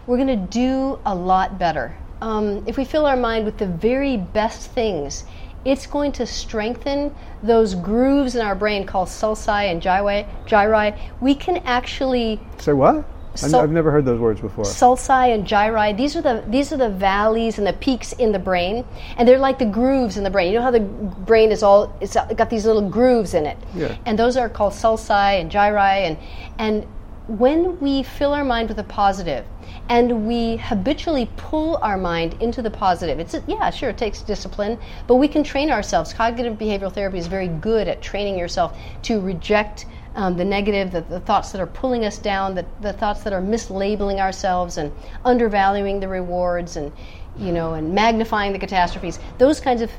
we're 0.07 0.17
gonna 0.19 0.37
do 0.37 0.99
a 1.07 1.15
lot 1.15 1.59
better. 1.59 1.95
Um, 2.21 2.63
if 2.67 2.77
we 2.77 2.85
fill 2.85 3.07
our 3.07 3.17
mind 3.17 3.45
with 3.45 3.59
the 3.59 3.67
very 3.67 4.17
best 4.17 4.71
things, 4.71 5.25
it's 5.65 5.87
going 5.87 6.13
to 6.13 6.27
strengthen 6.27 7.15
those 7.43 7.75
grooves 7.75 8.35
in 8.35 8.41
our 8.45 8.55
brain 8.55 8.85
called 8.85 9.09
sulci 9.09 9.71
and 9.71 9.81
gyri. 9.83 10.27
gyri. 10.47 10.97
We 11.21 11.35
can 11.35 11.59
actually 11.59 12.41
Say 12.59 12.73
what? 12.73 13.05
So- 13.35 13.61
I've 13.61 13.71
never 13.71 13.91
heard 13.91 14.05
those 14.05 14.21
words 14.21 14.41
before. 14.43 14.65
sulci 14.65 15.33
and 15.35 15.47
gyri 15.47 15.97
these 15.97 16.15
are 16.17 16.21
the 16.21 16.45
these 16.49 16.71
are 16.71 16.77
the 16.77 16.91
valleys 16.91 17.57
and 17.57 17.67
the 17.67 17.73
peaks 17.73 18.13
in 18.13 18.31
the 18.31 18.39
brain 18.39 18.85
and 19.17 19.27
they're 19.27 19.39
like 19.39 19.59
the 19.59 19.65
grooves 19.65 20.19
in 20.19 20.23
the 20.25 20.29
brain 20.29 20.53
you 20.53 20.59
know 20.59 20.63
how 20.63 20.71
the 20.71 20.81
brain 20.81 21.51
is 21.51 21.63
all 21.63 21.97
it's 22.03 22.15
got 22.37 22.51
these 22.51 22.67
little 22.67 22.87
grooves 22.91 23.33
in 23.33 23.47
it 23.47 23.57
Yeah. 23.75 23.97
and 24.05 24.19
those 24.19 24.37
are 24.37 24.51
called 24.51 24.75
sulci 24.75 25.41
and 25.41 25.51
gyri 25.51 25.79
and 26.09 26.19
and 26.59 26.87
when 27.29 27.79
we 27.81 28.03
fill 28.03 28.33
our 28.33 28.45
mind 28.45 28.69
with 28.69 28.79
a 28.79 28.85
positive 28.85 29.45
and 29.89 30.27
we 30.27 30.57
habitually 30.57 31.31
pull 31.37 31.77
our 31.77 31.97
mind 31.97 32.35
into 32.41 32.61
the 32.61 32.71
positive 32.71 33.19
it's 33.21 33.37
yeah 33.47 33.71
sure 33.71 33.91
it 33.91 33.97
takes 33.97 34.23
discipline 34.23 34.79
but 35.07 35.17
we 35.17 35.29
can 35.29 35.45
train 35.45 35.71
ourselves 35.71 36.13
cognitive 36.13 36.59
behavioral 36.59 36.93
therapy 36.93 37.19
is 37.19 37.27
very 37.27 37.49
good 37.49 37.87
at 37.87 38.03
training 38.03 38.37
yourself 38.37 38.77
to 39.03 39.21
reject 39.21 39.87
um, 40.15 40.37
the 40.37 40.45
negative, 40.45 40.93
the, 40.93 41.01
the 41.03 41.21
thoughts 41.21 41.53
that 41.53 41.61
are 41.61 41.67
pulling 41.67 42.05
us 42.05 42.19
down, 42.19 42.55
the, 42.55 42.67
the 42.81 42.93
thoughts 42.93 43.23
that 43.23 43.33
are 43.33 43.41
mislabeling 43.41 44.19
ourselves 44.19 44.77
and 44.77 44.93
undervaluing 45.25 46.01
the 46.01 46.09
rewards 46.09 46.77
and, 46.77 46.93
you 47.39 47.53
know, 47.53 47.75
and 47.75 47.95
magnifying 47.95 48.53
the 48.53 48.59
catastrophes. 48.59 49.19
Those 49.39 49.61
kinds 49.61 49.81
of 49.81 49.91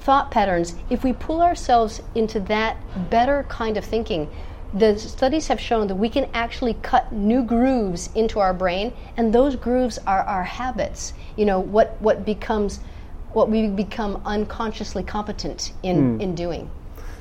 thought 0.00 0.30
patterns, 0.30 0.74
if 0.88 1.04
we 1.04 1.12
pull 1.12 1.40
ourselves 1.42 2.02
into 2.14 2.40
that 2.40 2.76
better 3.10 3.44
kind 3.48 3.76
of 3.76 3.84
thinking, 3.84 4.28
the 4.74 4.98
studies 4.98 5.48
have 5.48 5.60
shown 5.60 5.86
that 5.88 5.94
we 5.94 6.08
can 6.08 6.28
actually 6.32 6.74
cut 6.74 7.12
new 7.12 7.42
grooves 7.42 8.10
into 8.14 8.38
our 8.38 8.54
brain, 8.54 8.92
and 9.16 9.32
those 9.32 9.56
grooves 9.56 9.98
are 10.06 10.22
our 10.22 10.44
habits. 10.44 11.12
You 11.36 11.46
know, 11.46 11.60
what, 11.60 12.00
what 12.00 12.24
becomes, 12.24 12.80
what 13.32 13.50
we 13.50 13.68
become 13.68 14.22
unconsciously 14.24 15.02
competent 15.02 15.72
in, 15.82 16.20
in 16.20 16.34
doing. 16.34 16.70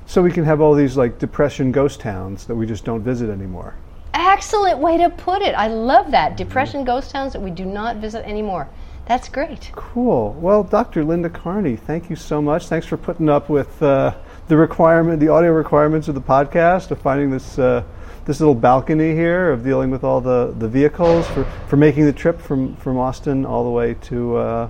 So 0.05 0.21
we 0.21 0.31
can 0.31 0.43
have 0.43 0.59
all 0.61 0.73
these 0.73 0.97
like 0.97 1.19
depression 1.19 1.71
ghost 1.71 1.99
towns 1.99 2.45
that 2.45 2.55
we 2.55 2.65
just 2.65 2.83
don't 2.83 3.01
visit 3.01 3.29
anymore. 3.29 3.75
Excellent 4.13 4.79
way 4.79 4.97
to 4.97 5.09
put 5.09 5.41
it. 5.41 5.53
I 5.53 5.67
love 5.67 6.11
that. 6.11 6.35
Depression 6.35 6.83
ghost 6.83 7.11
towns 7.11 7.33
that 7.33 7.41
we 7.41 7.51
do 7.51 7.63
not 7.65 7.97
visit 7.97 8.25
anymore. 8.25 8.67
That's 9.05 9.29
great. 9.29 9.71
Cool. 9.73 10.33
Well, 10.33 10.63
Dr. 10.63 11.03
Linda 11.03 11.29
Carney, 11.29 11.75
thank 11.75 12.09
you 12.09 12.15
so 12.15 12.41
much. 12.41 12.67
Thanks 12.67 12.85
for 12.85 12.97
putting 12.97 13.29
up 13.29 13.49
with 13.49 13.81
uh, 13.81 14.15
the 14.49 14.57
requirement, 14.57 15.19
the 15.19 15.29
audio 15.29 15.51
requirements 15.51 16.07
of 16.07 16.15
the 16.15 16.21
podcast, 16.21 16.91
of 16.91 16.99
finding 16.99 17.29
this 17.29 17.57
uh, 17.57 17.83
this 18.25 18.39
little 18.39 18.55
balcony 18.55 19.13
here, 19.15 19.51
of 19.51 19.63
dealing 19.63 19.89
with 19.89 20.03
all 20.03 20.21
the, 20.21 20.53
the 20.59 20.67
vehicles, 20.67 21.25
for, 21.27 21.45
for 21.67 21.77
making 21.77 22.05
the 22.05 22.13
trip 22.13 22.39
from, 22.39 22.75
from 22.75 22.97
Austin 22.97 23.45
all 23.45 23.63
the 23.63 23.69
way 23.69 23.95
to 23.95 24.37
uh, 24.37 24.69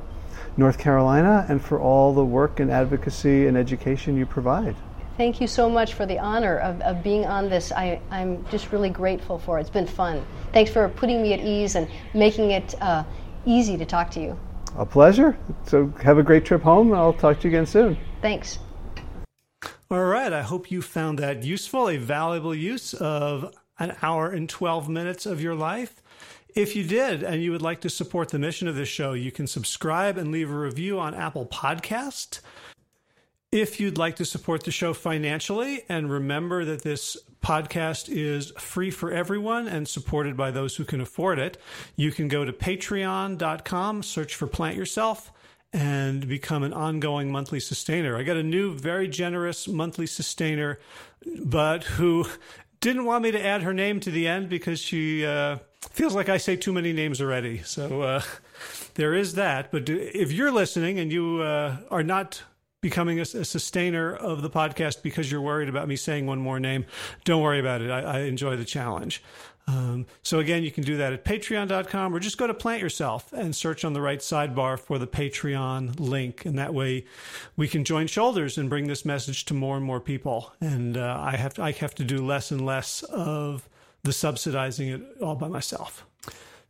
North 0.55 0.77
Carolina, 0.77 1.45
and 1.49 1.61
for 1.61 1.79
all 1.79 2.13
the 2.13 2.23
work 2.23 2.59
and 2.59 2.71
advocacy 2.71 3.47
and 3.47 3.57
education 3.57 4.15
you 4.15 4.25
provide. 4.25 4.75
Thank 5.17 5.41
you 5.41 5.47
so 5.47 5.69
much 5.69 5.93
for 5.93 6.05
the 6.05 6.17
honor 6.19 6.57
of, 6.59 6.79
of 6.81 7.03
being 7.03 7.25
on 7.25 7.49
this. 7.49 7.73
I, 7.73 7.99
I'm 8.11 8.45
just 8.49 8.71
really 8.71 8.89
grateful 8.89 9.39
for 9.39 9.57
it. 9.57 9.61
It's 9.61 9.69
been 9.69 9.87
fun. 9.87 10.25
Thanks 10.53 10.71
for 10.71 10.87
putting 10.87 11.21
me 11.21 11.33
at 11.33 11.41
ease 11.41 11.75
and 11.75 11.89
making 12.13 12.51
it 12.51 12.75
uh, 12.81 13.03
easy 13.45 13.77
to 13.77 13.85
talk 13.85 14.09
to 14.11 14.21
you. 14.21 14.39
A 14.77 14.85
pleasure. 14.85 15.37
So 15.65 15.87
have 16.01 16.17
a 16.17 16.23
great 16.23 16.45
trip 16.45 16.61
home, 16.61 16.93
I'll 16.93 17.11
talk 17.11 17.41
to 17.41 17.49
you 17.49 17.53
again 17.53 17.65
soon. 17.65 17.97
Thanks. 18.21 18.59
All 19.91 20.05
right. 20.05 20.31
I 20.31 20.43
hope 20.43 20.69
you 20.69 20.83
found 20.83 21.17
that 21.17 21.43
useful, 21.43 21.89
a 21.89 21.97
valuable 21.97 22.53
use 22.53 22.93
of 22.93 23.55
an 23.79 23.95
hour 24.03 24.29
and 24.29 24.47
12 24.47 24.87
minutes 24.87 25.25
of 25.25 25.41
your 25.41 25.55
life. 25.55 26.03
If 26.53 26.75
you 26.75 26.83
did 26.83 27.23
and 27.23 27.41
you 27.41 27.51
would 27.51 27.63
like 27.63 27.81
to 27.81 27.89
support 27.89 28.29
the 28.29 28.37
mission 28.37 28.67
of 28.67 28.75
this 28.75 28.87
show, 28.87 29.13
you 29.13 29.31
can 29.31 29.47
subscribe 29.47 30.15
and 30.15 30.31
leave 30.31 30.51
a 30.51 30.57
review 30.57 30.99
on 30.99 31.15
Apple 31.15 31.47
Podcast. 31.47 32.41
If 33.51 33.79
you'd 33.79 33.97
like 33.97 34.15
to 34.17 34.25
support 34.25 34.63
the 34.63 34.69
show 34.69 34.93
financially, 34.93 35.81
and 35.89 36.11
remember 36.11 36.65
that 36.65 36.83
this 36.83 37.17
podcast 37.43 38.09
is 38.09 38.51
free 38.59 38.91
for 38.91 39.11
everyone 39.11 39.67
and 39.67 39.87
supported 39.87 40.37
by 40.37 40.51
those 40.51 40.75
who 40.75 40.85
can 40.85 41.01
afford 41.01 41.39
it, 41.39 41.57
you 41.95 42.11
can 42.11 42.27
go 42.27 42.45
to 42.45 42.53
patreon.com, 42.53 44.03
search 44.03 44.35
for 44.35 44.45
Plant 44.45 44.77
Yourself, 44.77 45.31
and 45.71 46.27
become 46.27 46.63
an 46.63 46.73
ongoing 46.73 47.31
monthly 47.31 47.59
sustainer. 47.59 48.17
I 48.17 48.23
got 48.23 48.37
a 48.37 48.43
new, 48.43 48.73
very 48.73 49.07
generous 49.07 49.67
monthly 49.67 50.07
sustainer, 50.07 50.79
but 51.43 51.83
who 51.83 52.25
didn't 52.81 53.05
want 53.05 53.23
me 53.23 53.31
to 53.31 53.45
add 53.45 53.61
her 53.61 53.73
name 53.73 53.99
to 53.99 54.11
the 54.11 54.27
end 54.27 54.49
because 54.49 54.79
she 54.79 55.25
uh, 55.25 55.57
feels 55.91 56.15
like 56.15 56.29
I 56.29 56.37
say 56.37 56.55
too 56.55 56.73
many 56.73 56.93
names 56.93 57.21
already. 57.21 57.59
So 57.59 58.01
uh, 58.01 58.21
there 58.95 59.13
is 59.13 59.35
that. 59.35 59.71
But 59.71 59.89
if 59.89 60.31
you're 60.31 60.51
listening 60.51 60.99
and 60.99 61.11
you 61.11 61.41
uh, 61.41 61.77
are 61.91 62.03
not 62.03 62.43
becoming 62.81 63.19
a, 63.19 63.23
a, 63.23 63.43
sustainer 63.43 64.15
of 64.15 64.41
the 64.41 64.49
podcast 64.49 65.03
because 65.03 65.29
you're 65.29 65.41
worried 65.41 65.67
about 65.67 65.87
me 65.87 65.97
saying 65.97 66.25
one 66.25 66.39
more 66.39 66.59
name, 66.59 66.85
don't 67.25 67.41
worry 67.41 67.59
about 67.59 67.81
it. 67.81 67.91
I, 67.91 67.99
I 67.99 68.19
enjoy 68.21 68.55
the 68.55 68.63
challenge. 68.65 69.21
Um, 69.69 70.07
so 70.23 70.39
again, 70.39 70.63
you 70.63 70.71
can 70.71 70.83
do 70.83 70.97
that 70.97 71.13
at 71.13 71.23
patreon.com 71.23 72.15
or 72.15 72.19
just 72.19 72.39
go 72.39 72.47
to 72.47 72.53
plant 72.55 72.81
yourself 72.81 73.31
and 73.33 73.55
search 73.55 73.85
on 73.85 73.93
the 73.93 74.01
right 74.01 74.19
sidebar 74.19 74.79
for 74.79 74.97
the 74.97 75.05
Patreon 75.05 75.99
link. 75.99 76.43
And 76.43 76.57
that 76.57 76.73
way 76.73 77.05
we 77.55 77.67
can 77.67 77.83
join 77.83 78.07
shoulders 78.07 78.57
and 78.57 78.67
bring 78.67 78.87
this 78.87 79.05
message 79.05 79.45
to 79.45 79.53
more 79.53 79.77
and 79.77 79.85
more 79.85 79.99
people. 79.99 80.53
And, 80.59 80.97
uh, 80.97 81.17
I 81.19 81.35
have 81.35 81.53
to, 81.55 81.61
I 81.61 81.71
have 81.73 81.93
to 81.95 82.03
do 82.03 82.25
less 82.25 82.49
and 82.49 82.65
less 82.65 83.03
of 83.03 83.69
the 84.01 84.13
subsidizing 84.13 84.89
it 84.89 85.01
all 85.21 85.35
by 85.35 85.47
myself. 85.47 86.03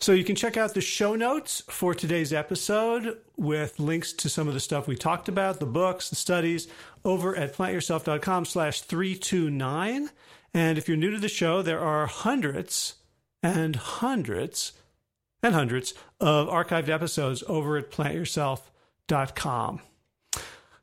So 0.01 0.11
you 0.13 0.23
can 0.23 0.35
check 0.35 0.57
out 0.57 0.73
the 0.73 0.81
show 0.81 1.15
notes 1.15 1.63
for 1.69 1.93
today's 1.93 2.33
episode 2.33 3.17
with 3.37 3.79
links 3.79 4.11
to 4.13 4.29
some 4.29 4.47
of 4.47 4.53
the 4.53 4.59
stuff 4.59 4.87
we 4.87 4.95
talked 4.95 5.29
about, 5.29 5.59
the 5.59 5.65
books, 5.65 6.09
the 6.09 6.15
studies 6.15 6.67
over 7.05 7.35
at 7.35 7.53
plantyourself.com 7.53 8.45
slash 8.45 8.81
329. 8.81 10.09
And 10.53 10.77
if 10.77 10.87
you're 10.87 10.97
new 10.97 11.11
to 11.11 11.19
the 11.19 11.29
show, 11.29 11.61
there 11.61 11.79
are 11.79 12.07
hundreds 12.07 12.95
and 13.43 13.75
hundreds 13.75 14.73
and 15.41 15.53
hundreds 15.53 15.93
of 16.19 16.47
archived 16.47 16.89
episodes 16.89 17.43
over 17.47 17.77
at 17.77 17.91
plantyourself.com. 17.91 19.81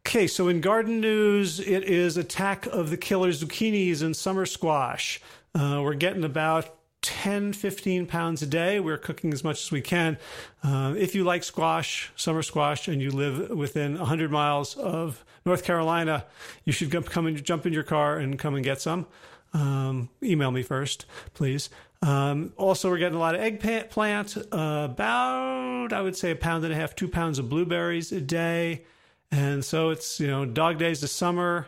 Okay, 0.06 0.26
so 0.28 0.48
in 0.48 0.60
garden 0.60 1.00
news, 1.00 1.58
it 1.58 1.82
is 1.82 2.16
attack 2.16 2.66
of 2.66 2.90
the 2.90 2.96
killer 2.96 3.30
zucchinis 3.30 4.02
and 4.02 4.16
summer 4.16 4.46
squash. 4.46 5.20
Uh, 5.54 5.80
we're 5.82 5.94
getting 5.94 6.22
about 6.22 6.76
10, 7.02 7.52
15 7.52 8.06
pounds 8.06 8.42
a 8.42 8.46
day. 8.46 8.80
We're 8.80 8.98
cooking 8.98 9.32
as 9.32 9.42
much 9.42 9.64
as 9.64 9.72
we 9.72 9.80
can. 9.80 10.18
Uh, 10.62 10.94
if 10.96 11.14
you 11.14 11.24
like 11.24 11.44
squash, 11.44 12.12
summer 12.16 12.42
squash, 12.42 12.88
and 12.88 13.02
you 13.02 13.10
live 13.10 13.50
within 13.50 13.98
100 13.98 14.30
miles 14.30 14.76
of 14.76 15.24
North 15.44 15.64
Carolina, 15.64 16.24
you 16.64 16.72
should 16.72 16.90
come 17.06 17.26
and 17.26 17.42
jump 17.44 17.66
in 17.66 17.72
your 17.72 17.82
car 17.82 18.16
and 18.16 18.38
come 18.38 18.54
and 18.54 18.64
get 18.64 18.80
some. 18.80 19.06
Um, 19.52 20.10
email 20.22 20.50
me 20.50 20.62
first, 20.62 21.06
please. 21.34 21.70
Um, 22.02 22.52
also, 22.56 22.90
we're 22.90 22.98
getting 22.98 23.16
a 23.16 23.20
lot 23.20 23.34
of 23.34 23.40
eggplant, 23.40 24.36
uh, 24.36 24.88
about, 24.90 25.92
I 25.92 26.02
would 26.02 26.16
say, 26.16 26.30
a 26.30 26.36
pound 26.36 26.64
and 26.64 26.72
a 26.72 26.76
half, 26.76 26.94
two 26.94 27.08
pounds 27.08 27.38
of 27.38 27.48
blueberries 27.48 28.12
a 28.12 28.20
day. 28.20 28.84
And 29.30 29.64
so 29.64 29.90
it's, 29.90 30.20
you 30.20 30.26
know, 30.26 30.44
dog 30.44 30.78
days 30.78 31.02
of 31.02 31.10
summer. 31.10 31.66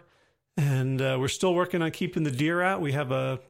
And 0.56 1.00
uh, 1.00 1.16
we're 1.18 1.28
still 1.28 1.55
working 1.55 1.82
on 1.82 1.90
keeping 1.92 2.24
the 2.24 2.30
deer 2.30 2.60
out. 2.62 2.80
We 2.80 2.92
have 2.92 3.10
a 3.12 3.40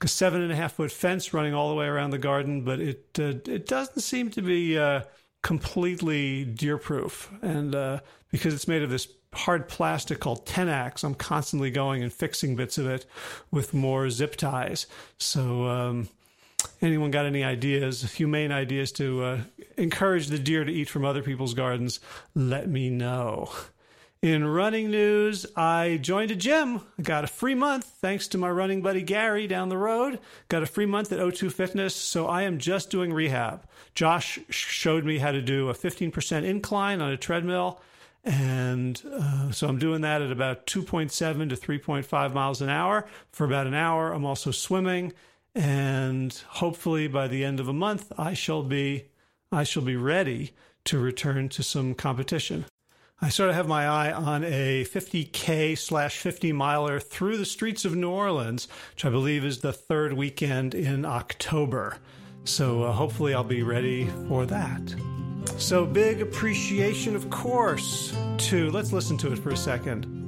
a 0.00 0.08
seven 0.08 0.42
and 0.42 0.52
a 0.52 0.56
half 0.56 0.74
foot 0.74 0.90
fence 0.90 1.34
running 1.34 1.54
all 1.54 1.68
the 1.68 1.74
way 1.74 1.86
around 1.86 2.10
the 2.10 2.18
garden, 2.18 2.62
but 2.62 2.80
it 2.80 3.04
uh, 3.18 3.34
it 3.46 3.66
doesn't 3.66 4.00
seem 4.00 4.30
to 4.30 4.42
be 4.42 4.78
uh, 4.78 5.02
completely 5.42 6.44
deer 6.44 6.78
proof. 6.78 7.30
And 7.42 7.74
uh, 7.74 8.00
because 8.30 8.54
it's 8.54 8.68
made 8.68 8.82
of 8.82 8.90
this 8.90 9.06
hard 9.36 9.68
plastic 9.68 10.20
called 10.20 10.46
Tenax, 10.46 11.04
I'm 11.04 11.14
constantly 11.14 11.70
going 11.70 12.02
and 12.02 12.12
fixing 12.12 12.56
bits 12.56 12.78
of 12.78 12.86
it 12.86 13.06
with 13.50 13.74
more 13.74 14.10
zip 14.10 14.36
ties. 14.36 14.86
So. 15.18 15.66
Um, 15.66 16.08
anyone 16.82 17.10
got 17.10 17.26
any 17.26 17.44
ideas, 17.44 18.12
humane 18.12 18.50
ideas 18.50 18.92
to 18.92 19.22
uh, 19.22 19.40
encourage 19.76 20.28
the 20.28 20.38
deer 20.38 20.64
to 20.64 20.72
eat 20.72 20.88
from 20.88 21.04
other 21.04 21.22
people's 21.22 21.54
gardens, 21.54 22.00
let 22.34 22.68
me 22.68 22.90
know. 22.90 23.50
In 24.22 24.46
running 24.46 24.90
news, 24.90 25.46
I 25.56 25.98
joined 26.00 26.30
a 26.30 26.34
gym. 26.34 26.80
I 26.98 27.02
got 27.02 27.24
a 27.24 27.28
free 27.28 27.54
month 27.54 27.84
thanks 27.84 28.26
to 28.28 28.38
my 28.38 28.50
running 28.50 28.82
buddy 28.82 29.02
Gary 29.02 29.46
down 29.46 29.68
the 29.68 29.76
road. 29.76 30.18
Got 30.48 30.62
a 30.62 30.66
free 30.66 30.86
month 30.86 31.12
at 31.12 31.20
O2 31.20 31.52
Fitness, 31.52 31.94
so 31.94 32.26
I 32.26 32.42
am 32.42 32.58
just 32.58 32.90
doing 32.90 33.12
rehab. 33.12 33.68
Josh 33.94 34.40
showed 34.48 35.04
me 35.04 35.18
how 35.18 35.32
to 35.32 35.42
do 35.42 35.68
a 35.68 35.74
15% 35.74 36.44
incline 36.44 37.00
on 37.00 37.12
a 37.12 37.16
treadmill. 37.16 37.80
And 38.26 39.00
uh, 39.08 39.52
so 39.52 39.68
I'm 39.68 39.78
doing 39.78 40.00
that 40.00 40.20
at 40.20 40.32
about 40.32 40.66
2.7 40.66 41.48
to 41.48 41.56
3.5 41.56 42.34
miles 42.34 42.60
an 42.60 42.68
hour 42.68 43.06
for 43.30 43.46
about 43.46 43.68
an 43.68 43.74
hour. 43.74 44.12
I'm 44.12 44.24
also 44.24 44.50
swimming. 44.50 45.12
And 45.54 46.34
hopefully 46.48 47.06
by 47.06 47.28
the 47.28 47.44
end 47.44 47.60
of 47.60 47.68
a 47.68 47.72
month, 47.72 48.12
I 48.18 48.34
shall 48.34 48.64
be, 48.64 49.04
I 49.52 49.62
shall 49.62 49.84
be 49.84 49.96
ready 49.96 50.52
to 50.86 50.98
return 50.98 51.48
to 51.50 51.62
some 51.62 51.94
competition. 51.94 52.66
I 53.22 53.28
sort 53.30 53.48
of 53.48 53.56
have 53.56 53.68
my 53.68 53.86
eye 53.86 54.12
on 54.12 54.44
a 54.44 54.84
50K 54.84 55.78
slash 55.78 56.18
50 56.18 56.52
miler 56.52 57.00
through 57.00 57.38
the 57.38 57.46
streets 57.46 57.84
of 57.84 57.94
New 57.94 58.10
Orleans, 58.10 58.68
which 58.92 59.04
I 59.04 59.08
believe 59.08 59.44
is 59.44 59.60
the 59.60 59.72
third 59.72 60.12
weekend 60.12 60.74
in 60.74 61.04
October. 61.06 61.98
So 62.46 62.84
uh, 62.84 62.92
hopefully 62.92 63.34
I'll 63.34 63.44
be 63.44 63.62
ready 63.62 64.06
for 64.28 64.46
that. 64.46 64.94
So 65.58 65.84
big 65.84 66.22
appreciation, 66.22 67.16
of 67.16 67.28
course, 67.28 68.16
to, 68.38 68.70
let's 68.70 68.92
listen 68.92 69.16
to 69.18 69.32
it 69.32 69.38
for 69.38 69.50
a 69.50 69.56
second. 69.56 70.25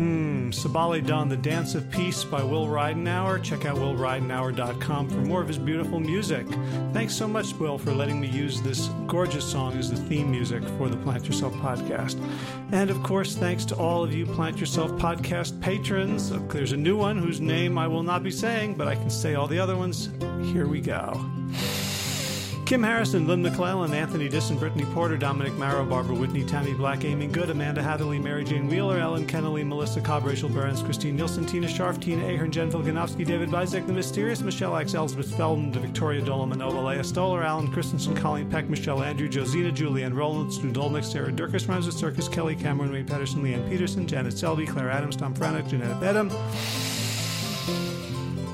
Hmm, 0.00 0.48
Sabali 0.48 1.06
Dawn, 1.06 1.28
The 1.28 1.36
Dance 1.36 1.74
of 1.74 1.90
Peace 1.90 2.24
by 2.24 2.42
Will 2.42 2.66
Ridenour. 2.66 3.42
Check 3.42 3.66
out 3.66 3.76
willridenour.com 3.76 5.10
for 5.10 5.16
more 5.16 5.42
of 5.42 5.48
his 5.48 5.58
beautiful 5.58 6.00
music. 6.00 6.46
Thanks 6.94 7.14
so 7.14 7.28
much, 7.28 7.52
Will, 7.56 7.76
for 7.76 7.92
letting 7.92 8.18
me 8.18 8.26
use 8.26 8.62
this 8.62 8.88
gorgeous 9.06 9.44
song 9.44 9.76
as 9.76 9.90
the 9.90 9.98
theme 9.98 10.30
music 10.30 10.62
for 10.78 10.88
the 10.88 10.96
Plant 10.96 11.26
Yourself 11.26 11.52
podcast. 11.56 12.18
And 12.72 12.88
of 12.88 13.02
course, 13.02 13.36
thanks 13.36 13.66
to 13.66 13.76
all 13.76 14.02
of 14.02 14.14
you 14.14 14.24
Plant 14.24 14.58
Yourself 14.58 14.90
podcast 14.92 15.60
patrons. 15.60 16.30
There's 16.48 16.72
a 16.72 16.78
new 16.78 16.96
one 16.96 17.18
whose 17.18 17.42
name 17.42 17.76
I 17.76 17.86
will 17.86 18.02
not 18.02 18.22
be 18.22 18.30
saying, 18.30 18.76
but 18.76 18.88
I 18.88 18.94
can 18.94 19.10
say 19.10 19.34
all 19.34 19.48
the 19.48 19.58
other 19.58 19.76
ones. 19.76 20.08
Here 20.50 20.66
we 20.66 20.80
go. 20.80 21.22
Kim 22.70 22.84
Harrison, 22.84 23.26
Lynn 23.26 23.42
McClellan, 23.42 23.92
Anthony 23.92 24.28
Disson, 24.28 24.56
Brittany 24.56 24.84
Porter, 24.94 25.16
Dominic 25.16 25.52
Marrow, 25.54 25.84
Barbara 25.84 26.14
Whitney, 26.14 26.44
Tammy 26.44 26.72
Black, 26.72 27.04
Amy 27.04 27.26
Good, 27.26 27.50
Amanda 27.50 27.82
Hatherley, 27.82 28.20
Mary 28.20 28.44
Jane 28.44 28.68
Wheeler, 28.68 28.96
Ellen 28.96 29.26
Kennelly, 29.26 29.66
Melissa 29.66 30.00
Cobb, 30.00 30.24
Rachel 30.24 30.48
Burns, 30.48 30.80
Christine 30.80 31.16
Nielsen, 31.16 31.44
Tina 31.46 31.66
Sharf, 31.66 31.98
Tina 31.98 32.24
Ahern, 32.24 32.52
Jen 32.52 32.70
Vilganovsky, 32.70 33.26
David 33.26 33.48
Bizek, 33.48 33.88
The 33.88 33.92
Mysterious, 33.92 34.40
Michelle 34.40 34.76
X, 34.76 34.94
Elizabeth 34.94 35.36
Feldman, 35.36 35.72
Victoria 35.72 36.22
Dolomanova, 36.22 36.84
Leah 36.84 37.02
Stoller, 37.02 37.42
Alan 37.42 37.72
Christensen, 37.72 38.14
Colleen 38.14 38.48
Peck, 38.48 38.70
Michelle 38.70 39.02
Andrew, 39.02 39.28
Josina, 39.28 39.72
Julianne 39.72 40.14
Roland, 40.14 40.52
Stu 40.52 40.70
Dolnick, 40.70 41.04
Sarah 41.04 41.32
Durkis, 41.32 41.66
Rhymes 41.66 41.86
with 41.86 41.96
Circus, 41.96 42.28
Kelly 42.28 42.54
Cameron, 42.54 42.92
Wayne 42.92 43.04
Patterson, 43.04 43.42
Leanne 43.42 43.68
Peterson, 43.68 44.06
Janet 44.06 44.38
Selby, 44.38 44.64
Claire 44.64 44.90
Adams, 44.90 45.16
Tom 45.16 45.34
Franick, 45.34 45.68
Jeanette 45.68 45.98
Bedham. 46.00 46.30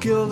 Gil 0.06 0.28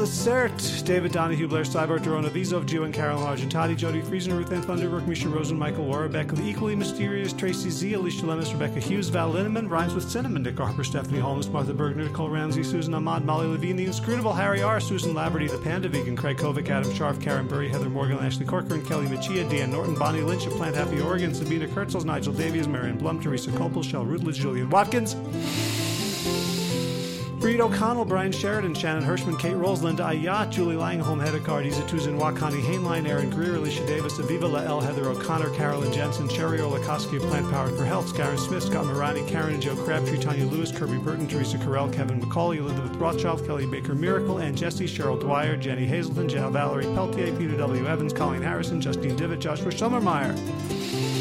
David 0.85 1.11
Donahue, 1.11 1.49
Blair 1.49 1.65
Cyber, 1.65 1.99
Dorona 1.99 2.31
Vizov, 2.31 2.65
Gio 2.65 2.85
and 2.85 2.95
Carolyn 2.95 3.27
Argentati, 3.27 3.77
Jody 3.77 4.03
Friesen, 4.03 4.33
Ruth 4.33 4.53
Ann 4.53 4.63
Thunderbrook, 4.63 5.05
Misha 5.09 5.29
Rosen, 5.29 5.59
Michael 5.59 5.85
Warbeck, 5.85 6.29
the 6.29 6.43
equally 6.45 6.77
mysterious 6.77 7.33
Tracy 7.33 7.71
Z, 7.71 7.95
Alicia 7.95 8.25
Lemus, 8.25 8.53
Rebecca 8.53 8.79
Hughes, 8.79 9.09
Val 9.09 9.33
Linneman, 9.33 9.69
Rhymes 9.69 9.93
with 9.93 10.09
Cinnamon, 10.09 10.45
Dick 10.45 10.57
Harper, 10.57 10.85
Stephanie 10.85 11.19
Holmes, 11.19 11.49
Martha 11.49 11.73
Bergner, 11.73 12.07
Nicole 12.07 12.29
Ramsey, 12.29 12.63
Susan 12.63 12.95
Ahmad, 12.95 13.25
Molly 13.25 13.49
Levine, 13.49 13.75
the 13.75 13.87
inscrutable 13.87 14.33
Harry 14.33 14.63
R., 14.63 14.79
Susan 14.79 15.13
Laverty, 15.13 15.51
the 15.51 15.59
Panda 15.59 15.89
Vegan, 15.89 16.15
Craig 16.15 16.37
Kovic, 16.37 16.69
Adam 16.69 16.95
Sharf, 16.95 17.19
Karen 17.21 17.49
Burry, 17.49 17.69
Heather 17.69 17.91
Morgan, 17.91 18.19
Ashley 18.19 18.47
Corcoran, 18.47 18.87
Kelly 18.87 19.07
Machia, 19.07 19.51
Dan 19.51 19.73
Norton, 19.73 19.97
Bonnie 19.97 20.21
Lynch 20.21 20.47
of 20.47 20.53
Plant 20.53 20.77
Happy 20.77 21.01
Oregon, 21.01 21.35
Sabina 21.35 21.67
Kurtzels, 21.67 22.05
Nigel 22.05 22.33
Davies, 22.33 22.69
Marion 22.69 22.97
Blum, 22.97 23.21
Teresa 23.21 23.51
Copel, 23.51 23.83
Shell 23.83 24.07
Rutledge, 24.07 24.39
Julian 24.39 24.71
Watkins. 24.71 25.17
Reed 27.45 27.61
O'Connell, 27.61 28.07
Brian 28.07 28.33
Sheridan, 28.33 28.73
Shannon 28.73 29.05
Hirschman, 29.05 29.39
Kate 29.39 29.55
Rolls, 29.55 29.83
Linda 29.83 30.03
Ayat, 30.03 30.49
Julie 30.49 30.77
Langholm, 30.77 31.21
Hedda 31.21 31.41
Card, 31.41 31.67
Isa 31.67 31.83
Tuzin, 31.83 32.19
Wakani 32.19 32.63
Hainline, 32.63 33.07
Aaron 33.07 33.29
Greer, 33.29 33.57
Alicia 33.57 33.87
Davis, 33.87 34.15
Aviva 34.15 34.51
Lael, 34.51 34.81
Heather 34.81 35.11
O'Connor, 35.11 35.51
Carolyn 35.51 35.93
Jensen, 35.93 36.27
Sherry 36.27 36.61
Olakoski 36.61 37.23
of 37.23 37.23
Plant 37.29 37.51
Power 37.51 37.69
for 37.69 37.85
Health, 37.85 38.17
Karen 38.17 38.39
Smith, 38.39 38.63
Scott 38.63 38.87
Morani, 38.87 39.23
Karen 39.29 39.53
and 39.53 39.63
Joe 39.63 39.77
Crabtree, 39.77 40.19
Tanya 40.19 40.47
Lewis, 40.47 40.73
Kirby 40.73 40.97
Burton, 40.97 41.29
Teresa 41.29 41.59
Carell, 41.59 41.93
Kevin 41.93 42.19
McCauley, 42.19 42.57
Elizabeth 42.57 42.97
Rothschild, 42.97 43.47
Kelly 43.47 43.67
Baker 43.67 43.95
Miracle, 43.95 44.39
and 44.39 44.57
Jesse, 44.57 44.87
Cheryl 44.87 45.21
Dwyer, 45.21 45.55
Jenny 45.55 45.85
Hazelton, 45.85 46.27
Jan 46.27 46.51
Valerie 46.51 46.87
Peltier, 46.95 47.37
Peter 47.37 47.59
W. 47.59 47.87
Evans, 47.87 48.15
Colleen 48.15 48.41
Harrison, 48.41 48.81
Justine 48.81 49.17
Divitt, 49.17 49.41
Joshua 49.41 49.71
Schummermeyer. 49.71 51.14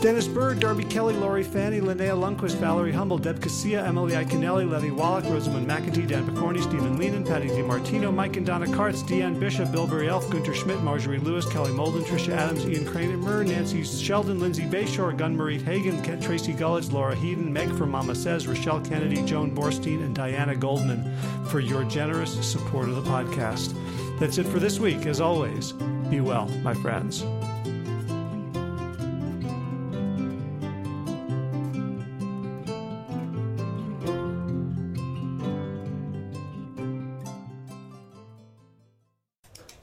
Dennis 0.00 0.28
Bird, 0.28 0.60
Darby 0.60 0.84
Kelly, 0.84 1.14
Laurie 1.14 1.42
Fanny, 1.42 1.80
Linnea 1.80 2.16
Lundquist, 2.16 2.54
Valerie 2.58 2.92
Humble, 2.92 3.18
Deb 3.18 3.40
Casilla, 3.40 3.84
Emily 3.84 4.12
Iconelli, 4.12 4.68
Levy 4.68 4.92
Wallach, 4.92 5.24
Rosamund 5.24 5.66
McEntee, 5.66 6.06
Dan 6.06 6.24
Picorni, 6.24 6.62
Stephen 6.62 6.96
Leenan, 6.96 7.26
Patty 7.26 7.48
DiMartino, 7.48 8.14
Mike 8.14 8.36
and 8.36 8.46
Donna 8.46 8.66
Kartz, 8.66 9.02
Deanne 9.02 9.40
Bishop, 9.40 9.72
Bilberry 9.72 10.08
Elf, 10.08 10.30
Gunter 10.30 10.54
Schmidt, 10.54 10.80
Marjorie 10.84 11.18
Lewis, 11.18 11.46
Kelly 11.46 11.72
Molden, 11.72 12.04
Tricia 12.04 12.36
Adams, 12.36 12.64
Ian 12.64 13.20
Murr, 13.20 13.42
Nancy 13.42 13.82
Sheldon, 13.82 14.38
Lindsay 14.38 14.62
Bayshore, 14.62 15.16
Gun 15.16 15.36
Marie 15.36 15.58
Hagan, 15.58 16.00
Kent 16.02 16.22
Tracy 16.22 16.54
Gullidge, 16.54 16.92
Laura 16.92 17.16
Heaton, 17.16 17.52
Meg 17.52 17.74
from 17.74 17.90
Mama 17.90 18.14
Says, 18.14 18.46
Rochelle 18.46 18.80
Kennedy, 18.80 19.24
Joan 19.24 19.52
Borstein, 19.52 20.04
and 20.04 20.14
Diana 20.14 20.54
Goldman 20.54 21.12
for 21.46 21.58
your 21.58 21.82
generous 21.82 22.32
support 22.48 22.88
of 22.88 22.94
the 22.94 23.10
podcast. 23.10 23.74
That's 24.20 24.38
it 24.38 24.46
for 24.46 24.60
this 24.60 24.78
week. 24.78 25.06
As 25.06 25.20
always, 25.20 25.72
be 26.08 26.20
well, 26.20 26.46
my 26.62 26.74
friends. 26.74 27.24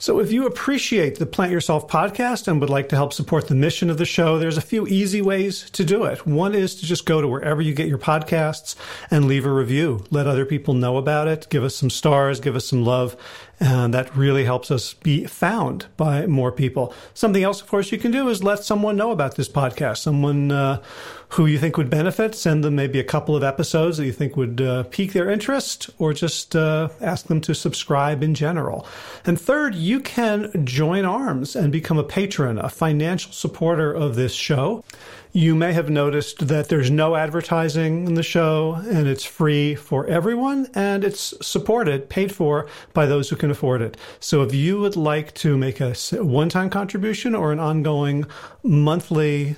So, 0.05 0.19
if 0.19 0.31
you 0.31 0.45
appreciate 0.45 1.17
the 1.17 1.25
Plant 1.25 1.51
Yourself 1.51 1.87
podcast 1.87 2.47
and 2.47 2.61
would 2.61 2.69
like 2.69 2.89
to 2.89 2.95
help 2.95 3.11
support 3.11 3.47
the 3.47 3.55
mission 3.55 3.89
of 3.89 3.97
the 3.97 4.05
show, 4.05 4.37
there's 4.37 4.55
a 4.55 4.61
few 4.61 4.85
easy 4.85 5.19
ways 5.19 5.67
to 5.71 5.83
do 5.83 6.03
it. 6.03 6.27
One 6.27 6.53
is 6.53 6.75
to 6.75 6.85
just 6.85 7.07
go 7.07 7.21
to 7.21 7.27
wherever 7.27 7.59
you 7.59 7.73
get 7.73 7.87
your 7.87 7.97
podcasts 7.97 8.75
and 9.09 9.25
leave 9.25 9.47
a 9.47 9.51
review. 9.51 10.05
Let 10.11 10.27
other 10.27 10.45
people 10.45 10.75
know 10.75 10.97
about 10.97 11.27
it. 11.27 11.47
Give 11.49 11.63
us 11.63 11.75
some 11.75 11.89
stars, 11.89 12.39
give 12.39 12.55
us 12.55 12.67
some 12.67 12.85
love. 12.85 13.17
And 13.59 13.95
that 13.95 14.15
really 14.15 14.43
helps 14.43 14.69
us 14.69 14.93
be 14.93 15.25
found 15.25 15.87
by 15.97 16.27
more 16.27 16.51
people. 16.51 16.93
Something 17.15 17.41
else, 17.41 17.59
of 17.59 17.67
course, 17.67 17.91
you 17.91 17.97
can 17.97 18.11
do 18.11 18.29
is 18.29 18.43
let 18.43 18.63
someone 18.63 18.97
know 18.97 19.09
about 19.09 19.37
this 19.37 19.49
podcast. 19.49 19.97
Someone 19.97 20.51
uh, 20.51 20.83
who 21.29 21.45
you 21.45 21.57
think 21.57 21.77
would 21.77 21.89
benefit, 21.89 22.35
send 22.35 22.63
them 22.63 22.75
maybe 22.75 22.99
a 22.99 23.03
couple 23.03 23.35
of 23.35 23.43
episodes 23.43 23.97
that 23.97 24.05
you 24.05 24.11
think 24.11 24.35
would 24.35 24.61
uh, 24.61 24.83
pique 24.83 25.13
their 25.13 25.29
interest, 25.29 25.89
or 25.97 26.13
just 26.13 26.55
uh, 26.55 26.89
ask 27.01 27.27
them 27.27 27.41
to 27.41 27.53
subscribe 27.53 28.23
in 28.23 28.33
general. 28.33 28.87
And 29.25 29.39
third, 29.39 29.75
you 29.75 29.99
can 29.99 30.65
join 30.65 31.05
arms 31.05 31.55
and 31.55 31.71
become 31.71 31.97
a 31.97 32.03
patron, 32.03 32.57
a 32.57 32.69
financial 32.69 33.31
supporter 33.31 33.91
of 33.91 34.15
this 34.15 34.33
show. 34.33 34.83
You 35.35 35.53
may 35.53 35.73
have 35.73 35.89
noticed 35.89 36.47
that 36.47 36.69
there's 36.69 36.89
no 36.89 37.17
advertising 37.17 38.07
in 38.07 38.13
the 38.13 38.23
show 38.23 38.75
and 38.75 39.05
it's 39.05 39.25
free 39.25 39.75
for 39.75 40.07
everyone 40.07 40.69
and 40.73 41.03
it's 41.03 41.33
supported, 41.45 42.07
paid 42.07 42.33
for 42.33 42.67
by 42.93 43.05
those 43.05 43.29
who 43.29 43.35
can 43.35 43.51
afford 43.51 43.81
it. 43.81 43.97
So 44.21 44.43
if 44.43 44.53
you 44.53 44.79
would 44.79 44.95
like 44.95 45.33
to 45.35 45.57
make 45.57 45.81
a 45.81 45.93
one 46.23 46.47
time 46.47 46.69
contribution 46.69 47.35
or 47.35 47.51
an 47.51 47.59
ongoing 47.59 48.25
monthly 48.63 49.57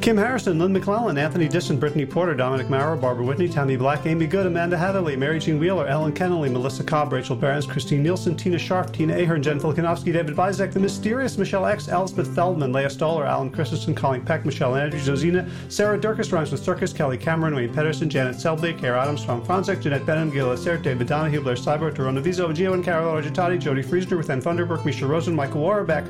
Kim 0.00 0.16
Harrison, 0.16 0.58
Lynn 0.58 0.72
McClellan, 0.72 1.18
Anthony 1.18 1.48
Disson, 1.48 1.78
Brittany 1.78 2.06
Porter, 2.06 2.34
Dominic 2.34 2.68
Maurer, 2.70 2.96
Barbara 2.96 3.24
Whitney, 3.24 3.48
Tammy 3.48 3.76
Black, 3.76 4.06
Amy 4.06 4.26
Good, 4.26 4.46
Amanda 4.46 4.76
Hatherley, 4.76 5.16
Mary 5.16 5.38
Jean 5.38 5.58
Wheeler, 5.58 5.86
Ellen 5.86 6.12
Kennelly, 6.12 6.50
Melissa 6.50 6.84
Cobb, 6.84 7.12
Rachel 7.12 7.36
Barons, 7.36 7.66
Christine 7.66 8.02
Nielsen, 8.02 8.36
Tina 8.36 8.58
Sharp, 8.58 8.92
Tina 8.92 9.14
Ahern, 9.14 9.42
Jen 9.42 9.58
Filikanovsky, 9.58 10.12
David 10.12 10.36
Vizek, 10.36 10.72
The 10.72 10.80
Mysterious, 10.80 11.38
Michelle 11.38 11.66
X, 11.66 11.88
Elspeth 11.88 12.34
Feldman, 12.34 12.72
Leah 12.72 12.90
Stoller, 12.90 13.26
Alan 13.26 13.50
Christensen, 13.50 13.94
Colleen 13.94 14.24
Peck, 14.24 14.44
Michelle 14.44 14.76
Andrews, 14.76 15.06
Josina, 15.06 15.48
Sarah 15.68 15.98
Durkis, 15.98 16.32
Rhymes 16.32 16.52
with 16.52 16.62
Circus, 16.62 16.92
Kelly 16.92 17.18
Cameron, 17.18 17.54
Wayne 17.54 17.72
Pedersen, 17.72 18.08
Janet 18.08 18.40
Selby, 18.40 18.74
Kara 18.74 19.02
Adams, 19.02 19.24
Tom 19.24 19.44
Franzek, 19.44 19.80
Jeanette 19.80 20.06
Benham, 20.06 20.30
Gil 20.30 20.48
Lassert, 20.48 20.82
David 20.82 21.06
Donahue, 21.08 21.40
Blair 21.40 21.56
Cyber, 21.56 21.92
Torona 21.92 22.22
Vizo, 22.22 22.52
Gio 22.52 22.74
and 22.74 22.84
Carol 22.84 23.20
Argentati, 23.20 23.58
Jody 23.58 23.82
Friesner, 23.82 24.16
with 24.16 24.30
Ann 24.30 24.40
Thunderberg, 24.40 24.84
Misha 24.84 25.06
Rosen, 25.06 25.34
Michael 25.34 25.60
Warbeck, 25.60 26.04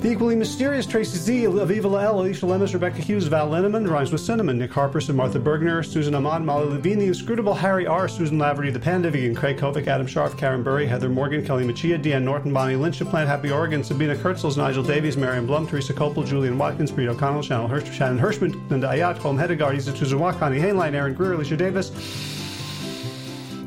the 0.00 0.10
equally 0.10 0.34
mysterious 0.34 0.86
Tracy 0.86 1.18
Z, 1.18 1.44
Aviva 1.44 2.02
L, 2.02 2.20
Alicia 2.20 2.46
Lemus, 2.46 2.72
Rebecca 2.72 3.02
Hughes, 3.02 3.26
Val 3.26 3.50
Linneman, 3.50 3.86
Rhymes 3.86 4.10
with 4.10 4.22
Cinnamon, 4.22 4.58
Nick 4.58 4.72
Harpers 4.72 5.08
and 5.08 5.16
Martha 5.16 5.38
Bergner, 5.38 5.84
Susan 5.84 6.14
Ahmad, 6.14 6.42
Molly 6.42 6.70
Levine, 6.70 6.98
The 6.98 7.06
Inscrutable 7.06 7.52
Harry 7.52 7.86
R, 7.86 8.08
Susan 8.08 8.38
Laverty, 8.38 8.72
The 8.72 8.80
Panda 8.80 9.10
Vegan, 9.10 9.34
Craig 9.34 9.58
Kovic, 9.58 9.86
Adam 9.86 10.06
Sharf, 10.06 10.38
Karen 10.38 10.62
Burry, 10.62 10.86
Heather 10.86 11.10
Morgan, 11.10 11.44
Kelly 11.44 11.64
Machia, 11.64 12.02
Deanne 12.02 12.22
Norton, 12.22 12.52
Bonnie 12.52 12.76
Lynch, 12.76 13.00
Plant 13.00 13.28
Happy 13.28 13.50
Oregon, 13.50 13.84
Sabina 13.84 14.14
Kurtzels, 14.14 14.56
Nigel 14.56 14.82
Davies, 14.82 15.18
Marion 15.18 15.46
Blum, 15.46 15.66
Teresa 15.66 15.92
Copel, 15.92 16.26
Julian 16.26 16.56
Watkins, 16.56 16.90
Breed 16.90 17.08
O'Connell, 17.08 17.42
Shannon, 17.42 17.68
Hirsch, 17.68 17.92
Shannon 17.92 18.18
Hirschman, 18.18 18.70
Linda 18.70 18.88
Ayat, 18.88 19.18
Holm 19.18 19.36
Hedegaard, 19.36 19.76
Isa 19.76 19.92
Tuzawa, 19.92 20.38
Connie 20.38 20.58
Hainline, 20.58 20.94
Aaron 20.94 21.12
Greer, 21.12 21.34
Alicia 21.34 21.58
Davis, 21.58 21.90